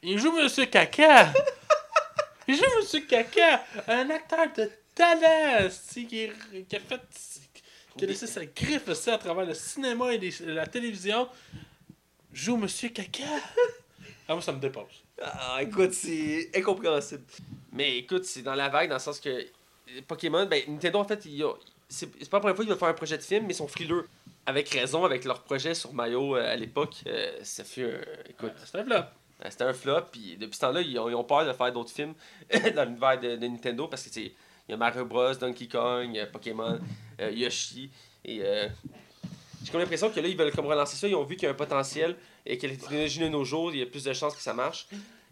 Il 0.02 0.18
joue 0.18 0.32
Monsieur 0.32 0.64
Caca! 0.66 1.32
Il 2.48 2.56
joue 2.56 2.64
Monsieur 2.78 3.00
Caca! 3.00 3.62
Un 3.86 4.08
acteur 4.10 4.46
de 4.56 4.70
talent! 5.00 5.68
c'est 5.70 6.04
Qui, 6.04 6.28
qui 6.68 6.76
a 6.76 6.80
fait. 6.80 7.00
Qui 7.96 8.04
a 8.04 8.06
laissé 8.06 8.26
sa 8.26 8.44
griffe 8.46 8.88
aussi 8.88 9.10
à 9.10 9.18
travers 9.18 9.44
le 9.46 9.54
cinéma 9.54 10.12
et 10.12 10.18
les- 10.18 10.34
la 10.54 10.66
télévision. 10.66 11.28
Joue 12.32 12.56
Monsieur 12.56 12.88
Caca! 12.90 13.24
Ah, 14.28 14.34
moi, 14.34 14.42
ça 14.42 14.52
me 14.52 14.60
dépasse. 14.60 14.84
Ah, 15.20 15.58
écoute, 15.60 15.92
c'est 15.92 16.50
incompréhensible. 16.54 17.24
Mais 17.72 17.96
écoute, 17.98 18.24
c'est 18.24 18.42
dans 18.42 18.54
la 18.54 18.68
vague, 18.68 18.88
dans 18.88 18.94
le 18.94 19.00
sens 19.00 19.18
que 19.18 19.44
Pokémon, 20.06 20.46
ben, 20.46 20.62
Nintendo, 20.68 21.00
en 21.00 21.04
fait, 21.04 21.24
il 21.24 21.42
a- 21.42 21.52
c'est 21.88 22.08
c'est 22.20 22.30
pas 22.30 22.36
la 22.36 22.40
première 22.42 22.54
fois 22.54 22.64
qu'ils 22.64 22.70
veulent 22.70 22.78
faire 22.78 22.88
un 22.90 22.94
projet 22.94 23.18
de 23.18 23.22
film, 23.24 23.46
mais 23.46 23.54
ils 23.54 23.56
sont 23.56 23.66
frileux. 23.66 24.06
Avec 24.46 24.68
raison, 24.68 25.04
avec 25.04 25.24
leur 25.24 25.42
projet 25.42 25.74
sur 25.74 25.92
Mario 25.92 26.36
euh, 26.36 26.52
à 26.52 26.54
l'époque, 26.54 26.94
euh, 27.08 27.40
ça 27.42 27.64
fait 27.64 27.92
un. 27.92 28.00
Écoute, 28.30 28.52
C'est 28.64 28.78
un 28.78 28.84
flop. 28.84 28.94
euh, 28.94 29.48
c'était 29.50 29.64
un 29.64 29.72
flop, 29.74 30.02
puis 30.12 30.36
depuis 30.38 30.54
ce 30.54 30.60
temps-là, 30.60 30.80
ils 30.80 30.96
ont, 31.00 31.08
ils 31.08 31.14
ont 31.16 31.24
peur 31.24 31.44
de 31.44 31.52
faire 31.52 31.72
d'autres 31.72 31.90
films 31.90 32.14
dans 32.76 32.84
l'univers 32.84 33.18
de, 33.20 33.34
de 33.34 33.46
Nintendo 33.48 33.88
parce 33.88 34.04
que, 34.04 34.10
sais, 34.10 34.32
il 34.70 34.72
y 34.72 34.74
a 34.74 34.76
Mario 34.76 35.04
Bros, 35.04 35.34
Donkey 35.34 35.66
Kong, 35.66 36.16
euh, 36.16 36.26
Pokémon, 36.30 36.78
euh, 37.20 37.30
Yoshi, 37.32 37.90
et. 38.24 38.38
euh, 38.42 38.68
j'ai 39.62 39.70
comme 39.72 39.80
l'impression 39.80 40.08
que 40.10 40.18
là, 40.20 40.26
ils 40.26 40.36
veulent 40.36 40.52
comme 40.52 40.66
relancer 40.66 40.96
ça. 40.96 41.06
Ils 41.06 41.14
ont 41.14 41.22
vu 41.24 41.36
qu'il 41.36 41.44
y 41.44 41.46
a 41.46 41.50
un 41.50 41.54
potentiel 41.54 42.16
et 42.46 42.56
que 42.56 42.66
la 42.66 42.76
technologie 42.76 43.18
de 43.20 43.28
nos 43.28 43.44
jours, 43.44 43.70
il 43.72 43.80
y 43.80 43.82
a 43.82 43.86
plus 43.86 44.04
de 44.04 44.12
chances 44.14 44.34
que 44.34 44.40
ça 44.40 44.54
marche. 44.54 44.88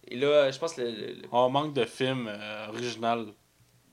Et 0.06 0.16
là, 0.16 0.50
je 0.50 0.58
pense 0.58 0.74
que 0.74 0.82
le, 0.82 1.16
On 1.32 1.48
manque 1.48 1.72
de 1.72 1.84
films 1.86 2.28
euh, 2.28 2.68
original. 2.68 3.26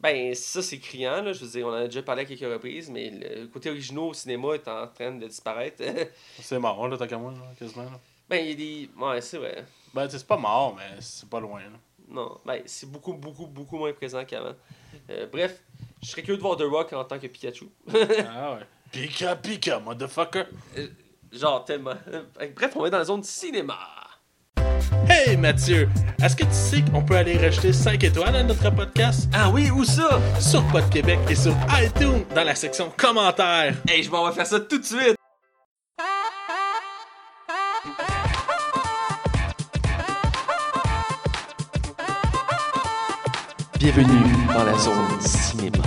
ben 0.02 0.36
ça 0.36 0.62
c'est 0.62 0.80
criant 0.80 1.22
là, 1.22 1.32
je 1.32 1.46
veux 1.46 1.52
dire, 1.52 1.66
on 1.66 1.70
en 1.70 1.76
a 1.76 1.86
déjà 1.86 2.02
parlé 2.04 2.24
à 2.24 2.26
quelques 2.26 2.42
reprises, 2.52 2.90
mais 2.90 3.12
le 3.12 3.48
côté 3.48 3.70
original 3.70 4.04
au 4.04 4.14
cinéma 4.14 4.56
est 4.56 4.68
en 4.68 4.88
train 4.88 5.14
de 5.14 5.26
disparaître. 5.26 5.82
C'est 6.42 6.60
mort, 6.60 6.86
là, 6.88 6.98
tant 6.98 7.08
qu'à 7.08 7.18
moi, 7.18 7.32
là, 7.32 7.40
quasiment. 7.58 7.84
Là. 7.84 8.00
ben 8.30 8.38
il 8.46 8.50
y 8.50 8.52
a 8.52 8.56
des 8.56 8.90
ouais, 8.98 9.22
c'est 9.22 9.38
vrai. 9.38 9.66
Ben, 9.94 10.10
c'est 10.10 10.28
pas 10.28 10.38
mort, 10.38 10.76
mais 10.76 10.98
c'est 11.00 11.30
pas 11.30 11.40
loin, 11.40 11.62
là. 11.62 11.80
Non, 12.10 12.40
ben 12.46 12.62
c'est 12.66 12.92
beaucoup 12.92 13.14
beaucoup 13.14 13.48
beaucoup 13.48 13.78
moins 13.78 13.94
présent 13.94 14.24
qu'avant. 14.26 14.54
Euh, 15.10 15.28
bref, 15.32 15.62
je 16.02 16.10
serais 16.10 16.22
curieux 16.22 16.38
de 16.38 16.42
voir 16.42 16.58
The 16.58 16.64
Rock 16.64 16.94
en 16.94 17.04
tant 17.04 17.20
que 17.20 17.28
Pikachu. 17.28 17.66
Ah 17.94 18.54
ouais. 18.54 18.66
Pika 18.92 19.36
Pika, 19.36 19.80
motherfucker! 19.80 20.46
Genre 21.34 21.66
tellement. 21.66 21.96
Bref, 22.56 22.72
on 22.76 22.84
va 22.84 22.90
dans 22.90 23.00
la 23.00 23.04
zone 23.04 23.24
cinéma. 23.24 23.78
Hey 25.10 25.36
Mathieu, 25.36 25.90
est-ce 26.24 26.36
que 26.36 26.44
tu 26.44 26.54
sais 26.54 26.82
qu'on 26.92 27.04
peut 27.04 27.16
aller 27.16 27.38
rajouter 27.38 27.74
5 27.74 28.04
étoiles 28.04 28.36
à 28.36 28.44
notre 28.44 28.70
podcast? 28.74 29.30
Ah 29.34 29.50
oui, 29.50 29.70
où 29.70 29.84
ça? 29.84 30.20
Sur 30.40 30.66
Pod 30.68 30.90
Québec 30.90 31.20
et 31.30 31.36
sur 31.36 31.54
iTunes 31.82 32.24
dans 32.34 32.44
la 32.44 32.56
section 32.56 32.92
commentaires. 32.96 33.76
Hey, 33.88 34.04
je 34.04 34.10
m'en 34.10 34.28
vais 34.28 34.34
faire 34.34 34.48
ça 34.48 34.60
tout 34.60 34.78
de 34.78 34.86
suite. 34.86 35.16
Bienvenue 43.96 44.48
dans 44.48 44.64
la 44.66 44.78
zone 44.78 45.22
cinéma. 45.22 45.84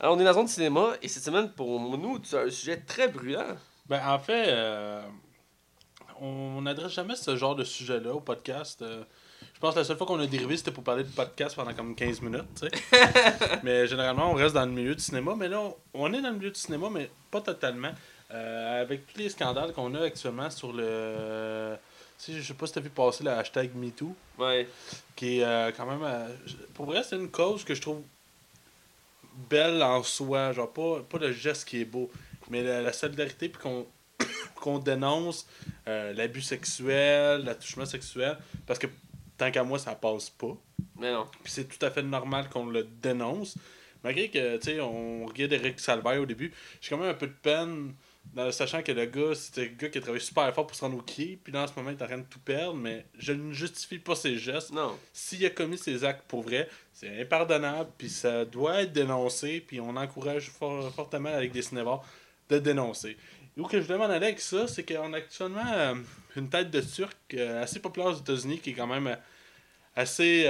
Alors, 0.00 0.16
on 0.16 0.18
est 0.18 0.18
dans 0.18 0.24
la 0.24 0.32
zone 0.32 0.48
cinéma 0.48 0.94
et 1.00 1.06
cette 1.06 1.22
semaine, 1.22 1.52
pour 1.52 1.96
nous, 1.96 2.18
c'est 2.24 2.42
un 2.42 2.50
sujet 2.50 2.78
très 2.78 3.06
brûlant. 3.06 3.54
Ben 3.86 4.04
en 4.04 4.18
fait, 4.18 4.46
euh, 4.48 5.00
on 6.20 6.60
n'adresse 6.62 6.90
jamais 6.90 7.14
ce 7.14 7.36
genre 7.36 7.54
de 7.54 7.62
sujet-là 7.62 8.12
au 8.12 8.20
podcast. 8.20 8.82
euh. 8.82 9.04
je 9.54 9.60
pense 9.60 9.74
que 9.74 9.78
la 9.78 9.84
seule 9.84 9.96
fois 9.96 10.08
qu'on 10.08 10.18
a 10.18 10.26
dérivé, 10.26 10.56
c'était 10.56 10.72
pour 10.72 10.82
parler 10.82 11.04
de 11.04 11.10
podcast 11.10 11.54
pendant 11.54 11.72
comme 11.72 11.94
15 11.94 12.20
minutes, 12.20 12.48
tu 12.60 12.68
sais. 12.68 13.00
mais 13.62 13.86
généralement, 13.86 14.32
on 14.32 14.34
reste 14.34 14.56
dans 14.56 14.66
le 14.66 14.72
milieu 14.72 14.96
du 14.96 15.02
cinéma. 15.02 15.36
Mais 15.38 15.46
là, 15.46 15.60
on, 15.60 15.76
on 15.94 16.12
est 16.12 16.20
dans 16.20 16.30
le 16.30 16.36
milieu 16.36 16.50
du 16.50 16.58
cinéma, 16.58 16.88
mais 16.90 17.08
pas 17.30 17.42
totalement. 17.42 17.92
Euh, 18.30 18.82
avec 18.82 19.06
tous 19.06 19.18
les 19.18 19.30
scandales 19.30 19.72
qu'on 19.72 19.94
a 19.94 20.02
actuellement 20.02 20.50
sur 20.50 20.72
le... 20.72 21.76
Tu 22.18 22.32
sais, 22.32 22.40
je 22.40 22.46
sais 22.46 22.54
pas 22.54 22.66
si 22.66 22.72
t'as 22.74 22.80
vu 22.80 22.90
passer 22.90 23.24
le 23.24 23.30
hashtag 23.30 23.70
MeToo. 23.74 24.14
Ouais. 24.38 24.68
qui 25.16 25.38
est 25.38 25.44
euh, 25.44 25.70
quand 25.74 25.86
même. 25.86 26.02
euh, 26.02 26.28
pour 26.74 26.86
vrai, 26.86 27.02
c'est 27.02 27.16
une 27.16 27.30
cause 27.30 27.64
que 27.64 27.74
je 27.74 27.80
trouve 27.80 28.02
belle 29.48 29.82
en 29.82 30.02
soi. 30.02 30.52
Genre, 30.52 30.70
pas, 30.72 31.00
pas 31.08 31.18
le 31.18 31.32
geste 31.32 31.66
qui 31.68 31.80
est 31.80 31.84
beau, 31.84 32.10
mais 32.50 32.62
la, 32.62 32.82
la 32.82 32.92
solidarité, 32.92 33.48
puis 33.48 33.62
qu'on 33.62 33.86
qu'on 34.56 34.78
dénonce 34.78 35.46
euh, 35.86 36.12
l'abus 36.12 36.42
sexuel, 36.42 37.44
l'attouchement 37.44 37.86
sexuel, 37.86 38.36
parce 38.66 38.78
que 38.80 38.88
tant 39.36 39.50
qu'à 39.52 39.62
moi, 39.62 39.78
ça 39.78 39.94
passe 39.94 40.28
pas. 40.30 40.56
Mais 40.98 41.12
non. 41.12 41.26
Puis 41.44 41.52
c'est 41.52 41.68
tout 41.68 41.84
à 41.86 41.90
fait 41.90 42.02
normal 42.02 42.48
qu'on 42.50 42.66
le 42.66 42.82
dénonce. 43.00 43.54
Malgré 44.02 44.28
que, 44.28 44.56
tu 44.56 44.64
sais, 44.64 44.80
on 44.80 45.26
regarde 45.26 45.52
Eric 45.52 45.78
Salvaire 45.80 46.20
au 46.20 46.26
début, 46.26 46.52
j'ai 46.80 46.90
quand 46.90 46.98
même 46.98 47.10
un 47.10 47.14
peu 47.14 47.26
de 47.28 47.32
peine 47.32 47.94
dans- 48.34 48.52
sachant 48.52 48.82
que 48.82 48.92
le 48.92 49.06
gars, 49.06 49.34
c'était 49.34 49.64
le 49.64 49.74
gars 49.76 49.88
qui 49.88 49.98
a 49.98 50.00
travaillé 50.00 50.24
super 50.24 50.54
fort 50.54 50.66
pour 50.66 50.76
se 50.76 50.82
rendre 50.84 50.96
au 50.98 51.02
quai, 51.02 51.38
puis 51.42 51.52
là, 51.52 51.62
en 51.62 51.66
ce 51.66 51.72
moment, 51.76 51.90
il 51.90 51.96
est 51.96 52.02
en 52.02 52.06
train 52.06 52.18
de 52.18 52.26
tout 52.28 52.38
perdre, 52.40 52.74
mais 52.74 53.06
je 53.18 53.32
ne 53.32 53.52
justifie 53.52 53.98
pas 53.98 54.14
ses 54.14 54.36
gestes. 54.38 54.70
Non. 54.72 54.96
S'il 55.12 55.44
a 55.46 55.50
commis 55.50 55.78
ses 55.78 56.04
actes 56.04 56.24
pour 56.28 56.42
vrai, 56.42 56.68
c'est 56.92 57.20
impardonnable, 57.20 57.90
puis 57.98 58.08
ça 58.10 58.44
doit 58.44 58.82
être 58.82 58.92
dénoncé, 58.92 59.60
puis 59.66 59.80
on 59.80 59.96
encourage 59.96 60.50
fort- 60.50 60.92
fortement 60.94 61.30
avec 61.34 61.52
des 61.52 61.62
cinévores 61.62 62.04
de 62.48 62.58
dénoncer. 62.58 63.16
Et 63.56 63.60
où 63.60 63.64
que 63.64 63.80
je 63.80 63.92
m'en 63.92 64.04
aller 64.04 64.26
avec 64.26 64.40
ça, 64.40 64.68
c'est 64.68 64.84
qu'on 64.84 65.12
a 65.12 65.16
actuellement 65.16 65.72
euh, 65.72 65.94
une 66.36 66.48
tête 66.48 66.70
de 66.70 66.80
turc 66.80 67.16
euh, 67.34 67.62
assez 67.62 67.80
populaire 67.80 68.08
aux 68.10 68.18
États-Unis 68.18 68.60
qui 68.60 68.70
est 68.70 68.74
quand 68.74 68.86
même 68.86 69.08
euh, 69.08 69.16
assez. 69.96 70.44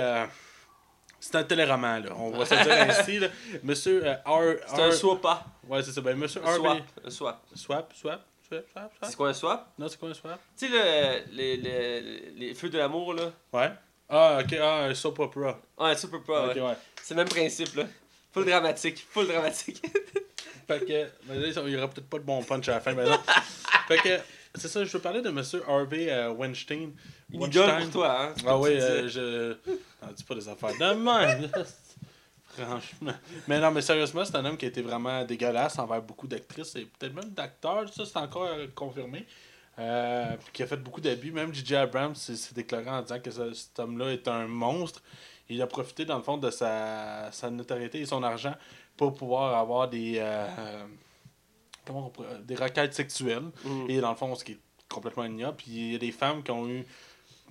Euh, 1.19 1.21
c'est 1.21 1.35
un 1.37 1.45
téléroman, 1.45 2.03
là. 2.05 2.11
On 2.17 2.31
va 2.31 2.45
se 2.47 2.55
dire 2.55 2.73
ainsi, 2.73 3.19
là. 3.19 3.29
Monsieur 3.63 4.03
euh, 4.07 4.15
R. 4.25 4.57
C'est 4.67 4.83
un 4.83 4.89
R- 4.89 4.93
swap. 4.93 5.27
Ouais, 5.69 5.83
c'est 5.83 5.93
ça. 5.93 6.01
Ben, 6.01 6.17
monsieur 6.17 6.41
Un 6.45 6.49
Harvey. 6.49 6.59
swap. 6.61 6.83
Un 7.05 7.11
swap. 7.11 7.45
Swap, 7.55 7.93
swap, 7.95 7.95
swap, 7.95 8.25
swap, 8.49 8.65
swap. 8.71 8.93
C'est 9.03 9.17
quoi 9.17 9.29
un 9.29 9.35
swap? 9.35 9.73
Non, 9.79 9.89
c'est 9.89 9.99
quoi 9.99 10.09
un 10.11 10.15
swap? 10.15 10.41
Tu 10.59 10.69
sais, 10.69 10.73
le- 10.73 11.35
les, 11.37 11.57
les, 11.57 12.31
les 12.37 12.55
feux 12.55 12.69
de 12.71 12.79
l'amour, 12.79 13.15
là. 13.15 13.31
Ouais. 13.53 13.71
Ah, 14.09 14.39
ok, 14.43 14.57
ah, 14.61 14.85
un 14.85 14.95
soap 14.95 15.19
opera. 15.19 15.59
Ouais, 15.79 15.97
super 15.97 16.23
pas. 16.23 16.47
Ok, 16.49 16.55
ouais. 16.57 16.63
ouais. 16.63 16.77
C'est 17.03 17.15
le 17.15 17.19
même 17.19 17.29
principe, 17.29 17.75
là. 17.77 17.85
Full 18.33 18.45
dramatique. 18.47 19.07
Full 19.11 19.27
dramatique. 19.27 19.83
Fait 20.67 20.81
que, 20.85 21.07
mais 21.27 21.39
là, 21.39 21.49
il 21.67 21.73
y 21.73 21.77
aura 21.77 21.89
peut-être 21.89 22.09
pas 22.11 22.19
de 22.19 22.25
bon 22.25 22.43
punch 22.43 22.69
à 22.69 22.73
la 22.73 22.81
fin, 22.81 22.93
mais 22.93 23.07
non. 23.07 23.19
fait 23.89 23.97
que, 23.97 24.19
c'est 24.55 24.69
ça, 24.69 24.85
je 24.85 24.91
veux 24.93 24.99
parler 24.99 25.23
de 25.23 25.31
Monsieur 25.31 25.63
Harvey 25.67 26.11
euh, 26.11 26.31
Weinstein. 26.31 26.91
Une 27.33 27.41
Weinstein. 27.41 27.63
idole 27.65 27.83
pour 27.83 27.91
toi, 27.93 28.23
hein. 28.23 28.35
Ah 28.47 28.59
oui, 28.59 28.71
euh, 28.73 29.09
je. 29.09 29.71
Non, 30.03 30.13
dis 30.17 30.25
pas 30.25 30.35
des 30.35 30.49
affaires 30.49 30.73
de 30.73 30.95
même. 30.95 31.51
Franchement. 32.57 33.13
Mais 33.47 33.61
non, 33.61 33.71
mais 33.71 33.83
sérieusement, 33.83 34.25
c'est 34.25 34.35
un 34.37 34.45
homme 34.45 34.57
qui 34.57 34.65
a 34.65 34.69
été 34.69 34.83
vraiment 34.83 35.25
dégueulasse 35.25 35.79
envers 35.79 36.03
beaucoup 36.03 36.27
d'actrices 36.27 36.75
et 36.77 36.87
peut-être 36.87 37.15
même 37.15 37.31
d'acteurs. 37.31 37.93
Ça, 37.93 38.05
c'est 38.05 38.17
encore 38.17 38.49
confirmé. 38.75 39.27
Euh, 39.79 40.35
qui 40.53 40.65
a 40.65 40.67
fait 40.67 40.77
beaucoup 40.77 41.01
d'abus. 41.01 41.31
Même 41.31 41.55
J.J. 41.55 41.77
Abrams 41.77 42.15
s'est 42.17 42.35
s'est 42.35 42.55
déclaré 42.55 42.89
en 42.91 43.01
disant 43.03 43.21
que 43.21 43.31
ce- 43.31 43.53
cet 43.53 43.79
homme-là 43.79 44.11
est 44.13 44.27
un 44.27 44.49
monstre. 44.49 45.01
Il 45.49 45.63
a 45.63 45.69
profité, 45.69 46.05
dans 46.05 46.17
le 46.17 46.23
fond, 46.25 46.37
de 46.37 46.51
sa, 46.51 47.31
sa 47.31 47.49
notoriété 47.49 48.01
et 48.01 48.07
son 48.07 48.23
argent 48.25 48.55
pour 48.97 49.15
pouvoir 49.15 49.57
avoir 49.57 49.89
des. 49.89 50.15
euh, 50.19 50.83
comment 51.87 52.07
on 52.07 52.11
pourrait- 52.11 52.41
des 52.43 52.57
requêtes 52.57 52.95
sexuelles. 52.95 53.45
Mm. 53.65 53.87
Et 53.91 54.01
dans 54.01 54.11
le 54.11 54.17
fond, 54.17 54.35
ce 54.35 54.43
qui 54.45 54.53
est 54.53 54.59
complètement 54.89 55.25
ignoble. 55.27 55.57
Puis 55.59 55.67
il 55.71 55.93
y 55.93 55.95
a 55.95 55.99
des 55.99 56.11
femmes 56.13 56.43
qui 56.43 56.51
ont 56.51 56.67
eu 56.69 56.85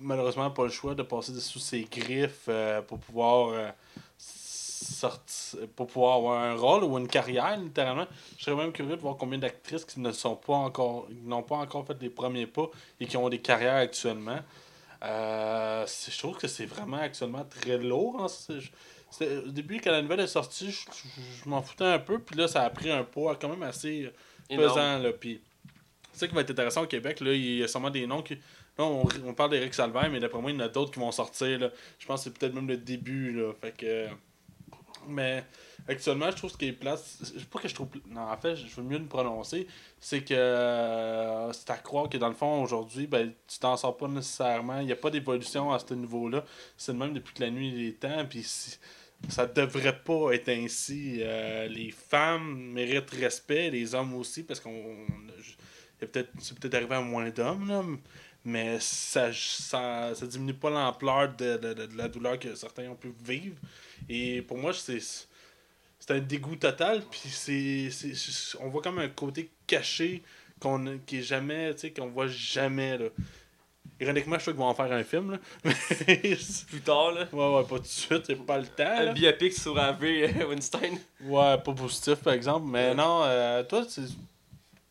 malheureusement 0.00 0.50
pas 0.50 0.64
le 0.64 0.70
choix 0.70 0.94
de 0.94 1.02
passer 1.02 1.32
sous 1.40 1.58
ses 1.58 1.82
griffes 1.84 2.46
euh, 2.48 2.80
pour 2.82 2.98
pouvoir 2.98 3.48
euh, 3.50 3.70
sortir, 4.18 5.60
pour 5.76 5.86
pouvoir 5.88 6.16
avoir 6.16 6.40
un 6.42 6.54
rôle 6.54 6.84
ou 6.84 6.98
une 6.98 7.08
carrière 7.08 7.56
littéralement. 7.58 8.06
Je 8.36 8.44
serais 8.44 8.56
même 8.56 8.72
curieux 8.72 8.96
de 8.96 9.00
voir 9.00 9.16
combien 9.16 9.38
d'actrices 9.38 9.84
qui 9.84 10.00
ne 10.00 10.12
sont 10.12 10.36
pas 10.36 10.54
encore 10.54 11.06
n'ont 11.24 11.42
pas 11.42 11.56
encore 11.56 11.86
fait 11.86 11.96
les 12.00 12.10
premiers 12.10 12.46
pas 12.46 12.68
et 13.00 13.06
qui 13.06 13.16
ont 13.16 13.28
des 13.28 13.40
carrières 13.40 13.76
actuellement. 13.76 14.38
Euh, 15.04 15.86
je 15.86 16.18
trouve 16.18 16.36
que 16.38 16.48
c'est 16.48 16.66
vraiment 16.66 16.96
actuellement 16.98 17.44
très 17.44 17.78
lourd. 17.78 18.20
hein. 18.20 18.58
Au 19.20 19.50
début, 19.50 19.80
quand 19.80 19.90
la 19.92 20.02
nouvelle 20.02 20.20
est 20.20 20.26
sortie, 20.26 20.70
je, 20.70 20.80
je- 20.92 21.42
je 21.44 21.48
m'en 21.48 21.62
foutais 21.62 21.84
un 21.84 21.98
peu. 21.98 22.18
Puis 22.18 22.36
là, 22.36 22.46
ça 22.46 22.62
a 22.64 22.70
pris 22.70 22.90
un 22.90 23.04
poids 23.04 23.36
quand 23.36 23.48
même 23.48 23.62
assez 23.62 24.12
pesant. 24.68 24.98
Là, 24.98 25.12
puis 25.12 25.40
c'est 26.12 26.20
ça 26.20 26.28
qui 26.28 26.34
va 26.34 26.42
être 26.42 26.50
intéressant 26.50 26.82
au 26.82 26.86
Québec. 26.86 27.20
Là, 27.20 27.32
il 27.32 27.58
y 27.58 27.62
a 27.62 27.68
sûrement 27.68 27.90
des 27.90 28.06
noms 28.06 28.22
qui. 28.22 28.36
Là, 28.78 28.84
on, 28.84 29.34
parle 29.34 29.50
d'Éric 29.50 29.74
Salvaire, 29.74 30.08
mais 30.10 30.20
d'après 30.20 30.40
moi, 30.40 30.52
il 30.52 30.54
y 30.54 30.56
en 30.56 30.64
a 30.64 30.68
d'autres 30.68 30.92
qui 30.92 31.00
vont 31.00 31.10
sortir. 31.10 31.58
Là. 31.58 31.70
Je 31.98 32.06
pense 32.06 32.20
que 32.20 32.24
c'est 32.24 32.38
peut-être 32.38 32.54
même 32.54 32.68
le 32.68 32.76
début. 32.76 33.32
Là. 33.32 33.52
Fait 33.60 33.72
que. 33.76 34.06
Mais 35.08 35.44
actuellement, 35.88 36.30
je 36.30 36.36
trouve 36.36 36.50
ce 36.50 36.56
qui 36.56 36.66
est 36.68 36.72
place. 36.72 37.32
Pas 37.50 37.58
que 37.58 37.68
je 37.68 37.74
trouve. 37.74 37.88
Non, 38.08 38.20
en 38.22 38.36
fait, 38.36 38.54
je 38.54 38.76
veux 38.76 38.82
mieux 38.82 38.98
le 38.98 39.06
prononcer. 39.06 39.66
C'est 39.98 40.22
que 40.22 40.34
euh, 40.34 41.52
c'est 41.52 41.70
à 41.70 41.76
croire 41.76 42.08
que 42.08 42.18
dans 42.18 42.28
le 42.28 42.34
fond, 42.34 42.62
aujourd'hui, 42.62 43.06
ben, 43.08 43.32
tu 43.48 43.58
t'en 43.58 43.76
sors 43.76 43.96
pas 43.96 44.06
nécessairement. 44.06 44.78
Il 44.80 44.86
n'y 44.86 44.92
a 44.92 44.96
pas 44.96 45.10
d'évolution 45.10 45.72
à 45.72 45.78
ce 45.80 45.94
niveau-là. 45.94 46.44
C'est 46.76 46.92
le 46.92 46.98
même 46.98 47.14
depuis 47.14 47.34
que 47.34 47.42
la 47.42 47.50
nuit 47.50 47.72
des 47.72 47.94
temps. 47.94 48.24
Puis 48.28 48.42
si- 48.44 48.78
ça 49.28 49.46
devrait 49.46 49.98
pas 50.04 50.30
être 50.32 50.50
ainsi. 50.50 51.18
Euh, 51.20 51.66
les 51.66 51.90
femmes 51.90 52.56
méritent 52.72 53.10
respect, 53.10 53.70
les 53.70 53.94
hommes 53.94 54.14
aussi, 54.14 54.44
parce 54.44 54.60
qu'on. 54.60 54.94
c'est 55.98 56.12
peut-être 56.58 56.74
arrivé 56.74 56.94
à 56.94 57.00
moins 57.00 57.28
d'hommes, 57.30 57.66
là, 57.66 57.82
mais 58.48 58.78
ça, 58.80 59.30
ça, 59.32 60.14
ça 60.14 60.26
diminue 60.26 60.54
pas 60.54 60.70
l'ampleur 60.70 61.34
de, 61.36 61.56
de, 61.56 61.74
de- 61.74 61.86
de 61.86 61.96
la 61.96 62.08
douleur 62.08 62.38
que 62.38 62.54
certains 62.54 62.88
ont 62.88 62.94
pu 62.96 63.12
vivre. 63.24 63.56
Et 64.08 64.42
pour 64.42 64.58
moi, 64.58 64.72
c'est 64.72 65.00
c'est 65.00 66.10
un 66.10 66.20
dégoût 66.20 66.56
total. 66.56 67.02
Puis 67.10 67.28
c'est 67.28 67.90
on 68.60 68.68
voit 68.68 68.82
comme 68.82 68.98
un 68.98 69.08
côté 69.08 69.50
caché 69.66 70.22
qu'on 70.60 70.98
qui 71.06 71.18
est 71.18 71.22
jamais, 71.22 71.74
tu 71.74 71.80
sais, 71.82 71.90
qu'on 71.92 72.08
voit 72.08 72.26
jamais. 72.28 72.98
Là. 72.98 73.06
Ironiquement, 74.00 74.36
je 74.38 74.44
sûr 74.44 74.52
qu'ils 74.52 74.60
vont 74.60 74.68
en 74.68 74.74
faire 74.74 74.92
un 74.92 75.02
film. 75.02 75.32
Là. 75.32 75.38
Plus 76.68 76.80
tard, 76.84 77.10
là. 77.12 77.26
ouais, 77.32 77.54
ouais, 77.56 77.62
pas 77.64 77.76
tout 77.76 77.82
de 77.82 77.86
suite, 77.86 78.24
il 78.28 78.36
pas 78.38 78.58
le 78.58 78.66
temps. 78.66 78.84
Un 78.96 79.12
biopic 79.12 79.52
sur 79.52 79.76
Harvey 79.78 80.32
euh, 80.40 80.46
Weinstein. 80.46 80.98
Ouais, 81.22 81.58
pas 81.58 81.72
positif 81.72 82.16
par 82.16 82.32
exemple. 82.32 82.66
Mais 82.68 82.90
Ouais. 82.90 82.94
non, 82.94 83.22
euh, 83.24 83.62
toi, 83.64 83.84
c'est 83.88 84.02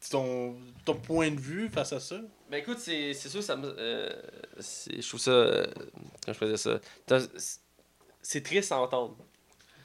ton, 0.10 0.56
ton 0.86 0.96
point 0.96 1.32
de 1.32 1.40
vue 1.40 1.70
face 1.70 1.94
à 1.94 2.00
ça? 2.00 2.18
Ben 2.50 2.58
écoute, 2.58 2.80
c'est 2.80 3.14
c'est 3.14 3.30
sûr, 3.30 3.44
ça 3.44 3.56
me. 3.56 3.74
euh, 3.78 4.10
je 4.58 5.08
trouve 5.08 5.20
ça. 5.20 5.32
euh, 5.32 5.68
quand 6.26 6.34
je 6.34 6.38
faisais 6.38 6.58
ça? 6.58 6.80
c'est- 8.22 8.42
triste 8.42 8.72
à 8.72 8.80
entendre. 8.80 9.18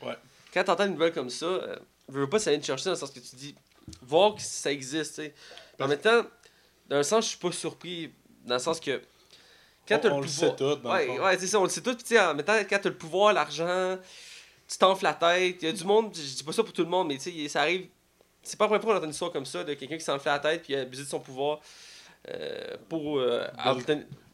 Ouais. 0.00 0.16
Quand 0.54 0.64
t'entends 0.64 0.86
une 0.86 0.92
nouvelle 0.92 1.12
comme 1.12 1.30
ça, 1.30 1.46
euh, 1.46 1.76
je 2.08 2.14
veux 2.18 2.28
pas 2.28 2.38
ça 2.38 2.50
vient 2.50 2.60
te 2.60 2.66
chercher 2.66 2.84
dans 2.86 2.90
le 2.92 2.96
sens 2.96 3.10
que 3.10 3.20
tu 3.20 3.36
dis. 3.36 3.54
Voir 4.02 4.34
que 4.36 4.42
ça 4.42 4.70
existe, 4.70 5.16
tu 5.16 5.22
sais. 5.22 5.34
Mais 5.78 5.84
En 5.84 5.88
même 5.88 5.98
temps, 5.98 6.22
d'un 6.88 7.02
sens, 7.02 7.24
je 7.24 7.30
suis 7.30 7.38
pas 7.38 7.50
surpris. 7.52 8.12
Dans 8.44 8.54
le 8.54 8.60
sens 8.60 8.78
que. 8.80 9.00
Quand 9.88 9.96
On- 9.96 9.98
t'as 10.00 10.10
on 10.10 10.20
le 10.20 10.26
le 10.26 10.30
pouvoir. 10.30 10.50
sait 10.50 10.56
tout, 10.56 10.76
dans 10.76 10.92
ouais, 10.92 11.18
ouais, 11.18 11.38
c'est 11.38 11.46
ça, 11.48 11.58
on 11.58 11.64
le 11.64 11.68
sait 11.68 11.80
tout. 11.82 11.96
Puis 11.96 12.16
en 12.18 12.34
même 12.34 12.44
temps, 12.46 12.56
quand 12.58 12.78
t'as 12.80 12.88
le 12.88 12.96
pouvoir, 12.96 13.32
l'argent, 13.32 13.98
tu 14.68 14.78
t'enfles 14.78 15.02
la 15.04 15.14
tête. 15.14 15.56
Il 15.62 15.64
y 15.66 15.68
a 15.68 15.72
du 15.72 15.82
monde, 15.84 16.14
je 16.14 16.20
dis 16.36 16.44
pas 16.44 16.52
ça 16.52 16.62
pour 16.62 16.72
tout 16.72 16.82
le 16.84 16.88
monde, 16.88 17.08
mais 17.08 17.18
tu 17.18 17.32
sais, 17.32 17.48
ça 17.48 17.62
arrive. 17.62 17.88
C'est 18.44 18.56
pas 18.56 18.64
la 18.64 18.68
première 18.68 18.82
fois 18.82 18.92
qu'on 18.92 18.98
entend 18.98 19.04
une 19.06 19.10
histoire 19.12 19.32
comme 19.32 19.46
ça 19.46 19.64
de 19.64 19.74
quelqu'un 19.74 19.96
qui 19.98 20.04
s'enfle 20.04 20.26
la 20.28 20.38
tête 20.38 20.62
puis 20.62 20.74
a 20.76 20.80
abusé 20.80 21.02
de 21.04 21.08
son 21.08 21.20
pouvoir 21.20 21.60
pour 22.88 23.18
euh, 23.18 23.46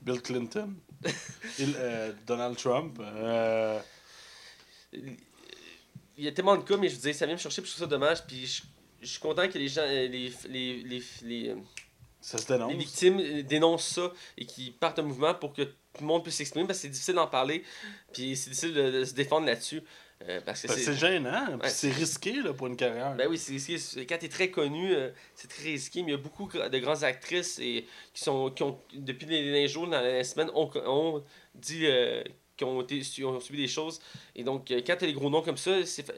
Bill- 0.02 0.20
Clinton, 0.22 0.74
Il- 1.58 1.74
euh, 1.76 2.12
Donald 2.26 2.56
Trump. 2.56 2.98
euh, 3.00 3.78
il 4.92 6.24
y 6.24 6.28
a 6.28 6.32
tellement 6.32 6.56
de 6.56 6.62
cas, 6.62 6.76
mais 6.76 6.88
je 6.88 6.96
veux 6.96 7.02
dire, 7.02 7.14
ça 7.14 7.26
vient 7.26 7.34
me 7.36 7.40
chercher, 7.40 7.62
puis 7.62 7.70
je 7.70 7.76
trouve 7.76 7.86
ça 7.86 7.90
dommage. 7.90 8.24
Puis 8.26 8.46
je, 8.46 8.62
je 9.02 9.06
suis 9.06 9.20
content 9.20 9.48
que 9.48 9.58
les 9.58 9.68
gens, 9.68 9.82
euh, 9.82 10.08
les, 10.08 10.32
les, 10.48 10.82
les, 10.82 11.02
les, 11.22 11.48
euh, 11.50 11.56
ça 12.20 12.38
se 12.38 12.46
dénonce. 12.46 12.72
les 12.72 12.78
victimes 12.78 13.20
euh, 13.20 13.42
dénoncent 13.42 13.86
ça 13.88 14.12
et 14.36 14.44
qu'ils 14.44 14.72
partent 14.74 14.98
un 14.98 15.02
mouvement 15.02 15.34
pour 15.34 15.52
que 15.52 15.62
tout 15.62 16.00
le 16.00 16.06
monde 16.06 16.22
puisse 16.22 16.36
s'exprimer 16.36 16.66
parce 16.66 16.78
que 16.78 16.82
c'est 16.82 16.88
difficile 16.88 17.14
d'en 17.14 17.28
parler, 17.28 17.64
puis 18.12 18.36
c'est 18.36 18.50
difficile 18.50 18.74
de, 18.74 18.90
de 18.90 19.04
se 19.04 19.14
défendre 19.14 19.46
là-dessus. 19.46 19.82
Euh, 20.26 20.40
parce 20.44 20.62
que 20.62 20.72
c'est. 20.72 20.94
gênant, 20.94 21.58
Ouais. 21.62 21.68
c'est 21.68 21.90
risqué 21.90 22.42
là, 22.42 22.52
pour 22.52 22.66
une 22.66 22.76
carrière. 22.76 23.14
Ben 23.14 23.28
oui, 23.28 23.38
c'est 23.38 23.52
risqué. 23.52 24.04
Quand 24.06 24.18
t'es 24.18 24.28
très 24.28 24.50
connu, 24.50 24.92
euh, 24.92 25.10
c'est 25.34 25.48
très 25.48 25.62
risqué. 25.70 26.02
Mais 26.02 26.08
il 26.08 26.14
y 26.16 26.18
a 26.18 26.18
beaucoup 26.18 26.48
de 26.48 26.78
grandes 26.78 27.04
actrices 27.04 27.58
et, 27.60 27.86
qui, 28.12 28.24
sont, 28.24 28.50
qui 28.50 28.62
ont, 28.64 28.80
depuis 28.94 29.26
les 29.26 29.44
derniers 29.44 29.68
jours, 29.68 29.86
dans 29.86 30.00
les 30.00 30.24
semaines, 30.24 30.50
ont, 30.54 30.70
ont 30.86 31.22
dit 31.54 31.86
euh, 31.86 32.24
qu'ils 32.56 32.66
ont, 32.66 32.82
été, 32.82 33.00
ont 33.24 33.38
subi 33.38 33.58
des 33.58 33.68
choses. 33.68 34.00
Et 34.34 34.42
donc, 34.42 34.68
quand 34.68 34.96
t'as 34.98 35.06
les 35.06 35.12
gros 35.12 35.30
noms 35.30 35.42
comme 35.42 35.56
ça, 35.56 35.76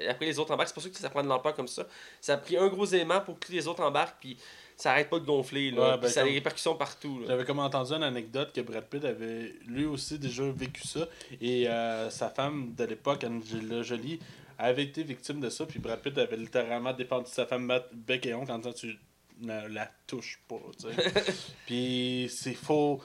après 0.09 0.25
les 0.25 0.39
autres 0.39 0.53
embarquent. 0.55 0.69
C'est 0.69 0.75
pour 0.75 0.83
ça 0.83 0.89
que 0.89 0.97
ça 0.99 1.11
prend 1.11 1.23
de 1.23 1.29
l'ampleur 1.29 1.55
comme 1.55 1.69
ça. 1.69 1.87
Ça 2.23 2.35
a 2.35 2.37
pris 2.39 2.57
un 2.57 2.69
gros 2.69 2.87
élément 2.87 3.21
pour 3.21 3.39
que 3.39 3.53
les 3.53 3.69
autres 3.69 3.83
embarquent, 3.83 4.19
puis 4.21 4.39
ça 4.81 4.93
arrête 4.93 5.11
pas 5.11 5.19
de 5.19 5.27
gonfler. 5.27 5.71
Là, 5.71 5.93
Ouais, 5.93 5.99
ben, 5.99 6.09
ça 6.09 6.23
a 6.23 6.25
des 6.25 6.33
répercussions 6.33 6.75
partout. 6.75 7.23
J'avais 7.27 7.45
comme 7.45 7.59
entendu 7.59 7.93
une 7.93 8.03
anecdote 8.03 8.53
que 8.55 8.61
Brad 8.63 8.85
Pitt 8.85 9.05
avait 9.05 9.55
lui 9.67 9.85
aussi 9.85 10.19
déjà 10.19 10.45
vécu 10.51 10.87
ça. 10.87 11.07
Et 11.41 11.69
euh, 11.69 12.09
sa 12.11 12.31
femme 12.31 12.75
de 12.75 12.85
l'époque, 12.85 13.25
Angela 13.25 13.83
Jolie, 13.83 14.19
avait 14.59 14.85
été 14.85 15.03
victime 15.03 15.41
de 15.41 15.51
ça. 15.51 15.67
Puis 15.67 15.79
Brad 15.79 16.01
Pitt 16.01 16.17
avait 16.17 16.37
littéralement 16.37 16.93
défendu 16.93 17.31
sa 17.31 17.47
femme 17.47 17.71
bec 17.93 18.25
et 18.25 18.35
ongle 18.35 18.51
en 18.51 18.59
disant 18.59 18.73
tu 18.73 18.99
ne 19.43 19.69
la 19.69 19.91
touches 20.07 20.41
pas. 20.49 20.61
puis 21.67 22.31
c'est 22.35 22.55
faux. 22.55 23.01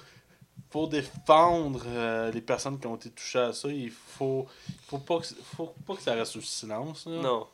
faut 0.69 0.87
défendre 0.87 1.83
euh, 1.87 2.31
les 2.31 2.41
personnes 2.41 2.79
qui 2.79 2.87
ont 2.87 2.95
été 2.95 3.09
touchées 3.09 3.39
à 3.39 3.53
ça. 3.53 3.67
Il 3.69 3.91
faut, 3.91 4.47
faut, 4.87 4.99
pas, 4.99 5.19
que, 5.19 5.25
faut 5.55 5.73
pas 5.85 5.95
que 5.95 6.01
ça 6.01 6.13
reste 6.13 6.31
sous 6.31 6.41
silence. 6.41 7.05
là. 7.05 7.21
Non. 7.21 7.47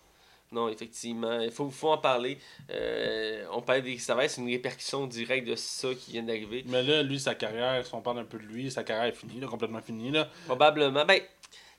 Non, 0.51 0.67
effectivement. 0.67 1.39
Il 1.39 1.51
faut, 1.51 1.69
faut 1.69 1.91
en 1.91 1.97
parler. 1.97 2.37
Euh, 2.71 3.45
on 3.51 3.61
parle 3.61 3.83
des 3.83 3.97
ça 3.97 4.15
va 4.15 4.25
être 4.25 4.37
une 4.37 4.49
répercussion 4.49 5.07
directe 5.07 5.47
de 5.47 5.55
ça 5.55 5.87
qui 5.95 6.11
vient 6.11 6.23
d'arriver. 6.23 6.63
Mais 6.67 6.83
là, 6.83 7.01
lui, 7.03 7.19
sa 7.19 7.35
carrière, 7.35 7.85
si 7.85 7.93
on 7.95 8.01
parle 8.01 8.19
un 8.19 8.25
peu 8.25 8.37
de 8.37 8.43
lui, 8.43 8.69
sa 8.69 8.83
carrière 8.83 9.05
est 9.05 9.15
finie, 9.17 9.39
là, 9.39 9.47
complètement 9.47 9.81
finie. 9.81 10.11
Là. 10.11 10.27
Probablement. 10.45 11.05
Ben, 11.05 11.21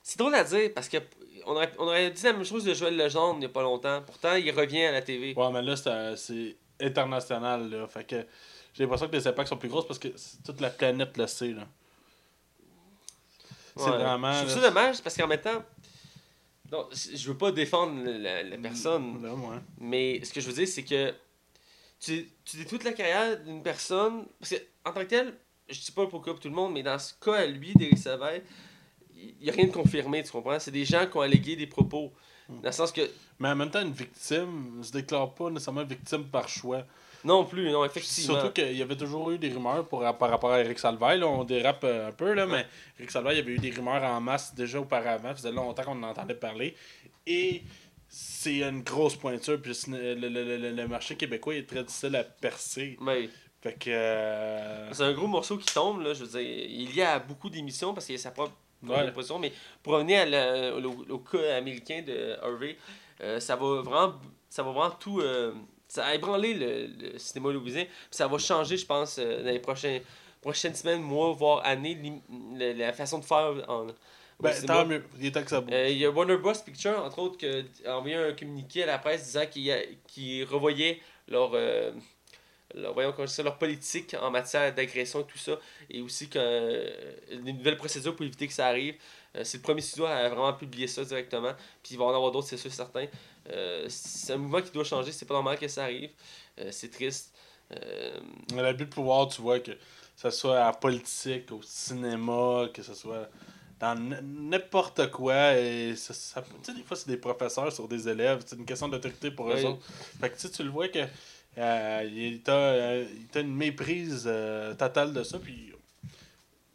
c'est 0.01 0.17
drôle 0.17 0.33
à 0.35 0.43
dire 0.43 0.71
parce 0.73 0.89
que 0.89 0.97
on 1.45 1.51
aurait, 1.51 1.71
on 1.77 1.83
aurait 1.83 2.09
dit 2.09 2.23
la 2.23 2.33
même 2.33 2.45
chose 2.45 2.63
de 2.63 2.73
Joël 2.73 2.97
Legendre 2.97 3.35
il 3.35 3.39
n'y 3.39 3.45
a 3.45 3.49
pas 3.49 3.61
longtemps. 3.61 4.01
Pourtant, 4.05 4.33
il 4.35 4.49
revient 4.51 4.85
à 4.85 4.91
la 4.91 5.01
TV. 5.01 5.33
Ouais, 5.35 5.51
mais 5.51 5.61
là, 5.61 5.75
c'est 6.15 6.55
international. 6.81 7.69
Là. 7.69 7.85
Fait 7.87 8.05
que 8.05 8.25
j'ai 8.73 8.83
l'impression 8.83 9.07
que 9.07 9.15
les 9.15 9.27
impacts 9.27 9.49
sont 9.49 9.57
plus 9.57 9.69
grosses 9.69 9.85
parce 9.85 9.99
que 9.99 10.07
toute 10.45 10.61
la 10.61 10.71
planète 10.71 11.15
le 11.17 11.27
sait. 11.27 11.49
Là. 11.51 11.67
C'est 13.75 13.83
Ouais. 13.83 13.89
vraiment. 13.97 14.33
Je 14.33 14.39
trouve 14.47 14.61
ça 14.61 14.67
dommage 14.69 15.01
parce 15.01 15.15
qu'en 15.15 15.27
même 15.27 15.41
temps, 15.41 15.63
non, 16.73 16.89
je 16.91 17.27
veux 17.31 17.37
pas 17.37 17.51
défendre 17.51 18.03
la, 18.03 18.41
la 18.41 18.57
personne, 18.57 19.21
Là, 19.21 19.33
ouais. 19.35 19.57
mais 19.79 20.23
ce 20.25 20.33
que 20.33 20.41
je 20.41 20.47
veux 20.47 20.53
dire, 20.53 20.67
c'est 20.67 20.83
que 20.83 21.13
tu, 21.99 22.27
tu 22.43 22.57
dis 22.57 22.65
toute 22.65 22.83
la 22.83 22.93
carrière 22.93 23.39
d'une 23.43 23.61
personne. 23.61 24.25
Parce 24.39 24.51
que, 24.51 24.55
en 24.83 24.91
tant 24.91 25.01
que 25.01 25.05
tel, 25.05 25.33
je 25.69 25.79
dis 25.79 25.91
pas 25.91 26.07
pour 26.07 26.21
pour 26.23 26.39
tout 26.39 26.49
le 26.49 26.55
monde, 26.55 26.73
mais 26.73 26.81
dans 26.81 26.97
ce 26.97 27.13
cas 27.23 27.35
à 27.35 27.45
lui, 27.45 27.73
d'Éric 27.75 27.99
Savard, 27.99 28.31
il 29.15 29.35
n'y 29.39 29.49
a 29.49 29.53
rien 29.53 29.67
de 29.67 29.71
confirmé, 29.71 30.23
tu 30.23 30.31
comprends? 30.31 30.59
C'est 30.59 30.71
des 30.71 30.83
gens 30.83 31.05
qui 31.07 31.15
ont 31.17 31.21
allégué 31.21 31.55
des 31.55 31.67
propos. 31.67 32.11
Dans 32.49 32.61
le 32.63 32.71
sens 32.71 32.91
que. 32.91 33.01
Mais 33.39 33.49
en 33.49 33.55
même 33.55 33.69
temps, 33.71 33.81
une 33.81 33.93
victime 33.93 34.77
ne 34.79 34.83
se 34.83 34.91
déclare 34.91 35.33
pas 35.33 35.49
nécessairement 35.49 35.85
victime 35.85 36.25
par 36.25 36.49
choix. 36.49 36.85
Non 37.25 37.45
plus, 37.45 37.69
non, 37.71 37.85
effectivement. 37.85 38.33
Surtout 38.39 38.51
qu'il 38.53 38.75
y 38.75 38.81
avait 38.81 38.95
toujours 38.97 39.31
eu 39.31 39.37
des 39.37 39.49
rumeurs 39.49 39.85
pour, 39.87 39.99
par 40.17 40.29
rapport 40.29 40.51
à 40.51 40.59
Eric 40.59 40.77
Salvaille. 40.79 41.19
Là, 41.19 41.27
on 41.27 41.43
dérape 41.43 41.83
euh, 41.83 42.09
un 42.09 42.11
peu, 42.11 42.33
là, 42.33 42.45
mais 42.45 42.65
Eric 42.99 43.11
Salvaille, 43.11 43.35
il 43.35 43.39
y 43.39 43.41
avait 43.41 43.53
eu 43.53 43.59
des 43.59 43.71
rumeurs 43.71 44.03
en 44.03 44.19
masse 44.19 44.53
déjà 44.53 44.79
auparavant. 44.79 45.29
Ça 45.29 45.35
faisait 45.35 45.51
longtemps 45.51 45.83
qu'on 45.83 46.03
en 46.03 46.09
entendait 46.09 46.35
parler. 46.35 46.75
Et 47.25 47.63
c'est 48.09 48.57
une 48.59 48.81
grosse 48.83 49.15
pointure. 49.15 49.61
Puis 49.61 49.71
le, 49.87 50.15
le, 50.15 50.27
le, 50.29 50.71
le, 50.71 50.87
marché 50.87 51.15
québécois 51.15 51.55
est 51.55 51.67
très 51.67 51.83
difficile 51.83 52.15
à 52.15 52.23
percer. 52.23 52.97
Oui. 53.01 53.29
Fait 53.61 53.73
que. 53.73 53.89
euh, 53.89 54.91
C'est 54.93 55.03
un 55.03 55.13
gros 55.13 55.27
morceau 55.27 55.57
qui 55.57 55.73
tombe, 55.73 56.01
là, 56.01 56.13
je 56.13 56.25
veux 56.25 56.39
dire. 56.39 56.65
Il 56.69 56.93
y 56.93 57.01
a 57.01 57.19
beaucoup 57.19 57.49
d'émissions 57.49 57.93
parce 57.93 58.05
qu'il 58.05 58.15
y 58.15 58.19
a 58.19 58.21
sa 58.21 58.31
propre 58.31 58.53
Ouais. 58.85 59.09
position, 59.13 59.39
mais 59.39 59.53
pour 59.81 59.93
revenir 59.93 60.23
à 60.23 60.25
la- 60.25 60.75
au, 60.75 61.05
au 61.09 61.19
cas 61.19 61.55
américain 61.55 62.01
de 62.05 62.35
Harvey, 62.41 62.75
euh, 63.21 63.39
ça 63.39 63.55
va 63.55 63.81
vraiment 63.81 64.15
ça 64.49 64.61
va 64.61 64.71
vraiment 64.71 64.91
tout 64.99 65.21
euh, 65.21 65.53
ça 65.93 66.05
a 66.07 66.15
ébranlé 66.15 66.55
le, 66.55 66.87
le 66.87 67.19
cinéma 67.19 67.51
puis 67.51 67.87
ça 68.09 68.27
va 68.27 68.37
changer, 68.39 68.77
je 68.77 68.85
pense, 68.85 69.19
euh, 69.19 69.43
dans 69.43 69.51
les 69.51 69.59
prochains, 69.59 69.99
prochaines 70.41 70.73
semaines, 70.73 71.01
mois, 71.01 71.31
voire 71.33 71.63
années, 71.65 72.21
la, 72.55 72.73
la 72.73 72.93
façon 72.93 73.19
de 73.19 73.25
faire 73.25 73.53
en, 73.67 73.85
Ben, 74.39 74.65
tant 74.65 74.87
mieux. 74.87 75.03
Il 75.19 75.27
est 75.27 75.31
temps 75.31 75.43
que 75.43 75.51
ça 75.51 75.61
bouge. 75.61 75.71
Euh, 75.71 75.89
Il 75.89 75.99
y 75.99 76.05
a 76.05 76.09
Warner 76.09 76.37
Bros. 76.37 76.53
Pictures, 76.65 76.99
entre 76.99 77.19
autres, 77.19 77.37
qui 77.37 77.45
a 77.85 77.95
envoyé 77.95 78.15
un 78.15 78.33
communiqué 78.33 78.81
à 78.81 78.87
la 78.87 78.97
presse 78.97 79.23
disant 79.25 79.45
qu'ils 79.45 79.71
qu'ils 80.07 80.45
revoyaient 80.45 80.99
leur, 81.27 81.51
euh, 81.53 81.91
leur, 82.73 82.93
voyons, 82.93 83.11
comment 83.11 83.27
je 83.27 83.31
dis 83.31 83.35
ça, 83.35 83.43
leur 83.43 83.59
politique 83.59 84.15
en 84.19 84.31
matière 84.31 84.73
d'agression 84.73 85.21
et 85.21 85.25
tout 85.25 85.37
ça, 85.37 85.59
et 85.91 86.01
aussi 86.01 86.27
que, 86.27 86.39
euh, 86.39 86.89
des 87.43 87.53
nouvelles 87.53 87.77
procédures 87.77 88.15
pour 88.15 88.25
éviter 88.25 88.47
que 88.47 88.53
ça 88.53 88.65
arrive. 88.65 88.95
Euh, 89.35 89.43
c'est 89.43 89.57
le 89.57 89.63
premier 89.63 89.81
studio 89.81 90.05
à 90.05 90.29
vraiment 90.29 90.53
publier 90.53 90.87
ça 90.87 91.03
directement, 91.03 91.53
puis 91.81 91.93
il 91.93 91.97
va 91.97 92.05
en 92.05 92.13
avoir 92.15 92.31
d'autres, 92.31 92.47
c'est 92.47 92.57
sûr, 92.57 92.71
certain. 92.71 93.05
Euh, 93.49 93.85
c'est 93.89 94.33
un 94.33 94.37
mouvement 94.37 94.61
qui 94.61 94.71
doit 94.71 94.83
changer, 94.83 95.11
c'est 95.11 95.25
pas 95.25 95.33
normal 95.33 95.57
que 95.57 95.67
ça 95.67 95.83
arrive. 95.83 96.11
Euh, 96.59 96.69
c'est 96.71 96.89
triste. 96.89 97.33
Euh, 97.71 98.19
On 98.53 98.57
a 98.59 98.71
le 98.71 98.77
but 98.77 98.85
de 98.85 98.93
pouvoir, 98.93 99.27
tu 99.27 99.41
vois, 99.41 99.59
que 99.59 99.71
ce 100.15 100.29
soit 100.29 100.63
en 100.65 100.73
politique, 100.73 101.51
au 101.51 101.61
cinéma, 101.63 102.67
que 102.73 102.83
ce 102.83 102.93
soit 102.93 103.27
dans 103.79 103.95
n'importe 104.23 105.09
quoi. 105.11 105.57
Et 105.57 105.95
ça, 105.95 106.13
ça- 106.13 106.41
tu 106.41 106.49
sais, 106.71 106.77
des 106.77 106.83
fois, 106.83 106.95
c'est 106.95 107.07
des 107.09 107.17
professeurs 107.17 107.71
sur 107.73 107.87
des 107.87 108.07
élèves. 108.07 108.41
C'est 108.45 108.55
une 108.55 108.65
question 108.65 108.87
d'autorité 108.87 109.31
pour 109.31 109.49
eux 109.49 109.55
Oui. 109.55 109.65
autres. 109.65 109.83
Fait 110.21 110.29
que 110.29 110.35
tu 110.35 110.41
sais, 110.41 110.49
tu 110.51 110.63
le 110.63 110.69
vois 110.69 110.87
que 110.89 110.99
euh, 111.57 112.09
il 112.13 112.41
t'a 112.41 112.53
euh, 112.53 113.05
une 113.35 113.55
méprise 113.55 114.23
euh, 114.27 114.73
totale 114.75 115.11
de 115.13 115.23
ça. 115.23 115.39
Puis, 115.39 115.72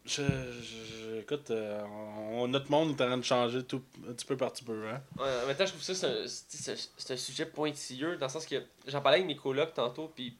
je, 0.09 1.19
écoute, 1.19 1.51
euh, 1.51 1.81
on- 2.33 2.47
notre 2.47 2.69
monde 2.71 2.89
est 2.89 3.03
en 3.03 3.07
train 3.07 3.17
de 3.17 3.23
changer 3.23 3.63
tout 3.63 3.81
un 4.09 4.13
petit 4.13 4.25
peu 4.25 4.35
par 4.37 4.51
petit 4.51 4.63
peu. 4.63 4.87
Hein? 4.87 5.01
Ouais, 5.17 5.29
en 5.43 5.47
même 5.47 5.55
temps, 5.55 5.65
je 5.65 5.71
trouve 5.71 5.81
ça, 5.83 5.93
c'est 5.95 6.71
un, 6.71 7.13
un 7.13 7.17
sujet 7.17 7.45
pointilleux, 7.45 8.17
dans 8.17 8.25
le 8.25 8.31
sens 8.31 8.45
que 8.45 8.55
j'en 8.87 9.01
parlais 9.01 9.17
avec 9.19 9.27
mes 9.27 9.35
colocs 9.35 9.73
tantôt, 9.73 10.11
puis 10.15 10.35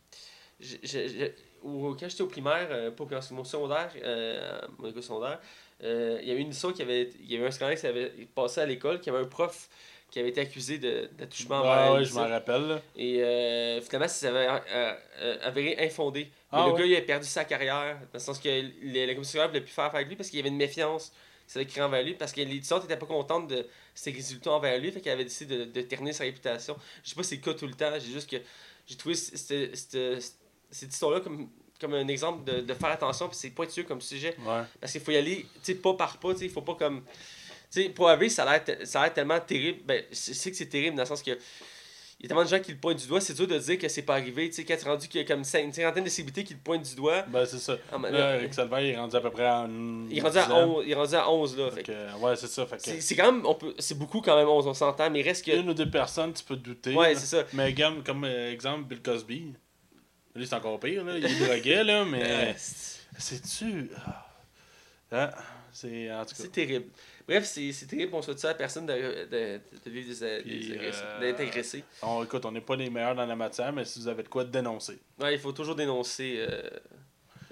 je- 0.59 0.77
je- 0.83 1.07
je- 1.07 1.31
au- 1.67 1.95
quand 1.99 2.09
j'étais 2.09 2.23
au 2.23 2.27
primaire, 2.27 2.67
euh, 2.71 2.91
pas 2.91 3.03
au 3.03 3.05
primaire, 3.05 3.23
c'est 3.23 3.33
mon 3.33 3.43
secondaire, 3.43 3.91
euh, 4.03 4.59
mon 4.77 4.89
école 4.89 5.03
secondaire, 5.03 5.39
euh, 5.83 6.19
il 6.21 6.27
y 6.27 6.31
avait 6.31 6.41
une 6.41 6.49
histoire 6.49 6.73
qui 6.73 6.81
avait, 6.81 7.09
il 7.21 7.31
y 7.31 7.37
avait 7.37 7.47
un 7.47 7.51
scandale 7.51 7.77
qui 7.79 7.87
avait 7.87 8.09
passé 8.33 8.61
à 8.61 8.65
l'école, 8.65 8.99
qui 8.99 9.09
avait 9.09 9.19
un 9.19 9.25
prof 9.25 9.69
qui 10.11 10.17
avait 10.19 10.29
été 10.29 10.41
accusé 10.41 10.79
de- 10.79 11.07
d'attouchement 11.19 11.57
envers 11.59 11.91
Ouais, 11.91 11.99
ouais, 11.99 12.05
je 12.05 12.13
m'en 12.15 12.27
rappelle. 12.27 12.81
Et 12.95 13.21
euh, 13.23 13.79
finalement, 13.81 14.07
ça 14.07 14.15
s'avait 14.15 14.47
euh, 14.47 14.93
euh, 15.21 15.37
avéré 15.43 15.77
infondé. 15.85 16.31
Ah 16.51 16.65
le 16.67 16.73
ouais? 16.73 16.79
gars, 16.79 16.85
il 16.85 16.95
a 16.95 17.01
perdu 17.01 17.27
sa 17.27 17.45
carrière, 17.45 17.99
dans 17.99 18.07
le 18.13 18.19
sens 18.19 18.39
que 18.39 18.49
le- 18.49 19.05
la 19.05 19.13
commission 19.13 19.41
ne 19.41 19.47
voulait 19.47 19.61
plus 19.61 19.71
faire 19.71 19.85
avec 19.93 20.07
lui 20.07 20.15
parce 20.15 20.29
qu'il 20.29 20.37
y 20.37 20.41
avait 20.41 20.49
une 20.49 20.57
méfiance 20.57 21.11
s'avait 21.47 21.65
créée 21.65 21.81
envers 21.83 22.03
lui, 22.03 22.13
parce 22.13 22.31
que 22.31 22.41
l'édition 22.41 22.79
n'était 22.79 22.95
pas 22.95 23.07
contente 23.07 23.47
de 23.47 23.65
ses 23.95 24.11
résultats 24.11 24.51
envers 24.51 24.79
lui, 24.79 24.91
fait 24.91 25.01
qu'elle 25.01 25.13
avait 25.13 25.23
décidé 25.23 25.57
de, 25.57 25.65
de 25.65 25.81
ternir 25.81 26.13
sa 26.13 26.23
réputation. 26.23 26.75
Je 27.03 27.09
sais 27.09 27.15
pas 27.15 27.23
si 27.23 27.29
c'est 27.29 27.35
le 27.37 27.41
cas 27.41 27.53
tout 27.55 27.65
le 27.65 27.73
temps, 27.73 27.91
j'ai 27.95 28.11
juste 28.11 28.29
que 28.29 28.37
j'ai 28.85 28.95
trouvé 28.95 29.15
cette, 29.15 29.75
cette, 29.75 30.21
cette 30.69 30.93
histoire-là 30.93 31.21
comme, 31.21 31.49
comme 31.81 31.95
un 31.95 32.07
exemple 32.07 32.43
de, 32.43 32.61
de 32.61 32.73
faire 32.75 32.89
attention, 32.91 33.27
puis 33.29 33.35
c'est 33.35 33.49
pointueux 33.49 33.81
comme 33.81 33.99
sujet. 33.99 34.35
Ouais. 34.45 34.61
Parce 34.79 34.91
qu'il 34.91 35.01
faut 35.01 35.09
y 35.09 35.17
aller, 35.17 35.47
pas 35.81 35.95
par 35.95 36.17
pas, 36.19 36.33
il 36.39 36.51
faut 36.51 36.61
pas 36.61 36.75
comme... 36.75 37.03
Sais, 37.71 37.89
pour 37.89 38.09
AV, 38.09 38.29
ça 38.29 38.43
a 38.43 38.51
l'air 38.51 38.63
te- 38.63 38.85
ça 38.85 39.01
a 39.01 39.05
l'air 39.05 39.13
tellement 39.15 39.39
terrible. 39.39 39.79
Ben, 39.85 40.03
je 40.11 40.15
sais 40.15 40.51
que 40.51 40.57
c'est 40.57 40.69
terrible 40.69 40.95
dans 40.97 41.03
le 41.03 41.07
sens 41.07 41.23
que... 41.23 41.31
Il 42.19 42.23
y 42.23 42.25
a 42.25 42.27
tellement 42.29 42.43
de 42.43 42.49
gens 42.49 42.59
qui 42.59 42.73
le 42.73 42.77
pointent 42.77 42.97
du 42.99 43.07
doigt, 43.07 43.21
c'est 43.21 43.33
dur 43.33 43.47
de 43.47 43.57
dire 43.57 43.77
que 43.79 43.87
c'est 43.87 44.01
pas 44.01 44.15
arrivé. 44.15 44.49
Tu 44.49 44.55
sais, 44.55 44.65
quand 44.65 44.75
tu 44.75 44.85
es 44.85 44.89
rendu 44.89 45.07
qu'il 45.07 45.21
y 45.21 45.23
a 45.23 45.27
comme 45.27 45.39
une 45.39 45.45
cinquantaine 45.45 46.03
de 46.03 46.09
célébrités 46.09 46.43
qui 46.43 46.53
le 46.53 46.59
pointent 46.59 46.83
du 46.83 46.95
doigt. 46.95 47.21
Ben, 47.29 47.45
c'est 47.45 47.59
ça. 47.59 47.77
Ah, 47.93 47.97
Là, 47.97 48.35
Eric 48.35 48.53
Salvaire, 48.53 48.81
il 48.81 48.89
est 48.89 48.97
rendu 48.97 49.15
à 49.15 49.21
peu 49.21 49.29
près 49.31 49.45
à 49.45 49.59
une 49.59 50.05
il, 50.11 50.17
est 50.17 50.21
rendu 50.21 50.37
à 50.37 50.41
dizaine. 50.43 50.57
11, 50.65 50.83
il 50.85 50.91
est 50.91 50.95
rendu 50.95 51.15
à 51.15 51.31
11 51.31 51.57
là. 51.57 51.71
Fait 51.71 51.83
que 51.83 52.17
ouais, 52.19 52.35
c'est 52.35 52.47
ça. 52.47 52.65
Fait 52.65 52.75
que, 52.75 53.01
C'est 53.01 53.15
quand 53.15 53.31
même, 53.31 53.45
on 53.45 53.55
peut, 53.55 53.73
c'est 53.79 53.97
beaucoup 53.97 54.19
quand 54.19 54.35
même 54.35 54.49
11, 54.49 54.67
on 54.67 54.73
s'entend, 54.73 55.09
mais 55.09 55.21
il 55.21 55.23
reste 55.23 55.45
que. 55.45 55.51
une 55.51 55.69
ou 55.69 55.73
deux 55.73 55.89
personnes, 55.89 56.33
tu 56.33 56.43
peux 56.43 56.57
te 56.57 56.61
douter. 56.63 56.93
Ouais, 56.93 57.15
c'est 57.15 57.25
ça. 57.37 57.45
Mais 57.53 57.73
comme, 57.73 58.03
comme 58.03 58.25
euh, 58.25 58.51
exemple, 58.51 58.83
Bill 58.83 59.01
Cosby. 59.01 59.53
Lui, 60.35 60.45
c'est 60.45 60.55
encore 60.55 60.77
pire, 60.79 61.05
là. 61.05 61.17
Il 61.17 61.25
est 61.25 61.39
drogué, 61.45 61.83
là, 61.85 62.03
mais. 62.03 62.53
c'est- 62.57 62.99
C'est-tu. 63.17 63.89
Ah. 64.05 64.25
Ah, 65.11 65.31
c'est. 65.71 66.11
En 66.11 66.23
tout 66.25 66.29
cas. 66.31 66.35
c'est 66.35 66.51
terrible. 66.51 66.85
Bref, 67.29 67.45
c'est 67.45 67.85
terrible, 67.85 68.15
on 68.15 68.23
souhaite 68.23 68.39
ça 68.39 68.49
à 68.49 68.53
personne 68.55 68.87
de, 68.87 68.93
de, 68.93 69.59
de, 69.85 69.91
vivre 69.91 70.19
des, 70.19 70.41
des 70.41 70.77
euh, 70.79 71.19
d'être. 71.19 71.85
On, 72.01 72.23
écoute, 72.23 72.43
on 72.43 72.51
n'est 72.51 72.59
pas 72.59 72.75
les 72.75 72.89
meilleurs 72.89 73.13
dans 73.13 73.25
la 73.27 73.35
matière, 73.35 73.71
mais 73.71 73.85
si 73.85 73.99
vous 73.99 74.07
avez 74.07 74.23
de 74.23 74.27
quoi 74.27 74.43
dénoncer. 74.43 74.97
Ouais, 75.19 75.35
il 75.35 75.39
faut 75.39 75.51
toujours 75.51 75.75
dénoncer. 75.75 76.37
Euh... 76.39 76.69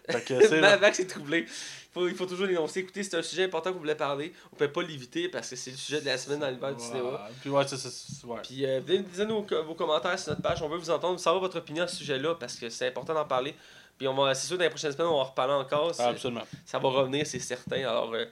Max 0.81 0.99
est 0.99 1.05
troublé. 1.05 1.41
Il 1.41 1.93
faut, 1.93 2.07
il 2.07 2.15
faut 2.15 2.25
toujours 2.25 2.47
dénoncer. 2.47 2.79
Écoutez, 2.79 3.03
c'est 3.03 3.17
un 3.17 3.21
sujet 3.21 3.43
important 3.43 3.71
qu'on 3.71 3.77
voulait 3.77 3.93
parler. 3.93 4.33
On 4.51 4.55
peut 4.55 4.71
pas 4.71 4.81
l'éviter 4.81 5.29
parce 5.29 5.51
que 5.51 5.55
c'est 5.55 5.71
le 5.71 5.77
sujet 5.77 6.01
de 6.01 6.07
la 6.07 6.17
semaine 6.17 6.39
dans 6.39 6.47
l'univers 6.47 6.75
du 6.75 6.83
cinéma. 6.83 7.29
Puis 7.41 7.51
ouais, 7.51 7.67
c'est 7.67 7.77
ça. 7.77 7.89
Ouais. 8.25 8.39
Puis 8.41 8.65
euh, 8.65 8.79
venez 8.83 8.99
nous 8.99 9.09
dire 9.09 9.27
nos- 9.27 9.63
vos 9.63 9.75
commentaires 9.75 10.17
sur 10.17 10.31
notre 10.31 10.41
page. 10.41 10.59
On 10.63 10.69
veut 10.69 10.77
vous 10.77 10.89
entendre, 10.89 11.19
savoir 11.19 11.41
votre 11.41 11.59
opinion 11.59 11.83
à 11.83 11.87
ce 11.87 11.97
sujet-là 11.97 12.33
parce 12.33 12.55
que 12.55 12.69
c'est 12.69 12.87
important 12.87 13.13
d'en 13.13 13.25
parler. 13.25 13.53
Puis 13.97 14.07
on 14.07 14.15
va, 14.15 14.33
c'est 14.33 14.47
sûr, 14.47 14.57
dans 14.57 14.63
les 14.63 14.69
prochaines 14.69 14.91
semaines, 14.93 15.07
on 15.07 15.17
va 15.17 15.21
en 15.21 15.23
reparler 15.25 15.53
encore. 15.53 15.91
Ah, 15.99 16.07
absolument. 16.09 16.47
ça 16.65 16.79
va 16.79 16.89
revenir, 16.89 17.27
c'est 17.27 17.39
certain. 17.39 17.77
Alors, 17.77 18.13
euh, 18.13 18.25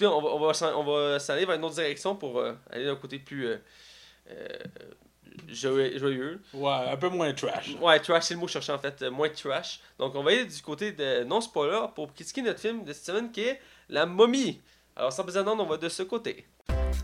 écoutez, 0.00 0.06
on 0.06 0.20
va, 0.20 0.28
on 0.34 0.46
va, 0.46 0.54
s'en- 0.54 0.74
on 0.80 0.84
va 0.84 1.18
s'aller 1.18 1.44
vers 1.44 1.56
une 1.56 1.64
autre 1.64 1.74
direction 1.74 2.16
pour 2.16 2.38
euh, 2.38 2.54
aller 2.70 2.84
d'un 2.86 2.96
côté 2.96 3.18
plus 3.18 3.46
euh, 3.48 3.56
euh, 4.30 4.58
joyeux. 5.48 6.40
Ouais, 6.54 6.70
un 6.90 6.96
peu 6.96 7.08
moins 7.08 7.32
trash. 7.32 7.74
Ouais, 7.80 7.98
trash, 8.00 8.24
c'est 8.24 8.34
le 8.34 8.40
mot 8.40 8.46
que 8.46 8.52
je 8.52 8.54
cherchais 8.54 8.72
en 8.72 8.78
fait, 8.78 9.02
moins 9.10 9.28
trash. 9.28 9.80
Donc, 9.98 10.14
on 10.14 10.22
va 10.22 10.30
aller 10.32 10.44
du 10.46 10.62
côté 10.62 10.92
de 10.92 11.24
non-spoiler 11.24 11.86
pour 11.94 12.12
critiquer 12.14 12.42
notre 12.42 12.60
film 12.60 12.84
de 12.84 12.92
cette 12.92 13.04
semaine 13.04 13.30
qui 13.30 13.42
est 13.42 13.60
La 13.88 14.06
momie. 14.06 14.60
Alors, 14.96 15.12
sans 15.12 15.24
plus 15.24 15.36
attendre, 15.36 15.62
on 15.62 15.66
va 15.66 15.76
de 15.76 15.88
ce 15.88 16.02
côté. 16.02 16.46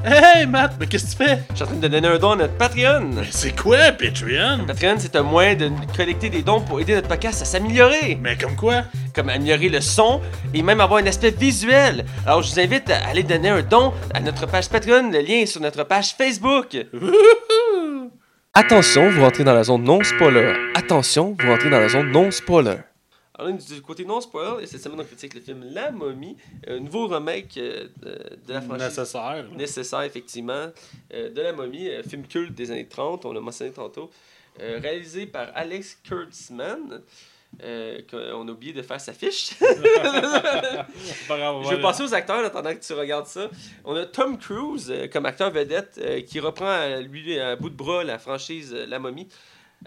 Hey 0.04 0.46
Matt, 0.46 0.74
mais 0.78 0.86
qu'est-ce 0.86 1.16
que 1.16 1.22
tu 1.22 1.28
fais? 1.28 1.38
Je 1.50 1.54
suis 1.56 1.64
en 1.64 1.66
train 1.66 1.76
de 1.76 1.88
donner 1.88 2.06
un 2.06 2.18
don 2.18 2.32
à 2.32 2.36
notre 2.36 2.54
Patreon. 2.54 3.10
Mais 3.14 3.22
c'est 3.30 3.58
quoi 3.58 3.78
Patreon? 3.92 4.64
Patreon, 4.66 4.96
c'est 4.98 5.16
un 5.16 5.22
moyen 5.22 5.54
de 5.54 5.70
collecter 5.96 6.28
des 6.28 6.42
dons 6.42 6.60
pour 6.60 6.80
aider 6.80 6.94
notre 6.94 7.08
podcast 7.08 7.42
à 7.42 7.44
s'améliorer. 7.44 8.16
Mais 8.20 8.36
comme 8.36 8.54
quoi? 8.54 8.82
Comme 9.14 9.30
améliorer 9.30 9.68
le 9.68 9.80
son 9.80 10.20
et 10.54 10.62
même 10.62 10.80
avoir 10.80 11.02
un 11.02 11.06
aspect 11.06 11.30
visuel. 11.30 12.04
Alors, 12.26 12.42
je 12.42 12.52
vous 12.52 12.60
invite 12.60 12.90
à 12.90 13.08
aller 13.08 13.22
donner 13.22 13.48
un 13.48 13.62
don 13.62 13.92
à 14.14 14.20
notre 14.20 14.46
page 14.46 14.68
Patreon. 14.68 15.10
Le 15.10 15.20
lien 15.20 15.38
est 15.40 15.46
sur 15.46 15.60
notre 15.60 15.82
page 15.84 16.14
Facebook. 16.16 16.76
Attention, 18.54 19.10
vous 19.10 19.22
rentrez 19.22 19.44
dans 19.44 19.54
la 19.54 19.64
zone 19.64 19.82
non-spoiler. 19.82 20.52
Attention, 20.74 21.36
vous 21.40 21.48
rentrez 21.48 21.70
dans 21.70 21.80
la 21.80 21.88
zone 21.88 22.10
non-spoiler. 22.12 22.76
Alors, 23.38 23.52
du 23.52 23.82
côté 23.82 24.04
non-spoiler, 24.04 24.62
et 24.62 24.66
cette 24.66 24.82
semaine, 24.82 25.00
on 25.00 25.04
critique 25.04 25.34
le 25.34 25.40
film 25.40 25.64
La 25.72 25.90
Momie, 25.90 26.36
un 26.66 26.80
nouveau 26.80 27.06
remake 27.06 27.56
euh, 27.58 27.88
de, 28.02 28.18
de 28.46 28.52
la 28.52 28.60
franchise 28.62 28.86
Nécessaire. 28.88 29.46
nécessaire, 29.54 30.02
effectivement, 30.02 30.68
euh, 31.12 31.30
de 31.30 31.40
La 31.42 31.52
Momie, 31.52 31.88
euh, 31.88 32.02
film 32.02 32.26
culte 32.26 32.54
des 32.54 32.70
années 32.70 32.88
30, 32.88 33.24
on 33.26 33.32
l'a 33.32 33.40
mentionné 33.40 33.72
tantôt, 33.72 34.10
euh, 34.60 34.78
réalisé 34.82 35.26
par 35.26 35.48
Alex 35.54 35.98
Kurtzman, 36.02 37.02
euh, 37.62 38.00
qu'on 38.10 38.48
a 38.48 38.50
oublié 38.50 38.72
de 38.72 38.82
faire 38.82 39.00
sa 39.00 39.12
fiche. 39.12 39.50
Je 39.60 41.70
vais 41.74 41.80
passer 41.80 42.02
aux 42.02 42.14
acteurs 42.14 42.40
en 42.40 42.44
attendant 42.44 42.74
que 42.74 42.80
tu 42.84 42.92
regardes 42.92 43.26
ça. 43.26 43.48
On 43.84 43.94
a 43.96 44.04
Tom 44.06 44.38
Cruise 44.38 44.90
euh, 44.90 45.08
comme 45.08 45.26
acteur 45.26 45.50
vedette 45.50 45.98
euh, 45.98 46.20
qui 46.22 46.40
reprend 46.40 46.66
à 46.68 47.00
lui 47.00 47.38
à 47.38 47.56
bout 47.56 47.70
de 47.70 47.76
bras 47.76 48.04
la 48.04 48.18
franchise 48.18 48.72
euh, 48.74 48.86
La 48.86 48.98
Momie. 48.98 49.28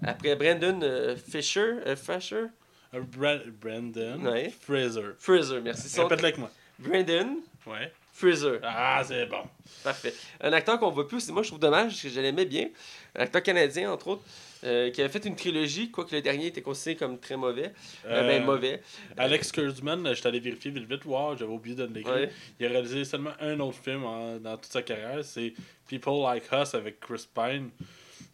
Après 0.04 0.36
Brandon 0.36 0.80
euh, 0.84 1.16
Fisher, 1.16 1.74
euh, 1.88 1.96
Fisher, 1.96 2.36
Euh, 2.36 2.48
Brandon 2.94 4.20
Ouais. 4.26 4.52
Fraser. 4.62 5.02
Fraser, 5.20 5.62
merci. 5.62 5.90
Son- 5.90 6.04
Répète-le 6.04 6.26
avec 6.26 6.38
moi. 6.38 6.52
Brandon 6.80 7.38
Ouais. 7.68 7.92
Fraser. 8.14 8.58
Ah, 8.64 9.02
c'est 9.06 9.26
bon. 9.28 9.44
Parfait. 9.84 10.14
Un 10.42 10.52
acteur 10.54 10.80
qu'on 10.80 10.90
voit 10.92 11.08
plus, 11.08 11.30
moi 11.30 11.42
je 11.44 11.48
trouve 11.50 11.60
dommage, 11.60 11.92
parce 11.92 12.02
que 12.02 12.10
je 12.10 12.20
l'aimais 12.20 12.46
bien. 12.46 12.68
Un 13.16 13.22
acteur 13.22 13.42
canadien, 13.44 13.92
entre 13.92 14.08
autres, 14.10 14.24
euh, 14.66 14.90
qui 14.92 15.00
avait 15.02 15.10
fait 15.10 15.24
une 15.26 15.36
trilogie, 15.38 15.90
quoique 15.90 16.14
le 16.14 16.22
dernier 16.22 16.48
était 16.48 16.62
considéré 16.62 16.98
comme 16.98 17.18
très 17.18 17.38
mauvais. 17.38 17.72
Euh, 18.06 18.28
ben, 18.28 18.42
Euh, 18.42 18.46
mauvais. 18.46 18.82
Alex 19.18 19.52
Kurtzman, 19.54 20.06
je 20.10 20.14
suis 20.16 20.28
allé 20.28 20.40
vérifier 20.42 20.72
vite 20.72 20.90
vite, 20.90 21.06
wow, 21.06 21.38
j'avais 21.38 21.52
oublié 21.52 21.76
de 21.78 21.86
l'écrire. 21.86 22.14
Ouais. 22.14 22.30
Il 22.60 22.66
a 22.66 22.70
réalisé 22.70 23.06
seulement 23.06 23.32
un 23.40 23.58
autre 23.62 23.78
film 23.82 24.04
en- 24.04 24.36
dans 24.38 24.58
toute 24.58 24.72
sa 24.72 24.82
carrière, 24.82 25.24
c'est 25.24 25.54
People 25.88 26.22
Like 26.24 26.44
Us 26.52 26.74
avec 26.76 27.00
Chris 27.00 27.26
Pine. 27.34 27.70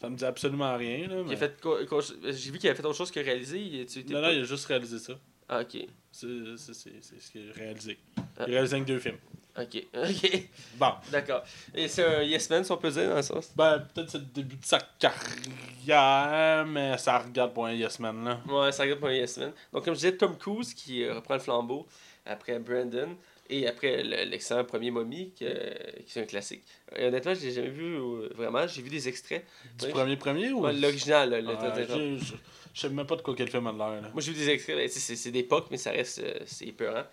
Ça 0.01 0.09
me 0.09 0.15
dit 0.15 0.25
absolument 0.25 0.75
rien. 0.75 1.07
Là, 1.07 1.15
Il 1.27 1.33
a 1.33 1.47
mais- 1.49 2.31
J'ai 2.33 2.51
vu 2.51 2.59
qu'il 2.59 2.69
avait 2.69 2.77
fait 2.77 2.85
autre 2.85 2.97
chose 2.97 3.11
que 3.11 3.19
réaliser. 3.19 3.85
Non, 4.09 4.21
non, 4.21 4.29
il 4.29 4.41
a 4.41 4.43
juste 4.43 4.65
réalisé 4.65 4.99
ça. 4.99 5.13
Ah, 5.47 5.61
ok. 5.61 5.77
C'est 6.11 6.27
c'est- 6.57 6.73
c'est- 6.73 6.91
c'est 7.01 7.21
ce 7.21 7.31
qu'il 7.31 7.49
a 7.49 7.53
réalisé. 7.53 7.97
Ah. 8.17 8.21
Il 8.39 8.41
a 8.43 8.45
réalisé 8.47 8.79
que 8.81 8.85
deux 8.85 8.99
films. 8.99 9.17
Ok. 9.57 9.85
Ok. 9.93 10.49
Bon. 10.77 10.91
D'accord. 11.11 11.43
Et 11.73 11.87
c'est 11.87 12.03
un 12.03 12.21
Yes 12.23 12.49
Man, 12.49 12.63
si 12.65 12.71
on 12.73 12.77
peut 12.77 12.91
dire, 12.91 13.09
dans 13.09 13.15
le 13.15 13.21
sens? 13.21 13.51
Ben, 13.55 13.79
peut-être 13.93 14.09
c'est 14.09 14.17
le 14.17 14.25
début 14.25 14.57
de 14.57 14.65
sa 14.65 14.79
carrière, 14.99 16.65
mais 16.65 16.97
ça 16.97 17.19
regarde 17.19 17.53
pour 17.53 17.65
un 17.65 17.71
Yes 17.73 17.99
Man, 17.99 18.23
là. 18.25 18.39
Ouais, 18.47 18.71
ça 18.71 18.83
regarde 18.83 18.99
pour 18.99 19.09
un 19.09 19.13
Yes 19.13 19.37
Man. 19.37 19.51
Donc, 19.71 19.85
comme 19.85 19.93
je 19.93 19.99
disais, 19.99 20.17
Tom 20.17 20.37
Cruise 20.37 20.73
qui 20.73 21.07
reprend 21.09 21.35
le 21.35 21.39
flambeau 21.39 21.87
après 22.25 22.59
Brandon 22.59 23.15
et 23.49 23.67
après 23.67 24.03
le- 24.03 24.29
l'excellent 24.29 24.63
premier 24.65 24.91
Mommy, 24.91 25.31
qui, 25.35 25.45
euh, 25.45 25.73
qui 26.05 26.17
est 26.19 26.21
un 26.21 26.25
classique. 26.25 26.63
Et 26.95 27.05
honnêtement, 27.05 27.33
je 27.33 27.41
l'ai 27.41 27.51
jamais 27.51 27.69
vu 27.69 27.95
euh, 27.97 28.29
vraiment. 28.35 28.65
J'ai 28.67 28.81
vu 28.81 28.89
des 28.89 29.07
extraits. 29.07 29.45
Du 29.77 29.85
Ouais. 29.85 29.91
premier 29.91 30.17
premier 30.17 30.51
ou. 30.51 30.61
Ouais, 30.61 30.73
L'original, 30.73 31.29
là, 31.29 31.57
Ah, 31.59 31.79
le- 31.79 32.17
Je 32.73 32.81
sais 32.81 32.89
même 32.89 33.05
pas 33.07 33.15
de 33.15 33.21
quoi 33.21 33.33
quel 33.35 33.49
film 33.49 33.67
a 33.67 33.71
l'air, 33.71 34.01
là. 34.01 34.09
Moi, 34.11 34.21
j'ai 34.21 34.31
vu 34.33 34.37
des 34.39 34.49
extraits. 34.49 34.75
ben, 34.75 34.89
c'est- 34.89 35.31
d'époque, 35.31 35.67
mais 35.71 35.77
ça 35.77 35.91
reste. 35.91 36.19
euh, 36.19 36.39
c'est 36.45 36.65
épeurant. 36.65 37.03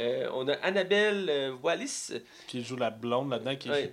Euh, 0.00 0.28
on 0.34 0.48
a 0.48 0.54
Annabelle 0.54 1.52
Wallis, 1.62 2.10
Qui 2.48 2.64
joue 2.64 2.76
la 2.76 2.90
blonde 2.90 3.30
là-dedans. 3.30 3.54
Qui... 3.56 3.70
ouais, 3.70 3.92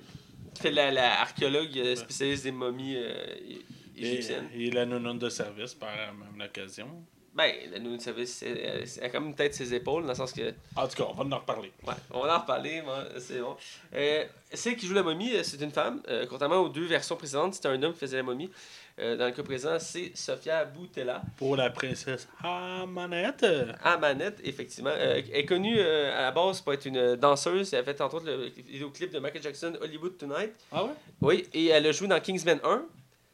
qui 0.56 0.62
fait 0.64 0.72
la, 0.72 0.90
la 0.92 1.22
archéologue 1.22 1.96
spécialiste 1.96 2.44
des 2.46 2.52
momies 2.52 2.96
euh, 2.98 3.14
é- 3.48 3.60
Et, 3.98 4.14
égyptiennes. 4.14 4.50
et 4.56 4.72
la 4.72 4.86
nounoune 4.88 5.20
de 5.20 5.30
service 5.30 5.76
par 5.76 5.96
la 5.96 6.08
même 6.12 6.42
occasion. 6.44 6.88
Ben, 7.34 7.54
nounou 7.82 7.96
de 7.96 8.02
service, 8.02 8.34
c'est- 8.34 8.50
elle 8.50 8.84
elle 8.98 9.04
a 9.06 9.10
quand 9.10 9.22
même 9.22 9.34
peut-être 9.34 9.54
ses 9.54 9.74
épaules, 9.74 10.04
dans 10.04 10.10
le 10.10 10.16
sens 10.16 10.34
que. 10.34 10.54
En 10.76 10.86
tout 10.88 10.98
cas, 10.98 11.06
on 11.10 11.24
va 11.24 11.36
en 11.36 11.40
reparler. 11.40 11.72
Ouais, 11.88 11.94
on 12.12 12.22
va 12.24 12.36
en 12.36 12.40
reparler, 12.42 12.84
c'est 13.20 13.40
bon. 13.40 13.56
Euh, 13.96 14.26
celle 14.54 14.76
qui 14.76 14.86
joue 14.86 14.94
la 14.94 15.04
momie, 15.04 15.34
euh, 15.34 15.42
c'est 15.44 15.62
une 15.62 15.72
femme. 15.72 16.02
Euh, 16.10 16.26
contrairement 16.30 16.58
aux 16.58 16.68
deux 16.70 16.86
versions 16.86 17.16
précédentes, 17.16 17.54
c'était 17.54 17.70
un 17.70 17.82
homme 17.84 17.94
qui 17.94 18.00
faisait 18.00 18.18
la 18.18 18.24
momie. 18.24 18.50
Euh, 19.00 19.16
dans 19.16 19.26
le 19.28 19.32
cas 19.32 19.44
présent, 19.44 19.80
c'est 19.80 20.12
Sofia 20.14 20.66
Boutella. 20.66 21.22
Pour 21.38 21.56
la 21.56 21.70
princesse 21.70 22.28
Amanette. 22.44 23.46
À 23.82 23.98
manette, 23.98 24.40
effectivement. 24.44 24.92
Euh, 24.94 25.22
elle 25.32 25.36
est 25.40 25.46
connue 25.46 25.78
euh, 25.80 26.12
à 26.18 26.24
la 26.24 26.32
base 26.32 26.60
pour 26.60 26.74
être 26.74 26.86
une 26.86 27.16
danseuse. 27.16 27.74
Elle 27.74 27.80
a 27.80 27.84
fait 27.84 28.02
entre 28.02 28.16
autres 28.16 28.26
le 28.26 28.48
vidéoclip 28.48 29.12
de 29.12 29.20
Michael 29.20 29.42
Jackson, 29.42 29.74
Hollywood 29.82 30.18
Tonight. 30.18 30.52
Ah 30.72 30.84
ouais? 30.84 30.92
Oui, 31.22 31.48
et 31.54 31.68
elle 31.68 31.88
a 31.88 31.92
joué 31.94 32.08
dans 32.10 32.20
Kingsman 32.20 32.60
1. 32.64 32.84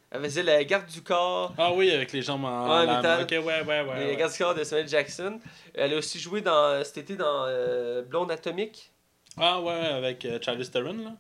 Elle 0.09 0.23
faisait 0.23 0.43
la 0.43 0.63
garde 0.63 0.85
du 0.87 1.01
corps. 1.01 1.53
Ah 1.57 1.73
oui, 1.73 1.91
avec 1.91 2.13
les 2.13 2.21
jambes 2.21 2.45
en 2.45 2.69
Ouais, 2.69 2.85
lame. 2.85 2.97
métal. 2.97 3.23
Ok, 3.23 3.29
ouais, 3.31 3.43
ouais, 3.43 3.63
ouais. 3.65 3.83
La 3.83 4.05
ouais. 4.07 4.15
garde 4.15 4.31
du 4.31 4.37
corps 4.37 4.55
de 4.55 4.63
Samuel 4.63 4.87
Jackson. 4.87 5.39
Elle 5.73 5.93
a 5.93 5.97
aussi 5.97 6.17
joué 6.19 6.41
dans, 6.41 6.81
cet 6.85 6.97
été 6.99 7.15
dans 7.17 7.45
euh, 7.47 8.03
Blonde 8.03 8.31
Atomique. 8.31 8.91
Ah 9.37 9.59
ouais, 9.61 9.73
avec 9.73 10.23
euh, 10.25 10.39
Charlize 10.41 10.71
Theron, 10.71 10.93
là. 10.93 11.11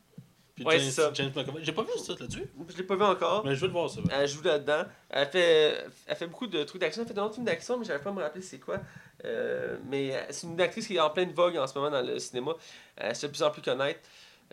Puis 0.55 0.65
Ouais, 0.65 0.79
James, 0.79 0.89
ça. 0.89 1.11
James 1.13 1.31
McAvoy. 1.35 1.63
J'ai 1.63 1.71
pas 1.73 1.83
vu 1.83 1.89
ça 2.03 2.13
là-dessus. 2.19 2.49
Je 2.69 2.77
l'ai 2.77 2.83
pas 2.83 2.95
vu 2.95 3.03
encore. 3.03 3.45
Mais 3.45 3.53
je 3.53 3.59
veux 3.61 3.67
le 3.67 3.73
voir, 3.73 3.89
ça. 3.89 3.99
Elle 4.11 4.27
joue 4.27 4.41
là-dedans. 4.41 4.85
Elle 5.09 5.27
fait, 5.27 5.85
elle 6.07 6.15
fait 6.15 6.25
beaucoup 6.25 6.47
de 6.47 6.63
trucs 6.63 6.81
d'action. 6.81 7.03
Elle 7.03 7.13
fait 7.13 7.19
un 7.19 7.23
autre 7.25 7.35
film 7.35 7.45
d'action, 7.45 7.77
mais 7.77 7.85
j'arrive 7.85 8.01
pas 8.03 8.09
à 8.09 8.13
me 8.13 8.21
rappeler 8.23 8.41
c'est 8.41 8.57
quoi. 8.57 8.79
Euh, 9.25 9.77
mais 9.87 10.13
c'est 10.31 10.47
une 10.47 10.59
actrice 10.59 10.87
qui 10.87 10.95
est 10.95 10.99
en 10.99 11.11
pleine 11.11 11.31
vogue 11.31 11.57
en 11.57 11.67
ce 11.67 11.77
moment 11.77 11.91
dans 11.91 12.01
le 12.01 12.17
cinéma. 12.17 12.53
Elle 12.95 13.15
se 13.15 13.21
fait 13.21 13.27
de 13.27 13.33
plus 13.33 13.43
en 13.43 13.51
plus 13.51 13.61
connaître. 13.61 13.99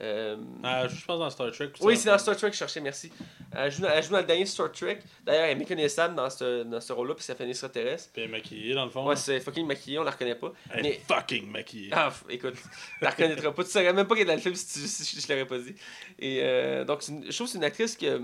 Euh, 0.01 0.37
Ah, 0.65 0.89
je 0.89 1.05
pense 1.05 1.19
dans 1.21 1.31
Star 1.31 1.53
Trek. 1.53 1.71
oui, 1.81 1.97
c'est 1.97 2.09
dans 2.09 2.19
Star 2.19 2.37
Trek 2.37 2.49
que 2.49 2.55
je 2.55 2.59
cherchais, 2.59 2.81
merci. 2.81 3.13
Elle 3.57 3.71
joue, 3.71 3.83
dans, 3.83 3.91
elle 3.91 4.03
joue 4.03 4.11
dans 4.11 4.19
le 4.19 4.25
dernier 4.25 4.45
Star 4.47 4.73
Trek. 4.73 4.99
D'ailleurs, 5.23 5.45
elle 5.45 5.53
est 5.53 5.55
méconnaissable 5.55 6.17
dans 6.17 6.29
ce, 6.29 6.65
dans 6.65 6.81
ce 6.81 6.93
rôle-là, 6.93 7.15
puis 7.15 7.23
ça 7.25 7.35
fait 7.37 7.45
une 7.45 7.51
extraterrestre. 7.51 8.11
Puis 8.13 8.23
elle 8.23 8.29
est 8.29 8.33
maquillée, 8.33 8.75
dans 8.75 8.85
le 8.87 8.91
fond. 8.91 9.07
Ouais, 9.07 9.15
c'est 9.15 9.39
fucking 9.39 9.67
maquillée, 9.67 9.99
on 10.01 10.03
la 10.03 10.11
reconnaît 10.11 10.35
pas. 10.35 10.53
Elle 10.73 10.87
est 10.87 11.01
fucking 11.07 11.49
maquillée. 11.49 11.91
Ah, 11.93 12.13
écoute, 12.29 12.55
la 13.01 13.11
reconnaîtras 13.11 13.53
pas. 13.53 13.63
Tu 13.65 13.71
saurais 13.71 13.93
même 13.93 14.07
pas 14.09 14.15
qu'elle 14.17 14.25
est 14.25 14.27
dans 14.31 14.35
le 14.35 14.41
film 14.41 14.55
si, 14.57 14.67
tu, 14.81 14.87
si 14.89 15.21
je, 15.21 15.29
l'aurais 15.33 15.47
pas 15.47 15.59
dit. 15.59 15.75
Et 16.19 16.41
euh, 16.43 16.85
donc, 16.85 17.07
une- 17.07 17.31
je 17.31 17.35
trouve 17.37 17.47
que 17.47 17.53
c'est 17.53 17.59
une 17.59 17.65
actrice 17.65 17.97
que, 17.97 18.19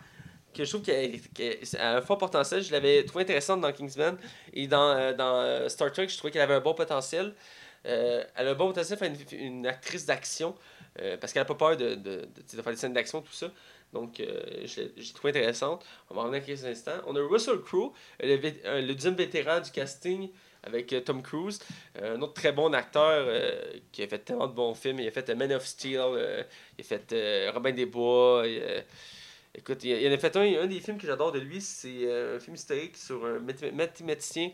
que 0.54 0.64
je 0.64 0.70
trouve 0.70 0.82
qu'elle 0.82 1.18
elle 1.38 1.80
a 1.80 1.96
un 1.96 2.02
fort 2.02 2.18
potentiel. 2.18 2.62
Je 2.62 2.70
l'avais 2.70 3.04
trouvée 3.04 3.24
intéressante 3.24 3.60
dans 3.60 3.72
Kingsman. 3.72 4.16
Et 4.54 4.68
dans, 4.68 4.90
euh, 4.92 5.12
dans 5.12 5.40
euh, 5.40 5.68
Star 5.68 5.90
Trek, 5.90 6.06
je 6.08 6.16
trouvais 6.16 6.30
qu'elle 6.30 6.42
avait 6.42 6.54
un 6.54 6.60
bon 6.60 6.74
potentiel. 6.74 7.34
Euh, 7.84 8.24
elle 8.36 8.48
a 8.48 8.50
un 8.52 8.54
bon 8.54 8.68
potentiel 8.68 8.96
pour 8.98 9.06
une, 9.08 9.16
une 9.40 9.66
actrice 9.66 10.06
d'action. 10.06 10.54
Euh, 11.00 11.16
parce 11.16 11.32
qu'elle 11.32 11.42
n'a 11.42 11.46
pas 11.46 11.54
peur 11.54 11.76
de, 11.76 11.94
de, 11.94 12.26
de, 12.26 12.62
faire 12.62 12.72
des 12.72 12.76
scènes 12.78 12.92
d'action, 12.92 13.20
tout 13.20 13.32
ça. 13.32 13.50
Donc, 13.92 14.20
euh, 14.20 14.40
j'ai 14.64 15.12
trouvé 15.14 15.30
intéressante. 15.30 15.84
On 16.10 16.14
va 16.14 16.22
en 16.22 16.24
revenir 16.24 16.44
quelques 16.44 16.64
instants. 16.64 17.00
On 17.06 17.14
a 17.16 17.20
Russell 17.20 17.60
Crowe, 17.60 17.92
le, 18.20 18.38
euh, 18.64 18.80
le 18.80 18.94
deuxième 18.94 19.14
vétéran 19.14 19.60
du 19.60 19.70
casting 19.70 20.30
avec 20.62 20.94
Tom 21.04 21.22
Cruise. 21.22 21.60
Un 22.02 22.20
autre 22.20 22.34
très 22.34 22.50
bon 22.50 22.74
acteur 22.74 23.28
qui 23.92 24.02
a 24.02 24.08
fait 24.08 24.18
tellement 24.18 24.48
de 24.48 24.52
bons 24.52 24.74
films. 24.74 24.98
Il 24.98 25.06
a 25.06 25.12
fait 25.12 25.32
Man 25.34 25.52
of 25.52 25.64
Steel, 25.64 26.00
il 26.76 26.80
a 26.80 26.84
fait 26.84 27.50
Robin 27.50 27.70
des 27.70 27.86
Bois. 27.86 28.44
écoute, 29.54 29.84
il, 29.84 30.08
en 30.08 30.12
a 30.12 30.18
fait 30.18 30.36
un, 30.36 30.62
un 30.62 30.66
des 30.66 30.80
films 30.80 30.98
que 30.98 31.06
j'adore 31.06 31.30
de 31.30 31.38
lui, 31.38 31.60
c'est 31.60 32.10
un 32.10 32.40
film 32.40 32.56
historique 32.56 32.96
sur 32.96 33.24
un 33.24 33.38
mathé- 33.38 33.70
mathématicien. 33.70 34.50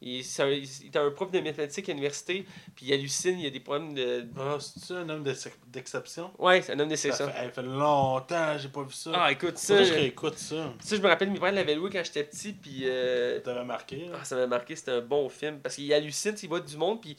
Il, 0.00 0.22
c'est 0.22 0.42
un- 0.42 0.50
il 0.50 0.86
est 0.86 0.96
un 0.96 1.10
prof 1.12 1.30
de 1.30 1.40
mathématiques 1.40 1.88
à 1.88 1.92
l'université, 1.92 2.44
puis 2.76 2.86
il 2.86 2.92
hallucine, 2.92 3.38
il 3.38 3.44
y 3.44 3.46
a 3.46 3.50
des 3.50 3.60
problèmes 3.60 3.94
de. 3.94 4.26
Ah, 4.38 4.58
c'est-tu 4.60 4.92
un 4.92 5.08
homme 5.08 5.22
d'ex- 5.22 5.48
d'exception? 5.68 6.30
Ouais, 6.38 6.60
c'est 6.60 6.72
un 6.72 6.80
homme 6.80 6.90
Ça 6.94 7.08
d'exception. 7.08 7.26
fait, 7.28 7.34
elle 7.42 7.50
fait 7.52 7.62
longtemps, 7.62 8.58
j'ai 8.58 8.68
pas 8.68 8.82
vu 8.82 8.92
ça. 8.92 9.12
Ah, 9.14 9.32
écoute, 9.32 9.56
ça. 9.56 9.82
Je 9.82 9.92
réécoute 9.94 10.36
ça. 10.36 10.74
Ça, 10.80 10.96
je 10.96 11.00
me 11.00 11.06
rappelle, 11.08 11.30
mes 11.30 11.38
parents 11.38 11.52
l'avaient 11.54 11.74
loué 11.76 11.90
quand 11.90 12.04
j'étais 12.04 12.24
petit, 12.24 12.52
puis. 12.52 12.82
euh, 12.84 13.40
T'avais 13.40 13.64
marqué, 13.64 14.06
là. 14.08 14.18
Ah, 14.20 14.24
ça 14.24 14.36
m'a 14.36 14.46
marqué, 14.46 14.76
c'était 14.76 14.90
un 14.90 15.00
bon 15.00 15.28
film. 15.30 15.60
Parce 15.60 15.76
qu'il 15.76 15.90
hallucine, 15.94 16.34
il 16.42 16.48
voit 16.48 16.60
du 16.60 16.76
monde, 16.76 17.00
puis 17.00 17.16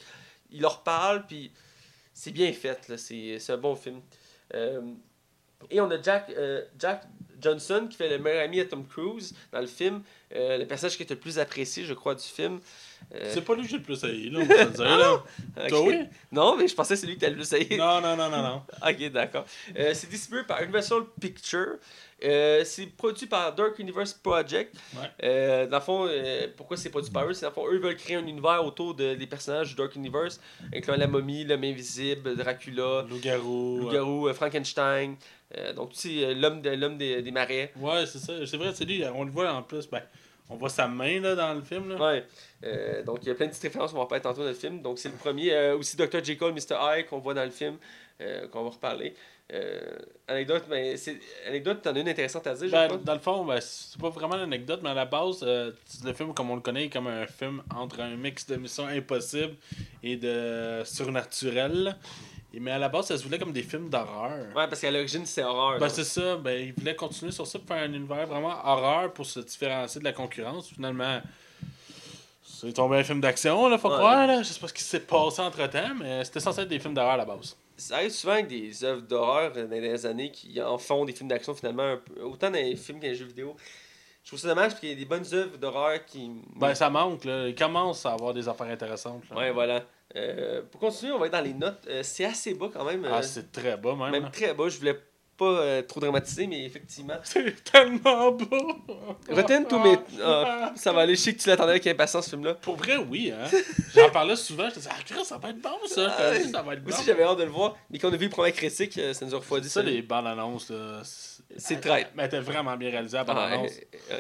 il 0.51 0.61
leur 0.61 0.84
parle, 0.84 1.26
puis 1.26 1.51
c'est 2.13 2.32
bien 2.32 2.51
fait, 2.53 2.88
là. 2.88 2.97
C'est 2.97 3.39
c'est 3.39 3.53
un 3.53 3.57
bon 3.57 3.76
film. 3.76 3.99
Euh, 4.53 4.82
et 5.71 5.82
on 5.82 5.89
a 5.89 5.99
Jack, 5.99 6.30
euh, 6.38 6.63
Jack 6.78 7.01
Johnson 7.45 7.87
qui 7.89 7.95
fait 7.97 8.09
le 8.09 8.19
meilleur 8.19 8.43
ami 8.43 8.59
à 8.59 8.65
Tom 8.65 8.85
Cruise 8.85 9.35
dans 9.51 9.61
le 9.61 9.67
film. 9.67 10.01
Euh, 10.35 10.57
le 10.57 10.65
personnage 10.65 10.97
qui 10.97 11.03
est 11.03 11.09
le 11.09 11.15
plus 11.15 11.37
apprécié, 11.39 11.85
je 11.85 11.93
crois, 11.93 12.15
du 12.15 12.23
film. 12.23 12.59
Euh, 13.13 13.31
C'est 13.31 13.45
pas 13.45 13.53
lui 13.53 13.63
que 13.63 13.69
j'ai 13.69 13.77
le 13.77 13.83
plus 13.83 14.03
haï, 14.03 14.29
là, 14.31 14.39
on 14.41 14.45
dire, 14.45 14.97
là. 14.97 15.23
Toi, 15.69 15.81
oui? 15.83 15.99
Non, 16.31 16.57
mais 16.57 16.67
je 16.67 16.73
pensais 16.73 16.95
que 16.95 16.99
c'est 16.99 17.05
lui 17.05 17.13
qui 17.13 17.19
t'a 17.19 17.29
le 17.29 17.35
plus 17.35 17.53
haï. 17.53 17.77
Non, 17.77 18.01
non, 18.01 18.17
non, 18.17 18.29
non, 18.29 18.41
non. 18.41 18.63
Ok, 18.89 19.11
d'accord. 19.11 19.45
Euh, 19.77 19.93
c'est 19.93 20.09
distribué 20.09 20.43
par 20.43 20.61
Universal 20.63 21.03
Pictures. 21.21 21.77
Euh, 22.23 22.63
c'est 22.65 22.87
produit 22.87 23.27
par 23.27 23.53
Dark 23.53 23.77
Universe 23.77 24.13
Project. 24.13 24.75
Ouais. 24.95 25.11
Euh, 25.23 25.67
dans 25.67 25.77
le 25.77 25.83
fond, 25.83 26.07
euh, 26.09 26.47
pourquoi 26.57 26.77
c'est 26.77 26.89
produit 26.89 27.11
par 27.11 27.27
eux? 27.27 27.33
C'est 27.33 27.43
dans 27.43 27.49
le 27.49 27.53
fond, 27.53 27.67
eux 27.67 27.77
veulent 27.77 27.95
créer 27.97 28.15
un 28.15 28.25
univers 28.25 28.65
autour 28.65 28.95
de, 28.95 29.13
des 29.13 29.27
personnages 29.27 29.69
du 29.69 29.75
Dark 29.75 29.95
Universe, 29.95 30.39
incluant 30.73 30.97
la 30.97 31.07
momie, 31.07 31.43
l'homme 31.43 31.63
invisible, 31.63 32.35
Dracula, 32.35 33.05
Loup-garou. 33.07 33.79
Loup-garou, 33.81 34.33
Frankenstein. 34.33 35.15
Euh, 35.57 35.73
donc, 35.73 35.93
tu 35.93 35.99
sais, 35.99 36.25
euh, 36.25 36.33
l'homme 36.33 36.61
de, 36.61 36.71
l'homme 36.71 36.97
des, 36.97 37.21
des 37.21 37.31
marais. 37.31 37.71
Ouais, 37.77 38.05
c'est 38.05 38.19
ça. 38.19 38.33
C'est 38.45 38.57
vrai, 38.57 38.71
c'est 38.73 38.85
lui. 38.85 39.03
On 39.13 39.23
le 39.23 39.31
voit 39.31 39.51
en 39.51 39.61
plus. 39.61 39.87
Ben, 39.89 40.01
on 40.49 40.55
voit 40.55 40.69
sa 40.69 40.87
main, 40.87 41.19
là, 41.19 41.35
dans 41.35 41.53
le 41.53 41.61
film, 41.61 41.89
là. 41.89 41.95
Ouais. 41.97 42.25
Euh, 42.63 43.03
donc, 43.03 43.19
il 43.21 43.27
y 43.27 43.31
a 43.31 43.35
plein 43.35 43.45
de 43.45 43.51
petites 43.51 43.63
références 43.63 43.91
qu'on 43.91 43.99
va 43.99 44.05
pas 44.05 44.19
tantôt 44.19 44.41
dans 44.41 44.47
le 44.47 44.53
film. 44.53 44.81
Donc, 44.81 44.99
c'est 44.99 45.09
le 45.09 45.15
premier. 45.15 45.53
Euh, 45.53 45.77
aussi, 45.77 45.95
Dr. 45.97 46.23
Jekyll, 46.23 46.51
Mr. 46.51 46.77
Hyde, 46.79 47.07
qu'on 47.07 47.19
voit 47.19 47.33
dans 47.33 47.43
le 47.43 47.51
film, 47.51 47.77
qu'on 48.51 48.63
va 48.63 48.69
reparler. 48.69 49.13
Anecdote, 50.27 50.63
ben, 50.67 50.97
c'est, 50.97 51.19
anecdote, 51.47 51.81
t'en 51.83 51.95
as 51.95 51.99
une 51.99 52.09
intéressante 52.09 52.47
à 52.47 52.55
dire, 52.55 52.71
Ben, 52.71 52.97
dans 53.03 53.13
le 53.13 53.19
fond, 53.19 53.45
ben, 53.45 53.59
c'est 53.61 53.99
pas 53.99 54.09
vraiment 54.09 54.35
l'anecdote, 54.38 54.80
mais 54.81 54.89
à 54.89 54.93
la 54.95 55.05
base, 55.05 55.43
le 55.43 56.13
film, 56.13 56.34
comme 56.34 56.49
on 56.49 56.55
le 56.55 56.61
connaît, 56.61 56.85
est 56.85 56.89
comme 56.89 57.07
un 57.07 57.27
film 57.27 57.61
entre 57.76 58.01
un 58.01 58.15
mix 58.15 58.47
de 58.47 58.55
Mission 58.55 58.88
Impossible 58.88 59.55
et 60.01 60.15
de 60.17 60.81
surnaturel. 60.85 61.95
Mais 62.60 62.72
à 62.72 62.77
la 62.80 62.90
base, 62.90 63.07
ça 63.07 63.18
se 63.18 63.23
voulait 63.23 63.38
comme 63.40 63.52
des 63.52 63.64
films 63.64 63.90
d'horreur. 63.90 64.48
Ouais, 64.56 64.68
parce 64.68 64.80
qu'à 64.82 64.91
l'origine, 64.91 65.26
c'est 65.26 65.44
horreur. 65.44 65.80
Ben, 65.80 65.90
c'est 65.90 66.03
ça. 66.03 66.36
Ben, 66.38 66.68
ils 66.68 66.73
voulaient 66.73 66.95
continuer 66.95 67.32
sur 67.32 67.45
ça 67.48 67.60
pour 67.60 67.68
faire 67.68 67.84
un 67.84 67.94
univers 67.94 68.26
vraiment 68.27 68.56
horreur 68.65 69.11
pour 69.14 69.26
se 69.26 69.40
différencier 69.40 69.99
de 69.99 70.06
la 70.06 70.14
concurrence. 70.14 70.69
Finalement, 70.69 71.22
c'est 72.44 72.73
tombé 72.73 72.98
un 72.98 73.03
film 73.03 73.22
d'action, 73.22 73.68
là, 73.68 73.77
faut 73.77 73.90
Ouais. 73.90 73.95
croire. 73.98 74.27
Là. 74.27 74.41
Je 74.41 74.48
sais 74.48 74.60
pas 74.60 74.68
ce 74.68 74.73
qui 74.73 74.84
s'est 74.84 74.99
passé 75.02 75.41
entre 75.41 75.68
temps, 75.69 75.94
mais 75.99 76.23
c'était 76.23 76.40
censé 76.40 76.61
être 76.61 76.68
des 76.69 76.80
films 76.80 76.94
d'horreur 76.94 77.14
à 77.14 77.18
la 77.18 77.26
base. 77.26 77.56
Ça 77.77 77.95
arrive 77.98 78.11
souvent 78.11 78.34
avec 78.34 78.48
des 78.48 78.84
œuvres 78.86 79.02
d'horreur 79.02 79.52
euh, 79.57 79.68
dans 79.68 79.76
les 79.76 80.06
années 80.06 80.32
qui 80.32 80.61
en 80.61 80.77
font 80.77 81.03
des 81.03 81.11
films 81.11 81.27
d'action 81.27 81.53
finalement, 81.53 81.84
un 81.84 81.98
peu- 81.98 82.22
autant 82.22 82.48
dans 82.49 82.53
les 82.57 82.76
films 82.77 82.99
les 83.02 83.15
jeux 83.15 83.26
vidéo. 83.26 83.56
Je 84.23 84.30
trouve 84.30 84.40
ça 84.40 84.48
dommage 84.48 84.69
parce 84.69 84.80
qu'il 84.80 84.90
y 84.90 84.94
a 84.94 84.95
des 84.95 85.06
bonnes 85.06 85.26
œuvres 85.34 85.57
d'horreur 85.57 86.03
qui. 86.06 86.32
Ben, 86.56 86.73
ça 86.73 86.90
manque, 86.90 87.26
là. 87.26 87.48
Ils 87.49 87.53
commencent 87.56 88.06
à 88.06 88.14
avoir 88.14 88.34
des 88.34 88.48
affaires 88.48 88.68
intéressantes. 88.68 89.23
Là. 89.30 89.36
Ouais, 89.38 89.52
voilà. 89.52 89.84
Euh, 90.15 90.61
pour 90.71 90.79
continuer, 90.79 91.11
on 91.11 91.19
va 91.19 91.25
être 91.27 91.33
dans 91.33 91.41
les 91.41 91.53
notes. 91.53 91.85
Euh, 91.87 92.01
c'est 92.03 92.25
assez 92.25 92.53
bas 92.53 92.69
quand 92.73 92.85
même. 92.85 93.05
Ah, 93.09 93.17
euh, 93.17 93.21
c'est 93.21 93.51
très 93.51 93.75
bas, 93.77 93.95
même. 93.95 94.11
même 94.11 94.31
très 94.31 94.53
bas. 94.53 94.69
Je 94.69 94.77
voulais 94.77 94.97
pas 95.37 95.81
trop 95.83 95.99
dramatiser, 95.99 96.47
mais 96.47 96.63
effectivement. 96.63 97.17
C'est 97.23 97.61
tellement 97.65 98.31
beau! 98.31 98.73
Rotten 99.29 99.65
Tomatoes. 99.67 100.21
ah, 100.23 100.71
ça 100.77 100.93
va 100.93 101.01
aller. 101.01 101.15
Je 101.15 101.19
sais 101.19 101.33
que 101.33 101.41
tu 101.41 101.49
l'attendais 101.49 101.71
avec 101.71 101.85
impatience 101.87 102.23
ce 102.23 102.29
film-là. 102.29 102.53
Pour 102.53 102.77
vrai, 102.77 102.95
oui, 102.95 103.33
hein. 103.35 103.45
J'en 103.93 104.09
parlais 104.11 104.37
souvent, 104.37 104.69
je 104.69 104.75
disais, 104.75 104.89
ah, 104.89 105.23
ça 105.25 105.37
va 105.37 105.49
être 105.49 105.59
bon, 105.59 105.71
ça. 105.87 106.15
Ah, 106.17 106.33
ça 106.35 106.61
va 106.61 106.73
être 106.75 106.81
bon. 106.83 106.89
Aussi, 106.89 107.03
j'avais 107.05 107.23
hâte 107.23 107.37
de 107.39 107.43
le 107.43 107.49
voir. 107.49 107.75
Mais 107.89 107.99
quand 107.99 108.07
on 108.09 108.13
a 108.13 108.15
vu 108.15 108.27
le 108.27 108.31
premier 108.31 108.53
critique, 108.53 108.93
ça 109.11 109.25
nous 109.25 109.35
a 109.35 109.37
refroidi. 109.39 109.67
Ça, 109.67 109.81
ça. 109.81 109.85
les 109.85 110.01
bandes 110.01 110.27
annonces, 110.27 110.69
là. 110.69 111.01
C'est 111.57 111.81
traite. 111.81 112.11
Mais 112.15 112.27
était 112.27 112.39
vraiment 112.39 112.77
bien 112.77 112.89
réalisée, 112.91 113.17
la 113.17 113.25
bande 113.25 113.37
Ah, 113.37 113.45
annonce. 113.47 113.71
euh, 114.11 114.19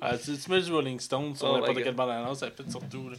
Ah, 0.00 0.18
tu, 0.18 0.36
tu 0.36 0.50
mets 0.50 0.60
du 0.60 0.72
Rolling 0.72 1.00
Stone 1.00 1.34
sur 1.36 1.48
Oh 1.48 1.58
n'importe 1.58 1.82
quelle 1.82 1.94
bande-annonce, 1.94 2.40
ça 2.40 2.50
fait 2.50 2.70
surtout. 2.70 3.08
Là. 3.08 3.16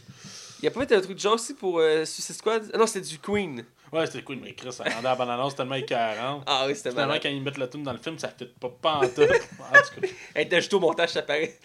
Il 0.60 0.64
y 0.64 0.68
a 0.68 0.70
pas 0.70 0.86
fait 0.86 0.94
un 0.94 1.00
truc 1.00 1.16
de 1.16 1.20
genre 1.20 1.34
aussi 1.34 1.54
pour 1.54 1.78
euh, 1.78 2.04
Suicide 2.04 2.36
Squad? 2.36 2.70
Ah 2.72 2.78
non, 2.78 2.86
c'était 2.86 3.06
du 3.06 3.18
Queen. 3.18 3.64
Ouais, 3.92 4.06
c'était 4.06 4.22
cool, 4.22 4.38
mais 4.42 4.54
Chris, 4.54 4.72
ça 4.72 4.82
rendait 4.84 5.02
la 5.02 5.14
bande-annonce 5.14 5.54
tellement 5.54 5.76
écœurante. 5.76 6.42
Ah 6.46 6.64
oui, 6.66 6.74
c'était 6.74 6.90
Finalement, 6.90 7.08
malade. 7.10 7.22
quand 7.22 7.28
ils 7.28 7.42
mettent 7.42 7.58
la 7.58 7.68
tune 7.68 7.84
dans 7.84 7.92
le 7.92 7.98
film, 7.98 8.18
ça 8.18 8.28
fait 8.28 8.52
pas 8.58 8.68
pas 8.70 8.94
en 9.04 9.08
tout. 9.08 9.22
Cas, 9.24 10.56
ajouté 10.56 10.74
au 10.74 10.80
montage, 10.80 11.10
ça 11.10 11.22
paraît. 11.22 11.56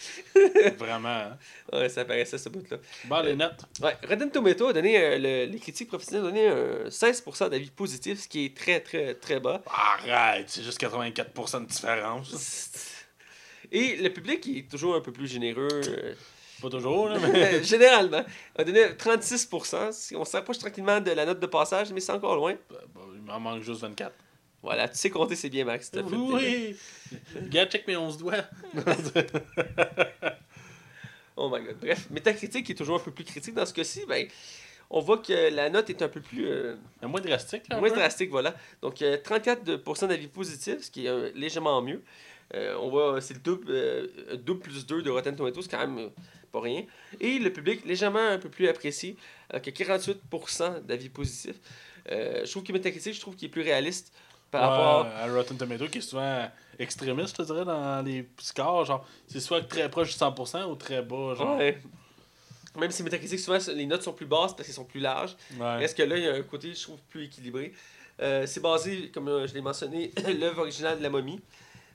vraiment. 0.77 1.07
Hein. 1.09 1.37
Ouais, 1.73 1.89
ça 1.89 2.05
paraissait 2.05 2.37
ce 2.37 2.49
bout-là. 2.49 2.77
Bon, 3.05 3.21
les 3.21 3.35
notes. 3.35 3.61
Ouais, 3.81 3.97
Rotten 4.07 4.29
Tomato 4.29 4.67
a 4.67 4.73
donné, 4.73 5.01
euh, 5.01 5.17
le- 5.17 5.51
les 5.51 5.59
critiques 5.59 5.87
professionnelles 5.87 6.23
ont 6.23 6.27
donné 6.27 6.47
un 6.49 6.89
16% 6.89 7.49
d'avis 7.49 7.71
positifs, 7.71 8.21
ce 8.21 8.27
qui 8.27 8.45
est 8.45 8.55
très, 8.55 8.79
très, 8.81 9.15
très 9.15 9.39
bas. 9.39 9.63
Arrête, 9.65 10.49
c'est 10.49 10.61
juste 10.63 10.79
84% 10.79 11.61
de 11.61 11.65
différence. 11.65 12.71
Et 13.71 13.95
le 13.97 14.09
public 14.09 14.47
est 14.47 14.69
toujours 14.69 14.95
un 14.95 15.01
peu 15.01 15.11
plus 15.11 15.27
généreux, 15.27 15.67
euh, 15.87 16.13
Pas 16.61 16.69
toujours, 16.69 17.09
là, 17.09 17.17
mais. 17.19 17.63
généralement, 17.63 18.23
a 18.57 18.63
donné 18.63 18.85
36%. 18.85 19.91
Si 19.91 20.15
On 20.15 20.25
s'approche 20.25 20.57
tranquillement 20.59 20.99
de 20.99 21.11
la 21.11 21.25
note 21.25 21.39
de 21.39 21.45
passage, 21.47 21.91
mais 21.93 21.99
c'est 21.99 22.11
encore 22.11 22.35
loin. 22.35 22.55
Bon, 22.93 23.01
il 23.15 23.21
m'en 23.21 23.39
manque 23.39 23.61
juste 23.61 23.81
24. 23.81 24.13
Voilà, 24.61 24.89
tu 24.89 24.97
sais 24.97 25.09
compter, 25.09 25.35
c'est 25.35 25.49
bien, 25.49 25.63
Max. 25.63 25.89
fait- 25.89 26.01
Oui! 26.03 26.75
Regarde, 27.35 27.69
check 27.71 27.87
mes 27.87 27.95
11 27.95 28.17
doigts. 28.17 28.43
Oh 31.41 31.49
my 31.49 31.63
god. 31.63 31.77
Bref, 31.79 32.07
Metacritic 32.09 32.65
qui 32.65 32.73
est 32.73 32.75
toujours 32.75 32.97
un 32.97 33.03
peu 33.03 33.11
plus 33.11 33.23
critique 33.23 33.53
dans 33.53 33.65
ce 33.65 33.73
cas-ci, 33.73 34.03
ben, 34.05 34.27
on 34.89 34.99
voit 34.99 35.19
que 35.19 35.49
la 35.55 35.69
note 35.69 35.89
est 35.89 36.01
un 36.01 36.09
peu 36.09 36.19
plus 36.19 36.45
euh, 36.47 36.75
moins 37.01 37.21
drastique, 37.21 37.63
là. 37.69 37.77
moins 37.79 37.87
peu. 37.89 37.95
drastique, 37.95 38.29
voilà. 38.29 38.53
Donc 38.81 39.01
euh, 39.01 39.17
34% 39.17 40.07
d'avis 40.07 40.27
positifs, 40.27 40.81
ce 40.81 40.91
qui 40.91 41.05
est 41.05 41.09
euh, 41.09 41.31
légèrement 41.35 41.81
mieux. 41.81 42.03
Euh, 42.55 42.75
on 42.81 42.89
voit, 42.89 43.21
c'est 43.21 43.35
le 43.35 43.39
double, 43.39 43.67
euh, 43.69 44.07
double 44.37 44.61
plus 44.61 44.85
2 44.85 45.01
de 45.01 45.09
Rotten 45.09 45.35
Tomatoes, 45.35 45.61
c'est 45.63 45.71
quand 45.71 45.79
même 45.79 45.97
euh, 45.99 46.09
pas 46.51 46.61
rien. 46.61 46.83
Et 47.19 47.37
le 47.39 47.51
public 47.51 47.85
légèrement 47.85 48.19
un 48.19 48.39
peu 48.39 48.49
plus 48.49 48.67
apprécié, 48.67 49.17
avec 49.49 49.77
48% 49.77 50.85
d'avis 50.85 51.09
positifs. 51.09 51.59
Euh, 52.11 52.43
je 52.45 52.49
trouve 52.51 52.63
que 52.63 52.73
Metacritic, 52.73 53.13
je 53.13 53.19
trouve 53.19 53.35
qu'il 53.35 53.47
est 53.47 53.51
plus 53.51 53.61
réaliste 53.61 54.13
par 54.49 54.71
rapport... 54.71 55.05
à 55.05 55.31
Rotten 55.31 55.57
Tomato 55.57 55.87
qui 55.87 55.99
est 55.99 56.01
souvent 56.01 56.49
extrémiste, 56.79 57.37
je 57.37 57.43
te 57.43 57.43
dirais, 57.43 57.65
dans 57.65 58.03
les 58.03 58.27
scores. 58.39 58.85
Genre, 58.85 59.05
c'est 59.27 59.39
soit 59.39 59.61
très 59.61 59.89
proche 59.89 60.11
du 60.11 60.17
100% 60.17 60.65
ou 60.71 60.75
très 60.75 61.03
bas. 61.03 61.35
Genre. 61.35 61.57
Ouais. 61.57 61.79
Même 62.77 62.89
si 62.89 63.03
Metacritic, 63.03 63.39
souvent, 63.39 63.59
les 63.75 63.85
notes 63.85 64.03
sont 64.03 64.13
plus 64.13 64.25
basses 64.25 64.55
parce 64.55 64.67
qu'elles 64.67 64.75
sont 64.75 64.85
plus 64.85 65.01
larges. 65.01 65.35
Ouais. 65.59 65.83
Est-ce 65.83 65.93
que 65.93 66.03
là, 66.03 66.17
il 66.17 66.23
y 66.23 66.27
a 66.27 66.33
un 66.33 66.41
côté, 66.41 66.73
je 66.73 66.81
trouve, 66.81 66.99
plus 67.09 67.25
équilibré? 67.25 67.73
Euh, 68.21 68.45
c'est 68.47 68.59
basé, 68.59 69.11
comme 69.13 69.45
je 69.45 69.53
l'ai 69.53 69.61
mentionné, 69.61 70.11
l'œuvre 70.39 70.61
originale 70.61 70.97
de 70.97 71.03
la 71.03 71.09
momie. 71.09 71.39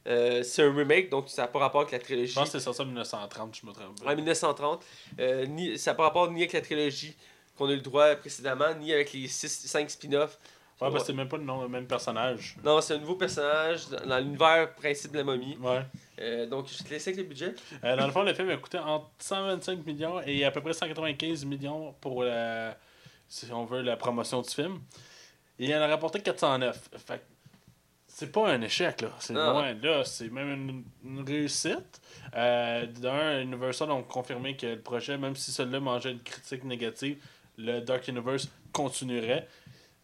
Euh, 0.06 0.42
c'est 0.42 0.62
un 0.62 0.74
remake, 0.74 1.08
donc 1.08 1.28
ça 1.28 1.42
n'a 1.42 1.48
pas 1.48 1.58
rapport 1.58 1.80
avec 1.80 1.92
la 1.92 1.98
trilogie. 1.98 2.30
Je 2.30 2.34
pense 2.34 2.50
que 2.50 2.58
c'est 2.58 2.64
sorti 2.64 2.82
en 2.82 2.86
1930, 2.86 3.56
je 3.60 3.66
me 3.66 3.72
trompe. 3.72 4.06
En 4.06 4.14
1930. 4.14 4.84
Euh, 5.18 5.46
ni, 5.46 5.78
ça 5.78 5.92
n'a 5.92 5.94
pas 5.94 6.04
rapport 6.04 6.30
ni 6.30 6.40
avec 6.40 6.52
la 6.52 6.60
trilogie 6.60 7.16
qu'on 7.56 7.68
a 7.68 7.72
eu 7.72 7.76
le 7.76 7.80
droit 7.80 8.14
précédemment, 8.16 8.74
ni 8.74 8.92
avec 8.92 9.12
les 9.12 9.28
5 9.28 9.90
spin-offs. 9.90 10.38
Ouais, 10.80 10.90
parce 10.90 11.04
que 11.04 11.06
c'est 11.06 11.12
même 11.12 11.28
pas 11.28 11.36
le, 11.36 11.44
nom, 11.44 11.62
le 11.62 11.68
même 11.68 11.86
personnage. 11.86 12.56
Non, 12.64 12.80
c'est 12.80 12.94
un 12.94 12.98
nouveau 12.98 13.14
personnage 13.14 13.88
dans, 13.88 14.06
dans 14.06 14.18
l'univers 14.18 14.74
principe 14.74 15.12
de 15.12 15.18
la 15.18 15.24
momie. 15.24 15.56
Ouais. 15.60 15.82
Euh, 16.20 16.46
donc, 16.46 16.66
je 16.68 16.82
te 16.82 16.90
laisse 16.90 17.06
avec 17.06 17.18
le 17.18 17.24
budget. 17.24 17.54
Dans 17.80 18.06
le 18.06 18.12
fond, 18.12 18.24
le 18.24 18.34
film 18.34 18.50
a 18.50 18.56
coûté 18.56 18.78
entre 18.78 19.08
125 19.18 19.86
millions 19.86 20.20
et 20.26 20.44
à 20.44 20.50
peu 20.50 20.60
près 20.60 20.72
195 20.72 21.44
millions 21.44 21.94
pour 22.00 22.24
la, 22.24 22.76
si 23.28 23.46
on 23.52 23.64
veut, 23.64 23.82
la 23.82 23.96
promotion 23.96 24.42
du 24.42 24.50
film. 24.50 24.80
Et 25.58 25.66
il 25.66 25.74
en 25.74 25.80
a 25.80 25.86
rapporté 25.86 26.20
409. 26.20 26.90
Fait 27.06 27.18
que 27.18 27.22
c'est 28.16 28.30
pas 28.30 28.48
un 28.52 28.62
échec, 28.62 29.00
là. 29.00 29.10
C'est 29.18 29.34
loin 29.52 29.74
là. 29.82 30.04
C'est 30.04 30.28
même 30.30 30.52
une, 30.52 30.84
une 31.04 31.26
réussite. 31.26 32.00
Euh, 32.36 32.86
D'un, 32.86 33.40
Universal 33.40 33.90
ont 33.90 34.04
confirmé 34.04 34.56
que 34.56 34.66
le 34.66 34.80
projet, 34.80 35.18
même 35.18 35.34
si 35.34 35.50
celui-là 35.50 35.80
mangeait 35.80 36.12
une 36.12 36.22
critique 36.22 36.62
négative, 36.62 37.18
le 37.58 37.80
Dark 37.80 38.06
Universe 38.06 38.48
continuerait. 38.72 39.48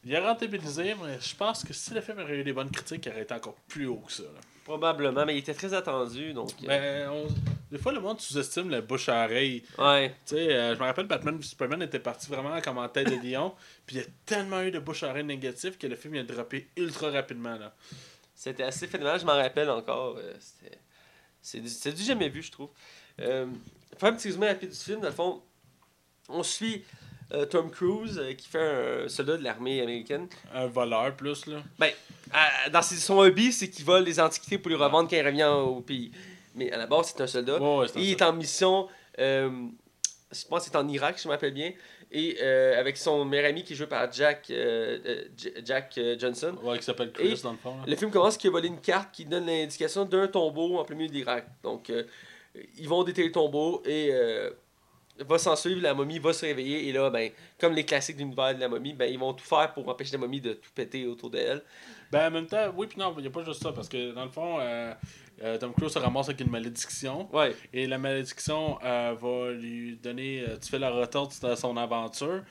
Il 0.05 0.17
a 0.17 0.21
rentabilisé, 0.27 0.97
mais 1.03 1.19
je 1.21 1.37
pense 1.37 1.63
que 1.63 1.73
si 1.73 1.95
le 1.95 2.01
film 2.01 2.19
aurait 2.19 2.39
eu 2.39 2.43
des 2.45 2.53
bonnes 2.53 2.71
critiques, 2.71 3.07
il 3.07 3.13
aurait 3.13 3.23
été 3.23 3.35
encore 3.35 3.55
plus 3.69 3.87
haut 3.87 4.03
que 4.07 4.13
ça. 4.13 4.23
là. 4.25 4.41
Probablement, 4.71 5.27
mais 5.27 5.35
il 5.35 5.39
était 5.39 5.53
très 5.55 5.75
attendu. 5.75 6.33
Donc, 6.33 6.51
euh, 6.63 6.67
Ben, 6.69 7.11
on- 7.11 7.27
Des 7.73 7.79
fois, 7.79 7.93
le 7.93 8.01
monde 8.01 8.21
sous-estime 8.21 8.69
le 8.71 8.81
bouche 8.83 9.09
à 9.09 9.25
oreille. 9.25 9.65
ouais. 9.79 10.11
Tu 10.27 10.35
sais, 10.37 10.53
euh, 10.55 10.75
je 10.77 10.81
me 10.81 10.85
rappelle, 10.85 11.07
Batman 11.07 11.37
v 11.37 11.43
Superman 11.43 11.83
était 11.83 11.99
parti 11.99 12.29
vraiment 12.29 12.61
comme 12.61 12.79
en 12.79 12.89
tête 12.89 13.09
de 13.09 13.17
lion. 13.29 13.53
Puis 13.87 13.97
il 13.97 14.03
y 14.03 14.05
a 14.05 14.07
tellement 14.25 14.61
eu 14.63 14.71
de 14.71 14.79
bouche 14.79 15.03
à 15.03 15.09
oreille 15.11 15.25
négatif 15.25 15.77
que 15.77 15.87
le 15.89 15.97
film 15.97 16.15
il 16.15 16.21
a 16.21 16.23
droppé 16.23 16.69
ultra 16.77 17.11
rapidement. 17.11 17.57
Là. 17.57 17.75
C'était 18.35 18.63
assez 18.63 18.87
phénoménal, 18.87 19.19
je 19.21 19.27
m'en 19.27 19.35
rappelle 19.37 19.71
encore. 19.71 20.17
euh, 20.19 20.35
c'était- 20.39 20.79
c'est 21.43 21.61
du, 21.61 21.69
c'est 21.69 21.93
du 21.93 22.03
jamais 22.05 22.29
vu, 22.29 22.43
je 22.43 22.53
trouve. 22.53 22.71
Euh, 23.21 23.47
faire 23.99 24.11
un 24.11 24.13
petit 24.15 24.29
résumé 24.29 24.47
rapide 24.49 24.71
du 24.71 24.77
film, 24.77 25.01
dans 25.01 25.09
le 25.09 25.15
fond, 25.15 25.43
on 26.29 26.43
suit 26.45 26.85
euh, 27.33 27.45
Tom 27.47 27.71
Cruise 27.71 28.19
euh, 28.19 28.33
qui 28.35 28.49
fait 28.49 29.05
un 29.05 29.09
soldat 29.09 29.37
de 29.37 29.45
l'armée 29.45 29.81
américaine. 29.81 30.29
Un 30.55 30.67
voleur 30.67 31.15
plus. 31.17 31.47
là. 31.47 31.59
Ben, 31.79 31.91
à- 32.33 32.69
dans 32.71 32.83
ses- 32.83 32.97
son 32.97 33.19
hobby, 33.19 33.53
c'est 33.53 33.69
qu'il 33.71 33.85
vole 33.85 34.05
des 34.05 34.19
antiquités 34.21 34.59
pour 34.59 34.71
les 34.71 34.77
revendre 34.77 35.09
quand 35.09 35.17
il 35.17 35.27
revient 35.27 35.45
au 35.53 35.81
pays. 35.81 36.11
Mais 36.55 36.71
à 36.73 36.77
la 36.79 36.87
base, 36.87 37.13
c'est 37.15 37.23
un 37.23 37.27
soldat. 37.27 37.61
Ouais, 37.61 37.87
Et 37.97 38.01
il 38.03 38.11
est 38.11 38.23
en 38.23 38.33
mission, 38.33 38.89
euh, 39.19 39.51
je 40.33 40.45
pense 40.47 40.65
que 40.65 40.71
c'est 40.71 40.77
en 40.77 40.89
Irak, 40.89 41.21
je 41.23 41.29
me 41.29 41.33
rappelle 41.33 41.55
bien. 41.55 41.73
Et 42.13 42.41
avec 42.43 42.97
son 42.97 43.25
meilleur 43.25 43.49
ami 43.51 43.63
qui 43.63 43.73
est 43.75 43.77
joué 43.77 43.87
par 43.87 44.11
Jack, 44.13 44.53
Jack 45.65 45.99
Johnson. 46.19 46.57
Ouais, 46.63 46.79
qui 46.79 46.85
s'appelle 46.85 47.13
Chris 47.13 47.35
Et 47.39 47.43
dans 47.43 47.53
le 47.53 47.59
fond. 47.59 47.77
là. 47.77 47.85
Le 47.87 47.95
film 47.97 48.11
commence 48.11 48.37
qu'il 48.37 48.49
a 48.49 48.51
volé 48.51 48.67
une 48.67 48.81
carte 48.81 49.15
qui 49.15 49.25
donne 49.25 49.47
l'indication 49.47 50.05
d'un 50.05 50.27
tombeau 50.27 50.79
en 50.79 50.85
plein 50.85 50.97
milieu 50.97 51.09
de 51.09 51.15
l'Irak. 51.15 51.47
Donc, 51.63 51.93
ils 52.77 52.89
vont 52.89 53.05
déterrer 53.05 53.29
le 53.29 53.33
tombeau 53.33 53.81
et 53.87 54.11
va 55.29 55.39
s'en 55.39 55.57
suivre, 55.57 55.81
la 55.83 55.95
momie 55.95 56.19
va 56.19 56.33
se 56.33 56.45
réveiller. 56.45 56.89
Et 56.89 56.93
là, 56.93 57.11
ben, 57.11 57.31
comme 57.59 57.73
les 57.73 57.85
classiques 57.85 58.17
de 58.17 58.23
l'univers 58.23 58.55
de 58.55 58.61
la 58.61 58.69
momie, 58.69 58.93
ben, 58.93 59.11
ils 59.11 59.19
vont 59.19 59.33
tout 59.33 59.45
faire 59.45 59.73
pour 59.73 59.89
empêcher 59.89 60.13
la 60.13 60.19
momie 60.19 60.41
de 60.41 60.55
tout 60.55 60.71
péter 60.75 61.07
autour 61.07 61.31
d'elle. 61.31 61.63
Ben, 62.11 62.29
en 62.29 62.31
même 62.31 62.47
temps, 62.47 62.73
oui, 62.77 62.87
puis 62.87 62.99
non, 62.99 63.15
il 63.17 63.23
n'y 63.23 63.29
a 63.29 63.31
pas 63.31 63.45
juste 63.45 63.63
ça. 63.63 63.73
Parce 63.73 63.89
que 63.89 64.13
dans 64.13 64.25
le 64.25 64.31
fond, 64.31 64.59
euh, 64.61 64.93
euh, 65.43 65.59
Tom 65.59 65.73
Cruise 65.73 65.93
se 65.93 65.99
ramasse 65.99 66.29
avec 66.29 66.41
une 66.41 66.51
malédiction. 66.51 67.29
Ouais. 67.33 67.55
Et 67.73 67.87
la 67.87 67.99
malédiction 67.99 68.79
euh, 68.85 69.15
va 69.21 69.53
lui 69.53 69.97
donner. 69.97 70.45
tu 70.61 70.71
fais 70.71 70.79
la 70.79 70.91
retorte 70.91 71.43
de 71.45 71.55
son 71.55 71.77
aventure. 71.77 72.43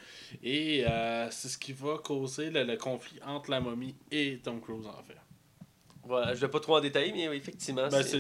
Et 0.44 0.86
c'est 1.32 1.50
ce 1.50 1.58
qui 1.58 1.74
va 1.74 1.98
causer 1.98 2.50
le, 2.50 2.64
le 2.64 2.78
conflit 2.78 3.20
entre 3.26 3.52
la 3.52 3.60
momie 3.60 3.96
et 4.12 4.40
Tom 4.44 4.62
Cruise, 4.62 4.86
en 4.86 5.04
fait. 5.04 5.18
Voilà, 6.10 6.34
je 6.34 6.40
vais 6.42 6.48
pas 6.48 6.60
trop 6.60 6.76
en 6.78 6.82
détailler, 6.82 7.12
mais 7.14 7.30
oui, 7.30 7.38
effectivement. 7.38 7.88
Ben, 7.88 8.02
c'est- 8.02 8.18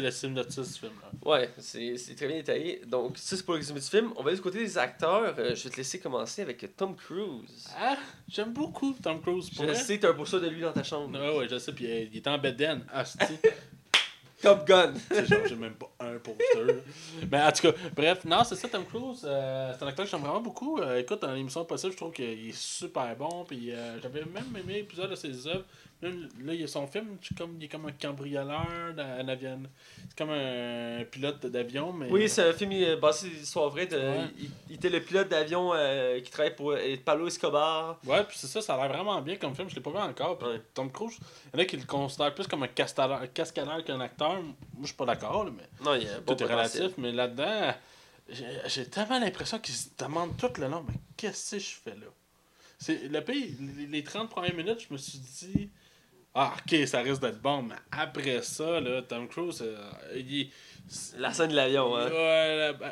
le 0.00 0.10
synopsis 0.10 0.72
du 0.74 0.78
film. 0.78 0.92
Là. 1.02 1.10
Ouais, 1.30 1.50
c'est 1.58 1.96
très 2.16 2.28
bien 2.28 2.36
détaillé. 2.36 2.80
Donc, 2.86 3.18
ça, 3.18 3.36
c'est 3.36 3.44
pour 3.44 3.54
le 3.54 3.58
résumé 3.58 3.80
du 3.80 3.86
film. 3.86 4.12
On 4.16 4.22
va 4.22 4.28
aller 4.28 4.36
du 4.36 4.42
côté 4.42 4.58
des 4.58 4.78
acteurs. 4.78 5.34
Euh, 5.36 5.54
je 5.54 5.64
vais 5.64 5.70
te 5.70 5.76
laisser 5.76 5.98
commencer 5.98 6.42
avec 6.42 6.64
Tom 6.76 6.94
Cruise. 6.94 7.68
Ah, 7.76 7.96
j'aime 8.28 8.52
beaucoup 8.52 8.94
Tom 9.02 9.20
Cruise. 9.20 9.50
Pour 9.50 9.64
Je 9.66 9.70
vrai. 9.72 9.74
sais 9.74 9.98
t'as 9.98 10.10
un 10.10 10.14
poster 10.14 10.40
de 10.40 10.48
lui 10.48 10.60
dans 10.60 10.72
ta 10.72 10.84
chambre. 10.84 11.18
Ouais, 11.18 11.38
ouais, 11.38 11.48
je 11.50 11.58
sais. 11.58 11.72
Puis 11.72 11.86
euh, 11.90 12.04
il 12.10 12.16
est 12.16 12.26
en 12.28 12.38
bedaine. 12.38 12.84
Ah, 12.94 13.02
Top 14.40 14.64
Gun. 14.68 14.94
c'est 15.10 15.26
genre, 15.26 15.40
j'ai 15.48 15.56
même 15.56 15.74
pas 15.74 15.90
un 15.98 16.16
poster. 16.18 16.82
Mais 17.28 17.42
en 17.42 17.50
tout 17.50 17.62
cas, 17.62 17.72
bref, 17.96 18.24
non, 18.24 18.44
c'est 18.44 18.54
ça, 18.54 18.68
Tom 18.68 18.84
Cruise. 18.84 19.22
euh, 19.24 19.72
c'est 19.76 19.84
un 19.84 19.88
acteur 19.88 20.04
que 20.04 20.10
j'aime 20.12 20.20
vraiment 20.20 20.40
beaucoup. 20.40 20.78
Euh, 20.78 20.98
écoute, 21.00 21.20
dans 21.22 21.32
l'émission 21.34 21.64
Possible, 21.64 21.90
je 21.92 21.96
trouve 21.96 22.12
qu'il 22.12 22.24
est 22.48 22.54
super 22.54 23.16
bon. 23.16 23.44
Puis 23.48 23.72
euh, 23.72 24.00
j'avais 24.00 24.20
même 24.26 24.56
aimé 24.56 24.84
plusieurs 24.84 25.08
de 25.08 25.16
ses 25.16 25.44
œuvres. 25.48 25.64
Même, 26.00 26.28
là, 26.44 26.54
il 26.54 26.60
y 26.60 26.64
a 26.64 26.68
son 26.68 26.86
film, 26.86 27.16
comme, 27.36 27.56
il 27.58 27.64
est 27.64 27.68
comme 27.68 27.86
un 27.86 27.92
cambrioleur, 27.92 28.94
dans 28.96 29.02
un 29.02 29.26
avion. 29.26 29.62
C'est 30.08 30.16
comme 30.16 30.30
un 30.30 31.04
pilote 31.10 31.44
d'avion, 31.46 31.92
mais. 31.92 32.06
Oui, 32.08 32.28
c'est 32.28 32.48
un 32.48 32.52
film 32.52 32.70
basé 33.00 33.28
sur 33.28 33.38
l'histoire 33.38 33.68
vraie. 33.70 33.86
De, 33.86 33.96
Ouais. 33.96 34.28
il, 34.38 34.48
il 34.70 34.74
était 34.76 34.90
le 34.90 35.00
pilote 35.00 35.28
d'avion 35.28 35.72
euh, 35.74 36.20
qui 36.20 36.30
travaille 36.30 36.54
pour 36.54 36.70
euh, 36.70 36.96
Pablo 37.04 37.26
Escobar. 37.26 37.98
Ouais, 38.06 38.22
puis 38.24 38.38
c'est 38.38 38.46
ça, 38.46 38.60
ça 38.62 38.74
a 38.74 38.76
l'air 38.78 38.88
vraiment 38.96 39.20
bien 39.22 39.34
comme 39.36 39.56
film, 39.56 39.68
je 39.68 39.74
l'ai 39.74 39.80
pas 39.80 39.90
vu 39.90 39.96
encore. 39.98 40.40
Ouais. 40.42 40.62
Tom 40.72 40.92
Cruise, 40.92 41.18
il 41.52 41.56
y 41.58 41.60
en 41.60 41.62
a 41.62 41.64
qui 41.64 41.76
le 41.76 41.84
considèrent 41.84 42.32
plus 42.34 42.46
comme 42.46 42.62
un 42.62 42.68
cascadeur, 42.68 43.22
qu'un 43.84 44.00
acteur. 44.00 44.40
Moi, 44.42 44.54
je 44.82 44.86
suis 44.86 44.94
pas 44.96 45.06
d'accord, 45.06 45.44
là, 45.46 45.50
mais 45.56 45.64
Non, 45.84 45.94
il 45.96 46.04
y 46.04 46.08
a 46.08 46.16
un 46.16 46.20
bon 46.20 46.36
tout 46.36 46.44
est 46.44 46.46
relatif. 46.46 46.92
Mais 46.98 47.10
là-dedans, 47.10 47.74
j'ai 48.66 48.86
tellement 48.86 49.18
l'impression 49.18 49.58
qu'il 49.58 49.74
se 49.74 49.88
demande 49.98 50.36
tout 50.36 50.50
le 50.60 50.68
long, 50.68 50.84
mais 50.86 50.94
qu'est-ce 51.16 51.56
que 51.56 51.58
je 51.62 51.70
fais 51.82 51.90
là? 51.96 52.06
C'est 52.78 53.08
Le 53.08 53.20
pays, 53.24 53.56
les- 53.76 53.86
les 53.86 54.04
30 54.04 54.30
premières 54.30 54.54
minutes, 54.54 54.86
je 54.88 54.92
me 54.92 54.98
suis 54.98 55.18
dit, 55.18 55.68
ah, 56.34 56.54
ok, 56.58 56.86
ça 56.86 57.00
risque 57.00 57.20
d'être 57.22 57.40
bon, 57.40 57.62
mais 57.62 57.74
après 57.90 58.42
ça, 58.42 58.80
là, 58.80 59.02
Tom 59.02 59.26
Cruise, 59.28 59.62
euh, 59.62 59.90
il. 60.16 60.50
La 61.18 61.32
scène 61.34 61.50
de 61.50 61.54
l'avion, 61.56 61.94
hein. 61.98 62.08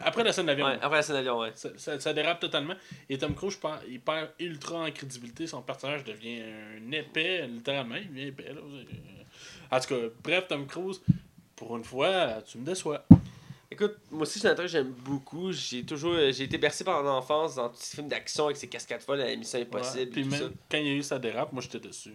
Après 0.04 0.22
la 0.22 0.30
scène 0.32 0.46
d'avion. 0.46 0.66
Ouais, 0.66 0.74
après 0.82 0.96
la 0.98 1.02
scène 1.02 1.16
d'avion, 1.16 1.38
ouais. 1.38 1.52
Ça, 1.54 1.70
ça- 1.78 1.98
ça 1.98 2.12
dérape 2.12 2.40
totalement. 2.40 2.74
Et 3.08 3.16
Tom 3.16 3.34
Cruise, 3.34 3.56
pense, 3.56 3.78
il 3.88 4.00
perd 4.00 4.30
ultra 4.38 4.80
en 4.80 4.90
crédibilité. 4.90 5.46
Son 5.46 5.62
personnage 5.62 6.04
devient 6.04 6.42
un 6.42 6.92
épais, 6.92 7.46
littéralement. 7.46 7.94
Il 7.96 8.08
devient 8.10 8.26
épais. 8.28 8.52
Là. 8.52 8.60
En 9.70 9.80
tout 9.80 9.88
cas, 9.88 10.00
bref, 10.22 10.44
Tom 10.48 10.66
Cruise, 10.66 11.00
pour 11.54 11.74
une 11.76 11.84
fois, 11.84 12.42
tu 12.46 12.58
me 12.58 12.66
déçois. 12.66 13.02
Écoute, 13.70 13.96
moi 14.10 14.22
aussi, 14.22 14.38
c'est 14.40 14.48
un 14.48 14.50
acteur 14.50 14.66
que 14.66 14.70
j'aime 14.70 14.92
beaucoup. 14.92 15.50
J'ai 15.52 15.82
toujours 15.84 16.12
euh, 16.14 16.30
j'ai 16.32 16.44
été 16.44 16.58
bercé 16.58 16.84
par 16.84 17.02
mon 17.02 17.08
enfance 17.10 17.54
dans 17.56 17.68
tous 17.70 17.78
ces 17.80 17.96
films 17.96 18.08
d'action 18.08 18.44
avec 18.44 18.56
ses 18.58 18.68
cascades 18.68 19.00
folles 19.00 19.22
à 19.22 19.26
la 19.26 19.36
Mission 19.36 19.58
Ouais. 19.58 19.64
Impossible. 19.64 20.10
Puis 20.10 20.20
et 20.20 20.24
tout 20.24 20.30
même 20.30 20.40
ça. 20.40 20.48
quand 20.70 20.78
il 20.78 20.86
y 20.86 20.90
a 20.90 20.94
eu 20.94 21.02
sa 21.02 21.18
dérape, 21.18 21.52
moi 21.52 21.62
j'étais 21.62 21.80
dessus. 21.80 22.14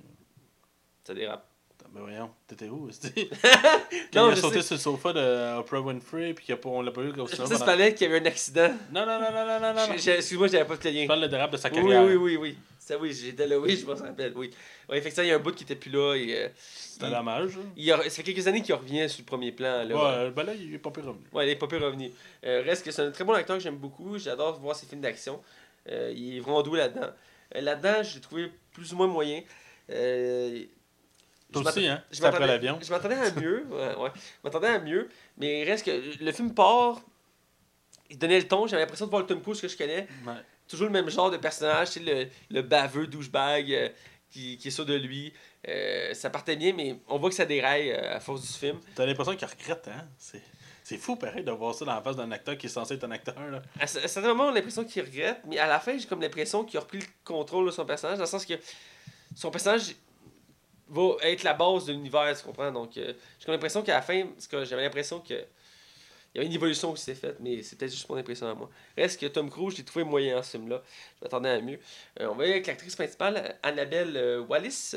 Ça 1.04 1.14
dérape. 1.14 1.46
Ben 1.94 2.00
voyons, 2.04 2.30
t'étais 2.48 2.70
où? 2.70 2.90
c'était? 2.90 3.30
Non, 4.16 4.22
Quand 4.22 4.28
il 4.30 4.34
a 4.34 4.36
sauté 4.38 4.62
sais. 4.62 4.68
sur 4.68 4.76
le 4.76 4.80
sofa 4.80 5.12
de 5.14 5.58
Oprah 5.60 5.82
Winfrey, 5.82 6.34
puis 6.34 6.46
qu'il 6.46 6.54
a 6.54 6.58
pas- 6.58 6.70
on 6.70 6.82
l'a 6.82 6.92
pas 6.92 7.02
eu 7.02 7.12
comme 7.12 7.28
ça. 7.28 7.44
tu 7.44 7.50
pendant- 7.52 7.66
parlais 7.66 7.94
qu'il 7.94 8.08
y 8.08 8.10
avait 8.14 8.22
un 8.22 8.26
accident. 8.28 8.70
Non, 8.94 9.06
non, 9.06 9.20
non, 9.20 9.30
non, 9.32 9.46
non, 9.46 9.60
non, 9.60 9.88
non. 9.88 9.94
Excuse-moi, 9.94 10.48
j'avais 10.48 10.64
pas 10.64 10.76
le 10.82 10.90
lien. 10.90 11.02
Je 11.04 11.08
parle 11.08 11.22
de 11.24 11.28
dérap 11.28 11.52
de 11.52 11.58
sa 11.58 11.68
Oui, 11.70 11.76
carrière. 11.76 12.04
oui, 12.06 12.16
oui, 12.16 12.36
oui. 12.38 12.58
Ça, 12.80 12.98
oui, 12.98 13.12
j'étais 13.14 13.46
là, 13.46 13.60
oui, 13.60 13.76
je 13.76 13.86
me 13.86 13.94
rappelle, 13.94 14.32
oui. 14.38 14.52
Oui, 14.90 14.98
effectivement, 14.98 15.26
il 15.26 15.30
y 15.30 15.34
a 15.34 15.36
un 15.36 15.40
bout 15.40 15.54
qui 15.54 15.64
était 15.66 15.76
plus 15.76 15.92
là 15.92 16.16
et. 16.16 16.34
euh, 16.46 16.48
C'était 16.66 17.08
il- 17.08 17.12
dommage. 17.12 17.58
hein. 17.58 17.66
il 17.76 17.92
a- 17.92 18.04
ça 18.04 18.10
fait 18.10 18.24
quelques 18.24 18.48
années 18.48 18.62
qu'il 18.62 18.74
revient 18.76 19.10
sur 19.10 19.20
le 19.22 19.26
premier 19.26 19.52
plan. 19.52 19.84
Là. 19.84 20.24
Ouais, 20.26 20.32
ben 20.32 20.44
là, 20.44 20.54
il 20.54 20.74
est 20.74 20.78
pas 20.78 20.92
plus 20.92 21.02
revenu. 21.04 21.24
Ouais, 21.34 21.46
il 21.46 21.50
est 21.50 21.56
pas 21.58 21.68
peu 21.68 21.78
revenu. 21.78 22.10
Euh, 22.46 22.62
reste 22.66 22.86
que 22.86 22.92
c'est 22.92 23.02
un 23.02 23.12
très 23.12 23.26
bon 23.26 23.34
acteur 23.34 23.58
que 23.58 23.64
j'aime 23.64 23.76
beaucoup. 23.78 24.18
J'adore 24.18 24.58
voir 24.60 24.76
ses 24.78 24.86
films 24.86 25.02
d'action. 25.02 25.42
Euh, 25.90 26.14
il 26.16 26.38
est 26.38 26.40
vraiment 26.40 26.62
doué 26.64 26.78
là-dedans. 26.80 27.08
Euh, 27.56 27.62
là-dedans, 27.62 28.02
je 28.04 28.16
l'ai 28.16 28.22
trouvé 28.22 28.52
plus 28.72 28.94
ou 28.94 28.96
moins 28.96 29.08
moyen. 29.08 29.42
Euh, 29.90 30.64
Toi 31.52 31.68
aussi, 31.68 31.88
hein? 31.88 32.04
je 32.12 32.24
après 32.24 32.48
l'avion. 32.48 32.80
Je 32.82 32.90
m'attendais 32.90 33.16
à 33.16 33.32
mieux. 33.32 33.66
Ouais, 33.70 33.96
ouais. 33.96 34.10
Je 34.16 34.40
m'attendais 34.44 34.68
à 34.68 34.80
mieux. 34.80 35.10
Mais 35.38 35.62
il 35.62 35.70
reste 35.70 35.86
que 35.86 36.24
le 36.24 36.32
film 36.32 36.54
part. 36.54 37.02
Il 38.10 38.18
donnait 38.18 38.40
le 38.40 38.48
ton. 38.48 38.68
J'avais 38.68 38.82
l'impression 38.82 39.06
de 39.06 39.10
voir 39.12 39.22
le 39.22 39.28
Tom 39.28 39.42
Cruise 39.42 39.62
que 39.62 39.68
je 39.68 39.78
connais. 39.78 40.08
Ouais. 40.26 40.34
Toujours 40.68 40.88
le 40.88 40.94
même 40.94 41.10
genre 41.10 41.32
de 41.32 41.38
personnage. 41.38 41.92
Tu 41.92 42.04
sais, 42.04 42.06
le, 42.06 42.28
le 42.50 42.62
baveux 42.62 43.08
douchebag 43.08 43.72
euh, 43.72 43.90
qui, 44.30 44.58
qui 44.58 44.68
est 44.68 44.72
sûr 44.72 44.86
de 44.86 44.96
lui. 44.96 45.34
Euh, 45.68 46.14
ça 46.14 46.30
partait 46.30 46.56
bien, 46.56 46.74
mais 46.74 46.96
on 47.08 47.18
voit 47.18 47.30
que 47.30 47.36
ça 47.36 47.46
déraille 47.46 47.92
euh, 47.92 48.16
à 48.16 48.20
force 48.20 48.42
du 48.42 48.48
film. 48.48 48.80
T'as 48.96 49.06
l'impression 49.06 49.36
qu'il 49.36 49.48
regrette, 49.48 49.88
hein? 49.88 50.08
C'est... 50.18 50.42
C'est 50.84 50.98
fou, 50.98 51.16
pareil, 51.16 51.44
de 51.44 51.52
voir 51.52 51.76
ça 51.76 51.86
dans 51.86 51.94
la 51.94 52.02
face 52.02 52.16
d'un 52.16 52.32
acteur 52.32 52.58
qui 52.58 52.66
est 52.66 52.70
censé 52.70 52.96
être 52.96 53.04
un 53.04 53.12
acteur, 53.12 53.36
là. 53.50 53.62
À 53.80 53.86
certains 53.86 54.30
moments, 54.30 54.46
on 54.46 54.50
a 54.50 54.56
l'impression 54.56 54.84
qu'il 54.84 55.04
regrette, 55.04 55.40
mais 55.48 55.60
à 55.60 55.68
la 55.68 55.80
fin, 55.80 55.96
j'ai 55.98 56.08
comme 56.08 56.20
l'impression 56.20 56.66
qu'il 56.66 56.76
a 56.78 56.82
repris 56.82 56.98
le 56.98 57.06
contrôle 57.24 57.68
de 57.68 57.72
son 57.72 57.86
personnage, 57.86 58.18
dans 58.18 58.24
le 58.24 58.30
sens 58.30 58.46
que 58.46 58.56
son 59.36 59.52
personnage 59.52 59.94
va 60.92 61.16
être 61.24 61.44
la 61.44 61.54
base 61.54 61.86
de 61.86 61.94
l'univers, 61.94 62.38
tu 62.38 62.44
comprends? 62.44 62.72
Donc, 62.72 62.98
euh, 62.98 63.14
j'ai 63.40 63.52
l'impression 63.52 63.82
qu'à 63.82 63.96
la 63.96 64.02
fin, 64.02 64.28
parce 64.28 64.48
que 64.48 64.66
j'avais 64.66 64.84
l'impression 64.84 65.20
que 65.20 65.34
il 66.34 66.38
y 66.38 66.40
avait 66.40 66.48
une 66.48 66.54
évolution 66.54 66.94
qui 66.94 67.02
s'est 67.02 67.16
faite, 67.16 67.38
mais 67.42 67.62
c'est 67.62 67.78
peut-être 67.78 67.92
juste 67.92 68.08
mon 68.08 68.16
impression 68.16 68.48
à 68.48 68.54
moi. 68.54 68.70
Reste 68.98 69.20
que 69.20 69.26
Tom 69.26 69.50
Cruise, 69.50 69.74
je 69.74 69.80
l'ai 69.80 69.84
trouvé 69.84 70.06
moyen 70.06 70.38
en 70.38 70.44
ce 70.44 70.52
film-là. 70.52 70.82
Je 71.20 71.26
m'attendais 71.26 71.50
à 71.50 71.60
mieux. 71.60 71.80
Euh, 72.22 72.28
on 72.28 72.36
va 72.36 72.44
y 72.44 72.46
aller 72.46 72.54
avec 72.54 72.68
l'actrice 72.68 72.96
principale, 72.96 73.58
Annabelle 73.62 74.16
euh, 74.16 74.40
Wallis. 74.40 74.94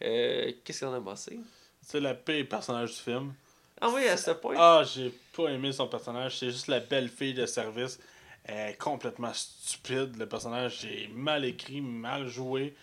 Qu'est-ce 0.00 0.80
qu'elle 0.80 0.88
en 0.88 0.94
a 0.94 1.00
passé? 1.00 1.38
C'est 1.82 2.00
le 2.00 2.14
pire 2.14 2.48
personnage 2.48 2.90
du 2.90 2.96
film. 2.96 3.32
Ah 3.80 3.90
oui, 3.94 4.08
à 4.08 4.16
ce 4.16 4.32
point? 4.32 4.56
Ah, 4.58 4.82
j'ai 4.84 5.12
pas 5.36 5.48
aimé 5.50 5.70
son 5.70 5.86
personnage. 5.86 6.38
C'est 6.38 6.50
juste 6.50 6.66
la 6.66 6.80
belle 6.80 7.08
fille 7.08 7.34
de 7.34 7.46
service. 7.46 8.00
Elle 8.44 8.70
est 8.70 8.76
complètement 8.76 9.32
stupide. 9.32 10.16
Le 10.16 10.26
personnage 10.26 10.84
est 10.84 11.08
mal 11.12 11.44
écrit, 11.44 11.80
mal 11.80 12.26
joué. 12.26 12.74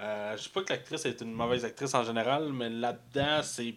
Euh, 0.00 0.36
je 0.36 0.42
sais 0.42 0.50
pas 0.50 0.62
que 0.62 0.72
l'actrice 0.72 1.04
est 1.06 1.20
une 1.20 1.32
mauvaise 1.32 1.64
actrice 1.64 1.94
en 1.94 2.04
général, 2.04 2.52
mais 2.52 2.68
là-dedans, 2.70 3.40
c'est 3.42 3.74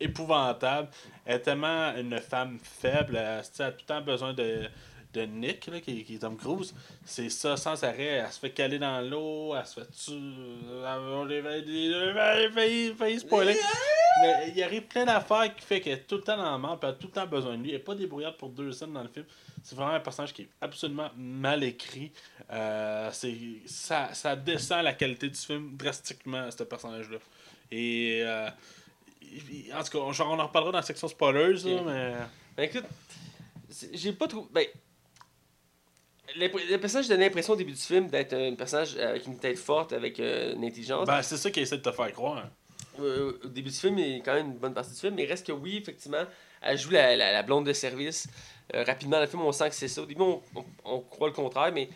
épouvantable. 0.00 0.88
Elle 1.24 1.36
est 1.36 1.40
tellement 1.40 1.94
une 1.96 2.18
femme 2.18 2.58
faible. 2.62 3.16
Elle, 3.16 3.40
a 3.40 3.42
tout 3.72 3.78
le 3.80 3.86
temps 3.86 4.00
besoin 4.00 4.32
de, 4.34 4.68
de 5.12 5.20
Nick, 5.22 5.66
là, 5.68 5.80
qui, 5.80 6.02
qui 6.04 6.16
est 6.16 6.18
Tom 6.18 6.36
Cruise. 6.36 6.74
C'est 7.04 7.28
ça, 7.30 7.56
sans 7.56 7.82
arrêt. 7.84 8.04
Elle 8.04 8.32
se 8.32 8.40
fait 8.40 8.50
caler 8.50 8.78
dans 8.78 9.00
l'eau. 9.00 9.54
Elle 9.54 9.66
se 9.66 9.80
fait 9.80 9.90
tuer. 9.90 10.20
Failli- 12.96 13.18
spoiler. 13.20 13.56
Mais 14.22 14.52
il 14.54 14.62
arrive 14.62 14.82
plein 14.82 15.04
d'affaires 15.04 15.54
qui 15.54 15.64
fait 15.64 15.80
qu'elle 15.80 15.94
est 15.94 16.06
tout 16.06 16.16
le 16.16 16.22
temps 16.22 16.36
dans 16.36 16.50
la 16.52 16.58
mort, 16.58 16.78
elle 16.82 16.88
a 16.90 16.92
tout 16.92 17.06
le 17.06 17.12
temps 17.12 17.26
besoin 17.26 17.56
de 17.56 17.62
lui. 17.62 17.70
Elle 17.70 17.76
n'est 17.76 17.82
pas 17.82 17.94
débrouillarde 17.94 18.36
pour 18.36 18.50
deux 18.50 18.70
scènes 18.72 18.92
dans 18.92 19.02
le 19.02 19.08
film. 19.08 19.24
C'est 19.62 19.76
vraiment 19.76 19.92
un 19.92 20.00
personnage 20.00 20.32
qui 20.32 20.42
est 20.42 20.48
absolument 20.60 21.10
mal 21.16 21.62
écrit. 21.62 22.10
Euh, 22.50 23.10
c'est, 23.12 23.36
ça, 23.66 24.12
ça 24.12 24.34
descend 24.36 24.82
la 24.82 24.92
qualité 24.92 25.28
du 25.28 25.38
film 25.38 25.76
drastiquement, 25.76 26.50
ce 26.50 26.64
personnage-là. 26.64 27.18
Et. 27.70 28.22
euh, 28.24 28.48
en 29.74 29.82
tout 29.82 29.98
cas, 29.98 30.12
genre, 30.12 30.30
on 30.32 30.38
en 30.38 30.46
reparlera 30.46 30.72
dans 30.72 30.78
la 30.78 30.84
section 30.84 31.08
spoilers, 31.08 31.62
là, 31.64 31.82
mais. 31.86 32.12
Ben 32.56 32.64
écoute, 32.64 32.84
j'ai 33.94 34.12
pas 34.12 34.28
trouvé. 34.28 34.48
Ben, 34.52 34.66
le 36.36 36.76
personnage 36.76 37.08
donne 37.08 37.20
l'impression 37.20 37.52
au 37.52 37.56
début 37.56 37.72
du 37.72 37.80
film 37.80 38.08
d'être 38.08 38.32
un 38.34 38.54
personnage 38.54 38.96
avec 38.96 39.26
une 39.26 39.38
tête 39.38 39.58
forte, 39.58 39.92
avec 39.92 40.18
euh, 40.18 40.54
une 40.54 40.64
intelligence. 40.64 41.06
Ben, 41.06 41.22
c'est 41.22 41.36
ça 41.36 41.50
qu'il 41.50 41.62
essaie 41.62 41.78
de 41.78 41.82
te 41.82 41.92
faire 41.92 42.10
croire. 42.12 42.48
Euh, 43.00 43.38
au 43.44 43.48
début 43.48 43.70
du 43.70 43.76
film, 43.76 43.98
il 43.98 44.08
y 44.08 44.14
a 44.16 44.20
quand 44.20 44.34
même 44.34 44.46
une 44.52 44.58
bonne 44.58 44.74
partie 44.74 44.92
du 44.92 44.98
film, 44.98 45.14
mais 45.14 45.24
il 45.24 45.28
reste 45.28 45.46
que 45.46 45.52
oui, 45.52 45.78
effectivement, 45.78 46.24
elle 46.60 46.78
joue 46.78 46.90
la, 46.90 47.16
la, 47.16 47.32
la 47.32 47.42
blonde 47.42 47.66
de 47.66 47.72
service. 47.72 48.28
Euh, 48.74 48.84
rapidement, 48.84 49.16
dans 49.16 49.22
le 49.22 49.26
film, 49.28 49.42
on 49.42 49.52
sent 49.52 49.68
que 49.68 49.74
c'est 49.74 49.88
ça. 49.88 50.02
Au 50.02 50.06
début, 50.06 50.22
on, 50.22 50.42
on, 50.54 50.64
on 50.84 51.00
croit 51.00 51.28
le 51.28 51.34
contraire, 51.34 51.72
mais 51.72 51.88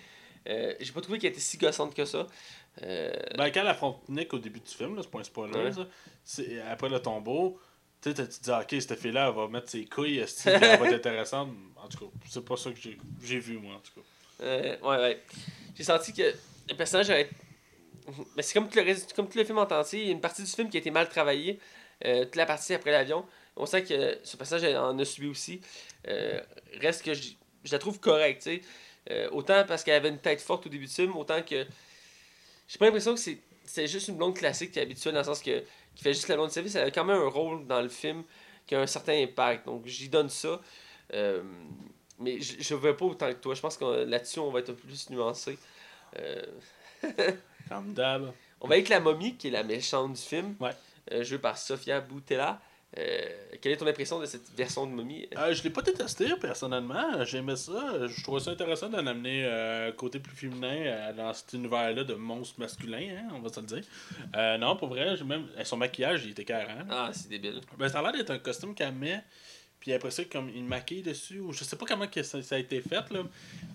euh, 0.49 0.75
j'ai 0.81 0.93
pas 0.93 1.01
trouvé 1.01 1.19
qu'elle 1.19 1.31
était 1.33 1.41
si 1.41 1.57
gossante 1.59 1.95
que 1.95 2.05
ça. 2.05 2.27
Euh, 2.83 3.13
Ben, 3.37 3.51
quand 3.51 3.61
elle 3.61 3.69
affronte 3.69 4.09
Nick 4.09 4.33
au 4.35 4.39
début 4.39 4.61
du 4.61 4.71
film, 4.73 4.97
là, 4.97 5.03
c'est 5.03 5.11
pas 5.11 5.21
un 5.21 5.25
spoiler, 5.25 5.55
Ouais. 5.65 5.73
ça, 5.73 5.87
c'est, 6.25 6.61
après 6.61 6.89
le 6.89 7.01
tombeau, 7.01 7.59
tu 8.03 8.13
te 8.13 8.21
dis, 8.23 8.39
ah, 8.51 8.61
ok, 8.63 8.81
cette 8.81 8.99
fille-là, 9.01 9.29
elle 9.29 9.35
va 9.35 9.49
mettre 9.49 9.71
ses 9.71 9.87
couilles, 9.87 10.19
elle 10.19 10.61
va 10.79 10.87
être 10.87 10.95
intéressante. 10.95 11.49
En 11.83 11.89
tout 11.89 11.99
cas, 11.99 12.13
c'est 12.29 12.45
pas 12.45 12.57
ça 12.57 12.71
que 12.73 12.79
j'ai, 12.81 12.99
j'ai 13.23 13.39
vu, 13.39 13.59
moi, 13.59 13.77
en 13.77 13.79
tout 13.79 13.93
cas. 14.01 14.45
Ouais, 14.45 14.79
ouais. 14.99 15.23
J'ai 15.77 15.85
senti 15.85 16.13
que 16.13 16.35
le 16.69 16.75
personnage 16.77 17.09
Mais 18.35 18.43
c'est 18.43 18.55
comme 18.55 18.69
tout, 18.69 18.77
le 18.79 18.85
reste, 18.85 19.13
comme 19.13 19.29
tout 19.29 19.39
le 19.39 19.45
film 19.45 19.59
en 19.59 19.63
entier, 19.71 20.01
il 20.01 20.07
y 20.07 20.09
a 20.09 20.13
une 20.13 20.21
partie 20.21 20.43
du 20.43 20.51
film 20.51 20.69
qui 20.69 20.77
a 20.77 20.81
été 20.81 20.91
mal 20.91 21.09
travaillée. 21.09 21.61
euh, 22.05 22.25
toute 22.25 22.35
la 22.37 22.45
partie 22.47 22.75
après 22.75 22.91
l'avion. 22.91 23.25
On 23.57 23.67
sent 23.67 23.85
que 23.85 24.19
ce 24.23 24.37
personnage 24.37 24.75
en 24.77 24.99
a 24.99 25.05
subi 25.05 25.29
aussi. 25.29 25.61
Euh, 26.09 26.41
reste 26.81 27.05
que 27.05 27.15
je, 27.15 27.31
je 27.65 27.73
la 27.73 27.79
trouve 27.79 27.99
correcte, 28.01 28.43
tu 28.43 28.57
sais. 28.57 28.63
Euh, 29.11 29.29
autant 29.31 29.65
parce 29.67 29.83
qu'elle 29.85 29.95
avait 29.95 30.09
une 30.09 30.19
tête 30.19 30.41
forte 30.41 30.67
au 30.67 30.69
début 30.69 30.87
du 30.87 30.93
film, 30.93 31.17
autant 31.17 31.43
que. 31.43 31.65
J'ai 32.69 32.79
pas 32.79 32.87
l'impression 32.87 33.15
que 33.15 33.21
c'est 33.21 33.39
c'est 33.65 33.87
juste 33.89 34.09
une 34.09 34.17
blonde 34.17 34.37
classique 34.37 34.73
qui 34.73 34.79
est 34.79 34.83
habituelle 34.83 35.15
dans 35.15 35.21
le 35.21 35.25
sens 35.25 35.41
que 35.43 35.61
qui 35.95 36.03
fait 36.03 36.13
juste 36.13 36.29
la 36.29 36.37
blonde 36.37 36.49
de 36.49 36.53
service. 36.53 36.75
Elle 36.75 36.89
a 36.89 36.91
quand 36.91 37.05
même 37.05 37.21
un 37.21 37.29
rôle 37.29 37.67
dans 37.67 37.81
le 37.81 37.89
film 37.89 38.23
qui 38.67 38.75
a 38.75 38.81
un 38.81 38.87
certain 38.87 39.15
impact. 39.23 39.67
Donc 39.67 39.87
j'y 39.87 40.09
donne 40.09 40.29
ça. 40.29 40.61
Euh, 41.15 41.43
mais 42.19 42.41
je, 42.41 42.55
je 42.61 42.75
veux 42.75 42.97
pas 42.97 43.05
autant 43.07 43.29
que 43.29 43.39
toi. 43.39 43.55
Je 43.55 43.61
pense 43.61 43.77
que 43.77 43.85
là-dessus, 44.05 44.39
on 44.41 44.51
va 44.51 44.59
être 44.61 44.71
un 44.71 44.75
peu 44.75 44.87
plus 44.87 45.09
nuancé. 45.11 45.59
Comme 47.69 47.93
d'hab. 47.95 48.33
on 48.61 48.69
va 48.69 48.75
avec 48.75 48.89
la 48.89 49.01
momie, 49.01 49.37
qui 49.37 49.49
est 49.49 49.51
la 49.51 49.63
méchante 49.63 50.13
du 50.15 50.21
film, 50.21 50.57
Ouais. 50.61 51.25
jouée 51.25 51.39
par 51.39 51.59
Sofia 51.59 52.01
Boutella. 52.01 52.61
Euh, 52.99 53.21
quelle 53.61 53.73
est 53.73 53.77
ton 53.77 53.87
impression 53.87 54.19
de 54.21 54.27
cette 54.27 54.51
version 54.57 54.87
de 54.87 54.93
momie 54.93 55.29
Euh, 55.37 55.53
je 55.53 55.63
l'ai 55.63 55.71
pas 55.71 55.83
détesté 55.83 56.35
personnellement, 56.41 57.25
j'aimais 57.25 57.57
ça. 57.57 58.07
Je 58.07 58.23
trouvais 58.23 58.41
ça 58.41 58.51
intéressant 58.51 58.89
d'en 58.89 59.07
amener 59.07 59.45
euh, 59.45 59.93
côté 59.93 60.19
plus 60.19 60.35
féminin 60.35 60.77
euh, 60.77 61.13
dans 61.13 61.33
cet 61.33 61.53
univers-là 61.53 62.05
de 62.05 62.15
monstres 62.15 62.61
masculins, 62.61 63.09
hein, 63.17 63.29
on 63.35 63.41
va 63.41 63.49
se 63.51 63.61
le 63.61 63.67
dire. 63.67 63.83
Euh, 64.35 64.59
non, 64.59 64.77
pour 64.77 64.89
vrai, 64.89 65.17
même 65.25 65.47
son 65.65 65.77
maquillage 65.77 66.25
il 66.25 66.31
était 66.31 66.45
carré. 66.45 66.73
Ah, 66.91 67.11
c'est 67.13 67.29
débile. 67.29 67.61
Ben, 67.79 67.89
ça 67.89 67.99
a 67.99 68.03
l'air 68.03 68.13
d'être 68.13 68.31
un 68.31 68.39
costume 68.39 68.75
qu'elle 68.75 68.95
met, 68.95 69.23
puis 69.81 69.93
après 69.93 70.11
ça, 70.11 70.25
comme 70.25 70.49
une 70.49 70.67
maquille 70.67 71.03
dessus, 71.03 71.41
ou 71.41 71.53
je 71.53 71.65
sais 71.65 71.77
pas 71.77 71.87
comment 71.87 72.07
que 72.07 72.23
ça, 72.23 72.41
ça 72.41 72.55
a 72.55 72.59
été 72.59 72.81
fait, 72.81 73.11
là. 73.11 73.23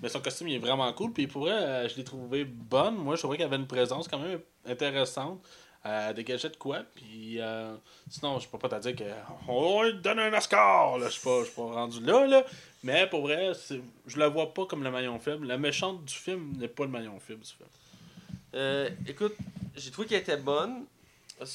Mais 0.02 0.10
son 0.10 0.19
costume 0.19 0.48
il 0.48 0.56
est 0.56 0.60
vraiment 0.60 0.91
cool, 0.93 1.14
puis 1.14 1.27
pour 1.27 1.43
vrai, 1.43 1.88
je 1.89 1.95
l'ai 1.95 2.03
trouvé 2.03 2.43
bonne. 2.45 2.95
Moi, 2.95 3.15
je 3.15 3.22
trouvais 3.22 3.38
qu'elle 3.38 3.48
avait 3.48 3.57
une 3.57 3.68
présence 3.68 4.07
quand 4.07 4.19
même 4.19 4.39
intéressante. 4.65 5.45
Euh, 5.84 6.14
dégageait 6.14 6.49
de 6.49 6.58
quoi, 6.58 6.84
puis 6.94 7.41
euh, 7.41 7.74
sinon, 8.08 8.38
je 8.38 8.48
peux 8.48 8.60
pas 8.60 8.70
te 8.70 8.80
dire 8.88 8.95
que 8.95 9.03
on 9.48 9.82
lui 9.82 9.95
donne 9.95 10.20
un 10.20 10.32
Oscar. 10.32 10.99
Je 10.99 11.10
suis 11.10 11.22
pas, 11.22 11.41
pas 11.56 11.62
rendu 11.64 11.99
là, 12.02 12.28
là. 12.28 12.45
Mais 12.84 13.08
pour 13.08 13.22
vrai, 13.22 13.52
je 14.06 14.20
la 14.20 14.28
vois 14.28 14.53
pas 14.53 14.68
comme 14.68 14.84
le 14.84 14.91
maillon 14.91 15.18
faible. 15.20 15.48
La 15.48 15.58
méchante 15.58 16.06
du 16.06 16.14
film 16.14 16.53
n'est 16.58 16.68
pas 16.68 16.84
le 16.84 16.91
maillon 16.91 17.20
faible 17.20 17.41
du 17.41 17.49
film. 17.49 17.70
Euh, 18.53 18.90
écoute, 19.08 19.36
j'ai 19.76 19.90
trouvé 19.90 20.08
qu'elle 20.08 20.22
était 20.22 20.38
bonne. 20.38 20.86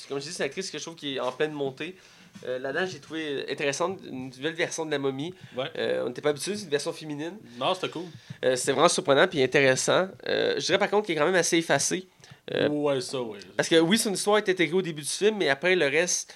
Comme 0.09 0.19
je 0.19 0.25
dis, 0.25 0.33
c'est 0.33 0.43
une 0.43 0.47
actrice 0.47 0.73
que 0.73 0.79
je 0.79 0.83
trouve 0.83 0.97
qui 0.97 1.17
est 1.17 1.21
en 1.21 1.31
pleine 1.31 1.53
montée. 1.53 1.97
Euh, 2.45 2.59
Là-dedans, 2.59 2.87
j'ai 2.87 2.99
trouvé 2.99 3.51
intéressante 3.51 4.01
une 4.05 4.31
nouvelle 4.31 4.55
version 4.55 4.85
de 4.85 4.91
la 4.91 4.99
momie. 4.99 5.35
Ouais. 5.57 5.71
Euh, 5.77 6.05
on 6.05 6.09
n'était 6.09 6.21
pas 6.21 6.31
habitué, 6.31 6.57
c'est 6.57 6.65
une 6.65 6.71
version 6.71 6.93
féminine. 6.93 7.39
Non, 7.59 7.75
c'était 7.75 7.91
cool. 7.91 8.05
Euh, 8.45 8.57
c'est 8.57 8.73
vraiment 8.73 8.89
surprenant 8.89 9.27
et 9.33 9.45
intéressant. 9.45 10.09
Je 10.27 10.65
dirais 10.65 10.79
par 10.79 10.91
contre 10.91 11.07
qu'il 11.07 11.15
est 11.15 11.19
quand 11.19 11.27
même 11.27 11.35
assez 11.35 11.59
effacé. 11.59 12.07
Euh, 12.55 12.69
ouais, 12.69 13.01
ça, 13.01 13.21
ouais. 13.21 13.41
Parce 13.57 13.69
que 13.69 13.77
oui, 13.81 13.99
son 13.99 14.13
histoire 14.13 14.39
est 14.39 14.49
intégrée 14.49 14.77
au 14.77 14.83
début 14.83 15.03
du 15.03 15.09
film, 15.09 15.37
mais 15.39 15.49
après, 15.49 15.75
le 15.75 15.87
reste, 15.87 16.35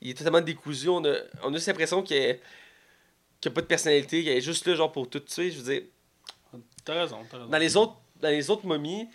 il 0.00 0.10
est 0.10 0.14
totalement 0.14 0.40
décousu. 0.40 0.88
On 0.88 1.04
a, 1.04 1.14
on 1.44 1.54
a 1.54 1.58
cette 1.60 1.68
impression 1.74 2.02
qu'il 2.02 2.16
n'y 2.20 2.30
a, 3.46 3.50
pas 3.50 3.60
de 3.60 3.66
personnalité, 3.66 4.22
qu'il 4.22 4.32
est 4.32 4.40
juste 4.40 4.66
là 4.66 4.74
genre 4.74 4.90
pour 4.90 5.08
tout 5.08 5.20
tuer. 5.20 5.50
Je 5.50 5.58
veux 5.60 5.72
dire, 5.72 5.82
T'as 6.84 6.94
raison, 7.02 7.18
t'as 7.30 7.38
raison. 7.38 7.48
dans 7.50 7.58
les 7.58 7.76
autres, 7.76 7.94
dans 8.20 8.28
les 8.28 8.50
autres 8.50 8.66
momies, 8.66 9.08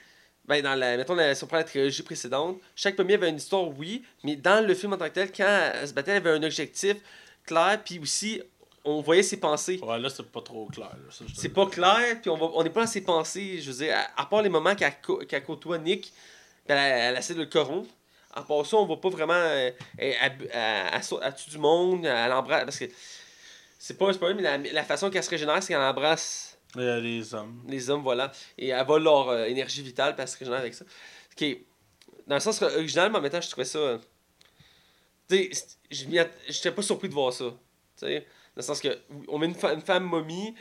ben 0.45 0.64
dans 0.64 0.76
la, 0.76 0.95
mettons, 0.95 1.15
la, 1.15 1.36
si 1.36 1.44
on 1.44 1.48
prend 1.48 1.57
la 1.57 1.65
trilogie 1.65 2.02
précédente, 2.02 2.57
chaque 2.76 2.98
momie 2.98 3.14
avait 3.15 3.30
une 3.30 3.36
histoire, 3.36 3.68
oui, 3.78 4.03
mais 4.24 4.38
dans 4.38 4.65
le 4.65 4.74
film 4.74 4.94
en 4.94 4.98
tant 4.98 5.10
que 5.10 5.14
tel, 5.14 5.32
quand 5.34 5.72
elle 5.74 5.86
se 5.88 5.94
battait, 5.94 6.11
elle 6.11 6.18
avait 6.26 6.30
un 6.32 6.44
objectif 6.44 6.95
clair, 7.45 7.82
puis 7.84 7.99
aussi, 7.99 8.41
on 8.86 9.02
voyait 9.02 9.22
ses 9.24 9.38
pensées. 9.38 9.80
Ouais, 9.84 9.99
là, 9.99 10.10
c'est 10.10 10.26
pas 10.26 10.41
trop 10.41 10.65
clair. 10.68 10.95
C'est 11.36 11.49
pas 11.49 11.65
clair, 11.68 12.22
puis 12.22 12.30
on 12.30 12.38
va- 12.38 12.52
on 12.53 12.64
n'est 12.64 12.69
pas 12.69 12.82
dans 12.86 12.88
ses 12.88 13.02
pensées. 13.02 13.60
Je 13.60 13.69
veux 13.69 13.78
dire, 13.86 13.94
à, 14.15 14.22
à 14.22 14.26
part 14.26 14.41
les 14.41 14.48
moments 14.49 14.74
qu'elle 14.76 14.95
qu'elle 15.28 15.44
côtoie 15.44 15.78
Nick, 15.78 16.14
puis 16.68 16.77
elle, 16.77 17.14
elle 17.14 17.18
essaie 17.18 17.34
de 17.34 17.39
le 17.39 17.45
corrompre. 17.45 17.89
À 18.34 18.41
part 18.44 18.65
ça, 18.65 18.77
on 18.77 18.85
voit 18.85 19.02
pas 19.02 19.10
vraiment. 19.10 19.34
euh, 19.34 19.72
saute- 21.02 21.22
elle 21.23 21.34
tue 21.35 21.49
du 21.49 21.57
monde, 21.57 22.06
elle 22.06 22.31
embrasse. 22.31 22.65
Parce 22.65 22.77
que 22.80 22.85
c'est 23.80 23.98
pas 23.98 24.10
un 24.10 24.14
spoiler, 24.14 24.35
mais 24.35 24.44
la, 24.44 24.57
la 24.57 24.84
façon 24.84 25.10
qu'elle 25.10 25.23
se 25.23 25.30
régénère, 25.30 25.61
c'est 25.64 25.69
qu'elle 25.73 25.81
embrasse 25.81 26.57
a 26.76 26.99
les 26.99 27.34
hommes. 27.34 27.64
les 27.68 27.89
hommes, 27.89 28.03
voilà. 28.03 28.31
Et 28.57 28.68
elle 28.69 28.85
vole 28.85 29.03
leur 29.03 29.30
euh, 29.30 29.45
énergie 29.45 29.81
vitale, 29.81 30.14
puis 30.14 30.22
elle 30.22 30.27
se 30.27 30.38
régénère 30.38 30.60
avec 30.60 30.73
ça. 30.76 30.85
Ce 31.31 31.35
qui 31.35 31.45
est- 31.45 31.65
dans 32.27 32.35
le 32.35 32.41
sens 32.41 32.61
original, 32.61 33.10
mais 33.11 33.18
en 33.18 33.22
même 33.22 33.31
temps, 33.31 33.41
je 33.41 33.49
trouvais 33.49 33.65
ça. 33.65 33.80
euh, 33.80 33.98
Tu 35.30 35.52
sais, 35.53 36.27
j'étais 36.49 36.72
pas 36.72 36.81
surpris 36.81 37.10
de 37.10 37.14
voir 37.14 37.34
ça. 37.34 37.45
Tu 37.98 38.06
sais, 38.06 38.19
dans 38.19 38.26
le 38.57 38.61
sens 38.61 38.80
que, 38.81 38.98
on 39.27 39.38
met 39.38 39.48
une, 39.48 39.56
fa- 39.56 39.73
une 39.73 39.81
femme 39.81 40.03
momie, 40.03 40.53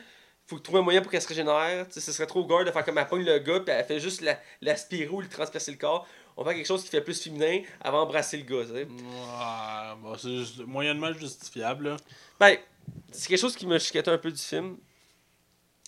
faut 0.46 0.58
trouver 0.58 0.78
un 0.78 0.82
moyen 0.82 1.02
pour 1.02 1.10
qu'elle 1.10 1.22
se 1.22 1.28
régénère. 1.28 1.86
Ce 1.90 2.00
serait 2.00 2.26
trop 2.26 2.44
gore 2.44 2.64
de 2.64 2.70
faire 2.70 2.84
comme 2.84 2.98
elle 2.98 3.06
pogne 3.06 3.24
le 3.24 3.38
gars, 3.38 3.60
puis 3.60 3.74
elle 3.74 3.84
fait 3.84 4.00
juste 4.00 4.20
la- 4.20 4.38
l'aspirer 4.60 5.08
ou 5.08 5.20
lui 5.20 5.28
transpercer 5.28 5.72
le 5.72 5.76
corps. 5.78 6.06
On 6.36 6.42
va 6.42 6.50
faire 6.50 6.58
quelque 6.58 6.66
chose 6.68 6.82
qui 6.84 6.88
fait 6.90 7.00
plus 7.00 7.20
féminin 7.20 7.62
avant 7.80 8.02
d'embrasser 8.04 8.36
le 8.36 8.44
gars. 8.44 8.70
Ouais, 8.72 8.86
bon, 10.00 10.16
c'est 10.18 10.28
juste 10.36 10.58
moyennement 10.60 11.12
justifiable, 11.12 11.88
là. 11.90 11.96
Ben, 12.38 12.56
c'est 13.10 13.28
quelque 13.28 13.40
chose 13.40 13.56
qui 13.56 13.66
me 13.66 13.78
chiquettait 13.78 14.10
un 14.10 14.18
peu 14.18 14.30
du 14.30 14.40
film. 14.42 14.76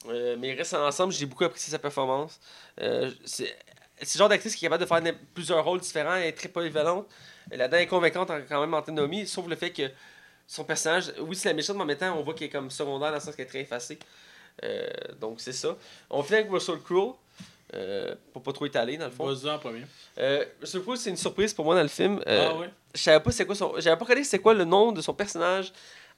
Euh, 0.06 0.36
mais 0.38 0.54
reste 0.54 0.74
en 0.74 0.86
ensemble, 0.86 1.12
j'ai 1.12 1.26
beaucoup 1.26 1.44
apprécié 1.44 1.70
sa 1.70 1.78
performance. 1.78 2.40
Euh, 2.80 3.10
c'est 3.24 3.56
le 4.00 4.06
genre 4.18 4.28
d'actrice 4.28 4.54
qui 4.54 4.64
est 4.64 4.68
capable 4.68 4.84
de 4.84 4.88
faire 4.88 5.18
plusieurs 5.34 5.64
rôles 5.64 5.80
différents, 5.80 6.14
elle 6.14 6.28
est 6.28 6.32
très 6.32 6.48
polyvalente. 6.48 7.06
La 7.50 7.66
est 7.80 7.86
convaincante 7.86 8.30
en- 8.30 8.40
quand 8.48 8.60
même 8.60 8.74
en 8.74 8.82
Nomi, 8.92 9.26
sauf 9.26 9.46
le 9.48 9.56
fait 9.56 9.70
que 9.72 9.90
son 10.46 10.64
personnage, 10.64 11.12
oui, 11.20 11.34
c'est 11.34 11.48
la 11.48 11.54
méchante, 11.54 11.76
mais 11.76 11.82
en 11.82 11.86
même 11.86 11.96
temps, 11.98 12.16
on 12.18 12.22
voit 12.22 12.34
qu'elle 12.34 12.46
est 12.48 12.50
comme 12.50 12.70
secondaire 12.70 13.08
dans 13.08 13.16
le 13.16 13.20
sens 13.20 13.34
qu'elle 13.34 13.46
est 13.46 13.48
très 13.48 13.60
effacée. 13.60 13.98
Euh, 14.64 14.88
donc, 15.20 15.40
c'est 15.40 15.52
ça. 15.52 15.76
On 16.10 16.22
finit 16.22 16.40
avec 16.40 16.50
Russell 16.50 16.78
Crowe, 16.78 17.16
euh, 17.74 18.14
pour 18.32 18.42
pas 18.42 18.52
trop 18.52 18.66
étaler 18.66 18.96
dans 18.96 19.06
le 19.06 19.10
fond. 19.10 19.26
Vas-y 19.26 19.50
en 19.50 19.58
premier. 19.58 19.84
Euh, 20.18 20.44
Russell 20.60 20.82
Crowe, 20.82 20.96
c'est 20.96 21.10
une 21.10 21.16
surprise 21.16 21.52
pour 21.52 21.64
moi 21.64 21.74
dans 21.74 21.82
le 21.82 21.88
film. 21.88 22.20
Euh, 22.26 22.48
ah 22.50 22.58
ouais? 22.58 22.70
Je 22.94 23.00
savais 23.02 23.20
pas 23.22 23.30
c'est 23.30 23.44
quoi 23.44 23.54
son. 23.54 23.74
J'avais 23.78 23.96
pas 23.98 24.04
regardé 24.04 24.24
c'est 24.24 24.38
quoi 24.38 24.54
le 24.54 24.64
nom 24.64 24.90
de 24.90 25.02
son 25.02 25.12
personnage 25.12 25.72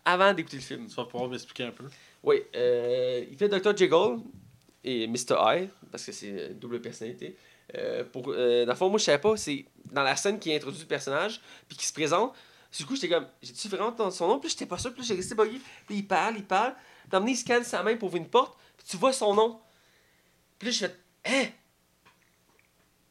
avant 0.05 0.33
d'écouter 0.33 0.59
le 0.59 0.63
film. 0.63 0.87
Tu 0.87 0.95
vas 0.95 1.05
pouvoir 1.05 1.29
m'expliquer 1.29 1.65
un 1.65 1.73
peu. 1.73 1.85
Oui, 2.23 2.43
euh, 2.55 3.25
il 3.29 3.37
fait 3.37 3.49
Dr. 3.49 3.77
Jiggle 3.77 4.21
et 4.85 5.07
Mr. 5.09 5.35
Eye, 5.47 5.69
parce 5.91 6.05
que 6.05 6.13
c'est 6.13 6.59
double 6.59 6.81
personnalité. 6.81 7.37
Pour, 8.13 8.23
dans 8.29 8.35
le 8.35 8.75
fond, 8.75 8.89
moi, 8.89 8.99
je 8.99 9.05
savais 9.05 9.19
pas, 9.21 9.37
c'est 9.37 9.65
dans 9.93 10.03
la 10.03 10.17
scène 10.17 10.39
qui 10.39 10.53
introduit 10.55 10.81
le 10.81 10.87
personnage, 10.87 11.41
puis 11.69 11.77
qui 11.77 11.85
se 11.85 11.93
présente. 11.93 12.35
Du 12.77 12.87
coup, 12.87 12.95
j'étais 12.95 13.09
comme, 13.09 13.27
j'ai-tu 13.43 13.69
vraiment 13.69 13.89
entendu 13.89 14.15
son 14.15 14.29
nom? 14.29 14.39
Puis 14.39 14.51
j'étais 14.51 14.67
pas 14.67 14.79
sûr, 14.79 14.95
puis 14.95 15.03
j'ai 15.03 15.15
resté 15.15 15.35
bugué. 15.35 15.61
Puis 15.87 15.97
il 15.97 16.07
parle, 16.07 16.37
il 16.37 16.45
parle. 16.45 16.75
Il 17.13 17.37
scanne 17.37 17.65
sa 17.65 17.83
main 17.83 17.97
pour 17.97 18.09
ouvrir 18.09 18.23
une 18.23 18.29
porte, 18.29 18.59
puis 18.77 18.87
tu 18.89 18.97
vois 18.97 19.13
son 19.13 19.35
nom. 19.35 19.61
Puis 20.59 20.69
là, 20.69 20.73
je 20.73 20.79
fais, 20.87 20.97
hein? 21.27 21.49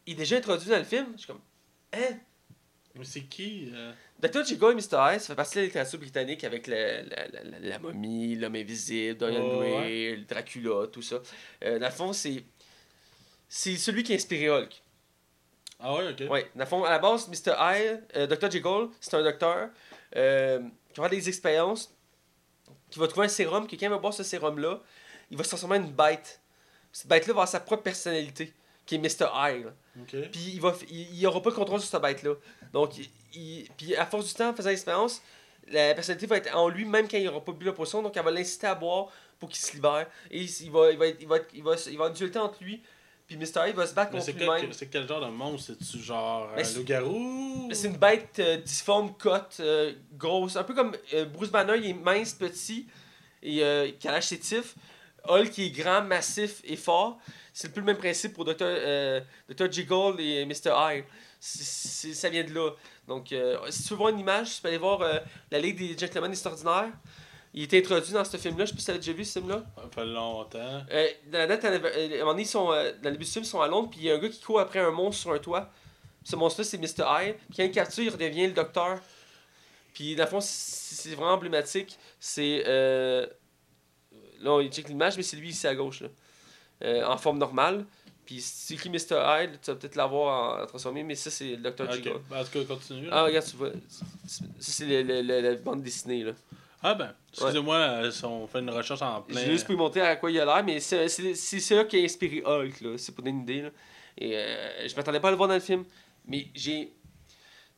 Il 0.06 0.14
est 0.14 0.18
déjà 0.18 0.38
introduit 0.38 0.70
dans 0.70 0.78
le 0.78 0.84
film? 0.84 1.08
Je 1.14 1.18
suis 1.20 1.28
comme, 1.28 1.42
hein? 1.94 2.18
Mais 2.96 3.06
c'est 3.06 3.22
qui? 3.22 3.70
euh? 3.74 3.94
Dr. 4.20 4.44
Jekyll 4.44 4.72
et 4.72 4.76
Mr. 4.76 4.98
Hyde, 5.14 5.22
ça 5.22 5.28
fait 5.28 5.36
partie 5.36 5.56
de 5.56 5.60
la 5.62 5.66
littérature 5.68 6.00
britannique 6.00 6.44
avec 6.44 6.68
le- 6.68 7.04
la, 7.10 7.28
la, 7.28 7.44
la, 7.44 7.60
la 7.60 7.80
momie, 7.80 8.36
l'homme 8.36 8.56
invisible, 8.56 9.18
Dorian 9.18 9.44
Oh, 9.46 9.58
Gray, 9.60 10.18
le 10.18 10.24
Dracula, 10.26 10.88
tout 10.88 11.02
ça. 11.02 11.22
Euh, 11.64 11.80
dans 11.80 11.86
le 11.86 11.92
fond, 11.92 12.12
c'est. 12.14 12.44
C'est 13.48 13.78
celui 13.78 14.04
qui 14.04 14.12
a 14.12 14.16
inspiré 14.16 14.50
Hulk. 14.50 14.82
Ah 15.80 15.96
ouais, 15.96 16.10
ok. 16.12 16.30
Ouais, 16.30 16.52
dans 16.56 16.64
le 16.64 16.70
fond, 16.70 16.84
à 16.84 16.90
la 16.90 17.00
base, 17.00 17.28
Mr. 17.30 17.54
Hyde, 17.58 18.04
euh, 18.16 18.28
Dr. 18.28 18.52
Jekyll, 18.52 18.90
c'est 19.00 19.14
un 19.16 19.24
docteur 19.24 19.70
euh, 20.16 20.60
qui 20.90 20.96
faire 20.96 21.10
des 21.10 21.30
expériences, 21.30 21.94
qui 22.90 23.00
va 23.00 23.08
trouver 23.08 23.26
un 23.26 23.30
sérum, 23.30 23.68
que 23.68 23.76
quand 23.76 23.86
il 23.86 23.90
va 23.90 23.98
boire 23.98 24.14
ce 24.14 24.24
sérum-là, 24.24 24.80
il 25.32 25.38
va 25.38 25.44
se 25.44 25.50
transformer 25.50 25.78
en 25.78 25.84
une 25.84 25.92
bête. 25.92 26.42
Cette 26.92 27.08
bête-là 27.08 27.28
va 27.34 27.42
avoir 27.42 27.48
sa 27.48 27.60
propre 27.60 27.84
personnalité, 27.84 28.54
qui 28.86 28.96
est 28.96 28.98
Mr. 28.98 29.28
Hyde. 29.36 29.74
Puis 30.32 30.52
il 30.54 30.62
va 30.62 30.74
il, 30.90 31.16
il 31.20 31.28
aura 31.28 31.42
pas 31.42 31.52
de 31.52 31.56
contrôle 31.56 31.80
sur 31.82 31.90
cette 31.90 32.02
bête 32.02 32.24
là. 32.24 32.34
Donc 32.74 32.98
il, 32.98 33.10
il- 33.34 33.70
puis 33.78 33.96
à 33.96 34.06
force 34.06 34.26
du 34.28 34.34
temps 34.34 34.50
en 34.50 34.54
faisant 34.56 34.70
l'expérience, 34.70 35.22
la 35.68 35.94
personnalité 35.94 36.26
va 36.26 36.38
être 36.38 36.56
en 36.56 36.68
lui 36.68 36.86
même 36.86 37.08
quand 37.08 37.18
il 37.18 37.28
aura 37.28 37.44
pas 37.46 37.52
bu 37.52 37.66
la 37.66 37.74
potion 37.74 38.02
donc 38.02 38.18
elle 38.18 38.24
va 38.24 38.32
l'inciter 38.32 38.66
à 38.68 38.74
boire 38.74 39.08
pour 39.40 39.50
qu'il 39.50 39.60
se 39.60 39.74
libère 39.74 40.08
et 40.32 40.40
il, 40.42 40.50
il 40.64 40.72
va 40.72 40.90
il 40.92 40.98
va 40.98 41.08
être- 41.08 41.22
il 41.22 41.28
va 41.28 41.36
être- 41.38 41.50
il 41.54 41.64
va 41.64 41.76
il 41.76 41.82
va 41.90 41.92
avoir 41.94 42.08
une 42.10 42.16
dualité 42.16 42.40
entre 42.40 42.64
lui 42.64 42.82
puis 43.30 43.38
Mr. 43.38 43.68
Hyde 43.70 43.76
va 43.76 43.86
se 43.86 43.94
battre 43.94 44.12
Mais 44.14 44.20
contre 44.20 44.32
lui-même. 44.38 44.74
c'est 44.74 44.88
quel 44.88 45.08
genre 45.08 45.22
de 45.22 45.28
monstre? 45.32 45.74
C'est-tu 45.80 46.04
genre 46.04 46.50
Mais 46.56 46.62
un 46.62 46.66
c'est- 46.66 46.78
loup-garou? 46.78 47.70
C'est 47.72 47.88
une 47.88 47.98
bête 47.98 48.38
euh, 48.40 48.58
difforme, 48.58 49.14
cote, 49.18 49.58
euh, 49.60 49.94
grosse, 50.14 50.56
un 50.56 50.64
peu 50.64 50.74
comme 50.74 50.96
euh, 51.14 51.26
Bruce 51.26 51.50
Banner, 51.52 51.74
il 51.78 51.86
est 51.92 51.94
mince, 51.94 52.34
petit 52.34 52.88
et 53.44 53.64
euh, 53.64 53.92
qui 54.00 54.08
a 54.08 54.12
l'air 54.12 54.22
chétif. 54.22 54.76
Hulk 55.28 55.52
qui 55.52 55.66
est 55.68 55.70
grand, 55.72 56.02
massif 56.02 56.62
et 56.64 56.76
fort. 56.76 57.20
C'est 57.54 57.68
un 57.68 57.72
peu 57.72 57.82
le 57.82 57.86
même 57.86 57.98
principe 57.98 58.34
pour 58.34 58.46
Dr. 58.46 58.56
Euh, 58.62 59.22
Dr. 59.50 59.72
Jiggle 59.72 60.20
et 60.20 60.46
Mr. 60.46 60.72
Hyde. 60.76 61.04
Ça 61.40 62.30
vient 62.30 62.44
de 62.44 62.54
là. 62.54 62.72
Donc, 63.08 63.32
euh, 63.32 63.58
si 63.70 63.84
tu 63.84 63.90
veux 63.90 63.96
voir 63.98 64.10
une 64.10 64.20
image, 64.20 64.56
tu 64.56 64.62
peux 64.62 64.68
aller 64.70 64.78
voir 64.78 65.02
euh, 65.02 65.20
La 65.52 65.60
Ligue 65.60 65.78
des 65.78 65.98
Gentlemen 65.98 66.32
Extraordinaires. 66.32 66.92
Il 67.54 67.64
est 67.64 67.74
introduit 67.74 68.14
dans 68.14 68.24
ce 68.24 68.38
film-là. 68.38 68.66
Je 68.66 68.70
sais 68.70 68.76
pas 68.76 68.80
si 68.82 68.92
tu 68.92 68.98
déjà 68.98 69.14
vu 69.14 69.26
ce 69.26 69.40
film-là. 69.40 69.64
Ça 69.76 69.84
fait 69.92 70.06
longtemps. 70.06 70.84
Euh, 70.92 71.08
dans 71.32 71.40
la 71.40 71.48
date, 71.48 71.66
à 71.66 71.70
un 71.70 71.80
moment 71.80 72.32
donné, 72.32 72.44
ils 72.44 72.46
sont, 72.46 72.72
euh, 72.72 72.92
dans 73.02 73.10
le 73.10 73.12
début 73.14 73.26
du 73.26 73.32
film, 73.32 73.44
ils 73.44 73.48
sont 73.48 73.62
à 73.62 73.68
Londres, 73.68 73.90
puis 73.90 74.02
il 74.02 74.06
y 74.06 74.12
a 74.12 74.16
un 74.16 74.20
gars 74.20 74.30
qui 74.30 74.40
court 74.40 74.60
après 74.60 74.80
un 74.80 74.92
monstre 74.92 75.22
sur 75.22 75.32
un 75.32 75.40
toit. 75.40 75.72
Ce 76.24 76.36
monstre-là, 76.36 76.66
c'est 76.66 76.78
Mr. 76.78 77.06
Hyde. 77.08 77.36
Puis 77.50 77.58
quand 77.58 77.64
il 77.64 77.72
capture, 77.72 78.04
il 78.04 78.10
redevient 78.10 78.48
le 78.48 78.54
docteur. 78.54 79.00
Puis 79.94 80.16
dans 80.16 80.26
le 80.26 80.30
fond, 80.30 80.40
c'est 80.42 81.16
vraiment 81.16 81.34
emblématique. 81.34 81.98
C'est. 82.20 82.64
Euh... 82.68 83.26
Là, 84.42 84.52
on 84.54 84.64
check 84.70 84.88
l'image, 84.88 85.18
mais 85.18 85.24
c'est 85.24 85.36
lui 85.36 85.50
ici 85.50 85.68
à 85.68 85.76
gauche, 85.76 86.02
là. 86.02 86.08
Euh, 86.84 87.04
en 87.04 87.18
forme 87.18 87.40
normale. 87.40 87.86
Puis 88.26 88.40
si 88.42 88.68
tu 88.68 88.74
écris 88.74 88.90
Mr. 88.90 89.20
Hyde, 89.26 89.60
tu 89.62 89.72
vas 89.72 89.76
peut-être 89.76 89.96
l'avoir 89.96 90.68
transformé, 90.68 91.04
mais 91.04 91.16
ça, 91.16 91.32
c'est 91.32 91.56
le 91.56 91.72
Dr. 91.72 91.86
Ok. 91.86 91.94
Jiggle. 91.94 92.22
Ben, 92.30 92.40
en 92.40 92.44
tout 92.44 92.52
cas, 92.52 92.64
continue. 92.76 93.08
là. 93.08 93.10
Ah, 93.12 93.24
regarde, 93.24 93.46
tu 93.46 93.58
vois. 93.58 93.72
Ça, 94.28 94.46
c'est 94.60 95.04
la 95.04 95.56
bande 95.56 95.82
dessinée, 95.82 96.24
là. 96.24 96.34
Ah 96.82 96.94
ben, 96.96 97.14
excusez-moi, 97.34 97.76
euh, 97.76 98.12
si 98.12 98.24
on 98.24 98.48
fait 98.48 98.60
une 98.60 98.70
recherche 98.70 99.02
en 99.02 99.22
plein. 99.22 99.42
J'ai 99.42 99.52
juste 99.52 99.68
pour 99.68 99.76
montrer 99.76 100.02
à 100.02 100.16
quoi 100.16 100.32
il 100.32 100.40
a 100.40 100.46
l'air, 100.46 100.64
mais 100.64 100.80
c'est 100.80 101.08
ça 101.10 101.84
qui 101.84 102.00
a 102.00 102.04
inspiré 102.04 102.42
Hulk, 102.46 102.82
là. 102.82 102.98
C'est 102.98 103.14
pour 103.14 103.24
donner 103.24 103.36
une 103.36 103.44
idée, 103.44 103.62
là. 103.64 103.70
Et 104.18 104.36
euh, 104.38 104.88
je 104.88 104.96
m'attendais 104.96 105.20
pas 105.20 105.28
à 105.28 105.32
le 105.32 105.38
voir 105.38 105.50
dans 105.50 105.56
le 105.56 105.60
film, 105.60 105.84
mais 106.26 106.48
j'ai. 106.56 106.94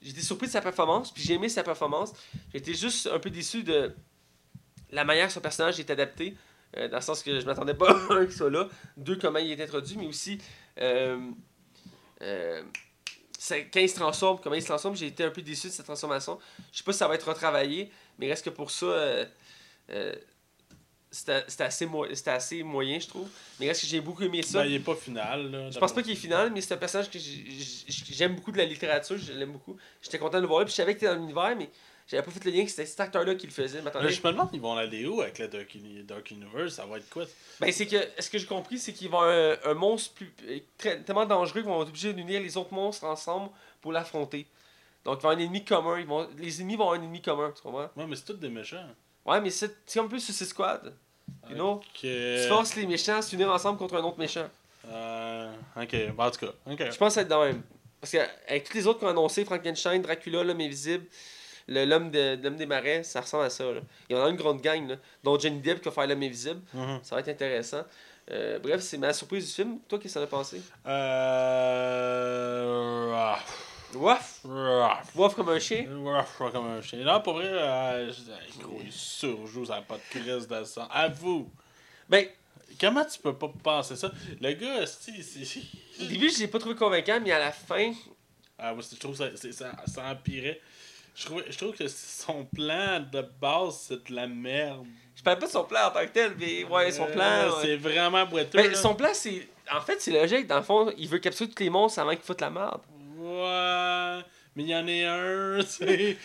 Été 0.03 0.22
surpris 0.22 0.48
de 0.48 0.52
sa 0.52 0.61
performance, 0.61 1.11
puis 1.11 1.22
j'ai 1.22 1.36
aimé 1.36 1.48
sa 1.48 1.61
performance. 1.61 2.11
J'étais 2.52 2.73
juste 2.73 3.06
un 3.06 3.19
peu 3.19 3.30
déçu 3.30 3.61
de 3.61 3.94
la 4.90 5.03
manière 5.06 5.28
dont 5.28 5.34
son 5.34 5.41
personnage 5.41 5.80
est 5.80 5.91
adapté, 5.91 6.36
euh, 6.78 6.88
dans 6.88 6.98
le 6.98 7.02
sens 7.03 7.22
que 7.22 7.40
je 7.40 7.45
m'attendais 7.45 7.76
pas 7.76 7.91
à 8.10 8.14
un 8.14 8.26
qu'il 8.26 8.34
soit 8.36 8.49
là, 8.49 8.68
deux, 8.98 9.15
comment 9.15 9.38
il 9.38 9.52
est 9.52 9.64
introduit, 9.64 9.98
mais 9.98 10.07
aussi. 10.07 10.40
euh, 10.80 11.19
euh, 12.22 12.64
quand 13.49 13.80
il 13.80 13.90
se 13.90 13.95
transforme, 13.95 14.40
comment 14.41 14.56
il 14.56 14.61
se 14.61 14.68
transforme, 14.68 14.95
j'ai 14.95 15.07
été 15.07 15.23
un 15.23 15.32
peu 15.32 15.41
déçu 15.41 15.68
de 15.68 15.72
cette 15.72 15.86
transformation. 15.86 16.40
Je 16.72 16.78
sais 16.78 16.84
pas 16.84 16.91
si 16.94 16.99
ça 16.99 17.07
va 17.07 17.15
être 17.15 17.28
retravaillé, 17.28 17.91
mais 18.22 18.30
reste 18.30 18.45
que 18.45 18.49
pour 18.52 18.72
ça, 18.72 18.85
euh, 18.85 19.26
euh, 19.89 20.15
c'était 21.10 21.64
assez, 21.65 21.85
mo- 21.85 22.06
assez 22.27 22.64
moyen, 22.64 22.98
je 22.99 23.07
trouve. 23.07 23.27
Mais 23.60 23.68
reste 23.68 23.81
que 23.81 23.88
j'ai 23.88 23.99
beaucoup 23.99 24.23
aimé 24.23 24.41
ça. 24.43 24.60
Ben, 24.60 24.65
il 24.69 24.76
est 24.76 24.80
pas 24.80 24.95
final. 24.95 25.52
Là, 25.52 25.69
je 25.69 25.77
pense 25.77 25.91
pas 25.93 26.02
qu'il 26.02 26.14
est 26.14 26.15
final, 26.15 26.52
mais 26.53 26.61
c'est 26.61 26.73
un 26.73 26.77
personnage 26.77 27.10
que 27.10 27.19
j'ai- 27.19 27.45
j'ai- 27.49 28.14
j'aime 28.14 28.35
beaucoup 28.35 28.53
de 28.53 28.57
la 28.57 28.65
littérature, 28.65 29.18
je 29.18 29.34
l'aime 29.34 29.52
beaucoup. 29.52 29.76
J'étais 30.02 30.18
content 30.19 30.38
de 30.38 30.43
le 30.43 30.48
voir 30.48 30.60
là, 30.60 30.65
puis 30.65 30.72
je 30.72 30.77
savais 30.77 30.95
qu'il 30.95 31.06
était 31.06 31.14
dans 31.14 31.19
l'univers, 31.19 31.53
mais 31.57 31.69
j'avais 32.07 32.23
pas 32.23 32.31
fait 32.31 32.45
le 32.45 32.52
lien 32.52 32.64
que 32.64 32.69
c'était 32.69 32.85
cet 32.85 33.02
acteur-là 33.02 33.35
qui 33.35 33.45
le 33.45 33.52
faisait. 33.52 33.81
M'attendais- 33.81 34.10
je 34.10 34.22
me 34.26 34.31
demande, 34.31 34.49
ils 34.53 34.61
vont 34.61 34.77
aller 34.77 35.06
où 35.06 35.19
avec 35.22 35.38
le 35.39 35.49
Dark, 35.49 35.77
Dark 36.06 36.31
Universe 36.31 36.76
Ça 36.76 36.85
va 36.85 36.98
être 36.98 37.10
quoi? 37.10 37.26
Ben, 37.60 37.69
c'est 37.73 37.88
que, 37.88 37.98
ce 38.19 38.30
que 38.30 38.38
j'ai 38.38 38.45
compris, 38.45 38.80
c'est 38.80 38.93
qu'il 38.93 39.10
va 39.10 39.18
avoir 39.18 39.57
un, 39.65 39.72
un 39.72 39.73
monstre 39.73 40.14
plus, 40.14 40.34
euh, 40.48 40.60
très- 40.77 41.02
tellement 41.03 41.26
dangereux 41.26 41.60
qu'ils 41.61 41.69
vont 41.69 41.81
être 41.81 41.89
obligés 41.89 42.14
d'unir 42.14 42.39
les 42.41 42.56
autres 42.56 42.73
monstres 42.73 43.03
ensemble 43.03 43.49
pour 43.81 43.91
l'affronter. 43.91 44.48
Donc, 45.06 45.19
il 45.19 45.23
va 45.23 45.30
y 45.30 45.34
avoir 45.34 45.38
un 45.38 45.40
ennemi 45.40 45.65
commun. 45.65 45.99
Ils 45.99 46.06
vont, 46.06 46.28
les 46.38 46.61
ennemis 46.61 46.76
vont 46.76 46.84
avoir 46.84 46.99
un 46.99 47.03
ennemi 47.03 47.22
commun, 47.22 47.52
tu 47.56 47.61
comprends? 47.61 47.90
Ouais, 47.95 48.06
mais 48.07 48.15
c'est 48.15 48.26
tous 48.26 48.34
des 48.34 48.49
méchants. 48.49 48.86
Ouais, 49.26 49.41
mais 49.41 49.49
c'est 49.49 49.72
un 49.99 50.07
peu 50.07 50.19
Suicide 50.19 50.48
Squad. 50.48 50.94
You 51.49 51.56
know? 51.56 51.72
Ok. 51.73 51.84
Tu 52.02 52.48
forces 52.48 52.76
les 52.76 52.86
méchants 52.86 53.18
à 53.18 53.22
s'unir 53.22 53.49
ensemble 53.52 53.78
contre 53.78 53.95
un 53.95 54.03
autre 54.03 54.19
méchant. 54.19 54.48
Euh, 54.88 55.52
ok, 55.80 55.95
bon, 56.15 56.23
en 56.23 56.32
tout 56.32 56.45
cas. 56.45 56.52
Ok. 56.69 56.80
Je 56.91 56.98
pense 56.98 57.10
que 57.10 57.14
ça 57.14 57.19
va 57.19 57.22
être 57.22 57.28
dans 57.28 57.41
le 57.44 57.48
même. 57.53 57.61
Parce 57.99 58.11
qu'avec 58.11 58.64
tous 58.68 58.73
les 58.76 58.88
autres 58.88 58.99
qu'on 58.99 59.07
a 59.07 59.11
annoncé, 59.11 59.45
Frankenstein, 59.45 60.02
Dracula, 60.02 60.44
l'homme 60.44 60.60
invisible, 60.61 61.06
le- 61.68 61.86
l'homme 61.86 62.10
de, 62.10 62.40
l'homme 62.41 62.56
des 62.56 62.65
marais, 62.65 63.03
ça 63.03 63.22
ressemble 63.22 63.44
à 63.45 63.49
ça. 63.52 63.64
Là. 63.72 63.82
Il 64.10 64.15
y 64.15 64.19
en 64.19 64.26
a 64.26 64.30
une 64.30 64.36
grande 64.36 64.60
gang, 64.61 64.88
là, 64.90 64.95
dont 65.23 65.38
Johnny 65.40 65.60
Depp 65.60 65.80
qui 65.80 65.86
va 65.86 65.91
faire 65.91 66.07
l'homme 66.07 66.23
invisible. 66.23 66.61
Mhm. 66.73 66.99
Ça 67.03 67.14
va 67.15 67.22
être 67.22 67.30
intéressant. 67.30 67.84
Euh, 68.32 68.57
bref, 68.60 68.82
c'est 68.82 68.98
ma 68.98 69.14
surprise 69.14 69.45
du 69.48 69.52
film. 69.53 69.80
Toi, 69.88 69.99
qu'est-ce 69.99 70.14
que 70.15 70.19
ça 70.19 70.23
a 70.23 70.28
pensé? 70.28 70.61
Euh. 71.82 73.11
ah, 73.15 73.40
Waf! 73.95 74.41
ah, 74.49 75.01
Waf 75.15 75.35
comme 75.35 75.49
un 75.49 75.59
chien. 75.59 75.85
ah, 76.07 76.26
comme 76.51 76.68
un 76.68 76.81
chien. 76.81 76.99
Non, 77.03 77.22
pour 77.22 77.34
vrai, 77.34 77.49
euh, 77.49 78.11
gros, 78.59 78.80
il 78.84 78.91
surjoue, 78.91 79.65
ça 79.65 79.76
n'a 79.76 79.81
pas 79.81 79.95
de 79.97 80.01
crise 80.19 80.47
de 80.47 80.63
sang. 80.63 80.88
Avoue. 80.91 81.49
Ben, 82.09 82.26
Comment 82.80 83.03
tu 83.03 83.19
peux 83.19 83.34
pas 83.35 83.51
penser 83.61 83.97
ça? 83.97 84.09
Le 84.39 84.53
gars, 84.53 84.85
c'est. 84.88 85.11
au 86.01 86.05
début, 86.05 86.30
je 86.30 86.39
l'ai 86.39 86.47
pas 86.47 86.57
trouvé 86.57 86.73
convaincant, 86.76 87.19
mais 87.22 87.31
à 87.34 87.38
la 87.39 87.51
fin, 87.51 87.91
Ah, 88.57 88.73
moi, 88.73 88.81
je 88.89 88.95
trouve 88.97 89.11
que 89.18 89.35
ça, 89.35 89.51
ça, 89.51 89.72
ça 89.85 90.05
empirait. 90.09 90.61
Je 91.13 91.26
trouve, 91.26 91.43
je 91.49 91.57
trouve 91.57 91.73
que 91.76 91.88
son 91.89 92.45
plan 92.45 93.01
de 93.11 93.22
base, 93.41 93.88
c'est 93.89 94.07
de 94.09 94.15
la 94.15 94.26
merde. 94.26 94.85
je 95.13 95.22
parle 95.22 95.39
pas 95.39 95.47
de 95.47 95.51
son 95.51 95.65
plan 95.65 95.88
en 95.88 95.91
tant 95.91 95.99
que 96.05 96.11
tel, 96.13 96.34
mais 96.39 96.63
ouais, 96.63 96.91
son 96.91 97.03
Euh, 97.09 97.11
plan. 97.11 97.49
ouais. 97.57 97.61
C'est 97.61 97.76
vraiment 97.76 98.26
boiteux. 98.26 98.57
Ben, 98.57 98.72
là. 98.72 98.77
son 98.77 98.95
plan, 98.95 99.09
c'est. 99.13 99.49
En 99.72 99.81
fait, 99.81 99.99
c'est 100.01 100.11
logique. 100.11 100.47
Dans 100.47 100.55
le 100.57 100.63
fond, 100.63 100.93
il 100.97 101.09
veut 101.09 101.19
capturer 101.19 101.49
tous 101.49 101.61
les 101.61 101.69
monstres 101.69 101.99
avant 101.99 102.11
qu'ils 102.11 102.22
foutent 102.23 102.39
la 102.41 102.49
merde. 102.49 102.80
Ouais. 103.31 104.23
Mais 104.55 104.63
il 104.63 104.69
y 104.69 104.75
en 104.75 104.85
a 104.85 105.13
un, 105.13 105.59
tu 105.63 105.67
sais. 105.69 106.17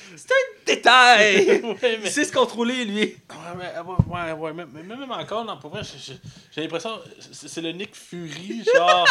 Détail! 0.67 1.47
ouais, 1.63 1.77
mais. 1.83 1.99
Il 2.05 2.11
sait 2.11 2.25
se 2.25 2.33
contrôler, 2.33 2.85
lui. 2.85 3.01
Ouais, 3.31 3.55
mais, 3.57 3.73
ouais, 3.79 3.97
ouais, 4.09 4.33
ouais, 4.33 4.53
mais, 4.53 4.65
mais 4.67 4.97
même 4.97 5.11
encore, 5.13 5.45
non, 5.45 5.59
pour 5.59 5.71
vrai, 5.71 5.83
j'ai- 5.85 6.61
l'impression 6.63 6.99
c'est 7.21 7.47
c'est 7.49 7.61
le 7.61 7.71
Nick 7.71 7.95
Fury, 7.95 8.65
genre, 8.75 9.07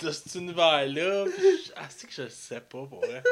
de 0.00 0.10
cet 0.10 0.34
univers-là. 0.34 1.24
Ah, 1.76 1.86
c'est 1.88 2.06
que 2.06 2.12
je 2.12 2.28
sais 2.28 2.60
pas, 2.60 2.84
pour 2.86 3.00
vrai. 3.00 3.22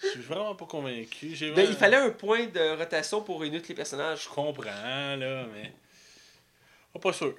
Je 0.00 0.08
suis 0.10 0.20
vraiment 0.20 0.54
pas 0.54 0.66
convaincu. 0.66 1.34
Ben, 1.54 1.66
il 1.68 1.74
fallait 1.76 1.96
un 1.96 2.10
point 2.10 2.46
de 2.46 2.76
rotation 2.76 3.22
pour 3.22 3.40
réunir 3.40 3.62
tous 3.62 3.68
les 3.70 3.74
personnages. 3.74 4.24
Je 4.24 4.28
comprends, 4.28 4.64
là, 5.16 5.46
mais. 5.52 5.72
Oh, 6.94 6.98
pas 7.00 7.12
sûr. 7.12 7.34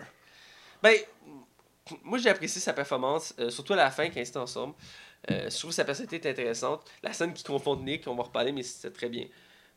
Ben, 0.81 0.97
moi 2.03 2.18
j'ai 2.18 2.30
apprécié 2.30 2.61
sa 2.61 2.73
performance, 2.73 3.34
euh, 3.39 3.49
surtout 3.49 3.73
à 3.73 3.77
la 3.77 3.91
fin 3.91 4.07
quand 4.10 4.19
ils 4.19 4.27
étaient 4.27 4.38
ensemble. 4.38 4.73
Euh, 5.31 5.49
je 5.49 5.57
trouve 5.57 5.72
que 5.72 5.76
sa 5.76 5.85
personnalité 5.85 6.27
est 6.27 6.31
intéressante. 6.31 6.84
La 7.01 7.14
scène 7.14 7.34
qui 7.34 7.43
confond 7.43 7.76
Nick, 7.77 8.07
on 8.07 8.15
va 8.15 8.22
en 8.22 8.26
reparler, 8.26 8.51
mais 8.51 8.64
c'était 8.64 8.91
très 8.93 9.10
bien. 9.10 9.26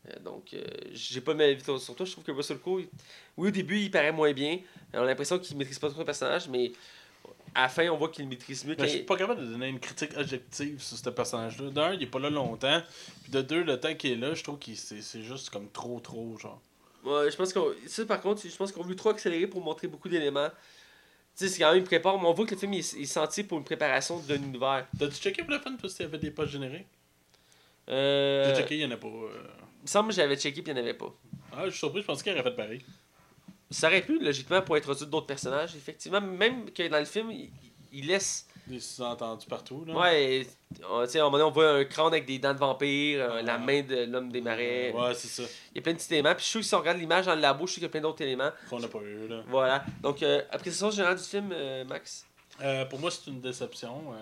Euh, 0.09 0.19
donc, 0.19 0.55
j'ai 0.93 1.21
pas 1.21 1.33
mal 1.33 1.49
avis 1.51 1.63
sur 1.63 1.95
toi. 1.95 2.05
Je 2.05 2.11
trouve 2.11 2.23
que 2.23 2.31
Russell 2.31 2.59
Crowe, 2.59 2.81
il- 2.81 2.89
oui, 3.37 3.47
au 3.47 3.51
début, 3.51 3.79
il 3.79 3.91
paraît 3.91 4.11
moins 4.11 4.33
bien. 4.33 4.59
On 4.93 4.99
a 4.99 5.05
l'impression 5.05 5.39
qu'il 5.39 5.55
maîtrise 5.57 5.79
pas 5.79 5.89
trop 5.89 5.99
le 5.99 6.05
personnage, 6.05 6.47
mais 6.49 6.71
à 7.55 7.63
la 7.63 7.69
fin, 7.69 7.87
on 7.89 7.97
voit 7.97 8.09
qu'il 8.09 8.27
maîtrise 8.27 8.65
mieux. 8.65 8.75
Ben, 8.75 8.85
je 8.85 8.89
suis 8.89 9.03
pas 9.03 9.15
capable 9.17 9.41
de 9.41 9.45
donner 9.47 9.67
une 9.69 9.79
critique 9.79 10.11
objective 10.17 10.81
sur 10.81 10.97
ce 10.97 11.09
personnage-là. 11.09 11.69
D'un, 11.71 11.93
il 11.93 12.03
est 12.03 12.07
pas 12.07 12.19
là 12.19 12.29
longtemps. 12.29 12.81
Puis 13.23 13.31
de 13.31 13.41
deux, 13.41 13.63
le 13.63 13.79
temps 13.79 13.93
qu'il 13.95 14.11
est 14.11 14.15
là, 14.15 14.33
je 14.33 14.43
trouve 14.43 14.59
que 14.59 14.75
c'est 14.75 15.23
juste 15.23 15.49
comme 15.49 15.69
trop, 15.71 15.99
trop, 16.01 16.37
genre. 16.37 16.61
Ouais, 17.05 17.31
je 17.31 17.35
pense 17.37 17.53
qu'on. 17.53 17.71
Ça, 17.87 18.05
par 18.05 18.19
contre, 18.21 18.41
je 18.47 18.55
pense 18.55 18.71
qu'on 18.73 18.81
a 18.81 18.83
voulu 18.83 18.95
trop 18.97 19.09
accélérer 19.09 19.47
pour 19.47 19.61
montrer 19.61 19.87
beaucoup 19.87 20.09
d'éléments. 20.09 20.49
Tu 21.37 21.43
sais, 21.45 21.49
c'est 21.49 21.59
quand 21.59 21.69
même, 21.71 21.81
il 21.81 21.83
prépare, 21.83 22.19
mais 22.19 22.27
on 22.27 22.33
voit 22.33 22.45
que 22.47 22.55
le 22.55 22.59
film 22.59 22.73
il 22.73 22.79
est, 22.79 22.93
il 22.93 23.03
est 23.03 23.05
senti 23.05 23.43
pour 23.43 23.59
une 23.59 23.63
préparation 23.63 24.19
d'un 24.21 24.35
univers. 24.37 24.87
T'as-tu 24.97 25.15
checké 25.15 25.43
pour 25.43 25.51
le 25.51 25.59
fun, 25.59 25.75
toi, 25.75 25.87
s'il 25.87 26.01
y 26.01 26.05
avait 26.05 26.17
des 26.17 26.31
posts 26.31 26.51
générés? 26.53 26.85
Euh, 27.89 28.49
J'ai 28.55 28.61
checké, 28.61 28.75
il 28.75 28.81
y 28.81 28.85
en 28.85 28.91
a 28.91 28.97
pas. 28.97 29.07
euh. 29.07 29.29
Il 29.79 29.83
me 29.83 29.87
semble 29.87 30.09
que 30.09 30.15
j'avais 30.15 30.35
checké 30.35 30.61
puis 30.61 30.71
il 30.71 30.75
n'y 30.75 30.81
en 30.81 30.83
avait 30.83 30.93
pas. 30.95 31.13
Ah, 31.53 31.65
je 31.65 31.69
suis 31.69 31.79
surpris, 31.79 32.01
je 32.01 32.07
pensais 32.07 32.23
qu'il 32.23 32.33
aurait 32.33 32.43
fait 32.43 32.55
pareil. 32.55 32.81
Ça 33.69 33.87
aurait 33.87 34.01
pu, 34.01 34.17
logiquement, 34.19 34.61
pour 34.61 34.75
introduire 34.75 35.07
d'autres 35.09 35.27
personnages. 35.27 35.75
Effectivement, 35.75 36.21
même 36.21 36.71
que 36.71 36.87
dans 36.87 36.99
le 36.99 37.05
film, 37.05 37.29
il, 37.31 37.51
il 37.93 38.07
laisse. 38.07 38.46
Des 38.67 38.79
sous-entendus 38.79 39.47
partout, 39.47 39.85
là. 39.85 39.93
Ouais, 39.95 40.45
on- 40.89 41.03
tu 41.05 41.11
sais, 41.11 41.19
à 41.19 41.21
un 41.21 41.25
moment 41.25 41.37
donné, 41.37 41.49
on 41.49 41.51
voit 41.51 41.69
un 41.71 41.85
crâne 41.85 42.07
avec 42.07 42.25
des 42.25 42.37
dents 42.37 42.53
de 42.53 42.59
vampire, 42.59 43.21
euh, 43.31 43.41
la 43.41 43.57
main 43.57 43.81
de 43.81 44.03
l'homme 44.03 44.29
des 44.31 44.41
marais. 44.41 44.91
Ouais, 44.91 45.13
c'est 45.13 45.27
ça. 45.29 45.43
Il 45.71 45.77
y 45.77 45.79
a 45.79 45.81
plein 45.81 45.93
de 45.93 45.97
petits 45.97 46.13
éléments. 46.13 46.35
Puis 46.35 46.43
je 46.43 46.49
suis 46.49 46.51
sûr 46.51 46.59
que 46.61 46.67
si 46.67 46.75
on 46.75 46.79
regarde 46.79 46.97
l'image 46.97 47.25
dans 47.27 47.35
le 47.35 47.41
labo, 47.41 47.65
je 47.65 47.71
sais 47.71 47.75
qu'il 47.75 47.83
y 47.83 47.85
a 47.85 47.89
plein 47.89 48.01
d'autres 48.01 48.21
éléments. 48.21 48.51
Qu'on 48.69 48.79
n'a 48.79 48.87
pas 48.89 48.99
eu, 48.99 49.27
là. 49.27 49.41
Voilà. 49.47 49.85
Donc, 50.01 50.21
euh, 50.21 50.41
appréciation 50.51 50.91
générale 50.91 51.17
du 51.17 51.23
film, 51.23 51.49
euh, 51.53 51.85
Max? 51.85 52.25
Euh, 52.61 52.83
pour 52.85 52.99
moi, 52.99 53.09
c'est 53.11 53.29
une 53.29 53.39
déception. 53.39 54.13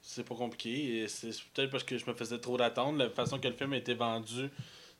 C'est 0.00 0.24
pas 0.24 0.34
compliqué. 0.34 1.06
C'est 1.08 1.28
peut-être 1.52 1.70
parce 1.70 1.84
que 1.84 1.98
je 1.98 2.06
me 2.06 2.14
faisais 2.14 2.38
trop 2.38 2.56
d'attentes. 2.56 2.96
La 2.96 3.10
façon 3.10 3.38
que 3.38 3.46
le 3.48 3.54
film 3.54 3.74
a 3.74 3.76
été 3.76 3.92
vendu, 3.92 4.48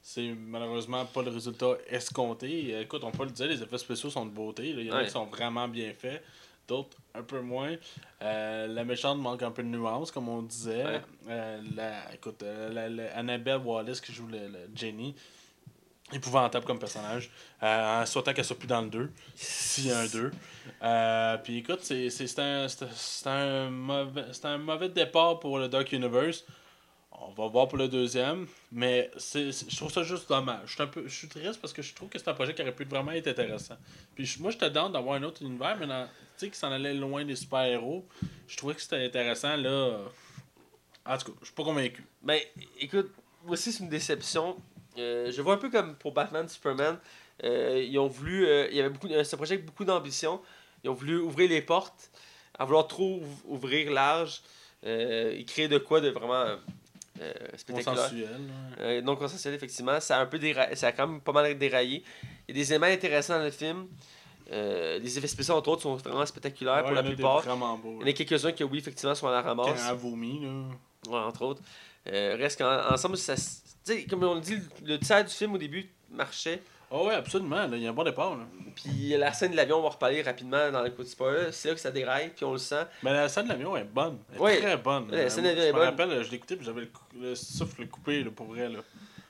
c'est 0.02 0.34
malheureusement 0.36 1.06
pas 1.06 1.22
le 1.22 1.30
résultat 1.30 1.78
escompté. 1.88 2.78
Écoute, 2.78 3.02
on 3.04 3.10
peut 3.10 3.24
le 3.24 3.30
dire, 3.30 3.46
les 3.46 3.62
effets 3.62 3.78
spéciaux 3.78 4.10
sont 4.10 4.26
de 4.26 4.30
beauté. 4.30 4.72
là. 4.74 4.80
Il 4.82 4.86
y 4.86 4.90
en 4.90 4.94
a 4.94 4.98
Ouais. 4.98 5.04
qui 5.06 5.10
sont 5.10 5.24
vraiment 5.26 5.66
bien 5.68 5.92
faits, 5.94 6.22
d'autres 6.68 6.98
un 7.14 7.22
peu 7.22 7.40
moins. 7.40 7.74
Euh, 8.22 8.66
la 8.66 8.84
méchante 8.84 9.18
manque 9.18 9.42
un 9.42 9.50
peu 9.50 9.62
de 9.62 9.68
nuance, 9.68 10.10
comme 10.10 10.28
on 10.28 10.42
disait. 10.42 10.84
Ouais. 10.84 11.02
Euh, 11.28 11.60
la, 11.76 12.14
écoute, 12.14 12.42
euh, 12.42 12.70
la- 12.72 12.88
la- 12.88 13.16
Annabelle 13.16 13.58
Wallace 13.58 14.00
qui 14.00 14.12
joue 14.12 14.26
le, 14.26 14.38
le 14.48 14.58
Jenny. 14.74 15.14
Épouvantable 16.12 16.66
comme 16.66 16.80
personnage. 16.80 17.30
Euh, 17.62 18.02
en 18.02 18.06
souhaitant 18.06 18.32
qu'elle 18.32 18.44
soit 18.44 18.58
plus 18.58 18.66
dans 18.66 18.80
le 18.82 18.88
2. 18.90 19.10
S'il 19.36 19.86
y 19.86 19.92
a 19.92 20.00
un 20.00 20.06
2. 20.06 20.30
Euh, 20.82 21.36
puis 21.38 21.58
écoute, 21.58 21.80
c'est 21.82 22.38
un, 22.40 22.66
un, 23.26 23.70
mauvais, 23.70 24.24
c'est 24.32 24.46
un 24.46 24.58
mauvais 24.58 24.88
départ 24.88 25.38
pour 25.38 25.58
le 25.58 25.68
Dark 25.68 25.92
Universe. 25.92 26.44
On 27.22 27.32
va 27.32 27.48
voir 27.48 27.68
pour 27.68 27.78
le 27.78 27.88
deuxième. 27.88 28.46
Mais 28.72 29.10
je 29.16 29.76
trouve 29.76 29.92
ça 29.92 30.02
juste 30.02 30.28
dommage. 30.28 30.76
Je 30.78 31.08
suis, 31.08 31.28
triste 31.28 31.60
parce 31.60 31.72
que 31.72 31.82
je 31.82 31.94
trouve 31.94 32.08
que 32.08 32.18
c'est 32.18 32.28
un 32.28 32.34
projet 32.34 32.54
qui 32.54 32.62
aurait 32.62 32.74
pu 32.74 32.84
vraiment 32.84 33.12
être 33.12 33.28
intéressant. 33.28 33.76
Puis 34.14 34.36
moi, 34.40 34.50
j'étais 34.50 34.70
down 34.70 34.92
d'avoir 34.92 35.16
un 35.16 35.22
autre 35.22 35.42
univers, 35.42 35.76
mais 35.78 35.86
tu 35.86 35.92
sais, 36.38 36.50
qui 36.50 36.58
s'en 36.58 36.72
allait 36.72 36.94
loin 36.94 37.24
des 37.24 37.36
super-héros. 37.36 38.06
Je 38.48 38.56
trouvais 38.56 38.74
que 38.74 38.80
c'était 38.80 39.04
intéressant. 39.04 39.56
là. 39.56 39.98
En 41.06 41.18
tout 41.18 41.32
cas, 41.32 41.38
je 41.40 41.46
suis 41.46 41.54
pas 41.54 41.64
convaincu. 41.64 42.04
Ben, 42.22 42.40
écoute, 42.78 43.10
moi 43.44 43.52
aussi, 43.52 43.72
c'est 43.72 43.82
une 43.82 43.88
déception. 43.90 44.56
Euh, 44.98 45.30
je 45.30 45.42
vois 45.42 45.54
un 45.54 45.58
peu 45.58 45.70
comme 45.70 45.96
pour 45.96 46.12
Batman, 46.12 46.48
Superman. 46.48 46.98
Euh, 47.44 47.82
ils 47.86 47.98
ont 47.98 48.08
voulu. 48.08 48.46
euh, 48.46 48.68
il 48.70 48.76
y 48.76 48.80
avait 48.80 48.90
beaucoup. 48.90 49.08
ce 49.08 49.36
projet 49.36 49.54
avec 49.54 49.66
beaucoup 49.66 49.84
d'ambition. 49.84 50.40
Ils 50.84 50.90
ont 50.90 50.94
voulu 50.94 51.18
ouvrir 51.18 51.48
les 51.50 51.62
portes, 51.62 52.10
à 52.58 52.64
vouloir 52.64 52.86
trop 52.86 53.20
ouv- 53.20 53.44
ouvrir 53.46 53.90
large. 53.92 54.40
Et 54.82 55.44
créer 55.46 55.68
de 55.68 55.76
quoi 55.76 56.00
de 56.00 56.08
vraiment 56.08 56.56
euh, 57.20 57.32
spectaculaire. 57.56 57.96
Consensuel. 58.04 58.40
Euh, 58.80 59.02
non 59.02 59.16
consensuel, 59.16 59.54
effectivement. 59.54 60.00
Ça 60.00 60.18
a, 60.18 60.22
un 60.22 60.26
peu 60.26 60.38
déra- 60.38 60.74
ça 60.74 60.88
a 60.88 60.92
quand 60.92 61.06
même 61.06 61.20
pas 61.20 61.32
mal 61.32 61.56
déraillé. 61.58 62.02
Il 62.48 62.56
y 62.56 62.58
a 62.58 62.62
des 62.62 62.72
éléments 62.72 62.86
intéressants 62.86 63.38
dans 63.38 63.44
le 63.44 63.50
film. 63.50 63.86
Euh, 64.52 64.98
les 64.98 65.16
effets 65.18 65.28
spéciaux, 65.28 65.54
entre 65.54 65.68
autres, 65.68 65.82
sont 65.82 65.94
vraiment 65.96 66.26
spectaculaires 66.26 66.76
Ouais, 66.76 66.82
pour 66.82 66.92
la 66.92 67.02
plupart. 67.02 67.42
Il 67.44 67.48
y 67.50 67.52
en 68.04 68.06
a 68.06 68.12
quelques-uns 68.12 68.52
qui, 68.52 68.64
oui, 68.64 68.78
effectivement, 68.78 69.14
sont 69.14 69.28
à 69.28 69.32
la 69.32 69.42
Quand 69.42 69.48
ramasse. 69.62 69.86
elle 69.88 69.96
vomit, 69.96 70.40
là. 70.42 70.64
Ouais, 71.08 71.18
entre 71.18 71.42
autres. 71.42 71.62
Euh, 72.08 72.36
reste 72.38 72.58
qu'ensemble, 72.58 73.16
ça. 73.16 73.34
comme 74.08 74.24
on 74.24 74.36
dit, 74.40 74.56
le, 74.56 74.94
le 74.94 74.98
tiers 74.98 75.24
du 75.24 75.30
film 75.32 75.54
au 75.54 75.58
début 75.58 75.88
marchait. 76.10 76.60
Ah 76.92 77.02
ouais, 77.04 77.14
absolument. 77.14 77.66
là, 77.66 77.76
Il 77.76 77.82
y 77.82 77.86
a 77.86 77.90
un 77.90 77.92
bon 77.92 78.02
départ. 78.04 78.36
Là. 78.36 78.44
Puis 78.74 79.10
la 79.16 79.32
scène 79.32 79.52
de 79.52 79.56
l'avion, 79.56 79.78
on 79.78 79.82
va 79.82 79.90
reparler 79.90 80.22
rapidement 80.22 80.70
dans 80.72 80.82
le 80.82 80.90
coup 80.90 81.02
de 81.04 81.08
spoiler. 81.08 81.52
C'est 81.52 81.68
là 81.68 81.74
que 81.74 81.80
ça 81.80 81.90
déraille, 81.90 82.30
puis 82.34 82.44
on 82.44 82.52
le 82.52 82.58
sent. 82.58 82.84
Mais 83.02 83.12
la 83.12 83.28
scène 83.28 83.44
de 83.44 83.50
l'avion 83.50 83.76
est 83.76 83.84
bonne. 83.84 84.18
Elle 84.32 84.36
est 84.36 84.40
Ouais. 84.40 84.58
très 84.60 84.76
bonne. 84.76 85.08
Ouais, 85.10 85.22
la 85.24 85.30
scène 85.30 85.44
moi, 85.44 85.52
de 85.52 85.56
l'avion 85.58 85.70
est 85.70 85.72
Je 85.72 85.76
me 85.78 85.84
rappelle, 85.84 86.22
je 86.24 86.30
l'écoutais 86.30 86.56
puis 86.56 86.64
j'avais 86.66 86.88
le, 87.20 87.34
souffle 87.36 87.86
coupé 87.86 88.24
là, 88.24 88.30
pour 88.30 88.46
vrai. 88.46 88.68
Là. 88.68 88.80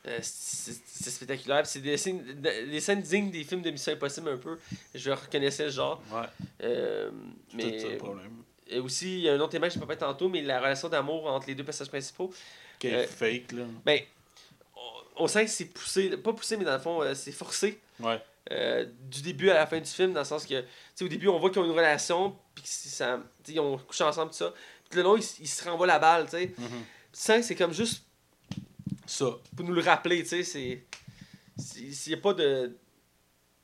Euh, 0.08 0.18
c'est 0.22 1.10
spectaculaire. 1.10 1.62
Puis 1.62 1.70
c'est 1.72 1.80
des 1.80 1.96
scènes, 1.98 2.24
des 2.40 2.80
scènes 2.80 3.02
dignes 3.02 3.30
des 3.30 3.44
films 3.44 3.60
de 3.60 3.70
Mission 3.70 3.92
Impossible 3.92 4.30
un 4.30 4.38
peu. 4.38 4.58
Je 4.94 5.10
reconnaissais 5.10 5.64
le 5.64 5.70
genre. 5.70 6.02
Ouais, 6.10 6.20
Euh, 6.62 7.10
c'est 7.50 7.56
tout 7.58 7.78
ça 7.78 7.84
mais 7.86 7.92
le 7.92 7.98
problème. 7.98 8.32
et 8.68 8.78
aussi, 8.78 9.16
il 9.16 9.20
y 9.20 9.28
a 9.28 9.34
un 9.34 9.40
autre 9.40 9.52
élément 9.54 9.66
que 9.66 9.74
je 9.74 9.78
ne 9.78 9.82
peux 9.82 9.88
pas 9.88 9.96
tantôt, 9.96 10.30
mais 10.30 10.40
la 10.40 10.58
relation 10.60 10.88
d'amour 10.88 11.26
entre 11.26 11.46
les 11.48 11.54
deux 11.54 11.64
personnages 11.64 11.90
principaux. 11.90 12.32
Qui 12.78 12.86
est 12.86 12.94
euh, 12.94 13.06
fake, 13.06 13.52
là. 13.52 13.64
Ben, 13.84 14.00
on, 15.20 15.26
sent 15.26 15.44
que 15.44 15.50
c'est 15.50 15.66
poussé. 15.66 16.16
Pas 16.16 16.32
poussé, 16.32 16.56
mais 16.56 16.64
dans 16.64 16.72
le 16.72 16.78
fond, 16.78 17.02
euh, 17.02 17.14
c'est 17.14 17.32
forcé. 17.32 17.80
Ouais. 18.00 18.20
Euh, 18.50 18.86
du 19.08 19.22
début 19.22 19.50
à 19.50 19.54
la 19.54 19.66
fin 19.66 19.78
du 19.78 19.90
film, 19.90 20.12
dans 20.12 20.20
le 20.20 20.26
sens 20.26 20.44
que, 20.44 20.60
tu 20.60 20.66
sais, 20.94 21.04
au 21.04 21.08
début, 21.08 21.28
on 21.28 21.38
voit 21.38 21.50
qu'ils 21.50 21.60
ont 21.60 21.66
une 21.66 21.70
relation, 21.70 22.36
puis 22.54 22.64
ils 23.48 23.60
ont 23.60 23.78
couché 23.78 24.04
ensemble, 24.04 24.30
tout 24.30 24.38
ça. 24.38 24.52
Puis 24.88 24.96
le 24.96 25.04
long, 25.04 25.16
ils, 25.16 25.24
ils 25.40 25.48
se 25.48 25.68
renvoient 25.68 25.86
la 25.86 25.98
balle, 25.98 26.24
tu 26.24 26.32
sais. 26.32 26.52
Tu 27.12 27.20
sens 27.20 27.36
que 27.38 27.42
c'est 27.42 27.56
comme 27.56 27.72
juste 27.72 28.04
Ça. 29.06 29.26
pour 29.56 29.66
nous 29.66 29.74
le 29.74 29.82
rappeler, 29.82 30.22
tu 30.22 30.28
sais. 30.28 30.44
C'est. 30.44 30.84
S'il 31.58 32.12
n'y 32.12 32.18
a 32.18 32.22
pas 32.22 32.32
de. 32.32 32.76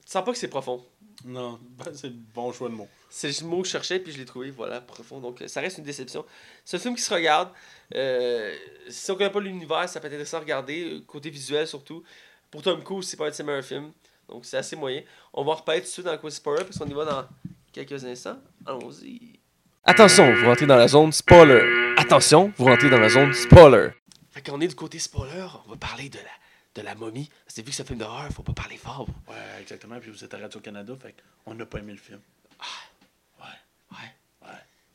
Tu 0.05 0.13
sens 0.13 0.25
pas 0.25 0.33
que 0.33 0.39
c'est 0.39 0.49
profond. 0.49 0.85
Non, 1.25 1.59
ben, 1.79 1.93
c'est 1.95 2.09
le 2.09 2.15
bon 2.35 2.53
choix 2.53 2.69
de 2.69 2.75
mots. 2.75 2.89
C'est 3.09 3.41
le 3.41 3.47
mot 3.47 3.63
que 3.63 3.67
je 3.67 3.73
cherchais, 3.73 3.99
puis 3.99 4.13
je 4.13 4.19
l'ai 4.19 4.25
trouvé, 4.25 4.51
voilà, 4.51 4.81
profond. 4.81 5.21
Donc, 5.21 5.43
euh, 5.43 5.49
ça 5.49 5.61
reste 5.61 5.79
une 5.79 5.85
déception. 5.85 6.25
C'est 6.65 6.77
un 6.77 6.81
film 6.81 6.95
qui 6.95 7.03
se 7.03 7.13
regarde. 7.13 7.51
Euh, 7.95 8.55
si 8.89 9.11
on 9.11 9.17
connaît 9.17 9.31
pas 9.31 9.41
l'univers, 9.41 9.89
ça 9.89 10.01
peut 10.01 10.07
être 10.07 10.15
intéressant 10.15 10.39
à 10.39 10.41
regarder, 10.41 11.03
côté 11.07 11.31
visuel 11.31 11.67
surtout. 11.67 12.03
Pour 12.51 12.63
Tom 12.63 12.83
Cruise, 12.83 13.09
c'est 13.09 13.17
pas 13.17 13.27
un 13.27 13.31
de 13.31 13.35
ses 13.35 13.43
meilleurs 13.43 13.65
films. 13.65 13.93
Donc, 14.29 14.45
c'est 14.45 14.57
assez 14.57 14.77
moyen. 14.77 15.03
On 15.33 15.45
va 15.45 15.55
reparler 15.55 15.81
tout 15.81 15.87
de 15.87 15.91
suite 15.91 16.07
dans 16.07 16.13
le 16.13 16.19
côté 16.19 16.35
spoiler, 16.35 16.65
parce 16.65 16.79
qu'on 16.79 16.89
y 16.89 16.95
va 16.95 17.05
dans 17.05 17.29
quelques 17.73 18.05
instants. 18.05 18.39
Allons-y. 18.65 19.39
Attention, 19.85 20.35
vous 20.35 20.47
rentrez 20.47 20.67
dans 20.67 20.77
la 20.77 20.89
zone 20.89 21.13
spoiler. 21.13 21.95
Attention, 21.97 22.53
vous 22.57 22.65
rentrez 22.65 22.91
dans 22.91 22.99
la 22.99 23.09
zone 23.09 23.33
spoiler. 23.33 23.91
Fait 24.31 24.43
qu'on 24.43 24.61
est 24.61 24.67
du 24.67 24.75
côté 24.75 24.99
spoiler, 24.99 25.47
on 25.65 25.71
va 25.71 25.77
parler 25.77 26.09
de 26.09 26.19
la, 26.19 26.83
de 26.83 26.83
la 26.83 26.95
momie. 26.97 27.31
C'est 27.47 27.63
vu 27.63 27.71
que 27.71 27.77
c'est 27.77 27.83
un 27.83 27.87
film 27.87 28.01
d'horreur, 28.01 28.29
faut 28.33 28.43
pas 28.43 28.53
parler 28.53 28.77
fort. 28.77 29.07
Ouais, 29.29 29.61
exactement. 29.61 29.99
Puis 30.01 30.11
vous 30.11 30.25
êtes 30.25 30.35
à 30.35 30.39
Radio-Canada, 30.39 30.95
fait 31.01 31.15
qu'on 31.45 31.55
n'a 31.55 31.67
pas 31.67 31.79
aimé 31.79 31.93
le 31.93 31.99
film. 31.99 32.21
Ouais. 32.61 33.45
Ouais. 33.45 33.97
Ouais. 33.97 34.15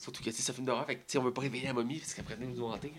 Surtout 0.02 0.24
que 0.24 0.32
c'est 0.32 0.50
un 0.52 0.54
film 0.56 0.66
d'horreur, 0.66 0.86
fait 0.88 0.96
que 0.96 1.18
on 1.20 1.22
veut 1.24 1.32
pas 1.34 1.42
réveiller 1.42 1.68
la 1.68 1.74
momie, 1.74 2.00
parce 2.00 2.16
qu'après 2.16 2.36
nous 2.40 2.50
nous 2.56 2.66
hanter. 2.66 2.92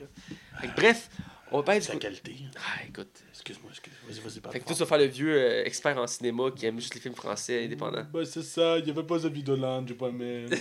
Fait 0.60 0.68
que, 0.68 0.76
bref, 0.76 1.08
on 1.50 1.56
va 1.58 1.62
parler 1.64 1.80
du 1.80 1.86
C'est 1.86 1.92
la 1.94 1.98
côté. 1.98 2.06
qualité. 2.22 2.36
Ah, 2.56 2.84
écoute. 2.88 3.08
Excuse-moi, 3.32 3.70
excuse 3.72 3.92
Vas-y, 4.08 4.20
vas-y, 4.20 4.52
Fait 4.52 4.60
que 4.60 4.68
tu 4.68 4.74
vas 4.74 4.86
faire 4.86 4.98
le 4.98 5.04
vieux 5.06 5.34
euh, 5.36 5.64
expert 5.64 5.98
en 5.98 6.06
cinéma 6.06 6.44
qui 6.54 6.64
aime 6.64 6.78
juste 6.78 6.94
les 6.94 7.00
films 7.00 7.16
français 7.16 7.64
indépendants. 7.64 8.06
Ben, 8.12 8.24
c'est 8.24 8.42
ça. 8.44 8.78
Il 8.78 8.84
n'y 8.84 8.90
avait 8.92 9.02
pas 9.02 9.18
de 9.18 9.28
Vidoland, 9.28 9.84
j'ai 9.86 9.94
pas 9.94 10.08
aimé. 10.08 10.46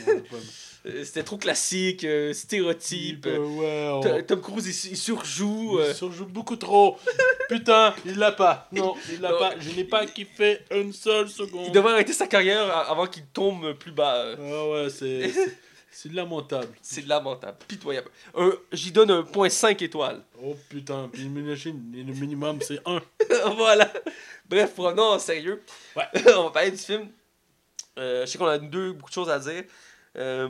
Euh, 0.83 1.03
C'était 1.03 1.21
trop 1.21 1.37
classique, 1.37 2.03
euh, 2.05 2.33
stéréotype. 2.33 3.21
Ben, 3.27 3.37
ouais, 3.37 3.89
on- 3.93 4.23
Tom 4.23 4.41
Cruise, 4.41 4.65
il, 4.85 4.91
il 4.93 4.97
surjoue. 4.97 5.77
euh, 5.77 5.89
Il 5.89 5.95
surjoue 5.95 6.25
beaucoup 6.25 6.55
trop. 6.55 6.97
Putain, 7.49 7.93
il 8.03 8.15
l'a 8.17 8.31
pas. 8.31 8.67
Non, 8.71 8.95
il 9.11 9.21
l'a 9.21 9.29
Non. 9.29 9.37
pas. 9.37 9.53
Je 9.59 9.69
n'ai 9.75 9.83
pas 9.83 10.07
kiffé 10.07 10.57
une 10.71 10.91
seule 10.91 11.29
seconde. 11.29 11.65
il 11.67 11.71
devrait 11.71 11.93
arrêter 11.93 12.13
sa 12.13 12.25
carrière 12.25 12.75
avant 12.89 13.05
qu'il 13.05 13.25
tombe 13.27 13.73
plus 13.73 13.91
bas. 13.91 14.35
Ah 14.39 14.67
ouais, 14.69 14.89
c'est. 14.89 15.29
c'est- 15.29 15.57
C'est 15.93 16.11
lamentable. 16.13 16.69
C'est 16.81 17.05
lamentable, 17.05 17.57
pitoyable. 17.67 18.09
Un- 18.35 18.53
J'y 18.71 18.91
donne 18.91 19.11
un 19.11 19.23
point 19.23 19.49
5 19.49 19.81
étoiles. 19.81 20.21
Oh 20.41 20.55
putain, 20.69 21.09
puis 21.11 21.23
le 21.23 21.29
minimum 22.13 22.59
c'est 22.61 22.79
1. 22.87 23.01
voilà. 23.57 23.91
Bref, 24.47 24.73
revenons 24.77 25.03
en 25.11 25.19
sérieux. 25.19 25.61
Ouais. 25.95 26.05
on 26.37 26.43
va 26.45 26.49
parler 26.51 26.71
du 26.71 26.77
film. 26.77 27.09
Euh, 27.99 28.25
je 28.25 28.31
sais 28.31 28.37
qu'on 28.37 28.45
a 28.47 28.57
deux, 28.57 28.93
beaucoup 28.93 29.09
de 29.09 29.13
choses 29.13 29.29
à 29.29 29.37
dire. 29.39 29.63
Euh, 30.15 30.47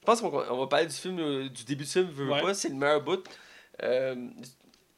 je 0.00 0.04
pense 0.06 0.20
qu'on 0.20 0.28
on 0.50 0.58
va 0.60 0.66
parler 0.66 0.86
du 0.86 0.94
film, 0.94 1.18
euh, 1.20 1.48
du 1.48 1.64
début 1.64 1.84
du 1.84 1.90
film, 1.90 2.06
veux, 2.10 2.24
veux 2.24 2.32
Ouais. 2.32 2.42
pas, 2.42 2.54
c'est 2.54 2.68
le 2.70 2.74
meilleur 2.74 3.02
bout. 3.02 3.22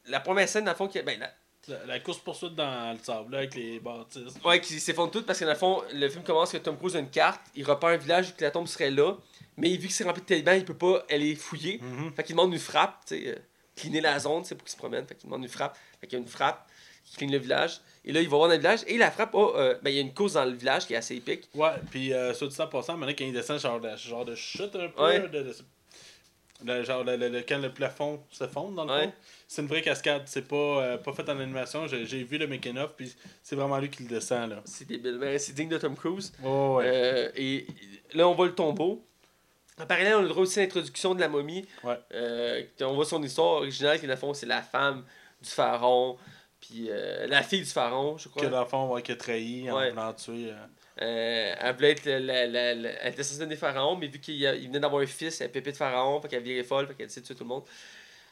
La 0.09 0.21
première 0.21 0.49
scène, 0.49 0.65
dans 0.65 0.71
le 0.73 0.77
fond, 0.77 0.87
qui, 0.89 1.01
ben, 1.03 1.19
la- 1.19 1.33
La, 1.69 1.85
la 1.85 1.99
course 1.99 2.19
poursuite 2.19 2.55
dans 2.55 2.93
le 2.93 2.99
sable 3.03 3.33
là, 3.33 3.39
avec 3.39 3.57
les 3.57 3.81
bâtisses. 3.81 4.35
Ouais, 4.45 4.61
qui 4.61 4.79
s'effondre 4.79 5.11
tout 5.11 5.23
parce 5.25 5.41
que 5.41 5.45
dans 5.45 5.51
le 5.51 5.57
fond, 5.57 5.83
le 5.93 6.09
film 6.09 6.23
commence 6.23 6.53
que 6.53 6.59
Tom 6.59 6.77
Cruise 6.79 6.95
a 6.95 7.01
une 7.01 7.11
carte, 7.11 7.41
il 7.57 7.65
repère 7.65 7.89
un 7.89 7.97
village 7.97 8.31
où 8.31 8.37
que 8.39 8.45
la 8.45 8.53
tombe 8.53 8.69
serait 8.69 8.93
là, 8.93 9.17
mais 9.57 9.77
vu 9.77 9.89
que 9.89 9.93
c'est 9.93 10.05
rempli 10.05 10.23
de 10.23 10.27
talibans, 10.27 10.57
il 10.57 10.65
peut 10.65 10.75
pas 10.75 11.05
aller 11.11 11.35
fouiller. 11.35 11.79
Mhm. 11.83 12.13
Fait 12.15 12.23
qu'il 12.25 12.35
demande 12.37 12.53
une 12.53 12.59
frappe, 12.59 13.01
tu 13.07 13.17
sais, 13.23 13.29
euh, 13.29 13.35
cleaner 13.75 14.01
la 14.01 14.19
zone, 14.19 14.45
c'est 14.45 14.55
pour 14.55 14.65
qu'il 14.65 14.73
se 14.73 14.77
promène. 14.79 15.07
Fait 15.07 15.15
qu'il 15.15 15.29
demande 15.29 15.43
une 15.43 15.49
frappe. 15.49 15.77
Fait 16.01 16.07
qu'il 16.07 16.19
y 16.19 16.21
a 16.21 16.23
une 16.23 16.29
frappe 16.31 16.67
qui 17.05 17.17
clean 17.17 17.31
le 17.31 17.39
village. 17.39 17.81
Et 18.05 18.13
là, 18.13 18.21
il 18.21 18.29
va 18.29 18.37
voir 18.37 18.49
dans 18.49 18.55
le 18.55 18.61
village. 18.61 18.81
Et 18.87 18.99
la 18.99 19.11
frappe, 19.11 19.31
oh, 19.35 19.53
euh, 19.57 19.77
ben, 19.83 19.91
il 19.91 19.97
y 19.97 19.99
a 19.99 20.03
une 20.03 20.13
cause 20.15 20.33
dans 20.35 20.45
le 20.45 20.53
village 20.53 20.87
qui 20.87 20.95
est 20.95 20.97
assez 20.97 21.15
épique. 21.17 21.49
Ouais, 21.55 21.71
puis 21.91 22.13
euh, 22.13 22.35
sur 22.35 22.51
ça 22.53 22.65
en 22.65 22.69
passant, 22.69 22.97
maintenant 22.97 23.15
quand 23.17 23.25
il 23.25 23.33
descend, 23.33 23.59
genre 23.61 23.81
de, 23.81 23.97
genre 23.97 24.25
de 24.25 24.35
chute 24.35 24.75
un 24.77 24.89
peu. 24.89 25.03
Ouais. 25.03 25.21
de- 25.21 25.43
de- 25.43 25.55
le- 26.65 26.83
genre 26.85 27.05
le, 27.05 27.17
le- 27.17 27.29
le- 27.29 27.43
quand 27.43 27.59
le 27.59 27.71
plafond 27.71 28.23
se 28.31 28.47
fonde 28.49 28.77
dans 28.77 28.85
le 28.87 28.91
Ouais. 28.93 29.05
fond. 29.05 29.13
C'est 29.47 29.61
une 29.63 29.69
vraie 29.69 29.83
cascade, 29.83 30.23
c'est 30.27 30.49
pas, 30.49 30.57
euh, 30.57 30.97
pas 30.97 31.13
fait 31.13 31.29
en 31.29 31.39
animation. 31.39 31.87
J'ai 31.87 32.25
vu 32.25 32.39
le 32.39 32.47
making 32.47 32.79
of, 32.79 32.95
puis 32.97 33.15
c'est 33.43 33.55
vraiment 33.57 33.79
lui 33.79 33.91
qui 33.91 34.03
le 34.05 34.09
descend 34.09 34.49
là. 34.51 34.63
C'est 34.65 34.87
débile. 34.89 35.19
Ben, 35.19 35.39
c'est 35.39 35.53
digne 35.53 35.69
de 35.69 35.77
Tom 35.79 35.95
Cruise. 35.95 36.33
Oh, 36.43 36.77
ouais. 36.79 36.85
Euh, 36.87 37.31
et 37.37 37.67
là, 38.15 38.27
on 38.27 38.35
voit 38.35 38.47
le 38.47 38.55
tombeau. 38.55 39.05
En 39.81 39.87
parallèle, 39.87 40.15
on 40.15 40.19
a 40.21 40.23
le 40.23 40.29
droit 40.29 40.43
aussi 40.43 40.59
à 40.59 40.63
l'introduction 40.63 41.15
de 41.15 41.21
la 41.21 41.29
momie. 41.29 41.67
Ouais. 41.85 41.99
Euh, 42.15 42.63
on 42.81 42.95
voit 42.95 43.05
son 43.05 43.23
histoire 43.23 43.57
originale, 43.57 44.01
qui, 44.01 44.07
dans 44.07 44.15
le 44.15 44.19
fond, 44.19 44.33
c'est 44.35 44.47
la 44.47 44.63
femme 44.63 45.05
du 45.43 45.51
pharaon. 45.51 46.17
Puis 46.61 46.87
euh, 46.89 47.27
la 47.27 47.43
fille 47.43 47.61
du 47.61 47.67
pharaon, 47.67 48.17
je 48.17 48.29
crois. 48.29 48.43
que 48.43 48.47
dans 48.49 48.61
le 48.63 48.67
fond, 48.67 48.89
ouais, 48.93 49.03
qui 49.03 49.13
a 49.13 49.17
trahi 49.17 49.71
en 49.71 49.77
Ouais. 49.77 49.91
voulant 49.91 50.13
tuer. 50.15 50.51
euh. 50.51 51.55
Elle 51.61 51.75
voulait 51.75 51.91
être 51.91 52.07
la, 52.07 52.19
la, 52.21 52.47
la, 52.47 52.75
la- 52.75 52.91
elle 53.03 53.13
était 53.13 53.23
censée 53.23 53.39
donner 53.41 53.57
pharaon, 53.57 53.97
mais 53.97 54.07
vu 54.07 54.19
qu'il 54.19 54.43
venait 54.49 54.81
d'avoir 54.81 55.03
un 55.03 55.07
fils, 55.07 55.43
elle 55.43 55.53
pépé 55.53 55.71
de 55.73 55.77
pharaon, 55.77 56.21
fait 56.23 56.29
qu'elle 56.29 56.43
virait 56.43 56.65
folle, 56.65 56.87
fait 56.87 56.95
qu'elle 56.95 57.07
décide 57.09 57.23
de 57.25 57.27
tuer 57.29 57.35
tout 57.37 57.45
le 57.45 57.49
monde. 57.49 57.65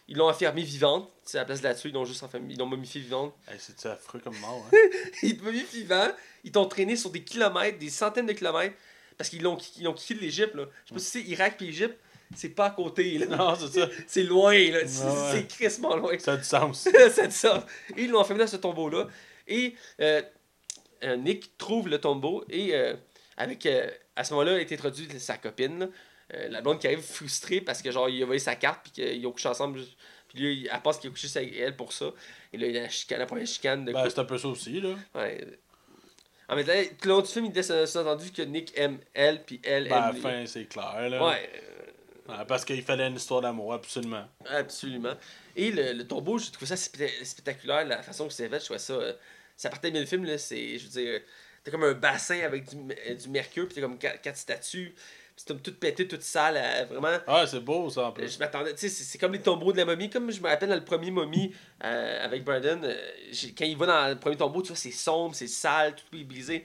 Ils 0.09 0.17
l'ont 0.17 0.29
enfermée 0.31 0.63
vivante, 0.63 1.11
c'est 1.25 1.37
à 1.39 1.43
la 1.43 1.45
place 1.45 1.61
de 1.61 1.65
la 1.69 1.75
tuer, 1.75 1.91
ils 1.91 1.95
l'ont 1.95 2.07
juste 2.07 2.23
enfermée, 2.23 2.55
ils 2.55 2.59
l'ont 2.59 2.67
momifiée 2.67 3.03
vivante. 3.03 3.35
Hey, 3.49 3.57
C'est-tu 3.59 3.87
affreux 3.87 4.19
comme 4.21 4.37
mort, 4.39 4.67
hein? 4.73 4.77
ils 5.23 5.37
t'ont 5.37 5.45
momifient 5.45 5.81
vivant, 5.83 6.09
ils 6.43 6.53
t'ont 6.53 6.67
traîné 6.67 6.97
sur 6.97 7.11
des 7.11 7.23
kilomètres, 7.23 7.79
des 7.79 7.91
centaines 7.91 8.27
de 8.27 8.33
kilomètres, 8.33 8.75
parce 9.17 9.31
qu'ils 9.31 9.43
l'ont 9.43 9.59
ils 9.79 9.85
l'ont 9.85 9.93
quitté 9.95 10.15
l'Égypte, 10.15 10.55
là. 10.55 10.65
Je 10.85 10.89
sais 10.89 10.95
pas 10.95 11.01
si 11.01 11.07
c'est 11.07 11.23
Irak 11.23 11.55
puis 11.57 11.69
Égypte, 11.69 11.99
c'est 12.35 12.49
pas 12.51 12.67
à 12.67 12.71
côté, 12.71 13.19
là. 13.19 13.27
non, 13.27 13.55
c'est 13.55 13.79
ça. 13.81 13.89
C'est 14.07 14.23
loin, 14.25 14.55
là. 14.71 14.81
C'est 14.87 15.05
Ouais, 15.05 15.13
c'est 15.33 15.47
crissement 15.49 15.97
loin. 15.97 16.19
Ça 16.19 16.33
a 16.33 16.37
du 16.37 16.45
sens. 16.45 16.89
ça 17.11 17.27
dit 17.27 17.35
ça. 17.35 17.67
Et 17.97 18.03
ils 18.05 18.11
l'ont 18.11 18.21
enfermé 18.21 18.41
dans 18.43 18.49
ce 18.51 18.57
tombeau-là. 18.57 19.07
Et 19.47 19.75
euh, 20.01 20.23
euh, 21.05 21.17
Nick 21.17 21.57
trouve 21.59 21.89
le 21.89 21.99
tombeau 22.01 22.45
et 22.49 22.75
euh, 22.75 22.95
avec 23.37 23.67
euh, 23.67 23.89
à 24.17 24.25
ce 24.25 24.33
moment-là 24.35 24.59
est 24.61 24.73
introduite 24.73 25.19
sa 25.19 25.37
copine, 25.39 25.79
là. 25.81 25.87
La 26.49 26.63
blonde 26.63 26.81
qui 26.81 26.87
arrive 26.87 27.03
frustrée 27.03 27.61
parce 27.61 27.83
que 27.83 27.93
genre 27.93 28.09
il 28.09 28.21
a 28.23 28.27
volé 28.27 28.39
sa 28.39 28.57
carte 28.57 28.81
puis 28.85 28.93
qu'ils 28.93 29.27
ont 29.27 29.31
couché 29.31 29.47
ensemble. 29.49 29.81
Puis 30.29 30.39
lui, 30.39 30.55
il- 30.63 30.71
elle 30.73 30.81
pense 30.83 30.99
qu'il 30.99 31.11
a 31.11 31.13
couché 31.13 31.29
avec 31.37 31.55
elle 31.57 31.77
pour 31.77 31.93
ça. 31.93 32.07
Et 32.53 32.57
là, 32.57 32.67
il 32.67 32.77
a 32.79 32.83
la 32.83 32.89
chicane, 32.89 33.19
la 33.19 33.27
première 33.27 33.47
chicane 33.47 33.85
de 33.85 33.93
Ben, 33.93 34.09
c'est 34.09 34.19
un 34.19 34.25
peu 34.25 34.39
ça 34.39 34.49
aussi, 34.49 34.81
là. 34.81 34.95
Ouais. 35.15 35.47
Le 36.49 37.09
long 37.09 37.21
du 37.21 37.29
film, 37.29 37.47
il 37.47 37.53
laisse 37.53 37.69
sous-entendu 37.69 38.31
que 38.31 38.43
Nick 38.43 38.73
aime 38.77 38.99
elle, 39.15 39.43
puis 39.45 39.61
elle 39.65 39.89
Ben, 39.89 39.97
à 39.97 40.11
la 40.13 40.17
aime 40.17 40.23
fin, 40.23 40.47
c'est 40.47 40.65
clair, 40.67 41.09
là. 41.09 41.25
Ouais, 41.27 41.51
parce 42.49 42.65
qu'il 42.65 42.83
fallait 42.83 43.07
une 43.07 43.17
histoire 43.17 43.41
d'amour, 43.41 43.75
absolument. 43.75 44.27
absolument. 44.49 45.15
Et 45.57 45.71
le, 45.71 45.93
le 45.93 46.07
tombeau, 46.07 46.39
j'ai 46.39 46.51
trouvé 46.51 46.67
ça 46.67 46.75
specta- 46.77 47.25
spectaculaire, 47.25 47.85
la 47.87 48.03
façon 48.03 48.27
que 48.27 48.33
c'est 48.33 48.49
fait, 48.49 48.61
je 48.61 48.65
trouvais 48.65 48.79
ça... 48.79 48.95
euh, 48.95 49.13
ça 49.57 49.71
partait 49.71 49.91
bien 49.91 50.01
le 50.01 50.07
film, 50.07 50.25
là, 50.25 50.37
c'est, 50.37 50.79
je 50.79 50.85
veux 50.85 50.91
dire, 51.03 51.21
t'as 51.63 51.71
comme 51.71 51.85
un 51.85 51.93
bassin 51.93 52.41
avec 52.41 52.69
du, 52.69 52.77
euh, 53.09 53.15
du 53.15 53.29
mercure, 53.29 53.67
puis 53.67 53.77
t'as 53.77 53.83
comme 53.83 53.99
quatre, 53.99 54.21
quatre 54.21 54.37
statues, 54.37 54.95
c'est 55.37 55.49
comme 55.49 55.61
tout 55.61 55.75
pété, 55.75 56.07
tout 56.07 56.19
sale, 56.21 56.57
euh, 56.57 56.85
vraiment... 56.85 57.19
Ah, 57.27 57.45
c'est 57.47 57.61
beau, 57.61 57.91
ça, 57.91 58.07
en 58.07 58.13
plus. 58.13 58.35
Je 58.35 58.39
m'attendais, 58.39 58.73
tu 58.75 58.89
sais, 58.89 58.89
c'est 58.89 59.19
comme 59.19 59.33
les 59.33 59.41
tombeaux 59.41 59.73
de 59.73 59.79
la 59.79 59.85
momie, 59.85 60.09
comme 60.09 60.31
je 60.31 60.41
me 60.41 60.49
rappelle 60.49 60.69
dans 60.69 60.77
le 60.77 60.85
premier 60.85 61.11
momie 61.11 61.53
euh, 61.85 62.25
avec 62.25 62.45
Brandon, 62.45 62.81
euh, 62.85 62.95
quand 63.59 63.65
il 63.65 63.77
va 63.77 63.87
dans 63.87 64.09
le 64.11 64.17
premier 64.17 64.37
tombeau, 64.37 64.63
tu 64.63 64.69
vois, 64.69 64.77
c'est 64.77 64.93
sombre, 64.93 65.35
c'est 65.35 65.49
sale, 65.49 65.95
tout 65.97 66.17
est 66.17 66.25
brisé. 66.25 66.63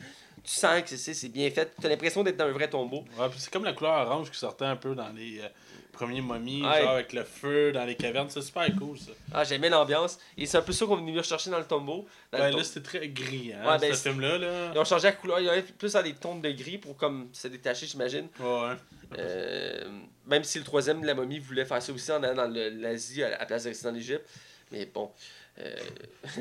Tu 0.51 0.55
sens 0.55 0.81
que 0.81 0.97
c'est- 0.97 1.27
bien 1.29 1.51
fait. 1.51 1.71
Tu 1.79 1.85
as 1.85 1.89
l'impression 1.89 2.23
d'être 2.23 2.37
dans 2.37 2.45
un 2.45 2.51
vrai 2.51 2.67
tombeau. 2.67 3.05
Ouais, 3.19 3.27
c'est 3.37 3.51
comme 3.53 3.65
la 3.65 3.73
couleur 3.73 4.07
orange 4.07 4.31
qui 4.31 4.37
sortait 4.39 4.65
un 4.65 4.75
peu 4.75 4.95
dans 4.95 5.09
les 5.09 5.41
euh, 5.41 5.47
premiers 5.91 6.21
momies, 6.21 6.65
Ouais. 6.65 6.81
genre 6.81 6.89
avec 6.93 7.13
le 7.13 7.23
feu 7.23 7.71
dans 7.71 7.85
les 7.85 7.93
cavernes. 7.95 8.29
C'est 8.31 8.41
super 8.41 8.65
cool, 8.79 8.97
ça. 8.97 9.11
Ah, 9.31 9.43
j'aimais 9.43 9.69
l'ambiance. 9.69 10.17
Et 10.37 10.47
c'est 10.47 10.57
un 10.57 10.63
peu 10.63 10.71
ça 10.71 10.87
qu'on 10.87 10.97
est 10.97 11.01
venu 11.01 11.19
rechercher 11.19 11.51
dans 11.51 11.59
le 11.59 11.65
tombeau. 11.65 12.07
Dans 12.31 12.39
le 12.39 12.43
Ben, 12.45 12.57
là, 12.57 12.63
c'était 12.63 12.81
très 12.81 13.07
gris, 13.09 13.53
hein, 13.53 13.63
Ouais, 13.69 13.77
ben, 13.77 13.93
ce 13.93 14.09
film-là. 14.09 14.39
Là. 14.39 14.71
Ils 14.73 14.79
ont 14.79 14.85
changé 14.85 15.03
la 15.03 15.11
couleur, 15.11 15.39
ils 15.39 15.49
ont 15.49 15.63
plus 15.77 15.93
dans 15.93 16.01
des 16.01 16.13
tons 16.15 16.39
de 16.39 16.49
gris 16.49 16.79
pour 16.79 16.97
comme 16.97 17.29
se 17.31 17.47
détacher, 17.47 17.85
j'imagine. 17.85 18.27
Ouais. 18.39 18.73
Euh, 19.19 19.87
même 20.25 20.43
si 20.43 20.57
le 20.57 20.63
troisième, 20.63 21.03
la 21.03 21.13
momie, 21.13 21.37
voulait 21.37 21.65
faire 21.65 21.81
ça 21.81 21.93
aussi 21.93 22.11
en 22.11 22.23
allant 22.23 22.47
dans 22.47 22.51
l'Asie 22.51 23.21
à 23.23 23.29
la 23.29 23.45
place 23.45 23.65
de 23.65 23.69
rester 23.69 23.87
dans 23.87 23.93
l'Égypte. 23.93 24.27
Mais 24.71 24.85
bon. 24.87 25.11
Euh, 25.59 25.75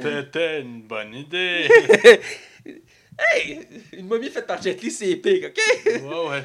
C'était 0.01 0.61
une 0.63 0.81
bonne 0.83 1.15
idée. 1.15 1.69
Hey! 3.19 3.67
Une 3.93 4.07
momie 4.07 4.31
faite 4.31 4.47
par 4.47 4.63
Jet 4.63 4.81
Li, 4.81 4.91
c'est 4.91 5.09
épique, 5.11 5.45
ok? 5.47 5.59
ouais, 5.87 6.29
ouais. 6.29 6.45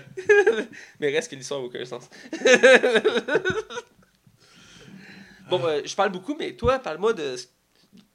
Mais 1.00 1.12
reste 1.12 1.30
que 1.30 1.36
l'histoire 1.36 1.60
n'a 1.60 1.68
aucun 1.68 1.86
sens. 1.86 2.10
bon, 5.50 5.64
euh, 5.66 5.82
je 5.86 5.95
parle 5.95 6.12
beaucoup, 6.12 6.36
mais 6.36 6.54
toi, 6.54 6.80
parle-moi 6.80 7.14
de. 7.14 7.36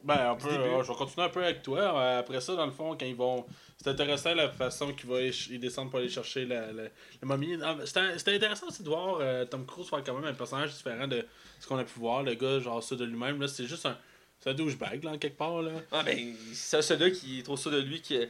Ben, 0.03 0.31
un 0.33 0.35
peu, 0.37 0.49
euh, 0.49 0.83
je 0.83 0.89
vais 0.89 0.95
continuer 0.99 1.27
un 1.27 1.31
peu 1.31 1.43
avec 1.45 1.63
toi. 1.63 1.79
Euh, 1.81 2.19
Après 2.21 2.41
ça, 2.41 2.55
dans 2.57 2.67
le 2.67 2.73
fond, 2.73 2.97
quand 2.99 3.07
ils 3.07 3.15
vont. 3.15 3.45
C'est 3.77 3.91
intéressant 3.91 4.35
la 4.35 4.49
façon 4.51 4.93
qu'ils 4.93 5.09
vont 5.09 5.19
ils 5.21 5.61
descendent 5.61 5.91
pour 5.91 6.01
aller 6.01 6.09
chercher 6.09 6.45
la, 6.45 6.73
la, 6.73 6.83
la 6.85 6.89
momie. 7.23 7.57
C'était 7.85 8.19
c'était 8.19 8.35
intéressant 8.35 8.67
aussi 8.67 8.83
de 8.83 8.89
voir 8.89 9.21
Tom 9.49 9.65
Cruise 9.67 9.89
faire 9.89 10.03
quand 10.03 10.15
même 10.15 10.25
un 10.25 10.35
personnage 10.35 10.75
différent 10.75 11.07
de 11.07 11.25
ce 11.61 11.67
qu'on 11.69 11.79
a 11.79 11.85
pu 11.85 11.97
voir. 12.01 12.25
Le 12.25 12.35
gars, 12.35 12.59
genre 12.59 12.83
ça 12.83 12.97
de 12.97 13.05
lui-même. 13.05 13.41
Là, 13.41 13.47
c'est 13.47 13.67
juste 13.67 13.87
un. 13.87 13.97
C'est 14.41 14.51
un 14.51 14.55
douchebag, 14.55 15.03
là, 15.05 15.11
en 15.13 15.19
quelque 15.19 15.37
part. 15.37 15.63
Là. 15.63 15.73
Ah, 15.93 16.03
ben, 16.05 16.35
c'est 16.53 16.81
celui-là 16.83 17.11
qui 17.11 17.41
est 17.41 17.43
trop 17.43 17.57
sûr 17.57 17.71
de 17.73 17.81
lui, 17.81 18.01
qui, 18.01 18.17
euh, 18.17 18.27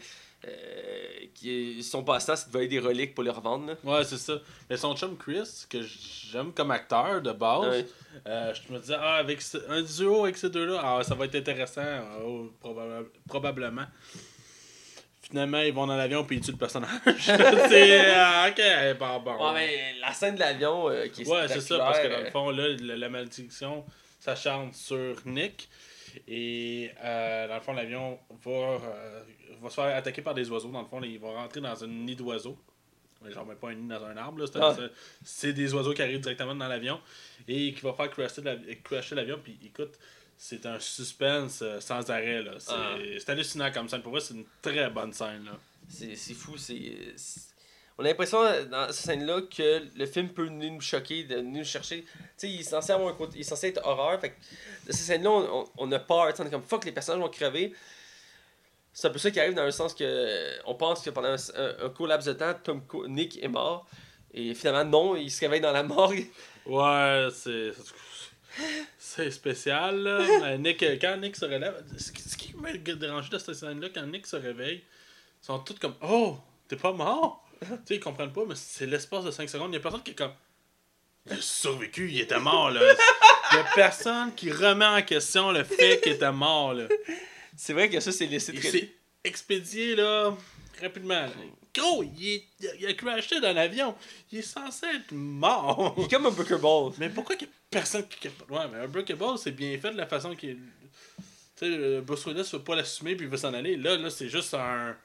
qui 1.34 1.82
son 1.82 2.02
passe-temps, 2.02 2.36
c'est 2.36 2.46
de 2.48 2.52
voler 2.52 2.68
des 2.68 2.78
reliques 2.78 3.14
pour 3.14 3.24
les 3.24 3.30
revendre. 3.30 3.66
là. 3.66 3.74
Ouais, 3.84 4.04
c'est 4.04 4.16
ça. 4.16 4.34
Mais 4.70 4.76
son 4.78 4.96
chum 4.96 5.16
Chris, 5.18 5.66
que 5.68 5.80
j'aime 5.82 6.52
comme 6.52 6.70
acteur 6.70 7.20
de 7.20 7.32
base, 7.32 7.68
Ouais. 7.68 7.86
euh, 8.26 8.54
je 8.54 8.72
me 8.72 8.78
disais, 8.78 8.96
ah, 8.98 9.16
avec 9.16 9.42
ce- 9.42 9.58
un 9.68 9.82
duo 9.82 10.24
avec 10.24 10.38
ces 10.38 10.48
deux-là, 10.48 10.80
ah, 10.82 11.02
ça 11.04 11.14
va 11.14 11.26
être 11.26 11.34
intéressant, 11.34 11.82
oh, 12.24 12.50
probable- 12.60 13.10
probablement. 13.28 13.86
Finalement, 15.20 15.58
ils 15.60 15.74
vont 15.74 15.86
dans 15.86 15.96
l'avion 15.96 16.24
puis 16.24 16.36
ils 16.36 16.40
tuent 16.42 16.52
le 16.52 16.56
personnage. 16.56 16.90
c'est. 17.20 18.00
ah, 18.14 18.48
ok, 18.48 18.98
bon, 18.98 19.20
bon. 19.20 19.46
Ouais, 19.48 19.54
mais 19.54 19.94
la 20.00 20.14
scène 20.14 20.36
de 20.36 20.40
l'avion 20.40 20.88
euh, 20.88 21.06
qui 21.08 21.22
est 21.22 21.28
Ouais, 21.28 21.46
c'est 21.48 21.60
ça, 21.60 21.76
parce 21.78 21.98
que 21.98 22.04
dans 22.04 22.08
le 22.20 22.24
spectaculaire, 22.24 22.32
fond, 22.32 22.50
là, 22.50 22.68
la, 22.80 22.96
la 22.96 23.08
malédiction 23.10 23.84
s'acharne 24.18 24.72
sur 24.72 25.16
Nick. 25.26 25.68
Et 26.26 26.90
euh, 27.02 27.48
dans 27.48 27.54
le 27.56 27.60
fond, 27.60 27.72
l'avion 27.72 28.18
va, 28.44 28.50
euh, 28.50 29.22
va 29.60 29.70
se 29.70 29.74
faire 29.74 29.96
attaquer 29.96 30.22
par 30.22 30.34
des 30.34 30.50
oiseaux. 30.50 30.70
Dans 30.70 30.82
le 30.82 30.88
fond, 30.88 31.02
il 31.02 31.18
va 31.18 31.28
rentrer 31.32 31.60
dans 31.60 31.84
un 31.84 31.86
nid 31.86 32.16
d'oiseaux. 32.16 32.58
Genre, 33.28 33.44
mais 33.46 33.56
pas 33.56 33.70
un 33.70 33.74
nid 33.74 33.88
dans 33.88 34.04
un 34.04 34.16
arbre. 34.16 34.38
là, 34.40 34.46
c'est- 34.46 34.58
Ah. 34.60 34.76
c'est- 35.24 35.52
des 35.52 35.74
oiseaux 35.74 35.92
qui 35.92 36.02
arrivent 36.02 36.20
directement 36.20 36.54
dans 36.54 36.68
l'avion. 36.68 37.00
Et 37.48 37.72
qui 37.74 37.80
va 37.82 37.92
faire 37.92 38.10
crasher 38.10 38.42
la- 38.42 38.56
crasher 38.84 39.14
l'avion. 39.16 39.40
Puis 39.42 39.58
écoute, 39.64 39.98
c'est 40.36 40.64
un 40.66 40.78
suspense 40.78 41.60
euh, 41.62 41.80
sans 41.80 42.08
arrêt. 42.10 42.44
C'est 42.58 42.72
Ah. 42.72 42.96
c'est 43.18 43.28
hallucinant 43.30 43.72
comme 43.72 43.88
scène. 43.88 44.02
Pour 44.02 44.12
moi, 44.12 44.20
c'est 44.20 44.34
une 44.34 44.44
très 44.62 44.88
bonne 44.90 45.12
scène. 45.12 45.44
Là. 45.46 45.58
C'est 45.88 46.14
c'est 46.14 46.34
fou, 46.34 46.56
c'est. 46.56 47.14
On 48.00 48.04
a 48.04 48.08
l'impression 48.08 48.38
dans 48.70 48.86
cette 48.92 49.06
scène-là 49.06 49.40
que 49.54 49.82
le 49.96 50.06
film 50.06 50.28
peut 50.28 50.48
nous 50.48 50.80
choquer, 50.80 51.24
de 51.24 51.40
nous 51.40 51.64
chercher. 51.64 52.02
Tu 52.04 52.08
sais, 52.36 52.48
il 52.48 52.60
est 52.60 52.62
censé 52.62 52.92
avoir 52.92 53.08
un 53.08 53.14
côté. 53.16 53.32
Il 53.36 53.40
est 53.40 53.44
censé 53.44 53.68
être 53.68 53.84
horreur. 53.84 54.20
Fait 54.20 54.30
que 54.30 54.34
de 54.86 54.92
cette 54.92 55.04
scène-là, 55.06 55.30
on, 55.30 55.60
on- 55.62 55.68
on 55.78 55.92
a 55.92 55.98
peur. 55.98 56.32
On 56.38 56.44
est 56.46 56.50
comme 56.50 56.62
fuck, 56.62 56.84
les 56.84 56.92
personnages 56.92 57.20
vont 57.20 57.28
crever. 57.28 57.74
C'est 58.92 59.08
un 59.08 59.10
peu 59.10 59.18
ça 59.18 59.30
qui 59.32 59.40
arrive 59.40 59.54
dans 59.54 59.64
le 59.64 59.70
sens 59.72 59.94
que 59.94 60.58
on 60.66 60.74
pense 60.76 61.02
que 61.02 61.10
pendant 61.10 61.28
un, 61.30 61.36
un- 61.56 61.86
un 61.86 61.88
court 61.90 62.06
laps 62.06 62.26
de 62.26 62.32
temps, 62.34 62.54
Tom 62.62 62.86
Co- 62.86 63.06
Nick 63.08 63.42
est 63.42 63.48
mort. 63.48 63.86
Et 64.32 64.54
finalement, 64.54 64.84
non, 64.84 65.16
il 65.16 65.30
se 65.30 65.40
réveille 65.40 65.60
dans 65.60 65.72
la 65.72 65.82
morgue. 65.82 66.26
Ouais, 66.66 67.28
c'est. 67.32 67.72
C'est 68.98 69.30
spécial, 69.30 70.02
là. 70.02 70.56
Nick, 70.58 70.80
quand 71.00 71.16
Nick 71.16 71.36
se 71.36 71.44
relève, 71.44 71.84
ce 71.96 72.12
qui, 72.12 72.22
ce 72.22 72.36
qui 72.36 72.54
m'a 72.56 72.72
dérangé 72.72 73.28
de 73.30 73.38
cette 73.38 73.54
scène-là, 73.54 73.88
quand 73.94 74.06
Nick 74.06 74.26
se 74.26 74.36
réveille, 74.36 74.82
ils 75.42 75.46
sont 75.46 75.58
tous 75.60 75.74
comme 75.74 75.94
Oh, 76.02 76.36
t'es 76.66 76.76
pas 76.76 76.92
mort! 76.92 77.44
Tu 77.60 77.66
sais, 77.86 77.94
ils 77.96 78.00
comprennent 78.00 78.32
pas, 78.32 78.44
mais 78.46 78.54
c'est 78.56 78.86
l'espace 78.86 79.24
de 79.24 79.30
5 79.30 79.48
secondes. 79.48 79.70
Il 79.72 79.74
y 79.74 79.78
a 79.78 79.80
personne 79.80 80.02
qui 80.02 80.12
est 80.12 80.14
comme 80.14 80.32
Il 81.26 81.32
a 81.32 81.40
survécu, 81.40 82.10
il 82.10 82.20
était 82.20 82.38
mort, 82.38 82.70
là. 82.70 82.80
Il 83.52 83.56
y 83.56 83.60
a 83.60 83.64
personne 83.74 84.34
qui 84.34 84.50
remet 84.50 84.84
en 84.84 85.02
question 85.02 85.50
le 85.50 85.64
fait 85.64 86.00
qu'il 86.02 86.12
était 86.12 86.32
mort, 86.32 86.74
là. 86.74 86.86
C'est 87.56 87.72
vrai 87.72 87.88
que 87.90 87.98
ça, 88.00 88.12
c'est 88.12 88.26
laissé 88.26 88.52
très. 88.54 88.90
expédié, 89.24 89.96
là, 89.96 90.36
rapidement. 90.80 91.22
là. 91.22 91.30
Gros, 91.74 92.02
il, 92.02 92.28
est- 92.28 92.44
il 92.80 92.86
a 92.86 92.94
crashé 92.94 93.40
dans 93.40 93.52
l'avion. 93.52 93.94
Il 94.32 94.38
est 94.38 94.42
censé 94.42 94.86
être 94.86 95.12
mort. 95.12 95.94
Il 95.98 96.04
est 96.04 96.10
comme 96.10 96.26
un 96.26 96.56
Ball. 96.58 96.92
Mais 96.98 97.08
pourquoi 97.08 97.36
qu'il 97.36 97.46
y 97.48 97.50
a 97.50 97.54
personne 97.70 98.06
qui. 98.08 98.28
Ouais, 98.48 98.66
mais 98.72 98.78
un 98.80 98.88
Breakable, 98.88 99.38
c'est 99.38 99.52
bien 99.52 99.78
fait 99.78 99.92
de 99.92 99.96
la 99.96 100.06
façon 100.06 100.34
qu'il. 100.34 100.56
Tu 101.56 101.66
sais, 101.66 101.68
le 101.68 102.00
Bruce 102.00 102.24
Willis 102.26 102.48
veut 102.52 102.62
pas 102.62 102.76
l'assumer 102.76 103.16
puis 103.16 103.26
il 103.26 103.30
veut 103.30 103.36
s'en 103.36 103.52
aller. 103.52 103.76
Là, 103.76 103.96
là 103.96 104.10
c'est 104.10 104.28
juste 104.28 104.54
un. 104.54 104.96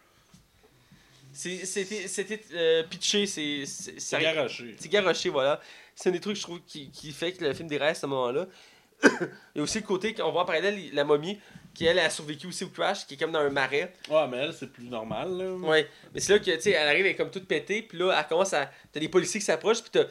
C'est- 1.33 1.65
C'était 2.07 2.41
euh, 2.53 2.83
pitché, 2.83 3.25
c'est. 3.25 3.65
c'est- 3.65 3.99
C'est 3.99 4.19
garoché. 4.21 4.75
C'est 4.79 4.89
garoché, 4.89 5.29
voilà. 5.29 5.59
C'est 5.95 6.09
un 6.09 6.11
des 6.11 6.19
trucs, 6.19 6.37
je 6.37 6.41
trouve, 6.43 6.61
qui, 6.65 6.89
qui 6.91 7.11
fait 7.11 7.33
que 7.33 7.43
le 7.43 7.53
film 7.53 7.67
déraille 7.67 7.91
à 7.91 7.95
ce 7.95 8.05
moment-là. 8.07 8.47
Il 9.03 9.09
y 9.57 9.59
a 9.59 9.63
aussi 9.63 9.79
le 9.79 9.85
côté 9.85 10.13
qu'on 10.13 10.31
voit 10.31 10.43
en 10.43 10.45
parallèle 10.45 10.79
la 10.93 11.03
momie, 11.03 11.37
qui 11.73 11.85
elle 11.85 11.99
a 11.99 12.09
survécu 12.09 12.47
aussi 12.47 12.63
au 12.63 12.69
crash, 12.69 13.05
qui 13.05 13.15
est 13.15 13.17
comme 13.17 13.31
dans 13.33 13.39
un 13.41 13.49
marais. 13.49 13.93
Ouais, 14.09 14.27
mais 14.29 14.37
elle, 14.37 14.53
c'est 14.53 14.71
plus 14.71 14.85
normal, 14.85 15.37
là. 15.37 15.51
Ouais. 15.55 15.89
Mais 16.13 16.21
c'est 16.21 16.33
là 16.33 16.39
que, 16.39 16.51
tu 16.51 16.61
sais, 16.61 16.71
elle 16.71 16.87
arrive, 16.87 17.05
elle 17.05 17.11
est 17.11 17.15
comme 17.15 17.29
toute 17.31 17.45
pétée, 17.47 17.81
puis 17.81 17.97
là, 17.97 18.15
elle 18.17 18.27
commence 18.27 18.53
à. 18.53 18.71
T'as 18.91 18.99
des 19.01 19.09
policiers 19.09 19.39
qui 19.41 19.45
s'approchent, 19.45 19.81
puis 19.81 19.91
t'as. 19.91 20.05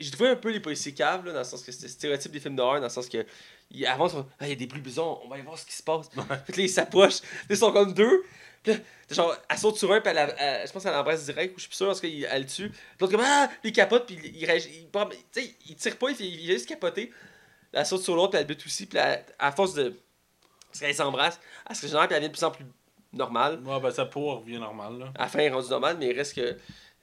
j'ai 0.00 0.10
trouvé 0.10 0.30
un 0.30 0.36
peu 0.36 0.50
les 0.50 0.58
policiers 0.60 0.92
caves, 0.94 1.24
là, 1.26 1.32
dans 1.32 1.38
le 1.38 1.44
sens 1.44 1.62
que 1.62 1.70
c'était 1.70 1.88
stéréotype 1.88 2.32
des 2.32 2.40
films 2.40 2.56
d'horreur, 2.56 2.80
dans 2.80 2.86
le 2.86 2.92
sens 2.92 3.08
que. 3.08 3.24
Ils, 3.70 3.86
sont, 3.86 4.26
ah, 4.38 4.46
il 4.46 4.48
y 4.50 4.52
a 4.52 4.56
des 4.56 4.66
blus 4.66 4.80
bisons, 4.82 5.20
on 5.24 5.28
va 5.28 5.36
aller 5.36 5.44
voir 5.44 5.56
ce 5.58 5.64
qui 5.64 5.72
se 5.72 5.82
passe. 5.82 6.08
Puis 6.10 6.20
là, 6.56 6.62
ils 6.64 6.68
s'approchent. 6.68 7.20
Ils 7.48 7.56
sont 7.56 7.72
comme 7.72 7.94
deux. 7.94 8.22
Puis 8.62 8.72
là, 8.72 8.78
genre, 9.10 9.36
elle 9.48 9.58
saute 9.58 9.76
sur 9.76 9.92
un, 9.92 10.00
puis 10.00 10.10
elle, 10.10 10.18
elle- 10.18 10.34
elle- 10.38 10.66
je 10.68 10.72
pense 10.72 10.82
qu'elle 10.82 10.92
l'embrasse 10.92 11.24
direct, 11.24 11.54
ou 11.54 11.58
je 11.58 11.62
suis 11.62 11.68
plus 11.68 11.76
sûr, 11.76 11.86
parce 11.86 12.00
qu'elle 12.00 12.24
elle 12.24 12.42
le 12.42 12.48
tue. 12.48 12.70
L'autre, 13.00 13.12
comme, 13.12 13.24
ah, 13.26 13.48
il 13.64 13.72
capote, 13.72 14.06
puis 14.06 14.18
il, 14.22 14.36
il, 14.36 14.44
réagit- 14.46 14.70
il, 15.36 15.54
il 15.68 15.76
tire 15.76 15.96
pas, 15.98 16.10
il, 16.10 16.20
il 16.20 16.36
vient 16.38 16.54
juste 16.54 16.68
capoter. 16.68 17.12
Elle 17.72 17.86
saute 17.86 18.02
sur 18.02 18.14
l'autre, 18.14 18.30
puis 18.32 18.40
elle 18.40 18.46
bute 18.46 18.64
aussi, 18.64 18.86
puis 18.86 18.98
elle- 18.98 19.24
à 19.38 19.50
force 19.52 19.74
de. 19.74 19.94
Parce 20.68 20.80
qu'elle 20.80 20.94
s'embrasse, 20.94 21.40
elle 21.68 21.76
se 21.76 21.82
régénère, 21.82 22.06
puis 22.06 22.14
elle 22.16 22.22
devient 22.22 22.32
de 22.32 22.36
plus 22.38 22.44
en 22.44 22.50
plus 22.50 22.64
normale. 23.12 23.60
Ouais, 23.64 23.80
ben 23.80 23.90
sa 23.90 24.06
peau 24.06 24.36
revient 24.40 24.58
normale, 24.58 24.98
là. 24.98 25.12
À 25.16 25.22
la 25.22 25.28
fin, 25.28 25.38
elle 25.40 25.46
est 25.46 25.50
rendue 25.50 25.68
normale, 25.68 25.96
mais 25.98 26.06
il 26.10 26.16
reste 26.16 26.34
que. 26.34 26.40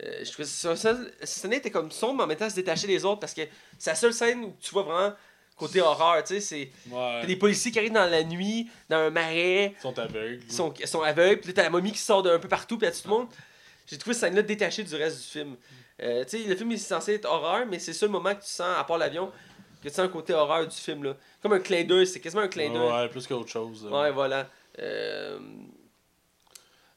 euh, 0.03 0.23
je 0.23 0.31
trouvais 0.31 0.47
ça, 0.47 0.75
ça, 0.75 0.97
cette 1.19 1.27
scène 1.27 1.53
était 1.53 1.69
comme 1.71 1.91
sombre, 1.91 2.15
mais 2.17 2.23
en 2.23 2.27
même 2.27 2.37
temps 2.37 2.49
se 2.49 2.55
détacher 2.55 2.87
des 2.87 3.03
autres 3.05 3.19
parce 3.19 3.33
que 3.33 3.41
c'est 3.77 3.89
la 3.91 3.95
seule 3.95 4.13
scène 4.13 4.43
où 4.45 4.55
tu 4.61 4.71
vois 4.71 4.83
vraiment 4.83 5.13
côté 5.59 5.81
horreur, 5.81 6.23
tu 6.23 6.35
sais. 6.35 6.39
C'est 6.41 6.71
Ouais. 6.91 7.25
des 7.27 7.35
policiers 7.35 7.71
qui 7.71 7.77
arrivent 7.79 7.91
dans 7.93 8.09
la 8.09 8.23
nuit, 8.23 8.69
dans 8.89 8.97
un 8.97 9.09
marais, 9.11 9.73
Ils 9.77 9.81
sont 9.81 9.99
aveugles. 9.99 10.39
ils 10.47 10.51
sont, 10.53 10.73
ils 10.79 10.87
sont 10.87 11.01
aveugles, 11.03 11.41
puis 11.41 11.49
là 11.49 11.53
t'as 11.53 11.63
la 11.63 11.69
momie 11.69 11.91
qui 11.91 11.99
sort 11.99 12.23
d'un 12.23 12.39
peu 12.39 12.47
partout, 12.47 12.77
puis 12.77 12.87
là 12.87 12.91
tout 12.91 13.01
le 13.05 13.09
monde. 13.11 13.27
J'ai 13.87 13.97
trouvé 13.97 14.13
cette 14.13 14.21
scène-là 14.29 14.41
détachée 14.43 14.83
du 14.83 14.95
reste 14.95 15.17
du 15.17 15.27
film. 15.27 15.55
Euh, 16.01 16.23
tu 16.23 16.37
sais, 16.41 16.47
le 16.47 16.55
film 16.55 16.71
est 16.71 16.77
censé 16.77 17.15
être 17.15 17.25
horreur, 17.25 17.65
mais 17.67 17.77
c'est 17.79 17.91
le 17.91 17.97
seul 17.97 18.09
moment 18.09 18.33
que 18.35 18.41
tu 18.41 18.47
sens, 18.49 18.77
à 18.77 18.83
part 18.83 18.97
l'avion, 18.97 19.31
que 19.83 19.89
tu 19.89 19.93
sens 19.95 20.05
un 20.05 20.07
côté 20.09 20.33
horreur 20.33 20.65
du 20.67 20.75
film, 20.75 21.03
là. 21.03 21.15
Comme 21.41 21.53
un 21.53 21.59
clin 21.59 21.83
d'œil, 21.83 22.05
c'est 22.07 22.19
quasiment 22.19 22.43
un 22.43 22.47
clin 22.47 22.71
d'œil. 22.71 22.89
Ouais, 22.91 23.09
plus 23.09 23.25
qu'autre 23.27 23.49
chose. 23.49 23.85
Ouais, 23.91 24.11
voilà. 24.11 24.47
Euh, 24.79 25.39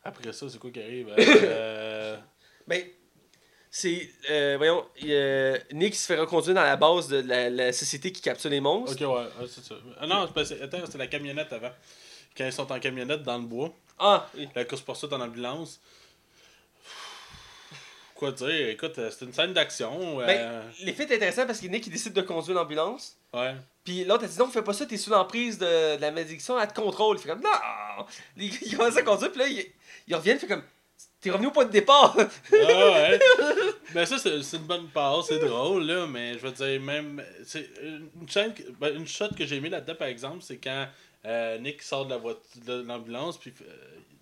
Après 0.05 0.33
ça, 0.33 0.49
c'est 0.49 0.59
quoi 0.59 0.71
qui 0.71 0.81
arrive? 0.81 1.15
Euh, 1.19 2.17
Ben, 2.67 2.83
c'est. 3.75 4.09
euh, 4.31 4.55
voyons, 4.59 4.87
a 5.03 5.75
Nick 5.75 5.97
se 5.97 6.07
fait 6.07 6.17
reconduire 6.21 6.55
dans 6.55 6.63
la 6.63 6.77
base 6.77 7.09
de 7.09 7.21
la, 7.27 7.49
la 7.51 7.73
société 7.73 8.13
qui 8.13 8.21
capture 8.21 8.51
les 8.51 8.61
monstres. 8.61 8.95
Ok, 8.95 9.01
ouais, 9.01 9.25
ouais, 9.43 9.49
c'est 9.53 9.65
ça. 9.65 9.75
Ah 9.99 10.07
non, 10.07 10.29
c'est 10.45 10.61
attends, 10.63 10.79
c'était 10.87 10.99
la 10.99 11.07
camionnette 11.09 11.53
avant. 11.53 11.73
Quand 12.37 12.45
ils 12.47 12.53
sont 12.53 12.71
en 12.71 12.79
camionnette 12.79 13.23
dans 13.25 13.39
le 13.39 13.45
bois, 13.45 13.75
Ah, 13.99 14.29
oui. 14.37 14.49
la 14.55 14.65
course 14.65 14.83
poursuite 14.83 15.13
en 15.13 15.21
ambulance. 15.21 15.81
Quoi 18.15 18.31
dire? 18.33 18.69
Écoute, 18.69 18.99
euh, 18.99 19.11
c'est 19.11 19.25
une 19.25 19.33
scène 19.33 19.53
d'action. 19.53 20.21
euh, 20.21 20.27
Ben, 20.27 20.63
l'effet 20.85 21.03
est 21.05 21.17
intéressant 21.17 21.45
parce 21.47 21.61
que 21.61 21.67
Nick 21.67 21.87
il 21.89 21.93
décide 21.93 22.13
de 22.13 22.23
conduire 22.23 22.57
l'ambulance. 22.57 23.17
ouais. 23.35 23.55
Puis 23.85 24.05
l'autre 24.05 24.25
a 24.25 24.29
dit 24.29 24.39
non, 24.39 24.47
fais 24.49 24.63
pas 24.63 24.73
ça, 24.75 24.87
t'es 24.87 24.97
sous 24.97 25.11
l'emprise 25.11 25.59
de, 25.59 25.97
de 25.97 26.01
la 26.01 26.13
malédiction, 26.13 26.59
elle 26.61 26.69
te 26.69 26.75
contrôle. 26.81 27.17
Il 27.17 27.23
fait 27.23 27.29
comme 27.31 27.41
non! 27.43 28.07
Il, 28.37 28.55
il 28.65 28.77
commence 28.77 28.97
à 28.97 29.03
conduire, 29.03 29.33
puis 29.33 29.41
là, 29.41 29.47
il, 29.49 29.67
il 30.07 30.15
revient, 30.15 30.31
il 30.31 30.39
fait 30.39 30.47
comme 30.47 30.63
t'es 31.23 31.31
revenu 31.31 31.47
au 31.47 31.51
point 31.53 31.65
de 31.65 31.71
départ. 31.71 32.15
Ah 32.19 32.27
ouais. 32.53 33.21
ben 33.95 34.05
ça, 34.05 34.19
c'est 34.19 34.43
c'est 34.43 34.59
une 34.59 34.65
bonne 34.65 34.89
passe, 34.89 35.27
c'est 35.29 35.39
drôle, 35.39 35.85
là, 35.85 36.07
mais 36.07 36.35
je 36.35 36.39
veux 36.41 36.53
dire, 36.53 36.81
même. 36.81 37.25
C'est 37.47 37.71
une 37.81 38.29
chaîne. 38.29 38.53
ben, 38.79 38.95
une 38.97 39.07
shot 39.07 39.29
que 39.39 39.47
j'ai 39.47 39.57
aimé 39.57 39.71
là-dedans, 39.71 39.95
par 39.95 40.09
exemple, 40.09 40.43
c'est 40.43 40.59
quand 40.59 40.87
euh, 41.25 41.59
Nick 41.59 41.81
sort 41.83 42.07
de 42.07 42.15
la 42.15 42.75
l'ambulance, 42.83 43.39
puis. 43.39 43.55
euh, 43.63 43.73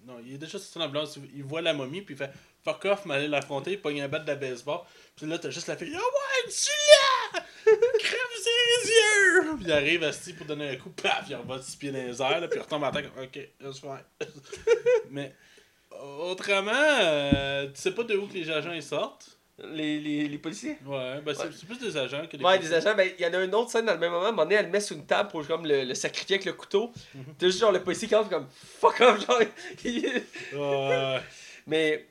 non, 0.07 0.17
il 0.27 0.35
est 0.35 0.39
déjà 0.39 0.57
de 0.59 0.79
l'ambulance, 0.79 1.19
il- 1.35 1.43
voit 1.45 1.61
la 1.61 1.75
momie, 1.75 2.01
puis 2.01 2.15
il 2.15 2.19
fait 2.19 2.31
fuck 2.65 2.85
off, 2.87 3.05
m'aller 3.05 3.29
l'affronter, 3.29 3.73
il 3.73 3.81
pogne 3.81 4.01
un 4.03 4.09
bat 4.09 4.19
de 4.19 4.27
la 4.27 4.35
baseball, 4.35 4.81
puis 5.17 5.27
là, 5.27 5.39
t'as 5.39 5.51
juste 5.51 5.67
la 5.69 5.77
fille, 5.77 5.95
oh 5.95 5.99
ouais, 5.99 6.51
tu 6.51 6.71
là! 7.35 7.45
Crève 7.99 8.21
ses 8.37 8.89
yeux! 8.91 9.57
Puis 9.57 9.65
il 9.67 9.73
arrive 9.73 10.05
à 10.05 10.11
pour 10.37 10.47
donner 10.47 10.71
un 10.71 10.77
coup, 10.77 10.91
paf, 10.91 11.25
il 11.29 11.37
envoie 11.37 11.61
six 11.61 11.77
pieds 11.77 11.91
dans 11.93 11.99
les 11.99 12.21
airs, 12.23 12.41
là, 12.41 12.49
puis 12.49 12.59
il 12.59 12.63
retombe 12.63 12.85
à 12.85 12.91
terre, 12.91 13.13
comme, 13.15 13.25
ok, 13.25 13.49
laisse 13.61 13.79
faire. 13.79 14.05
mais. 15.11 15.35
Autrement, 15.99 16.71
euh, 16.75 17.67
tu 17.75 17.81
sais 17.81 17.91
pas 17.93 18.05
de 18.05 18.15
où 18.17 18.27
que 18.27 18.35
les 18.35 18.51
agents 18.51 18.73
ils 18.73 18.83
sortent. 18.83 19.37
les, 19.59 19.99
les, 20.01 20.29
les 20.29 20.39
policiers? 20.39 20.79
Ouais, 20.87 21.21
ben 21.21 21.35
c'est 21.35 21.45
Ouais. 21.45 21.51
plus 21.67 21.79
des 21.79 21.97
agents 21.97 22.27
que 22.27 22.37
des 22.37 22.45
Ouais, 22.45 22.57
policiers. 22.57 22.79
des 22.81 22.87
agents, 22.87 22.97
ben, 22.97 23.11
il 23.19 23.23
y 23.23 23.29
en 23.29 23.35
a 23.35 23.45
une 23.45 23.55
autre 23.55 23.71
scène 23.71 23.85
dans 23.87 23.93
le 23.95 23.99
même 23.99 24.11
moment. 24.13 24.25
À 24.25 24.29
un 24.29 24.31
moment 24.31 24.45
donné, 24.45 24.55
elle 24.55 24.67
le 24.67 24.71
met 24.73 24.81
sur 24.81 24.97
une 24.97 25.05
table 25.05 25.29
pour 25.31 25.47
comme 25.47 25.67
le, 25.67 25.85
le 25.85 25.95
sacrifier 25.95 26.37
avec 26.37 26.47
le 26.47 26.53
couteau. 26.55 26.93
T'as 27.39 27.47
juste 27.47 27.59
genre 27.61 27.73
le 27.73 27.83
policier 27.83 28.09
qui 28.09 28.15
entre 28.15 28.31
comme 28.31 28.47
fuck 28.51 29.01
off, 29.01 29.27
genre. 29.27 29.41
Ouais. 30.55 31.21
Mais. 31.67 32.07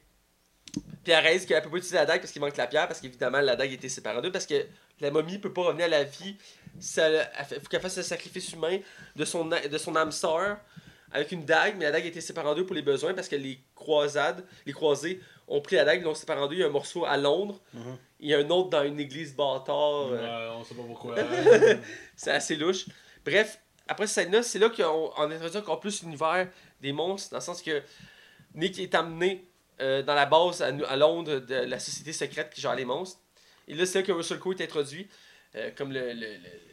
Puis 1.03 1.13
elle 1.13 1.23
réalise 1.23 1.45
qu'elle 1.47 1.63
peut 1.63 1.69
pas 1.71 1.77
utiliser 1.77 1.95
la 1.95 2.05
dague 2.05 2.19
parce 2.21 2.31
qu'il 2.31 2.41
manque 2.41 2.55
la 2.57 2.67
pierre, 2.67 2.87
parce 2.87 2.99
qu'évidemment 3.01 3.39
la 3.41 3.55
dague 3.55 3.71
était 3.73 3.89
séparée 3.89 4.17
en 4.17 4.21
deux, 4.21 4.31
parce 4.31 4.45
que 4.45 4.67
la 4.99 5.09
momie 5.09 5.39
peut 5.39 5.51
pas 5.51 5.63
revenir 5.63 5.85
à 5.85 5.89
la 5.89 6.03
vie. 6.03 6.35
Ça, 6.79 7.07
elle 7.07 7.27
faut 7.61 7.67
qu'elle 7.67 7.81
fasse 7.81 7.97
le 7.97 8.03
sacrifice 8.03 8.51
humain 8.53 8.77
de 9.15 9.25
son, 9.25 9.45
de 9.45 9.77
son 9.79 9.95
âme 9.95 10.11
sœur 10.11 10.57
avec 11.11 11.31
une 11.31 11.45
dague, 11.45 11.75
mais 11.77 11.85
la 11.85 11.91
dague 11.91 12.05
a 12.05 12.07
été 12.07 12.21
séparée 12.21 12.47
en 12.49 12.55
deux 12.55 12.65
pour 12.65 12.75
les 12.75 12.81
besoins 12.81 13.13
parce 13.13 13.27
que 13.27 13.35
les 13.35 13.59
croisades, 13.75 14.45
les 14.65 14.73
croisés 14.73 15.19
ont 15.47 15.61
pris 15.61 15.75
la 15.77 15.85
dague, 15.85 16.01
ils 16.01 16.03
l'ont 16.03 16.13
séparée 16.13 16.41
en 16.41 16.47
deux. 16.47 16.55
Il 16.55 16.59
y 16.59 16.63
a 16.63 16.67
un 16.67 16.71
morceau 16.71 17.05
à 17.05 17.17
Londres, 17.17 17.59
Mhm. 17.73 17.97
il 18.19 18.29
y 18.29 18.33
a 18.33 18.37
un 18.39 18.49
autre 18.49 18.69
dans 18.69 18.83
une 18.83 18.99
église 18.99 19.35
bâtard. 19.35 20.07
euh, 20.11 20.49
Ouais, 20.51 20.55
on 20.59 20.63
sait 20.63 20.75
pas 20.75 20.83
pourquoi. 20.83 21.15
c'est 22.15 22.31
assez 22.31 22.55
louche. 22.55 22.85
Bref, 23.25 23.59
après 23.87 24.07
cette 24.07 24.25
scène-là, 24.25 24.43
c'est 24.43 24.59
là 24.59 24.69
qu'on 24.69 25.11
on 25.17 25.31
introduit 25.31 25.57
encore 25.57 25.79
plus 25.79 26.03
l'univers 26.03 26.47
des 26.81 26.91
monstres, 26.93 27.31
dans 27.31 27.37
le 27.37 27.43
sens 27.43 27.61
que 27.61 27.81
Nick 28.55 28.79
est 28.79 28.93
amené 28.95 29.45
euh, 29.81 30.03
dans 30.03 30.13
la 30.15 30.25
base 30.25 30.61
à, 30.61 30.67
à 30.67 30.95
Londres 30.95 31.39
de 31.39 31.55
la 31.55 31.79
société 31.79 32.11
secrète 32.13 32.49
qui 32.53 32.61
gère 32.61 32.75
les 32.75 32.85
monstres. 32.85 33.19
Et 33.67 33.73
là, 33.75 33.85
c'est 33.85 33.99
là 33.99 34.05
que 34.05 34.11
Russell 34.11 34.39
Crowe 34.39 34.53
est 34.59 34.63
introduit 34.63 35.07
euh, 35.55 35.71
comme 35.75 35.91
le, 35.91 36.13
le- 36.13 36.13
le- 36.13 36.68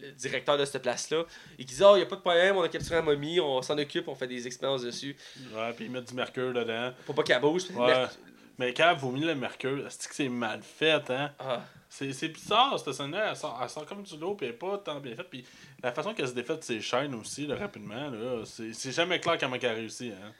le- 0.00 0.12
directeur 0.12 0.56
de 0.58 0.64
cette 0.64 0.82
place-là. 0.82 1.24
Et 1.58 1.64
qui 1.64 1.74
dit 1.74 1.82
Oh, 1.84 1.92
il 1.94 1.98
n'y 1.98 2.02
a 2.02 2.06
pas 2.06 2.16
de 2.16 2.20
problème, 2.20 2.56
on 2.56 2.62
a 2.62 2.68
capturé 2.68 2.96
la 2.96 3.02
momie, 3.02 3.40
on 3.40 3.60
s'en 3.62 3.76
occupe, 3.78 4.08
on 4.08 4.14
fait 4.14 4.26
des 4.28 4.46
expériences 4.46 4.82
dessus. 4.82 5.16
ouais, 5.54 5.72
puis 5.74 5.86
ils 5.86 5.90
mettent 5.90 6.08
du 6.08 6.14
mercure 6.14 6.52
dedans. 6.52 6.92
Faut 7.06 7.12
pas 7.14 7.22
qu'elle 7.22 7.40
bouge. 7.40 7.64
Ouais. 7.74 7.86
Merc- 7.86 8.18
Mais 8.58 8.72
quand 8.72 8.90
elle 8.90 8.96
vomit 8.96 9.20
le 9.20 9.34
mercure, 9.34 9.84
c'est 9.90 10.08
que 10.08 10.14
c'est 10.14 10.28
mal 10.30 10.62
fait, 10.62 11.10
hein? 11.10 11.30
Ah, 11.38 11.62
C'est 11.88 12.28
bizarre, 12.28 12.78
cette 12.78 12.94
scène-là. 12.94 13.30
Elle 13.30 13.36
sort, 13.36 13.58
elle 13.62 13.68
sort 13.70 13.86
comme 13.86 14.02
du 14.02 14.16
lot, 14.18 14.34
puis 14.34 14.46
elle 14.46 14.54
est 14.54 14.56
pas 14.56 14.78
tant 14.78 14.98
bien 15.00 15.14
faite. 15.14 15.28
Puis 15.30 15.44
la 15.82 15.92
façon 15.92 16.12
qu'elle 16.14 16.28
se 16.28 16.32
défait 16.34 16.56
de 16.56 16.62
ses 16.62 16.80
chaînes 16.80 17.14
aussi, 17.14 17.46
là, 17.46 17.56
rapidement, 17.56 18.10
là, 18.10 18.42
c'est 18.44 18.92
jamais 18.92 19.20
clair 19.20 19.36
comment 19.38 19.56
elle 19.56 19.66
a 19.66 19.72
réussi, 19.74 20.10
hein. 20.10 20.32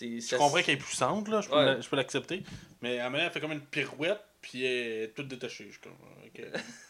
Je 0.00 0.18
ça- 0.20 0.38
comprends 0.38 0.62
qu'elle 0.62 0.76
est 0.76 0.78
puissante, 0.78 1.28
là, 1.28 1.40
je 1.42 1.48
peux 1.50 1.56
Ouais. 1.56 1.76
l'accepter. 1.92 2.42
Mais 2.80 2.98
à 3.00 3.06
un 3.06 3.10
moment, 3.10 3.22
elle 3.24 3.30
fait 3.32 3.40
comme 3.40 3.52
une 3.52 3.60
pirouette, 3.60 4.20
puis 4.40 4.64
elle 4.64 5.02
est 5.02 5.08
toute 5.14 5.28
détachée. 5.28 5.66
Je 5.66 5.72
suis 5.72 5.80
comme, 5.80 5.92
ok. 6.24 6.42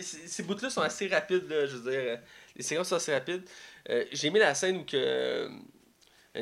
C- 0.00 0.26
Ces 0.26 0.42
bouts-là 0.44 0.70
sont 0.70 0.80
assez 0.82 1.06
rapides, 1.08 1.48
là, 1.48 1.66
je 1.66 1.76
veux 1.76 1.90
dire. 1.90 2.00
euh, 2.00 2.16
Les 2.56 2.62
séquences 2.62 2.88
sont 2.88 2.96
assez 2.96 3.12
rapides. 3.12 3.42
Euh, 3.90 4.04
J'ai 4.12 4.28
aimé 4.28 4.38
la 4.38 4.54
scène 4.54 4.78
où 4.78 4.84
que, 4.84 4.96
euh, 4.96 5.48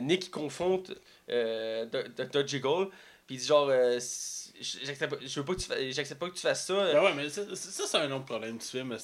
Nick 0.00 0.30
confronte 0.30 0.92
euh, 1.30 1.86
Dr. 1.86 2.46
Jiggle, 2.46 2.88
puis 3.26 3.36
il 3.36 3.38
dit 3.38 3.46
genre, 3.46 3.68
euh, 3.70 3.98
j'accepte 4.60 5.10
pas- 5.10 5.16
pas 5.16 6.28
que 6.30 6.34
tu 6.34 6.40
fasses 6.40 6.66
ça. 6.66 6.74
Ben 6.92 7.02
ouais, 7.04 7.14
mais 7.14 7.28
ça, 7.30 7.42
ça, 7.54 7.84
c'est 7.86 7.96
un 7.98 8.10
autre 8.12 8.24
problème 8.26 8.58
du 8.58 8.64
film. 8.66 8.96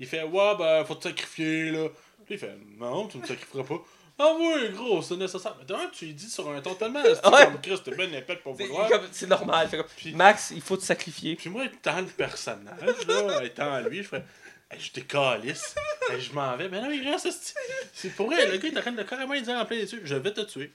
Il 0.00 0.06
fait, 0.06 0.22
ouais, 0.22 0.56
ben, 0.58 0.84
faut 0.84 0.94
te 0.94 1.04
sacrifier, 1.08 1.70
là. 1.70 1.88
Puis 2.24 2.34
il 2.34 2.38
fait, 2.38 2.56
non, 2.78 3.06
tu 3.08 3.18
me 3.18 3.26
sacrifieras 3.26 3.64
pas. 3.64 3.82
Ah 4.20 4.34
oui, 4.38 4.70
gros, 4.70 5.00
c'est 5.00 5.16
nécessaire. 5.16 5.54
Mais 5.58 5.64
d'un, 5.64 5.88
tu 5.92 6.06
lui 6.06 6.14
dis 6.14 6.28
sur 6.28 6.48
un 6.50 6.60
ton 6.60 6.74
tellement 6.74 7.02
Ouais. 7.02 7.14
comme 7.22 7.60
Christ, 7.60 7.84
t'es 7.84 7.92
ben 7.94 8.12
épais 8.14 8.36
pour 8.36 8.54
vouloir. 8.54 8.90
c'est 9.12 9.28
normal. 9.28 9.68
comme, 9.70 9.84
Puis- 9.96 10.14
Max, 10.14 10.50
il 10.54 10.60
faut 10.60 10.76
te 10.76 10.82
sacrifier. 10.84 11.36
Puis 11.36 11.48
moi, 11.50 11.64
étant 11.66 12.00
le 12.00 12.06
personnage, 12.06 13.06
là, 13.06 13.44
étant 13.44 13.80
lui, 13.80 13.98
je 14.02 14.08
fais, 14.08 14.24
hey, 14.72 14.80
je 14.80 14.92
décalisse. 14.92 15.74
Hey, 16.10 16.20
je 16.20 16.32
m'en 16.32 16.56
vais. 16.56 16.68
Mais 16.68 16.80
non, 16.80 16.90
il 16.90 17.08
reste. 17.08 17.54
C'est 17.92 18.10
pour 18.16 18.26
vrai, 18.26 18.44
le 18.46 18.56
gars, 18.56 18.68
il 18.68 18.74
est 18.74 18.78
en 18.78 18.82
train 18.82 18.92
de 18.92 19.02
carrément 19.04 19.34
dire 19.40 19.56
en 19.56 19.64
plein 19.64 19.76
les 19.76 19.92
yeux, 19.92 20.00
je 20.04 20.14
vais 20.16 20.32
te 20.32 20.40
tuer. 20.40 20.72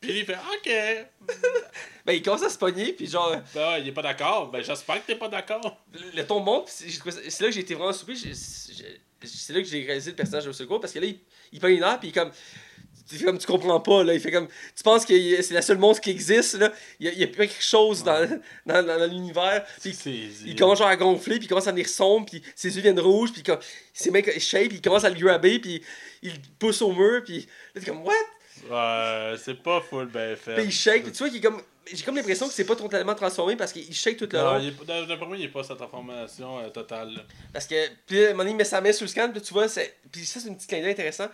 Puis 0.00 0.18
il 0.20 0.24
fait, 0.26 0.34
ok. 0.36 1.06
Ben, 2.04 2.12
il 2.12 2.22
commence 2.22 2.42
à 2.44 2.50
se 2.50 2.58
pogner, 2.58 2.92
puis 2.92 3.08
genre, 3.08 3.34
Ben, 3.54 3.72
ouais, 3.72 3.80
il 3.80 3.88
est 3.88 3.92
pas 3.92 4.02
d'accord. 4.02 4.48
Ben, 4.50 4.62
j'espère 4.62 5.00
que 5.02 5.06
t'es 5.08 5.16
pas 5.16 5.28
d'accord. 5.28 5.80
le, 6.14 6.22
ton 6.24 6.38
monte, 6.38 6.68
c'est 6.68 6.86
là 7.40 7.48
que 7.48 7.50
j'ai 7.50 7.60
été 7.62 7.74
vraiment 7.74 7.92
surpris. 7.94 8.16
C'est 8.18 9.52
là 9.52 9.60
que 9.60 9.66
j'ai 9.66 9.82
réalisé 9.84 10.10
le 10.10 10.16
personnage 10.16 10.44
de 10.44 10.64
Crowe, 10.64 10.78
parce 10.78 10.92
que 10.92 10.98
là, 11.00 11.06
il, 11.06 11.18
il 11.50 11.58
pogne 11.58 11.76
une 11.78 11.82
heure, 11.82 11.98
puis 11.98 12.08
il 12.08 12.10
est 12.10 12.20
comme. 12.20 12.30
Comme 13.24 13.38
tu 13.38 13.46
comprends 13.46 13.80
pas, 13.80 14.02
là. 14.04 14.14
Il 14.14 14.20
fait 14.20 14.32
comme. 14.32 14.48
Tu 14.76 14.82
penses 14.82 15.04
que 15.04 15.42
c'est 15.42 15.54
la 15.54 15.62
seule 15.62 15.78
monstre 15.78 16.02
qui 16.02 16.10
existe, 16.10 16.54
là. 16.54 16.72
Il 16.98 17.08
y 17.08 17.22
a, 17.22 17.26
pas 17.28 17.46
quelque 17.46 17.62
chose 17.62 18.02
dans, 18.02 18.26
dans, 18.66 18.82
dans, 18.84 18.98
dans 18.98 19.06
l'univers. 19.10 19.64
Puis 19.80 19.96
il 20.44 20.56
commence 20.56 20.78
genre 20.78 20.88
à 20.88 20.96
gonfler, 20.96 21.36
puis 21.36 21.46
il 21.46 21.48
commence 21.48 21.66
à 21.66 21.72
venir 21.72 21.88
sombre, 21.88 22.26
puis 22.26 22.42
ses 22.54 22.74
yeux 22.74 22.82
viennent 22.82 22.98
rouges, 23.00 23.32
puis 23.32 23.42
ses 23.94 24.10
mains 24.10 24.22
shape, 24.38 24.68
puis 24.68 24.76
il 24.78 24.82
commence 24.82 25.04
à 25.04 25.10
le 25.10 25.16
grabber, 25.18 25.58
puis 25.58 25.82
il 26.22 26.32
le 26.32 26.38
pousse 26.58 26.82
au 26.82 26.92
mur, 26.92 27.22
puis 27.24 27.46
là, 27.74 27.80
t'es 27.80 27.86
comme, 27.86 28.02
what? 28.04 28.12
Ouais, 28.70 29.34
c'est 29.42 29.62
pas 29.62 29.80
full 29.80 30.06
ben 30.06 30.34
fait. 30.36 30.54
Puis 30.54 30.64
il 30.64 30.72
shake, 30.72 31.12
tu 31.12 31.18
vois 31.18 31.28
qu'il 31.28 31.38
est 31.38 31.40
comme. 31.42 31.62
J'ai 31.92 32.02
comme 32.02 32.16
l'impression 32.16 32.48
que 32.48 32.52
c'est 32.52 32.64
pas 32.64 32.74
totalement 32.74 33.14
transformé 33.14 33.54
parce 33.54 33.72
qu'il 33.72 33.94
shake 33.94 34.16
tout 34.16 34.26
le 34.32 34.38
Non, 34.38 34.54
long. 34.54 34.58
est 34.60 34.84
dans- 34.84 35.06
D'après 35.06 35.26
moi, 35.26 35.36
il 35.36 35.42
n'est 35.42 35.48
pas 35.52 35.62
cette 35.62 35.80
information 35.80 36.58
euh, 36.58 36.68
totale. 36.70 37.12
là. 37.14 37.20
Parce 37.52 37.64
que, 37.68 37.76
puis 38.06 38.24
à 38.24 38.28
un 38.28 38.30
moment 38.30 38.38
donné, 38.38 38.50
il 38.50 38.56
met 38.56 38.64
sa 38.64 38.80
main 38.80 38.92
sur 38.92 39.04
le 39.04 39.08
scan, 39.08 39.30
puis 39.30 39.40
tu 39.40 39.52
vois, 39.52 39.68
c'est. 39.68 39.96
Puis 40.10 40.26
ça, 40.26 40.40
c'est 40.40 40.48
une 40.48 40.56
petite 40.56 40.68
clin 40.68 40.80
d'œil 40.80 40.90
intéressant. 40.90 41.28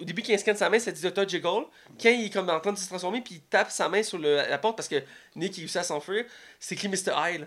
Au 0.00 0.04
début, 0.04 0.22
quand 0.22 0.32
il 0.32 0.38
scanne 0.38 0.56
sa 0.56 0.70
main, 0.70 0.78
ça 0.78 0.90
dit 0.92 1.02
Dr. 1.02 1.28
Jiggle. 1.28 1.64
Quand 2.00 2.08
il 2.08 2.26
est 2.26 2.30
comme 2.32 2.48
en 2.48 2.58
train 2.60 2.72
de 2.72 2.78
se 2.78 2.86
transformer, 2.86 3.20
puis 3.20 3.34
il 3.36 3.40
tape 3.42 3.70
sa 3.70 3.88
main 3.88 4.02
sur 4.02 4.18
le- 4.18 4.36
la 4.36 4.58
porte 4.58 4.76
parce 4.76 4.88
que 4.88 5.02
Nick 5.36 5.56
il 5.58 5.60
réussit 5.60 5.76
à 5.76 5.82
s'enfuir, 5.82 6.24
c'est 6.58 6.74
écrit 6.74 6.88
Mr. 6.88 7.12
Hyde. 7.16 7.46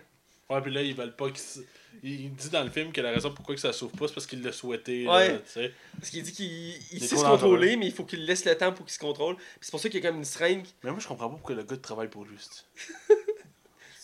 Ouais, 0.49 0.61
puis 0.61 0.71
là, 0.71 0.81
ils 0.81 0.93
veulent 0.95 1.15
pas 1.15 1.29
qu'il 1.31 1.63
Il 2.03 2.33
dit 2.33 2.49
dans 2.49 2.63
le 2.63 2.69
film 2.69 2.91
que 2.91 3.01
la 3.01 3.11
raison 3.11 3.31
pourquoi 3.33 3.55
que 3.55 3.61
ça 3.61 3.71
s'ouvre 3.71 3.95
pas, 3.95 4.07
c'est 4.07 4.13
parce 4.15 4.25
qu'il 4.27 4.41
l'a 4.43 4.51
souhaité. 4.51 5.07
Ouais. 5.07 5.29
Là, 5.33 5.37
tu 5.39 5.51
sais. 5.51 5.71
Parce 5.97 6.09
qu'il 6.09 6.21
dit 6.23 6.31
qu'il 6.33 6.99
sait 6.99 7.07
se 7.07 7.15
contrôler, 7.15 7.37
dangereux. 7.67 7.77
mais 7.79 7.85
il 7.87 7.93
faut 7.93 8.03
qu'il 8.03 8.25
laisse 8.25 8.43
le 8.45 8.55
temps 8.57 8.73
pour 8.73 8.85
qu'il 8.85 8.93
se 8.93 8.99
contrôle. 8.99 9.35
Puis 9.35 9.45
c'est 9.61 9.71
pour 9.71 9.79
ça 9.79 9.89
qu'il 9.89 10.03
y 10.03 10.05
a 10.05 10.09
comme 10.09 10.17
une 10.19 10.25
seringue. 10.25 10.65
Mais 10.83 10.91
moi, 10.91 10.99
je 10.99 11.07
comprends 11.07 11.29
pas 11.29 11.35
pourquoi 11.35 11.55
le 11.55 11.63
gars 11.63 11.77
travaille 11.77 12.09
pour 12.09 12.25
lui. 12.25 12.35
c'est-. 12.39 13.13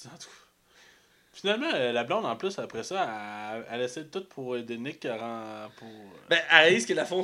Finalement, 1.33 1.69
euh, 1.73 1.91
la 1.93 2.03
blonde, 2.03 2.25
en 2.25 2.35
plus, 2.35 2.59
après 2.59 2.83
ça, 2.83 3.55
elle, 3.55 3.65
elle 3.71 3.81
essaie 3.81 4.03
de 4.03 4.09
tout 4.09 4.25
pour 4.25 4.57
aider 4.57 4.77
Nick 4.77 5.05
à 5.05 5.15
rend- 5.17 5.69
pour... 5.77 5.87
Ben, 6.29 6.39
elle 6.51 6.57
réalise 6.63 6.85
que, 6.85 6.93
la 6.93 7.05
fond, 7.05 7.23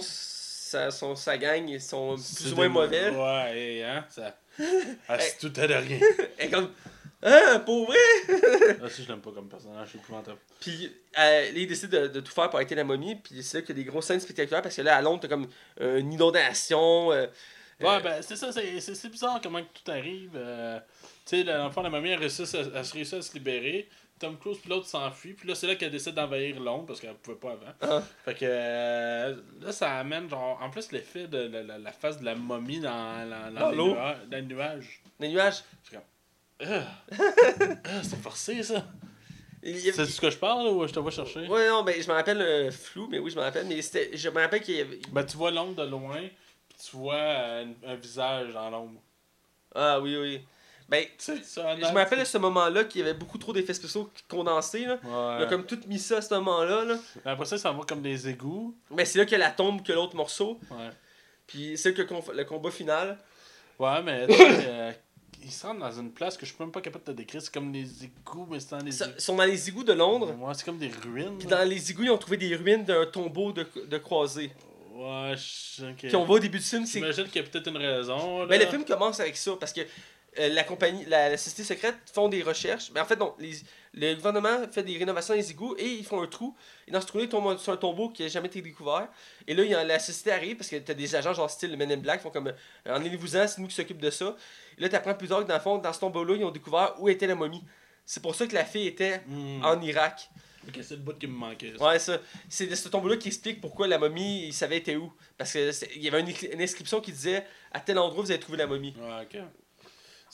sa, 0.66 0.92
son, 0.92 1.16
sa 1.16 1.38
gang, 1.38 1.68
ils 1.70 1.82
sont 1.82 2.16
plus 2.16 2.52
ou 2.52 2.56
moins 2.56 2.70
mauvais. 2.70 3.10
Ouais, 3.10 3.60
et, 3.60 3.84
hein, 3.84 4.06
ça... 4.10 4.36
Ah, 5.08 5.20
c'est 5.20 5.38
tout 5.38 5.54
à 5.60 5.68
de 5.68 5.74
rien. 5.74 6.00
Est 6.40 6.50
comme. 6.50 6.72
Hein, 7.24 7.60
pour 7.66 7.88
vrai? 7.88 7.98
Ah, 8.84 8.90
si, 8.90 9.04
je 9.04 9.10
l'aime 9.10 9.22
pas 9.22 9.32
comme 9.32 9.50
personnage, 9.50 9.90
c'est 9.92 9.98
épouvantable. 9.98 10.38
Puis 10.60 10.92
euh, 11.20 11.52
il 11.56 11.68
décide 11.68 11.90
de, 11.90 12.08
de 12.08 12.20
tout 12.20 12.32
faire 12.32 12.50
pour 12.50 12.56
arrêter 12.56 12.76
la 12.76 12.84
momie. 12.84 13.16
Puis 13.16 13.44
c'est 13.44 13.58
là 13.58 13.62
qu'il 13.64 13.78
y 13.78 13.82
a 13.82 13.84
des 13.84 13.90
grosses 13.90 14.06
scènes 14.06 14.20
spectaculaires 14.20 14.62
parce 14.62 14.76
que 14.76 14.82
là, 14.82 14.96
à 14.96 15.02
Londres, 15.02 15.20
t'as 15.22 15.28
comme 15.28 15.48
euh, 15.82 16.00
une 16.00 16.14
inondation. 16.14 17.12
euh, 17.12 17.28
Ouais, 17.82 17.88
euh, 17.98 18.00
ben, 18.00 18.22
c'est 18.22 18.38
ça, 18.38 18.52
c'est 18.54 19.10
bizarre 19.10 19.40
comment 19.44 19.62
que 19.62 19.68
tout 19.84 19.92
arrive. 19.92 20.32
tu 20.32 20.40
sais, 21.26 21.44
la- 21.44 21.58
dans 21.58 21.66
le 21.66 21.72
fond, 21.72 21.82
la 21.82 21.90
mamie, 21.90 22.10
elle 22.12 22.20
réussit 22.20 22.46
à, 22.56 22.60
elle 22.76 22.86
se 22.86 22.94
réussit 22.94 23.16
à 23.16 23.22
se 23.22 23.34
libérer. 23.34 23.90
Tom 24.20 24.38
Cruise 24.38 24.58
puis 24.60 24.70
l'autre 24.70 24.86
s'enfuit. 24.88 25.34
Puis 25.34 25.48
là, 25.48 25.56
c'est 25.56 25.68
là 25.68 25.76
qu'elle 25.76 25.92
décide 25.92 26.14
d'envahir 26.14 26.60
Londres 26.60 26.86
parce 26.88 27.02
qu'elle 27.02 27.16
pouvait 27.16 27.38
pas 27.38 27.52
avant. 27.52 27.74
Ah. 27.82 28.02
Fait 28.24 28.34
que 28.34 28.46
euh, 28.48 29.36
là, 29.62 29.72
ça 29.72 29.96
amène, 29.98 30.30
genre, 30.30 30.58
en 30.62 30.70
plus, 30.70 30.92
l'effet 30.92 31.28
de 31.28 31.38
la, 31.48 31.64
la- 31.64 31.78
la 31.78 31.92
face 31.92 32.20
de 32.20 32.26
la 32.26 32.36
momie 32.36 32.80
dans, 32.80 33.30
dans, 33.30 33.54
dans 33.54 33.60
Dans 33.60 33.72
les 33.72 33.78
nuages- 33.78 34.18
dans 34.30 34.38
les 34.38 34.42
nuages. 34.44 35.02
les 35.20 35.30
nuages. 35.30 35.64
Ah, 35.94 36.66
Ah, 36.68 38.02
c'est 38.04 38.22
forcé, 38.22 38.64
ça. 38.64 38.86
Il 39.62 39.78
C'est 39.80 40.06
ce 40.06 40.22
que 40.22 40.30
je 40.30 40.38
parle 40.38 40.68
ou 40.68 40.88
je 40.88 40.94
te 40.94 41.00
vois 41.00 41.12
chercher? 41.12 41.48
Ouais, 41.48 41.68
non, 41.68 41.84
ben, 41.84 42.00
je 42.02 42.08
me 42.08 42.14
rappelle 42.14 42.40
euh, 42.42 42.72
flou, 42.72 43.08
mais 43.10 43.18
oui, 43.20 43.32
je 43.32 43.36
me 43.36 43.42
rappelle. 43.42 43.66
Mais 43.66 43.82
c'était, 43.82 44.16
je 44.16 44.30
me 44.30 44.40
rappelle 44.40 44.62
qu'il 44.62 44.76
y 44.76 44.82
avait. 44.82 45.00
Ben, 45.12 45.24
tu 45.26 45.36
vois 45.38 45.50
l'ombre 45.52 45.74
de 45.84 45.90
loin, 45.90 46.20
puis 46.70 46.78
tu 46.90 46.96
vois 46.96 47.16
euh, 47.16 47.66
un, 47.84 47.90
un 47.90 47.96
visage 47.96 48.54
dans 48.54 48.70
l'ombre. 48.70 49.02
Ah, 49.74 50.00
oui, 50.00 50.16
oui. 50.18 50.42
Ben, 50.88 51.04
je 51.20 51.32
me 51.32 51.96
rappelle 51.96 52.20
de 52.20 52.26
ce 52.26 52.38
moment-là 52.38 52.84
qu'il 52.84 53.02
y 53.02 53.04
avait 53.04 53.16
beaucoup 53.16 53.40
trop 53.40 53.52
d'effets 53.52 53.74
spéciaux 53.74 54.10
condensés. 54.30 54.86
Là. 54.86 55.00
Ouais. 55.04 55.40
Il 55.40 55.44
a 55.44 55.46
comme 55.48 55.66
tout 55.66 55.80
mis 55.88 55.98
ça 55.98 56.18
à 56.18 56.22
ce 56.22 56.34
moment-là. 56.36 56.86
Là. 56.86 56.98
Après 57.26 57.46
ça, 57.46 57.58
ça 57.58 57.72
va 57.72 57.84
comme 57.88 58.04
des 58.04 58.30
égouts. 58.30 58.76
Ben, 58.92 59.06
c'est 59.06 59.18
là 59.18 59.26
qu'il 59.26 59.38
y 59.38 59.42
a 59.42 59.46
la 59.46 59.52
tombe 59.52 59.82
que 59.82 59.92
l'autre 59.92 60.16
morceau. 60.16 60.60
Ouais. 60.70 60.90
Puis 61.48 61.78
c'est 61.78 61.98
là 61.98 62.04
que 62.04 62.32
le, 62.34 62.44
combat 62.44 62.70
final. 62.70 63.18
Ouais, 63.80 64.02
mais 64.04 64.28
euh, 64.30 64.92
ils 65.44 65.52
se 65.52 65.66
rendent 65.66 65.80
dans 65.80 65.92
une 65.92 66.12
place 66.12 66.38
que 66.38 66.46
je 66.46 66.54
suis 66.54 66.64
même 66.64 66.72
pas 66.72 66.82
capable 66.82 67.04
de 67.04 67.12
te 67.12 67.18
décrire. 67.18 67.42
C'est 67.42 67.54
comme 67.54 67.72
des 67.72 68.06
égouts, 68.06 68.48
mais 68.50 68.60
c'est 68.60 68.72
dans 68.72 68.84
les 68.84 68.92
Ça-. 68.92 69.08
Ils 69.16 69.22
sont 69.22 69.36
dans 69.36 69.44
les 69.44 69.68
égouts 69.68 69.84
de 69.84 69.94
Londres. 69.94 70.36
Ouais, 70.40 70.54
c'est 70.54 70.66
comme 70.66 70.78
des 70.78 70.92
ruines. 71.04 71.38
Puis 71.40 71.48
dans 71.48 71.68
les 71.68 71.92
égouts, 71.92 72.04
ils 72.04 72.12
ont 72.12 72.18
trouvé 72.18 72.38
des 72.38 72.56
ruines 72.56 72.84
d'un 72.84 73.06
tombeau 73.08 73.52
de, 73.52 73.66
de 73.88 73.98
croisés. 73.98 74.52
Ouais, 74.94 75.34
je... 75.36 75.86
ok. 75.86 75.98
Puis 75.98 76.16
on 76.16 76.24
voit 76.24 76.38
au 76.38 76.40
début 76.40 76.60
du 76.60 76.64
film, 76.64 76.86
c'est. 76.86 77.00
J'imagine 77.00 77.26
qu'il 77.26 77.42
y 77.42 77.46
a 77.46 77.48
peut-être 77.48 77.68
une 77.68 77.78
raison. 77.78 78.40
Là. 78.42 78.46
Ben, 78.46 78.60
le 78.60 78.68
film 78.68 78.86
commence 78.86 79.20
avec 79.20 79.36
ça 79.36 79.52
parce 79.60 79.74
que 79.74 79.82
euh, 80.40 80.50
la 80.50 80.64
compagnie, 80.64 81.06
la, 81.06 81.30
la 81.30 81.38
société 81.38 81.64
secrète 81.64 81.96
font 82.14 82.28
des 82.30 82.44
recherches. 82.44 82.92
Mais 82.94 83.00
en 83.00 83.06
fait, 83.06 83.16
non, 83.16 83.34
les, 83.40 83.54
le 83.94 84.16
gouvernement 84.16 84.68
fait 84.72 84.84
des 84.84 84.98
rénovations 84.98 85.34
les 85.34 85.52
égouts 85.52 85.76
et 85.78 85.86
ils 85.88 86.06
font 86.06 86.22
un 86.22 86.28
trou. 86.28 86.56
Et 86.88 86.92
dans 86.92 87.00
ce 87.02 87.06
trou-là, 87.08 87.24
ils 87.26 87.30
tombent 87.30 87.58
sur 87.58 87.72
un 87.74 87.78
tombeau 87.78 88.10
qui 88.10 88.24
n'a 88.24 88.28
jamais 88.30 88.48
été 88.48 88.62
découvert. 88.62 89.08
Et 89.48 89.54
là, 89.54 89.64
il 89.64 89.72
y 89.72 89.76
a, 89.76 89.84
la 89.84 90.00
société 90.00 90.32
arrive 90.32 90.58
parce 90.58 90.70
que 90.70 90.76
t'as 90.78 90.94
des 90.94 91.16
agents 91.16 91.34
genre 91.34 91.50
style 91.50 91.76
Men 91.78 91.92
in 91.92 91.98
Black 91.98 92.20
qui 92.20 92.24
font 92.24 92.32
comme 92.32 92.48
euh, 92.48 92.96
Emmenez-vous-en, 92.96 93.48
c'est 93.48 93.60
nous 93.62 93.68
qui 93.68 93.76
s'occupent 93.76 94.02
de 94.02 94.10
ça. 94.12 94.36
Et 94.78 94.82
là, 94.82 94.90
t'apprends 94.90 95.14
plus 95.16 95.28
tard 95.28 95.44
que 95.44 95.48
dans 95.48 95.54
le 95.56 95.60
fond, 95.62 95.78
dans 95.78 95.94
ce 95.94 96.00
tombeau-là, 96.00 96.36
ils 96.36 96.44
ont 96.44 96.52
découvert 96.52 96.96
où 97.00 97.10
était 97.10 97.28
la 97.28 97.36
momie. 97.36 97.64
C'est 98.06 98.22
pour 98.22 98.36
ça 98.36 98.46
que 98.46 98.54
la 98.54 98.66
fille 98.66 98.88
était 98.88 99.22
Hmm. 99.28 99.64
en 99.64 99.82
Irak. 99.82 100.30
Ok, 100.68 100.80
c'est 100.82 100.96
le 100.96 101.02
bout 101.02 101.14
qui 101.18 101.28
me 101.28 101.34
manquait. 101.34 101.74
ça. 101.78 101.86
Ouais, 101.88 102.00
ça. 102.00 102.20
C'est 102.50 102.66
de 102.66 102.74
ce 102.74 102.90
tombeau-là 102.90 103.18
qui 103.18 103.28
explique 103.28 103.62
pourquoi 103.62 103.88
la 103.88 104.00
momie, 104.00 104.48
il 104.48 104.54
savait 104.54 104.78
était 104.78 104.96
où. 104.96 105.14
Parce 105.38 105.54
que 105.54 105.72
c'est- 105.72 105.90
il 105.96 106.02
y 106.04 106.08
avait 106.08 106.22
une, 106.22 106.34
une 106.54 106.62
inscription 106.62 107.02
qui 107.02 107.12
disait 107.12 107.46
à 107.72 107.80
tel 107.80 108.00
endroit 108.00 108.24
vous 108.24 108.32
avez 108.32 108.40
trouvé 108.40 108.58
la 108.58 108.66
momie. 108.68 108.96
Ouais, 109.00 109.24
ok. 109.24 109.42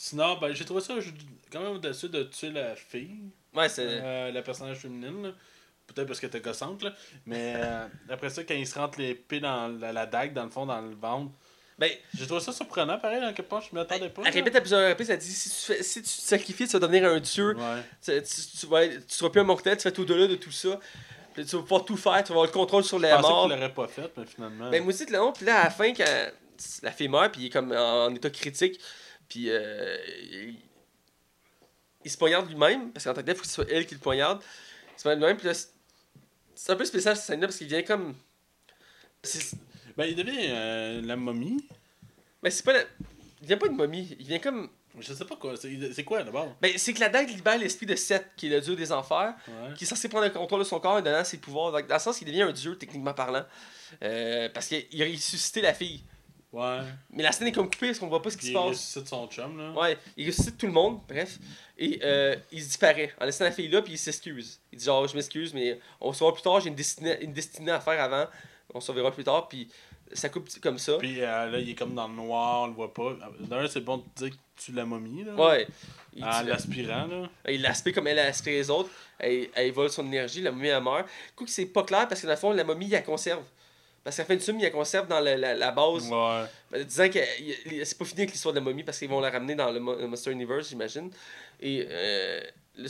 Sinon, 0.03 0.35
ben, 0.39 0.51
j'ai 0.53 0.65
trouvé 0.65 0.81
ça 0.81 0.99
je- 0.99 1.11
quand 1.51 1.59
même 1.61 1.73
au-dessus 1.73 2.09
de 2.09 2.23
tuer 2.23 2.49
la 2.49 2.75
fille, 2.75 3.19
Ouais, 3.53 3.69
c'est. 3.69 3.85
euh, 3.87 4.31
la 4.31 4.41
personnage 4.41 4.77
féminine. 4.79 5.21
là. 5.27 5.29
Peut-être 5.85 6.07
parce 6.07 6.19
qu'elle 6.19 6.29
était 6.29 6.39
gossante, 6.41 6.81
là. 6.81 6.91
Mais 7.27 7.53
euh, 7.57 7.85
après 8.09 8.29
ça, 8.31 8.43
quand 8.43 8.55
il 8.55 8.65
se 8.65 8.79
rentre 8.79 8.99
l'épée 8.99 9.39
dans 9.39 9.67
la, 9.67 9.91
la 9.93 10.05
dague, 10.07 10.33
dans 10.33 10.43
le 10.45 10.49
fond, 10.49 10.65
dans 10.65 10.81
le 10.81 10.95
ventre, 10.95 11.31
Ben, 11.77 11.91
j'ai 12.15 12.25
trouvé 12.25 12.41
ça 12.41 12.51
surprenant, 12.51 12.97
pareil, 12.97 13.21
dans 13.21 13.31
quelque 13.33 13.47
part, 13.49 13.61
je 13.61 13.75
m'y 13.75 13.79
attendais 13.81 14.09
pas. 14.09 14.21
elle 14.23 14.29
là. 14.29 14.33
répète 14.33 14.55
à 14.55 14.61
plusieurs 14.61 14.89
reprises, 14.89 15.09
elle 15.11 15.19
dit 15.19 15.31
si 15.33 15.49
tu, 15.49 15.55
fais- 15.73 15.83
si 15.83 16.01
tu 16.01 16.07
te 16.07 16.21
sacrifies, 16.21 16.65
tu 16.65 16.73
vas 16.73 16.79
devenir 16.79 17.05
un 17.07 17.19
dieu. 17.19 17.55
Ouais. 17.55 17.81
Tu, 18.03 18.11
tu, 18.23 19.01
tu 19.03 19.13
seras 19.15 19.29
plus 19.29 19.41
un 19.41 19.43
mortel, 19.43 19.77
tu 19.77 19.83
vas 19.83 19.89
être 19.89 19.99
au-delà 19.99 20.25
de 20.27 20.35
tout 20.35 20.51
ça. 20.51 20.79
Puis 21.35 21.45
tu 21.45 21.55
vas 21.57 21.61
pouvoir 21.61 21.85
tout 21.85 21.97
faire, 21.97 22.17
tu 22.23 22.29
vas 22.29 22.39
avoir 22.39 22.45
le 22.47 22.51
contrôle 22.51 22.83
sur 22.83 22.97
Je 22.97 23.03
la 23.03 23.17
pensais 23.17 23.29
mort. 23.29 23.47
qu'il 23.47 23.55
l'aurait 23.55 23.73
pas 23.73 23.87
fait, 23.87 24.11
mais 24.17 24.25
finalement. 24.25 24.69
Ben, 24.71 24.81
moi 24.83 24.91
aussi, 24.93 25.05
le 25.05 25.13
long, 25.17 25.31
puis 25.31 25.45
là, 25.45 25.59
à 25.59 25.63
la 25.65 25.69
fin, 25.69 25.93
quand 25.93 26.31
la 26.83 26.91
fille 26.91 27.07
meurt, 27.07 27.31
puis 27.33 27.41
il 27.43 27.45
est 27.47 27.49
comme 27.49 27.71
en, 27.71 28.05
en 28.05 28.15
état 28.15 28.29
critique, 28.29 28.79
puis 29.31 29.45
euh, 29.49 29.97
il, 30.29 30.55
il 32.03 32.11
se 32.11 32.17
poignarde 32.17 32.49
lui-même, 32.49 32.91
parce 32.91 33.05
qu'en 33.05 33.13
tant 33.13 33.21
que 33.21 33.25
tel, 33.27 33.35
il 33.35 33.37
faut 33.37 33.43
que 33.43 33.47
ce 33.47 33.53
soit 33.53 33.69
elle 33.71 33.85
qui 33.85 33.93
le 33.93 33.99
poignarde. 34.01 34.41
Il 34.95 34.97
se 34.97 35.03
poignarde 35.03 35.19
lui-même, 35.21 35.37
puis 35.37 35.47
là, 35.47 35.53
c'est- 35.53 36.71
un 36.71 36.75
peu 36.75 36.83
spécial 36.83 37.15
cette 37.15 37.25
scène-là, 37.25 37.47
parce 37.47 37.57
qu'il 37.57 37.67
vient 37.67 37.81
comme. 37.83 38.13
Ben, 39.97 40.05
il 40.05 40.15
devient 40.15 40.47
euh, 40.49 41.01
la 41.01 41.15
momie. 41.15 41.65
ben, 42.43 42.49
c'est 42.51 42.63
pas 42.65 42.73
la- 42.73 42.83
Il 43.41 43.47
vient 43.47 43.57
pas 43.57 43.67
une 43.67 43.75
momie, 43.75 44.15
il 44.19 44.25
vient 44.25 44.39
comme. 44.39 44.69
Je 44.99 45.13
sais 45.13 45.23
pas 45.25 45.37
quoi. 45.37 45.53
C'est 45.55 46.03
quoi 46.03 46.21
d'abord? 46.23 46.53
Ben, 46.61 46.77
c'est 46.77 46.93
que 46.93 46.99
la 46.99 47.07
dague 47.09 47.29
libère 47.29 47.57
l'esprit 47.57 47.85
de 47.85 47.95
Seth, 47.95 48.25
qui 48.35 48.47
est 48.47 48.49
le 48.49 48.59
dieu 48.61 48.75
des 48.75 48.91
enfers, 48.91 49.33
Ouais. 49.47 49.73
qui 49.77 49.85
est 49.85 49.87
censé 49.87 50.09
prendre 50.09 50.25
le 50.25 50.31
contrôle 50.31 50.59
de 50.59 50.65
son 50.65 50.79
corps 50.81 50.99
et 50.99 51.01
donnant 51.01 51.23
ses 51.23 51.37
pouvoirs. 51.37 51.71
Dans 51.71 51.93
le 51.95 51.99
sens 51.99 52.17
qu'il 52.17 52.27
devient 52.27 52.41
un 52.41 52.51
dieu, 52.51 52.77
techniquement 52.77 53.13
parlant. 53.13 53.45
Euh, 54.03 54.49
parce 54.53 54.67
qu'il 54.67 55.01
a 55.01 55.05
ressuscité 55.05 55.61
la 55.61 55.73
fille. 55.73 56.03
Ouais. 56.53 56.79
Mais 57.11 57.23
la 57.23 57.31
scène 57.31 57.47
est 57.47 57.51
comme 57.53 57.69
coupée 57.69 57.87
parce 57.87 57.99
qu'on 57.99 58.07
voit 58.07 58.21
pas 58.21 58.29
ce 58.29 58.37
qui 58.37 58.45
se 58.47 58.51
il 58.51 58.53
passe. 58.53 58.65
ressuscite 58.69 59.07
son 59.07 59.27
chum, 59.27 59.57
là. 59.57 59.71
Ouais, 59.71 59.97
il 60.17 60.27
ressuscite 60.27 60.57
tout 60.57 60.65
le 60.65 60.73
monde, 60.73 60.99
bref. 61.07 61.37
Et 61.77 61.99
euh, 62.03 62.35
il 62.51 62.59
disparaît 62.61 63.13
en 63.21 63.25
laissant 63.25 63.45
la 63.45 63.51
fille 63.51 63.69
là, 63.69 63.81
puis 63.81 63.93
il 63.93 63.97
s'excuse. 63.97 64.59
Il 64.71 64.77
dit 64.79 64.85
genre, 64.85 65.07
je 65.07 65.15
m'excuse, 65.15 65.53
mais 65.53 65.79
on 66.01 66.11
se 66.11 66.19
verra 66.19 66.33
plus 66.33 66.41
tard, 66.43 66.59
j'ai 66.59 66.67
une 66.69 66.75
destinée, 66.75 67.17
une 67.23 67.31
destinée 67.33 67.71
à 67.71 67.79
faire 67.79 68.01
avant. 68.01 68.25
On 68.73 68.81
se 68.81 68.91
verra 68.91 69.11
plus 69.11 69.23
tard, 69.23 69.47
puis 69.47 69.69
ça 70.13 70.27
coupe 70.27 70.49
comme 70.61 70.77
ça. 70.77 70.97
Puis 70.97 71.21
euh, 71.21 71.49
là, 71.49 71.57
il 71.59 71.69
est 71.69 71.75
comme 71.75 71.95
dans 71.95 72.07
le 72.09 72.15
noir, 72.15 72.63
on 72.63 72.67
le 72.67 72.73
voit 72.73 72.93
pas. 72.93 73.15
D'ailleurs, 73.39 73.71
c'est 73.71 73.79
bon 73.81 73.97
de 73.97 74.03
dire 74.15 74.31
que 74.31 74.35
tu 74.63 74.73
la 74.73 74.83
momie, 74.85 75.23
là. 75.23 75.33
Ouais. 75.35 75.67
Il, 76.13 76.25
En 76.25 76.41
tue- 76.41 76.47
l'aspirant, 76.49 77.07
là. 77.07 77.29
il 77.47 77.61
l'aspire 77.61 77.93
comme 77.93 78.07
elle 78.07 78.19
a 78.19 78.25
aspiré 78.25 78.57
les 78.57 78.69
autres. 78.69 78.89
Elle, 79.17 79.47
elle 79.55 79.71
vole 79.71 79.89
son 79.89 80.05
énergie, 80.05 80.41
la 80.41 80.51
momie 80.51 80.67
elle 80.67 80.83
meurt. 80.83 81.07
Coup 81.35 81.45
que 81.45 81.49
c'est 81.51 81.65
pas 81.65 81.83
clair 81.83 82.09
parce 82.09 82.19
que 82.19 82.25
dans 82.27 82.33
le 82.33 82.37
fond, 82.37 82.51
la 82.51 82.65
momie, 82.65 82.87
il 82.87 82.91
la 82.91 83.01
conserve. 83.01 83.43
Parce 84.03 84.15
qu'à 84.15 84.23
la 84.23 84.27
fin 84.27 84.35
du 84.35 84.41
film, 84.41 84.59
il 84.59 84.63
la 84.63 84.71
conserve 84.71 85.07
dans 85.07 85.19
la, 85.19 85.37
la, 85.37 85.53
la 85.53 85.71
base. 85.71 86.09
Ouais. 86.09 86.43
Ben, 86.71 86.83
disant 86.83 87.09
que 87.09 87.19
c'est 87.83 87.97
pas 87.97 88.05
fini 88.05 88.21
avec 88.21 88.31
l'histoire 88.31 88.53
de 88.53 88.59
la 88.59 88.63
momie 88.63 88.83
parce 88.83 88.97
qu'ils 88.97 89.09
vont 89.09 89.19
la 89.19 89.29
ramener 89.29 89.53
dans 89.53 89.69
le, 89.69 89.79
le 89.79 90.07
Monster 90.07 90.31
Universe, 90.31 90.69
j'imagine. 90.69 91.11
Et 91.59 91.85
euh, 91.87 92.41
le, 92.77 92.87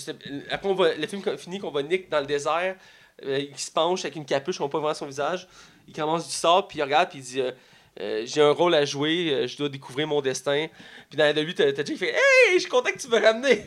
après, 0.49 0.69
on 0.69 0.73
va, 0.73 0.93
le 0.95 1.07
film 1.07 1.21
finit 1.37 1.59
qu'on 1.59 1.71
va 1.71 1.83
Nick 1.83 2.09
dans 2.09 2.21
le 2.21 2.25
désert, 2.25 2.77
euh, 3.25 3.39
il 3.39 3.57
se 3.57 3.71
penche 3.71 4.05
avec 4.05 4.15
une 4.15 4.25
capuche, 4.25 4.61
on 4.61 4.65
voit 4.65 4.69
pas 4.71 4.77
vraiment 4.79 4.93
son 4.93 5.05
visage. 5.05 5.47
Il 5.87 5.93
commence 5.93 6.27
du 6.27 6.33
sable, 6.33 6.67
puis 6.69 6.79
il 6.79 6.83
regarde, 6.83 7.09
puis 7.09 7.19
il 7.19 7.23
dit 7.23 7.41
euh, 7.41 8.23
J'ai 8.25 8.41
un 8.41 8.51
rôle 8.51 8.73
à 8.73 8.85
jouer, 8.85 9.45
je 9.47 9.57
dois 9.57 9.67
découvrir 9.67 10.07
mon 10.07 10.21
destin. 10.21 10.67
Puis 11.09 11.17
dans 11.17 11.25
la 11.25 11.33
de 11.33 11.41
lui, 11.41 11.53
t'as 11.53 11.73
Jake 11.75 11.97
fait 11.97 12.13
Hey, 12.13 12.53
je 12.53 12.59
suis 12.59 12.69
content 12.69 12.89
que 12.91 12.97
tu 12.97 13.09
me 13.09 13.19
ramener. 13.19 13.61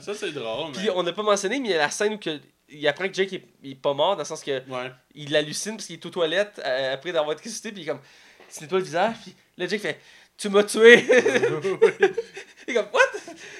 Ça, 0.00 0.14
c'est 0.14 0.30
drôle, 0.30 0.70
mais. 0.72 0.78
puis 0.78 0.90
on 0.94 1.02
n'a 1.02 1.12
pas 1.12 1.24
mentionné, 1.24 1.58
mais 1.58 1.68
il 1.68 1.70
y 1.72 1.74
a 1.74 1.78
la 1.78 1.90
scène 1.90 2.14
où 2.14 2.18
que, 2.18 2.38
il 2.68 2.86
apprend 2.88 3.06
que 3.08 3.14
Jake 3.14 3.32
est, 3.32 3.44
il 3.62 3.72
est 3.72 3.74
pas 3.74 3.94
mort, 3.94 4.16
dans 4.16 4.22
le 4.22 4.26
sens 4.26 4.42
que 4.42 4.62
Ouais. 4.68 4.90
il 5.14 5.34
hallucine 5.36 5.76
parce 5.76 5.86
qu'il 5.86 5.96
est 5.96 6.06
aux 6.06 6.10
toilettes 6.10 6.60
euh, 6.64 6.94
après 6.94 7.12
d'avoir 7.12 7.32
été 7.32 7.42
ressuscité, 7.44 7.72
puis 7.72 7.82
il 7.82 7.84
est 7.84 7.88
comme, 7.92 8.00
se 8.48 8.60
nettoie 8.60 8.78
le 8.78 8.84
visage, 8.84 9.14
puis 9.22 9.34
là, 9.56 9.66
Jake 9.66 9.80
fait, 9.82 10.00
tu 10.36 10.48
m'as 10.48 10.64
tué. 10.64 11.04
il 12.68 12.70
est 12.70 12.74
comme, 12.74 12.86
what? 12.92 13.00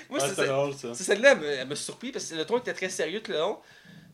Moi, 0.09 0.19
Ouais, 0.21 0.29
c'est- 0.29 0.35
c'est 0.35 0.79
c'est- 0.79 0.95
c'est 0.95 1.05
celle-là, 1.05 1.33
elle 1.33 1.39
me- 1.39 1.47
elle 1.73 1.77
surpris 1.77 2.13
parce 2.13 2.27
que 2.27 2.35
le 2.35 2.45
ton 2.45 2.59
était 2.59 2.73
très 2.75 2.89
sérieux 2.91 3.21
tout 3.23 3.33
le 3.33 3.39
long. 3.39 3.59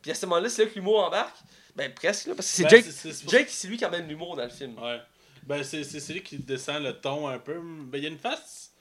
Puis 0.00 0.10
à 0.10 0.14
ce 0.14 0.26
moment-là, 0.26 0.48
c'est 0.48 0.64
là 0.64 0.70
que 0.70 0.74
l'humour 0.74 1.04
embarque. 1.04 1.36
Ben, 1.76 1.92
presque, 1.94 2.26
là, 2.26 2.34
parce 2.34 2.48
que 2.48 2.54
c'est 2.56 2.62
Ben, 2.64 2.68
Jake. 2.70 2.84
c'est- 2.84 3.12
c'est 3.12 3.28
Jake, 3.30 3.46
c'est 3.48 3.68
lui 3.68 3.76
qui 3.76 3.84
amène 3.84 4.06
l'humour 4.08 4.36
dans 4.36 4.44
le 4.44 4.50
film. 4.50 4.78
Ouais. 4.78 5.00
Ben, 5.44 5.62
c'est 5.64 5.84
c'est 5.84 6.00
celui 6.00 6.22
qui 6.22 6.36
descend 6.38 6.82
le 6.82 6.92
ton 6.92 7.28
un 7.28 7.38
peu. 7.38 7.58
Ben, 7.60 7.98
il 7.98 8.04
y 8.04 8.06
a 8.06 8.10
une 8.10 8.18
face 8.18 8.72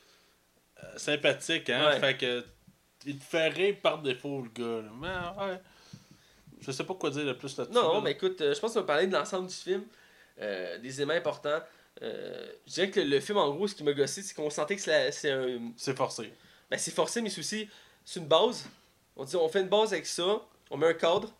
euh, 0.83 0.97
sympathique, 0.97 1.69
hein. 1.69 1.89
Ouais. 1.91 1.99
Fait 1.99 2.17
que. 2.17 2.45
Il 3.05 3.17
te 3.17 3.23
fait 3.23 3.47
rire 3.49 3.75
par 3.81 3.99
défaut, 4.01 4.43
le 4.43 4.49
gars. 4.49 4.83
Là. 4.83 5.35
Ouais. 5.47 5.59
Je 6.61 6.71
sais 6.71 6.83
pas 6.83 6.93
quoi 6.93 7.09
dire 7.09 7.25
de 7.25 7.33
plus 7.33 7.57
là-dessus. 7.57 7.73
Non, 7.75 8.01
mais 8.01 8.11
écoute, 8.11 8.39
euh, 8.41 8.53
je 8.53 8.59
pense 8.59 8.73
qu'on 8.73 8.81
va 8.81 8.85
parler 8.85 9.07
de 9.07 9.13
l'ensemble 9.13 9.47
du 9.47 9.55
film, 9.55 9.83
euh, 10.39 10.77
des 10.77 11.01
éléments 11.01 11.13
importants. 11.17 11.59
Euh, 12.01 12.51
je 12.67 12.73
dirais 12.73 12.89
que 12.89 12.99
le 12.99 13.19
film, 13.19 13.37
en 13.37 13.49
gros, 13.53 13.67
ce 13.67 13.75
qui 13.75 13.83
m'a 13.83 13.93
gossé, 13.93 14.21
c'est 14.21 14.33
qu'on 14.33 14.49
sentait 14.49 14.75
que 14.75 14.81
c'est 14.81 15.31
un, 15.31 15.71
C'est 15.75 15.97
forcé. 15.97 16.31
Ben, 16.69 16.77
c'est 16.77 16.91
forcé, 16.93 17.21
mais 17.21 17.29
c'est 17.29 17.39
aussi 17.39 17.67
c'est 18.05 18.19
une 18.19 18.27
base. 18.27 18.65
On 19.15 19.23
dit 19.25 19.35
on 19.35 19.49
fait 19.49 19.61
une 19.61 19.67
base 19.67 19.91
avec 19.91 20.05
ça, 20.05 20.41
on 20.69 20.77
met 20.77 20.87
un 20.87 20.93
cadre, 20.93 21.33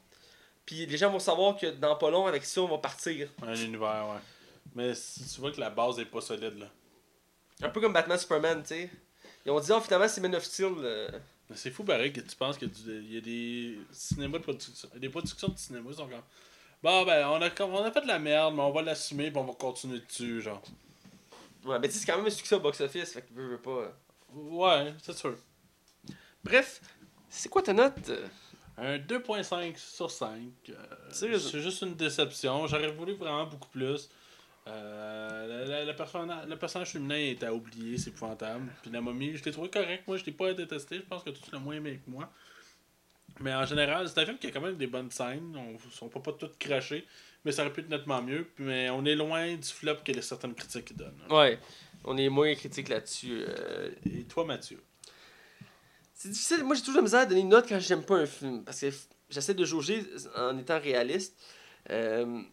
puis 0.66 0.86
les 0.86 0.98
gens 0.98 1.10
vont 1.10 1.20
savoir 1.20 1.56
que 1.58 1.68
dans 1.68 1.96
pas 1.96 2.10
long, 2.10 2.28
avec 2.28 2.44
ça, 2.44 2.62
on 2.62 2.68
va 2.68 2.78
partir. 2.80 3.30
Un 3.42 3.56
univers, 3.56 4.08
ouais. 4.10 4.22
Mais 4.76 4.94
si 4.94 5.26
tu 5.28 5.40
vois 5.42 5.52
que 5.52 5.60
la 5.60 5.70
base 5.70 6.00
est 6.00 6.06
pas 6.06 6.22
solide, 6.22 6.58
là. 6.60 6.68
Un 7.64 7.70
peu 7.70 7.80
comme 7.80 7.94
Batman 7.94 8.18
Superman, 8.18 8.62
tu 8.62 8.70
sais. 8.70 8.90
Ils 9.46 9.52
ont 9.52 9.60
dit, 9.60 9.72
oh, 9.72 9.80
finalement, 9.80 10.08
c'est 10.08 10.22
Man 10.22 10.36
of 10.36 10.44
Steel. 10.44 10.74
euh. 10.80 11.10
C'est 11.56 11.72
fou, 11.72 11.84
pareil, 11.84 12.12
que 12.14 12.22
tu 12.22 12.36
penses 12.36 12.58
qu'il 12.58 12.68
y 12.68 12.72
a 12.72 12.74
du- 12.74 13.06
il 13.06 13.14
y 13.14 13.18
a 13.18 13.22
des 13.22 13.80
cinémas 13.92 14.38
de 14.38 14.44
production. 14.44 14.90
Des 14.96 15.10
productions 15.10 15.48
de 15.50 15.58
cinéma, 15.58 15.92
sont 15.94 16.08
comme. 16.08 16.22
Bon, 16.84 17.06
ben, 17.06 17.28
on 17.28 17.42
a, 17.42 17.50
on 17.66 17.84
a 17.84 17.92
fait 17.92 18.02
de 18.02 18.08
la 18.08 18.20
merde, 18.20 18.56
mais 18.56 18.62
on 18.62 18.72
va 18.72 18.82
l'assumer, 18.82 19.30
puis 19.30 19.40
on 19.40 19.44
va 19.46 19.54
continuer 19.54 20.00
dessus, 20.00 20.42
genre. 20.42 20.62
Ouais, 21.64 21.78
mais 21.80 21.88
tu 21.88 21.94
sais, 21.94 22.00
c'est 22.00 22.06
quand 22.08 22.18
même 22.18 22.26
un 22.26 22.30
succès 22.32 22.56
au 22.56 22.60
box-office, 22.60 23.14
fait 23.14 23.22
que 23.22 23.34
veux, 23.34 23.50
veux 23.50 23.62
pas. 23.62 23.94
Ouais, 24.34 24.94
c'est 25.04 25.16
sûr. 25.16 25.36
Bref, 26.44 26.82
c'est 27.30 27.50
quoi 27.50 27.62
ta 27.62 27.74
note? 27.74 28.12
Un 28.78 28.98
2.5 28.98 29.78
sur 29.78 30.10
5. 30.10 30.40
euh, 30.70 30.74
c'est 31.12 31.62
juste 31.62 31.82
une 31.84 31.94
déception. 31.96 32.66
J'aurais 32.68 32.92
voulu 32.92 33.14
vraiment 33.14 33.46
beaucoup 33.46 33.70
plus. 33.70 34.10
Euh, 34.68 35.48
la- 35.48 35.66
la- 35.66 35.86
le, 35.86 35.96
personnage, 35.96 36.48
le 36.48 36.56
personnage 36.56 36.90
féminin 36.92 37.16
est 37.18 37.44
à 37.44 37.54
oublier, 37.54 37.98
c'est 37.98 38.10
épouvantable. 38.12 38.72
Puis 38.82 38.92
la 38.92 39.02
momie, 39.02 39.36
je 39.36 39.44
l'ai 39.44 39.52
trouvé 39.52 39.70
correct. 39.70 40.04
Moi, 40.08 40.18
je 40.18 40.26
l'ai 40.26 40.32
pas 40.32 40.54
détesté. 40.54 40.98
Je 40.98 41.02
pense 41.02 41.24
que 41.24 41.32
tu 41.32 41.40
l'as 41.52 41.60
moins 41.60 41.76
aimé 41.76 42.00
que 42.06 42.12
moi. 42.12 42.32
Mais 43.40 43.54
en 43.56 43.66
général, 43.66 44.08
c'est 44.08 44.20
un 44.20 44.26
film 44.26 44.38
qui 44.38 44.48
a 44.48 44.52
quand 44.52 44.62
même 44.62 44.76
des 44.78 44.88
bonnes 44.88 45.10
scènes. 45.10 45.56
On 45.56 46.06
ne 46.06 46.10
peut 46.12 46.22
pas 46.22 46.34
toutes 46.34 46.58
cracher. 46.60 47.06
Mais 47.44 47.52
ça 47.52 47.64
aurait 47.64 47.74
pu 47.74 47.82
être 47.82 47.90
nettement 47.90 48.22
mieux. 48.22 48.46
Mais 48.60 48.90
on 48.92 49.04
est 49.06 49.16
loin 49.16 49.56
du 49.56 49.68
flop 49.68 49.96
que 50.06 50.12
les 50.12 50.22
certaines 50.22 50.54
critiques 50.54 50.96
donnent. 50.96 51.24
Ouais, 51.30 51.58
on 52.04 52.16
est 52.18 52.30
moins 52.30 52.54
critique 52.54 52.88
là-dessus. 52.90 53.42
euh, 53.48 53.90
Et 54.06 54.26
toi, 54.26 54.46
Mathieu? 54.46 54.80
C'est 56.14 56.30
difficile. 56.30 56.64
Moi, 56.64 56.76
j'ai 56.76 56.82
toujours 56.82 56.98
la 56.98 57.02
misère 57.02 57.22
à 57.22 57.26
donner 57.26 57.42
une 57.42 57.50
note 57.50 57.68
quand 57.68 57.80
j'aime 57.80 58.04
pas 58.04 58.18
un 58.18 58.28
film. 58.28 58.64
Parce 58.64 58.80
que 58.82 58.92
j'essaie 59.28 59.56
de 59.56 59.66
jauger 59.66 60.04
en 60.36 60.56
étant 60.60 60.80
réaliste. 60.80 61.36
Euh, 61.90 62.44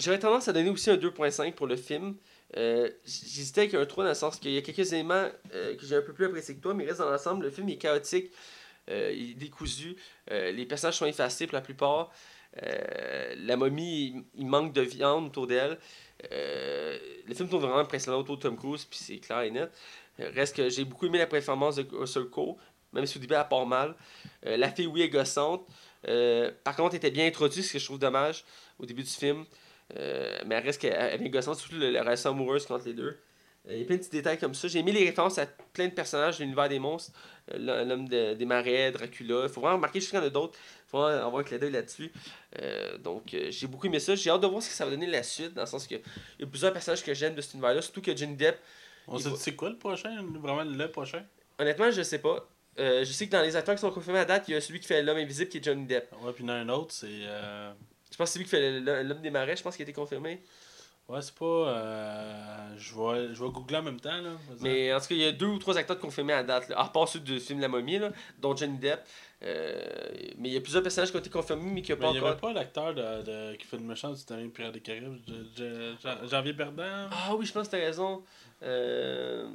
J'aurais 0.00 0.18
tendance 0.18 0.48
à 0.48 0.54
donner 0.54 0.70
aussi 0.70 0.90
un 0.90 0.96
2.5 0.96 1.52
pour 1.52 1.66
le 1.66 1.76
film. 1.76 2.16
Euh, 2.56 2.88
J'hésitais 3.04 3.62
avec 3.62 3.74
un 3.74 3.84
3 3.84 4.04
dans 4.04 4.10
le 4.10 4.14
sens 4.14 4.38
qu'il 4.38 4.52
y 4.52 4.56
a 4.56 4.62
quelques 4.62 4.94
éléments 4.94 5.28
euh, 5.54 5.76
que 5.76 5.84
j'ai 5.84 5.96
un 5.96 6.00
peu 6.00 6.14
plus 6.14 6.24
apprécié 6.24 6.56
que 6.56 6.60
toi, 6.60 6.72
mais 6.72 6.86
reste 6.86 7.00
dans 7.00 7.10
l'ensemble, 7.10 7.44
le 7.44 7.50
film 7.50 7.68
est 7.68 7.76
chaotique, 7.76 8.30
euh, 8.88 9.12
il 9.14 9.32
est 9.32 9.34
décousu, 9.34 9.96
les 10.30 10.64
personnages 10.64 10.96
sont 10.96 11.06
effacés 11.06 11.46
pour 11.46 11.54
la 11.54 11.60
plupart. 11.60 12.10
La 12.56 13.56
momie, 13.56 14.24
il, 14.34 14.46
manque 14.46 14.72
de 14.72 14.80
viande 14.80 15.26
autour 15.26 15.46
d'elle. 15.46 15.78
Le 16.30 17.34
film 17.34 17.48
tourne 17.48 17.62
vraiment 17.66 17.84
principalement 17.84 18.20
autour 18.20 18.38
de 18.38 18.42
Tom 18.42 18.56
Cruise, 18.56 18.86
puis 18.86 18.98
c'est 18.98 19.18
clair 19.18 19.42
et 19.42 19.50
net. 19.50 19.70
Reste 20.18 20.56
que 20.56 20.68
j'ai 20.70 20.84
beaucoup 20.84 21.06
aimé 21.06 21.18
la 21.18 21.26
performance 21.26 21.76
de 21.76 21.82
Crowe, 21.82 22.56
même 22.92 23.06
si 23.06 23.18
au 23.18 23.20
début 23.20 23.34
elle 23.34 23.46
part 23.48 23.66
mal. 23.66 23.94
La 24.42 24.70
fille, 24.70 24.86
oui, 24.86 25.02
est 25.02 25.10
gossante. 25.10 25.68
Par 26.64 26.74
contre, 26.74 26.94
elle 26.94 26.96
était 26.96 27.10
bien 27.10 27.26
introduite, 27.26 27.64
ce 27.64 27.74
que 27.74 27.78
je 27.78 27.84
trouve 27.84 27.98
dommage 27.98 28.44
au 28.78 28.86
début 28.86 29.02
du 29.02 29.10
film. 29.10 29.44
Euh, 29.96 30.38
mais 30.46 30.54
elle 30.56 30.64
reste 30.64 30.80
qu'elle 30.80 30.92
elle 30.94 31.22
est 31.26 31.30
gossante, 31.30 31.58
surtout 31.58 31.76
la 31.78 32.00
relation 32.02 32.30
amoureuse 32.30 32.70
entre 32.70 32.86
les 32.86 32.94
deux. 32.94 33.18
Euh, 33.68 33.72
Il 33.74 33.78
y 33.80 33.82
a 33.82 33.84
plein 33.84 33.96
de 33.96 34.00
petits 34.00 34.10
détails 34.10 34.38
comme 34.38 34.54
ça. 34.54 34.68
J'ai 34.68 34.78
aimé 34.78 34.92
les 34.92 35.04
références 35.04 35.36
à 35.38 35.46
plein 35.46 35.86
de 35.88 35.92
personnages 35.92 36.38
de 36.38 36.44
l'univers 36.44 36.68
des 36.68 36.78
monstres. 36.78 37.12
Euh, 37.52 37.84
l'homme- 37.84 38.08
de- 38.08 38.34
des 38.34 38.44
marais, 38.44 38.90
Dracula. 38.92 39.42
Il 39.42 39.48
faut 39.48 39.60
vraiment 39.60 39.76
remarquer 39.76 40.00
jusqu'à 40.00 40.18
qu'il 40.18 40.24
y 40.24 40.26
en 40.26 40.30
a 40.30 40.30
d'autres. 40.30 40.58
Il 40.86 40.90
faut 40.90 40.98
vraiment 40.98 41.26
avoir 41.26 41.44
un 41.52 41.58
d'œil 41.58 41.70
là-dessus. 41.72 42.10
Euh, 42.62 42.96
donc, 42.98 43.34
euh, 43.34 43.48
j'ai 43.50 43.66
beaucoup 43.66 43.86
aimé 43.86 43.98
ça. 44.00 44.14
J'ai 44.14 44.30
hâte 44.30 44.40
de 44.40 44.46
voir 44.46 44.62
ce 44.62 44.68
que 44.68 44.74
ça 44.74 44.84
va 44.84 44.90
donner 44.92 45.06
la 45.06 45.22
suite, 45.22 45.52
dans 45.54 45.62
le 45.62 45.66
sens 45.66 45.86
que 45.86 45.94
il 45.96 46.00
y 46.40 46.44
a 46.44 46.46
plusieurs 46.46 46.72
personnages 46.72 47.02
que 47.04 47.12
j'aime 47.12 47.34
de 47.34 47.40
cet 47.42 47.52
univers-là, 47.54 47.82
surtout 47.82 48.00
que 48.00 48.16
Johnny 48.16 48.36
Depp, 48.36 48.58
On 49.08 49.16
va- 49.16 49.30
dit 49.30 49.36
c'est 49.36 49.54
quoi 49.56 49.68
le 49.70 49.76
prochain? 49.76 50.24
Vraiment 50.40 50.62
le 50.64 50.90
prochain? 50.90 51.24
Honnêtement, 51.58 51.90
je 51.90 52.02
sais 52.02 52.18
pas. 52.20 52.48
Euh, 52.78 53.04
je 53.04 53.12
sais 53.12 53.26
que 53.26 53.32
dans 53.32 53.42
les 53.42 53.56
acteurs 53.56 53.74
qui 53.74 53.80
sont 53.82 53.90
confirmés 53.90 54.20
à 54.20 54.24
date, 54.24 54.44
il 54.48 54.52
y 54.52 54.54
a 54.54 54.60
celui 54.60 54.80
qui 54.80 54.86
fait 54.86 55.02
l'homme 55.02 55.18
invisible 55.18 55.50
qui 55.50 55.58
est 55.58 55.64
Johnny 55.64 55.84
Depp. 55.84 56.10
Ouais, 56.22 56.32
puis 56.32 56.44
il 56.44 56.48
y 56.48 56.50
en 56.50 56.54
a 56.54 56.56
un 56.58 56.68
autre, 56.70 56.94
c'est. 56.94 57.08
Je 58.10 58.16
pense 58.16 58.28
que 58.28 58.32
c'est 58.32 58.38
lui 58.38 58.44
qui 58.44 58.50
fait 58.50 58.80
l'homme 58.80 59.20
des 59.22 59.30
marais, 59.30 59.56
je 59.56 59.62
pense 59.62 59.76
qu'il 59.76 59.82
a 59.84 59.88
été 59.88 59.92
confirmé. 59.92 60.42
Ouais, 61.08 61.20
c'est 61.22 61.34
pas. 61.34 61.44
euh, 61.44 62.76
Je 62.76 62.94
vais, 62.94 63.34
je 63.34 63.42
vais 63.42 63.50
googler 63.50 63.78
en 63.78 63.82
même 63.82 63.98
temps. 64.00 64.20
Là. 64.20 64.30
Mais 64.60 64.92
en 64.94 65.00
tout 65.00 65.08
cas, 65.08 65.14
il 65.16 65.20
y 65.20 65.24
a 65.24 65.32
deux 65.32 65.46
ou 65.46 65.58
trois 65.58 65.76
acteurs 65.76 65.98
confirmés 65.98 66.32
à 66.34 66.44
date, 66.44 66.68
là, 66.68 66.78
à 66.80 66.88
part 66.88 67.08
ceux 67.08 67.18
du 67.18 67.40
film 67.40 67.60
La 67.60 67.66
Momie, 67.68 67.98
là, 67.98 68.12
dont 68.38 68.54
Johnny 68.56 68.78
Depp. 68.78 69.00
Euh, 69.42 69.82
mais 70.38 70.50
il 70.50 70.54
y 70.54 70.56
a 70.56 70.60
plusieurs 70.60 70.82
personnages 70.84 71.10
qui 71.10 71.16
ont 71.16 71.20
été 71.20 71.30
confirmés, 71.30 71.68
mais 71.72 71.82
qui 71.82 71.90
n'ont 71.90 71.98
pas 71.98 72.10
il 72.10 72.14
y 72.14 72.18
encore. 72.18 72.28
avait 72.30 72.40
pas 72.40 72.52
l'acteur 72.52 72.94
de, 72.94 73.22
de- 73.22 73.56
qui 73.56 73.66
fait 73.66 73.78
le 73.78 73.82
méchant 73.84 74.10
du 74.10 74.16
Titanic 74.18 74.52
Pirates 74.52 74.72
des 74.74 74.80
Caraïbes, 74.80 75.16
Janvier 76.30 76.52
Berdan. 76.52 77.08
Ah 77.10 77.34
oui, 77.36 77.46
je 77.46 77.52
pense 77.52 77.66
que 77.66 77.72
t'as 77.72 77.78
raison. 77.78 78.22
Euh... 78.62 79.48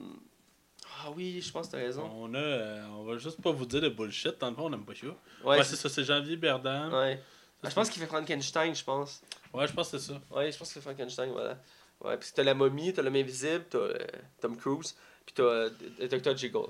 Ah 1.04 1.10
oui, 1.16 1.40
je 1.42 1.52
pense 1.52 1.68
que 1.68 1.74
t'as 1.74 1.78
raison. 1.78 2.10
On 2.16 2.34
a, 2.34 2.88
on 2.98 3.04
va 3.04 3.18
juste 3.18 3.42
pas 3.42 3.52
vous 3.52 3.66
dire 3.66 3.82
de 3.82 3.90
bullshit, 3.90 4.40
dans 4.40 4.50
le 4.50 4.56
fond 4.56 4.64
on 4.70 4.74
aime 4.74 4.86
pas 4.86 4.96
ça. 4.96 5.06
Ouais, 5.08 5.14
Ouais, 5.58 5.64
c'est 5.64 5.76
c'est 5.76 5.88
ça, 5.88 5.90
c'est 5.90 6.04
Janvier 6.04 6.36
Berdan. 6.38 6.92
Ouais. 6.92 7.20
Ouais. 7.66 7.68
Ah, 7.68 7.70
je 7.70 7.76
pense 7.76 7.90
qu'il 7.90 8.02
fait 8.02 8.08
Frankenstein, 8.08 8.76
je 8.76 8.84
pense. 8.84 9.22
je 9.54 9.74
pense 9.74 9.90
que 9.92 9.98
c'est 9.98 10.12
ça. 10.14 10.22
Ouais, 10.32 10.52
je 10.52 10.58
pense 10.58 10.72
qu'il 10.72 10.82
fait 10.82 10.90
Frankenstein, 10.90 11.32
voilà. 11.32 11.58
Ouais, 12.04 12.18
puis 12.18 12.30
t'as 12.34 12.44
la 12.44 12.54
momie, 12.54 12.94
t'as 12.94 13.02
l'homme 13.02 13.16
invisible, 13.16 13.66
t'as 13.70 13.78
euh, 13.78 13.98
Tom 14.42 14.58
Cruise, 14.58 14.96
puis 15.26 15.34
t'as 15.36 15.44
euh, 15.44 15.70
Dr. 16.00 16.36
Jiggle. 16.38 16.68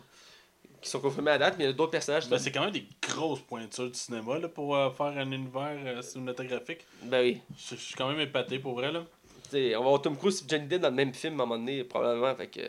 Qui 0.82 0.90
sont 0.90 1.00
confirmés 1.00 1.32
à 1.32 1.38
date, 1.40 1.56
mais 1.58 1.64
il 1.64 1.68
y 1.68 1.70
a 1.72 1.74
d'autres 1.74 1.92
personnages. 1.92 2.30
Ben, 2.30 2.38
c'est 2.38 2.52
quand 2.52 2.62
même 2.62 2.72
des 2.72 2.88
grosses 3.02 3.42
pointures 3.42 3.90
du 3.90 3.98
cinéma 3.98 4.38
là, 4.38 4.48
pour 4.48 4.76
euh, 4.76 4.92
faire 4.92 5.18
un 5.18 5.32
univers 5.32 5.78
euh, 5.84 6.02
cinématographique. 6.04 6.86
Ben 7.04 7.22
oui. 7.22 7.42
Je 7.58 7.76
suis 7.76 7.96
quand 7.96 8.08
même 8.08 8.20
épaté 8.20 8.60
pour 8.60 8.76
vrai. 8.76 8.92
Là. 8.92 9.04
T'sais, 9.44 9.76
on 9.76 9.80
va 9.80 9.88
avoir 9.88 10.02
Tom 10.02 10.16
Cruise 10.16 10.44
et 10.44 10.46
Johnny 10.48 10.68
Depp 10.68 10.82
dans 10.82 10.90
le 10.90 10.96
même 10.96 11.14
film 11.14 11.40
à 11.40 11.44
un 11.44 11.46
moment 11.48 11.58
donné, 11.58 11.84
probablement. 11.84 12.36
Fait 12.36 12.48
que, 12.48 12.62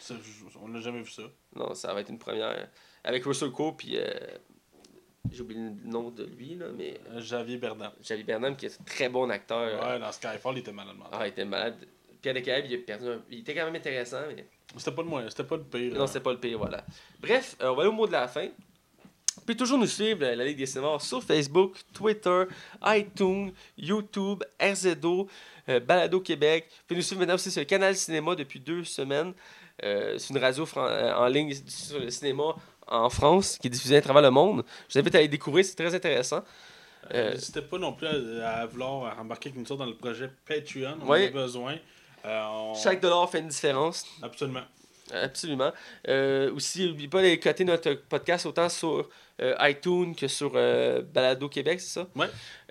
Ça, 0.00 0.14
on 0.60 0.68
n'a 0.68 0.80
jamais 0.80 1.02
vu 1.02 1.10
ça. 1.10 1.22
non, 1.54 1.72
ça 1.74 1.94
va 1.94 2.00
être 2.00 2.10
une 2.10 2.18
première. 2.18 2.68
Avec 3.04 3.24
Russell 3.24 3.52
Crowe, 3.52 3.76
puis. 3.76 3.96
Euh, 5.24 5.28
J'ai 5.32 5.42
oublié 5.42 5.60
le 5.60 5.90
nom 5.90 6.10
de 6.10 6.24
lui, 6.24 6.54
là, 6.56 6.66
mais. 6.76 7.00
Euh, 7.10 7.20
Javier 7.20 7.56
Berdan. 7.56 7.90
Javier 8.02 8.24
Bernam, 8.24 8.56
qui 8.56 8.66
est 8.66 8.80
un 8.80 8.84
très 8.84 9.08
bon 9.08 9.28
acteur. 9.30 9.84
Ouais, 9.86 9.98
dans 9.98 10.12
Skyfall, 10.12 10.56
il 10.56 10.58
était 10.60 10.72
malade 10.72 10.96
mental. 10.96 11.18
Ah, 11.20 11.26
il 11.26 11.30
était 11.30 11.44
malade. 11.44 11.76
Pierre 12.20 12.34
Descailles, 12.34 12.66
il 12.70 12.84
perdu 12.84 13.08
un- 13.08 13.22
Il 13.30 13.40
était 13.40 13.54
quand 13.54 13.64
même 13.64 13.74
intéressant, 13.76 14.20
mais. 14.34 14.46
C'était 14.76 14.92
pas 14.92 15.02
le 15.02 15.08
moins, 15.08 15.28
c'était 15.28 15.44
pas 15.44 15.56
le 15.56 15.64
pire. 15.64 15.94
Non, 15.94 16.06
c'est 16.06 16.20
pas 16.20 16.32
le 16.32 16.38
pire, 16.40 16.56
voilà. 16.58 16.84
Bref, 17.20 17.56
euh, 17.60 17.68
on 17.70 17.74
va 17.74 17.82
aller 17.82 17.90
au 17.90 17.94
mot 17.94 18.06
de 18.06 18.12
la 18.12 18.26
fin. 18.28 18.46
Vous 19.34 19.40
pouvez 19.42 19.56
toujours 19.56 19.78
nous 19.78 19.86
suivre, 19.86 20.22
euh, 20.24 20.34
la 20.34 20.44
Ligue 20.44 20.56
des 20.58 20.66
cinémas, 20.66 20.98
sur 21.00 21.22
Facebook, 21.22 21.74
Twitter, 21.92 22.44
iTunes, 22.84 23.52
YouTube, 23.76 24.42
RZO, 24.60 25.28
euh, 25.68 25.80
Balado 25.80 26.20
Québec. 26.20 26.66
Vous 26.70 26.76
pouvez 26.88 26.96
nous 26.96 27.02
suivre 27.02 27.20
maintenant 27.20 27.34
aussi 27.34 27.50
sur 27.50 27.60
le 27.60 27.64
canal 27.66 27.96
cinéma 27.96 28.34
depuis 28.34 28.60
deux 28.60 28.84
semaines. 28.84 29.32
Euh, 29.82 30.16
c'est 30.18 30.32
une 30.32 30.38
radio 30.38 30.66
euh, 30.76 31.14
en 31.14 31.26
ligne 31.26 31.52
sur 31.66 31.98
le 31.98 32.10
cinéma 32.10 32.54
en 32.88 33.08
France 33.10 33.58
qui 33.58 33.66
est 33.68 33.70
diffusée 33.70 33.96
à 33.96 34.02
travers 34.02 34.22
le 34.22 34.30
monde. 34.30 34.64
Je 34.88 34.94
vous 34.94 34.98
invite 35.00 35.14
à 35.14 35.18
aller 35.18 35.28
découvrir, 35.28 35.64
c'est 35.64 35.74
très 35.76 35.94
intéressant. 35.94 36.42
Euh, 37.14 37.32
N'hésitez 37.32 37.62
pas 37.62 37.78
non 37.78 37.92
plus 37.92 38.06
à, 38.42 38.58
à 38.58 38.66
vouloir 38.66 39.18
embarquer 39.18 39.50
avec 39.50 39.68
nous 39.68 39.76
dans 39.76 39.86
le 39.86 39.94
projet 39.96 40.30
Patreon. 40.46 40.98
On 41.04 41.10
Oui. 41.10 41.26
a 41.26 41.30
besoin. 41.30 41.76
Euh, 42.24 42.42
on- 42.48 42.74
Chaque 42.74 43.00
dollar 43.00 43.28
fait 43.28 43.40
une 43.40 43.48
différence. 43.48 44.06
Absolument. 44.22 44.62
Absolument. 45.12 45.72
Euh, 46.08 46.54
aussi, 46.54 46.86
n'oubliez 46.86 47.08
pas 47.08 47.20
d'aller 47.20 47.38
coter 47.40 47.64
notre 47.64 47.92
podcast 47.94 48.46
autant 48.46 48.68
sur 48.68 49.08
euh, 49.40 49.54
iTunes 49.60 50.14
que 50.14 50.28
sur 50.28 50.52
euh, 50.54 51.02
Balado 51.02 51.48
Québec, 51.48 51.80
c'est 51.80 52.00
ça? 52.00 52.06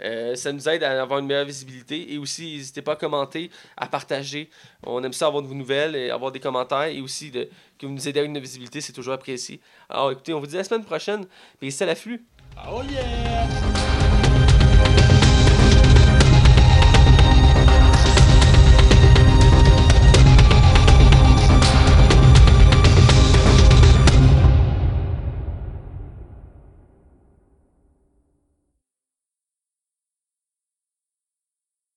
Euh, 0.01 0.35
ça 0.35 0.51
nous 0.53 0.67
aide 0.69 0.81
à 0.83 1.01
avoir 1.01 1.19
une 1.19 1.27
meilleure 1.27 1.45
visibilité. 1.45 2.13
Et 2.13 2.17
aussi, 2.17 2.55
n'hésitez 2.55 2.81
pas 2.81 2.93
à 2.93 2.95
commenter, 2.95 3.51
à 3.75 3.87
partager. 3.87 4.49
On 4.83 5.03
aime 5.03 5.11
ça 5.13 5.27
avoir 5.27 5.43
de 5.43 5.47
vos 5.49 5.53
nouvelles 5.53 5.95
et 5.95 6.09
avoir 6.09 6.31
des 6.31 6.39
commentaires. 6.39 6.83
Et 6.85 7.01
aussi, 7.01 7.29
de, 7.29 7.49
que 7.81 7.87
vous 7.87 7.93
nous 7.93 8.07
aidez 8.07 8.19
avec 8.19 8.31
notre 8.31 8.45
visibilité, 8.45 8.79
c'est 8.79 8.93
toujours 8.93 9.13
apprécié. 9.13 9.59
Alors 9.89 10.11
écoutez, 10.11 10.33
on 10.33 10.39
vous 10.39 10.47
dit 10.47 10.55
à 10.55 10.59
la 10.59 10.63
semaine 10.63 10.85
prochaine. 10.85 11.25
Puis 11.59 11.69
restez 11.69 11.83
à 11.83 11.87
l'afflux. 11.87 12.23
Oh 12.69 12.81
yeah! 12.83 13.80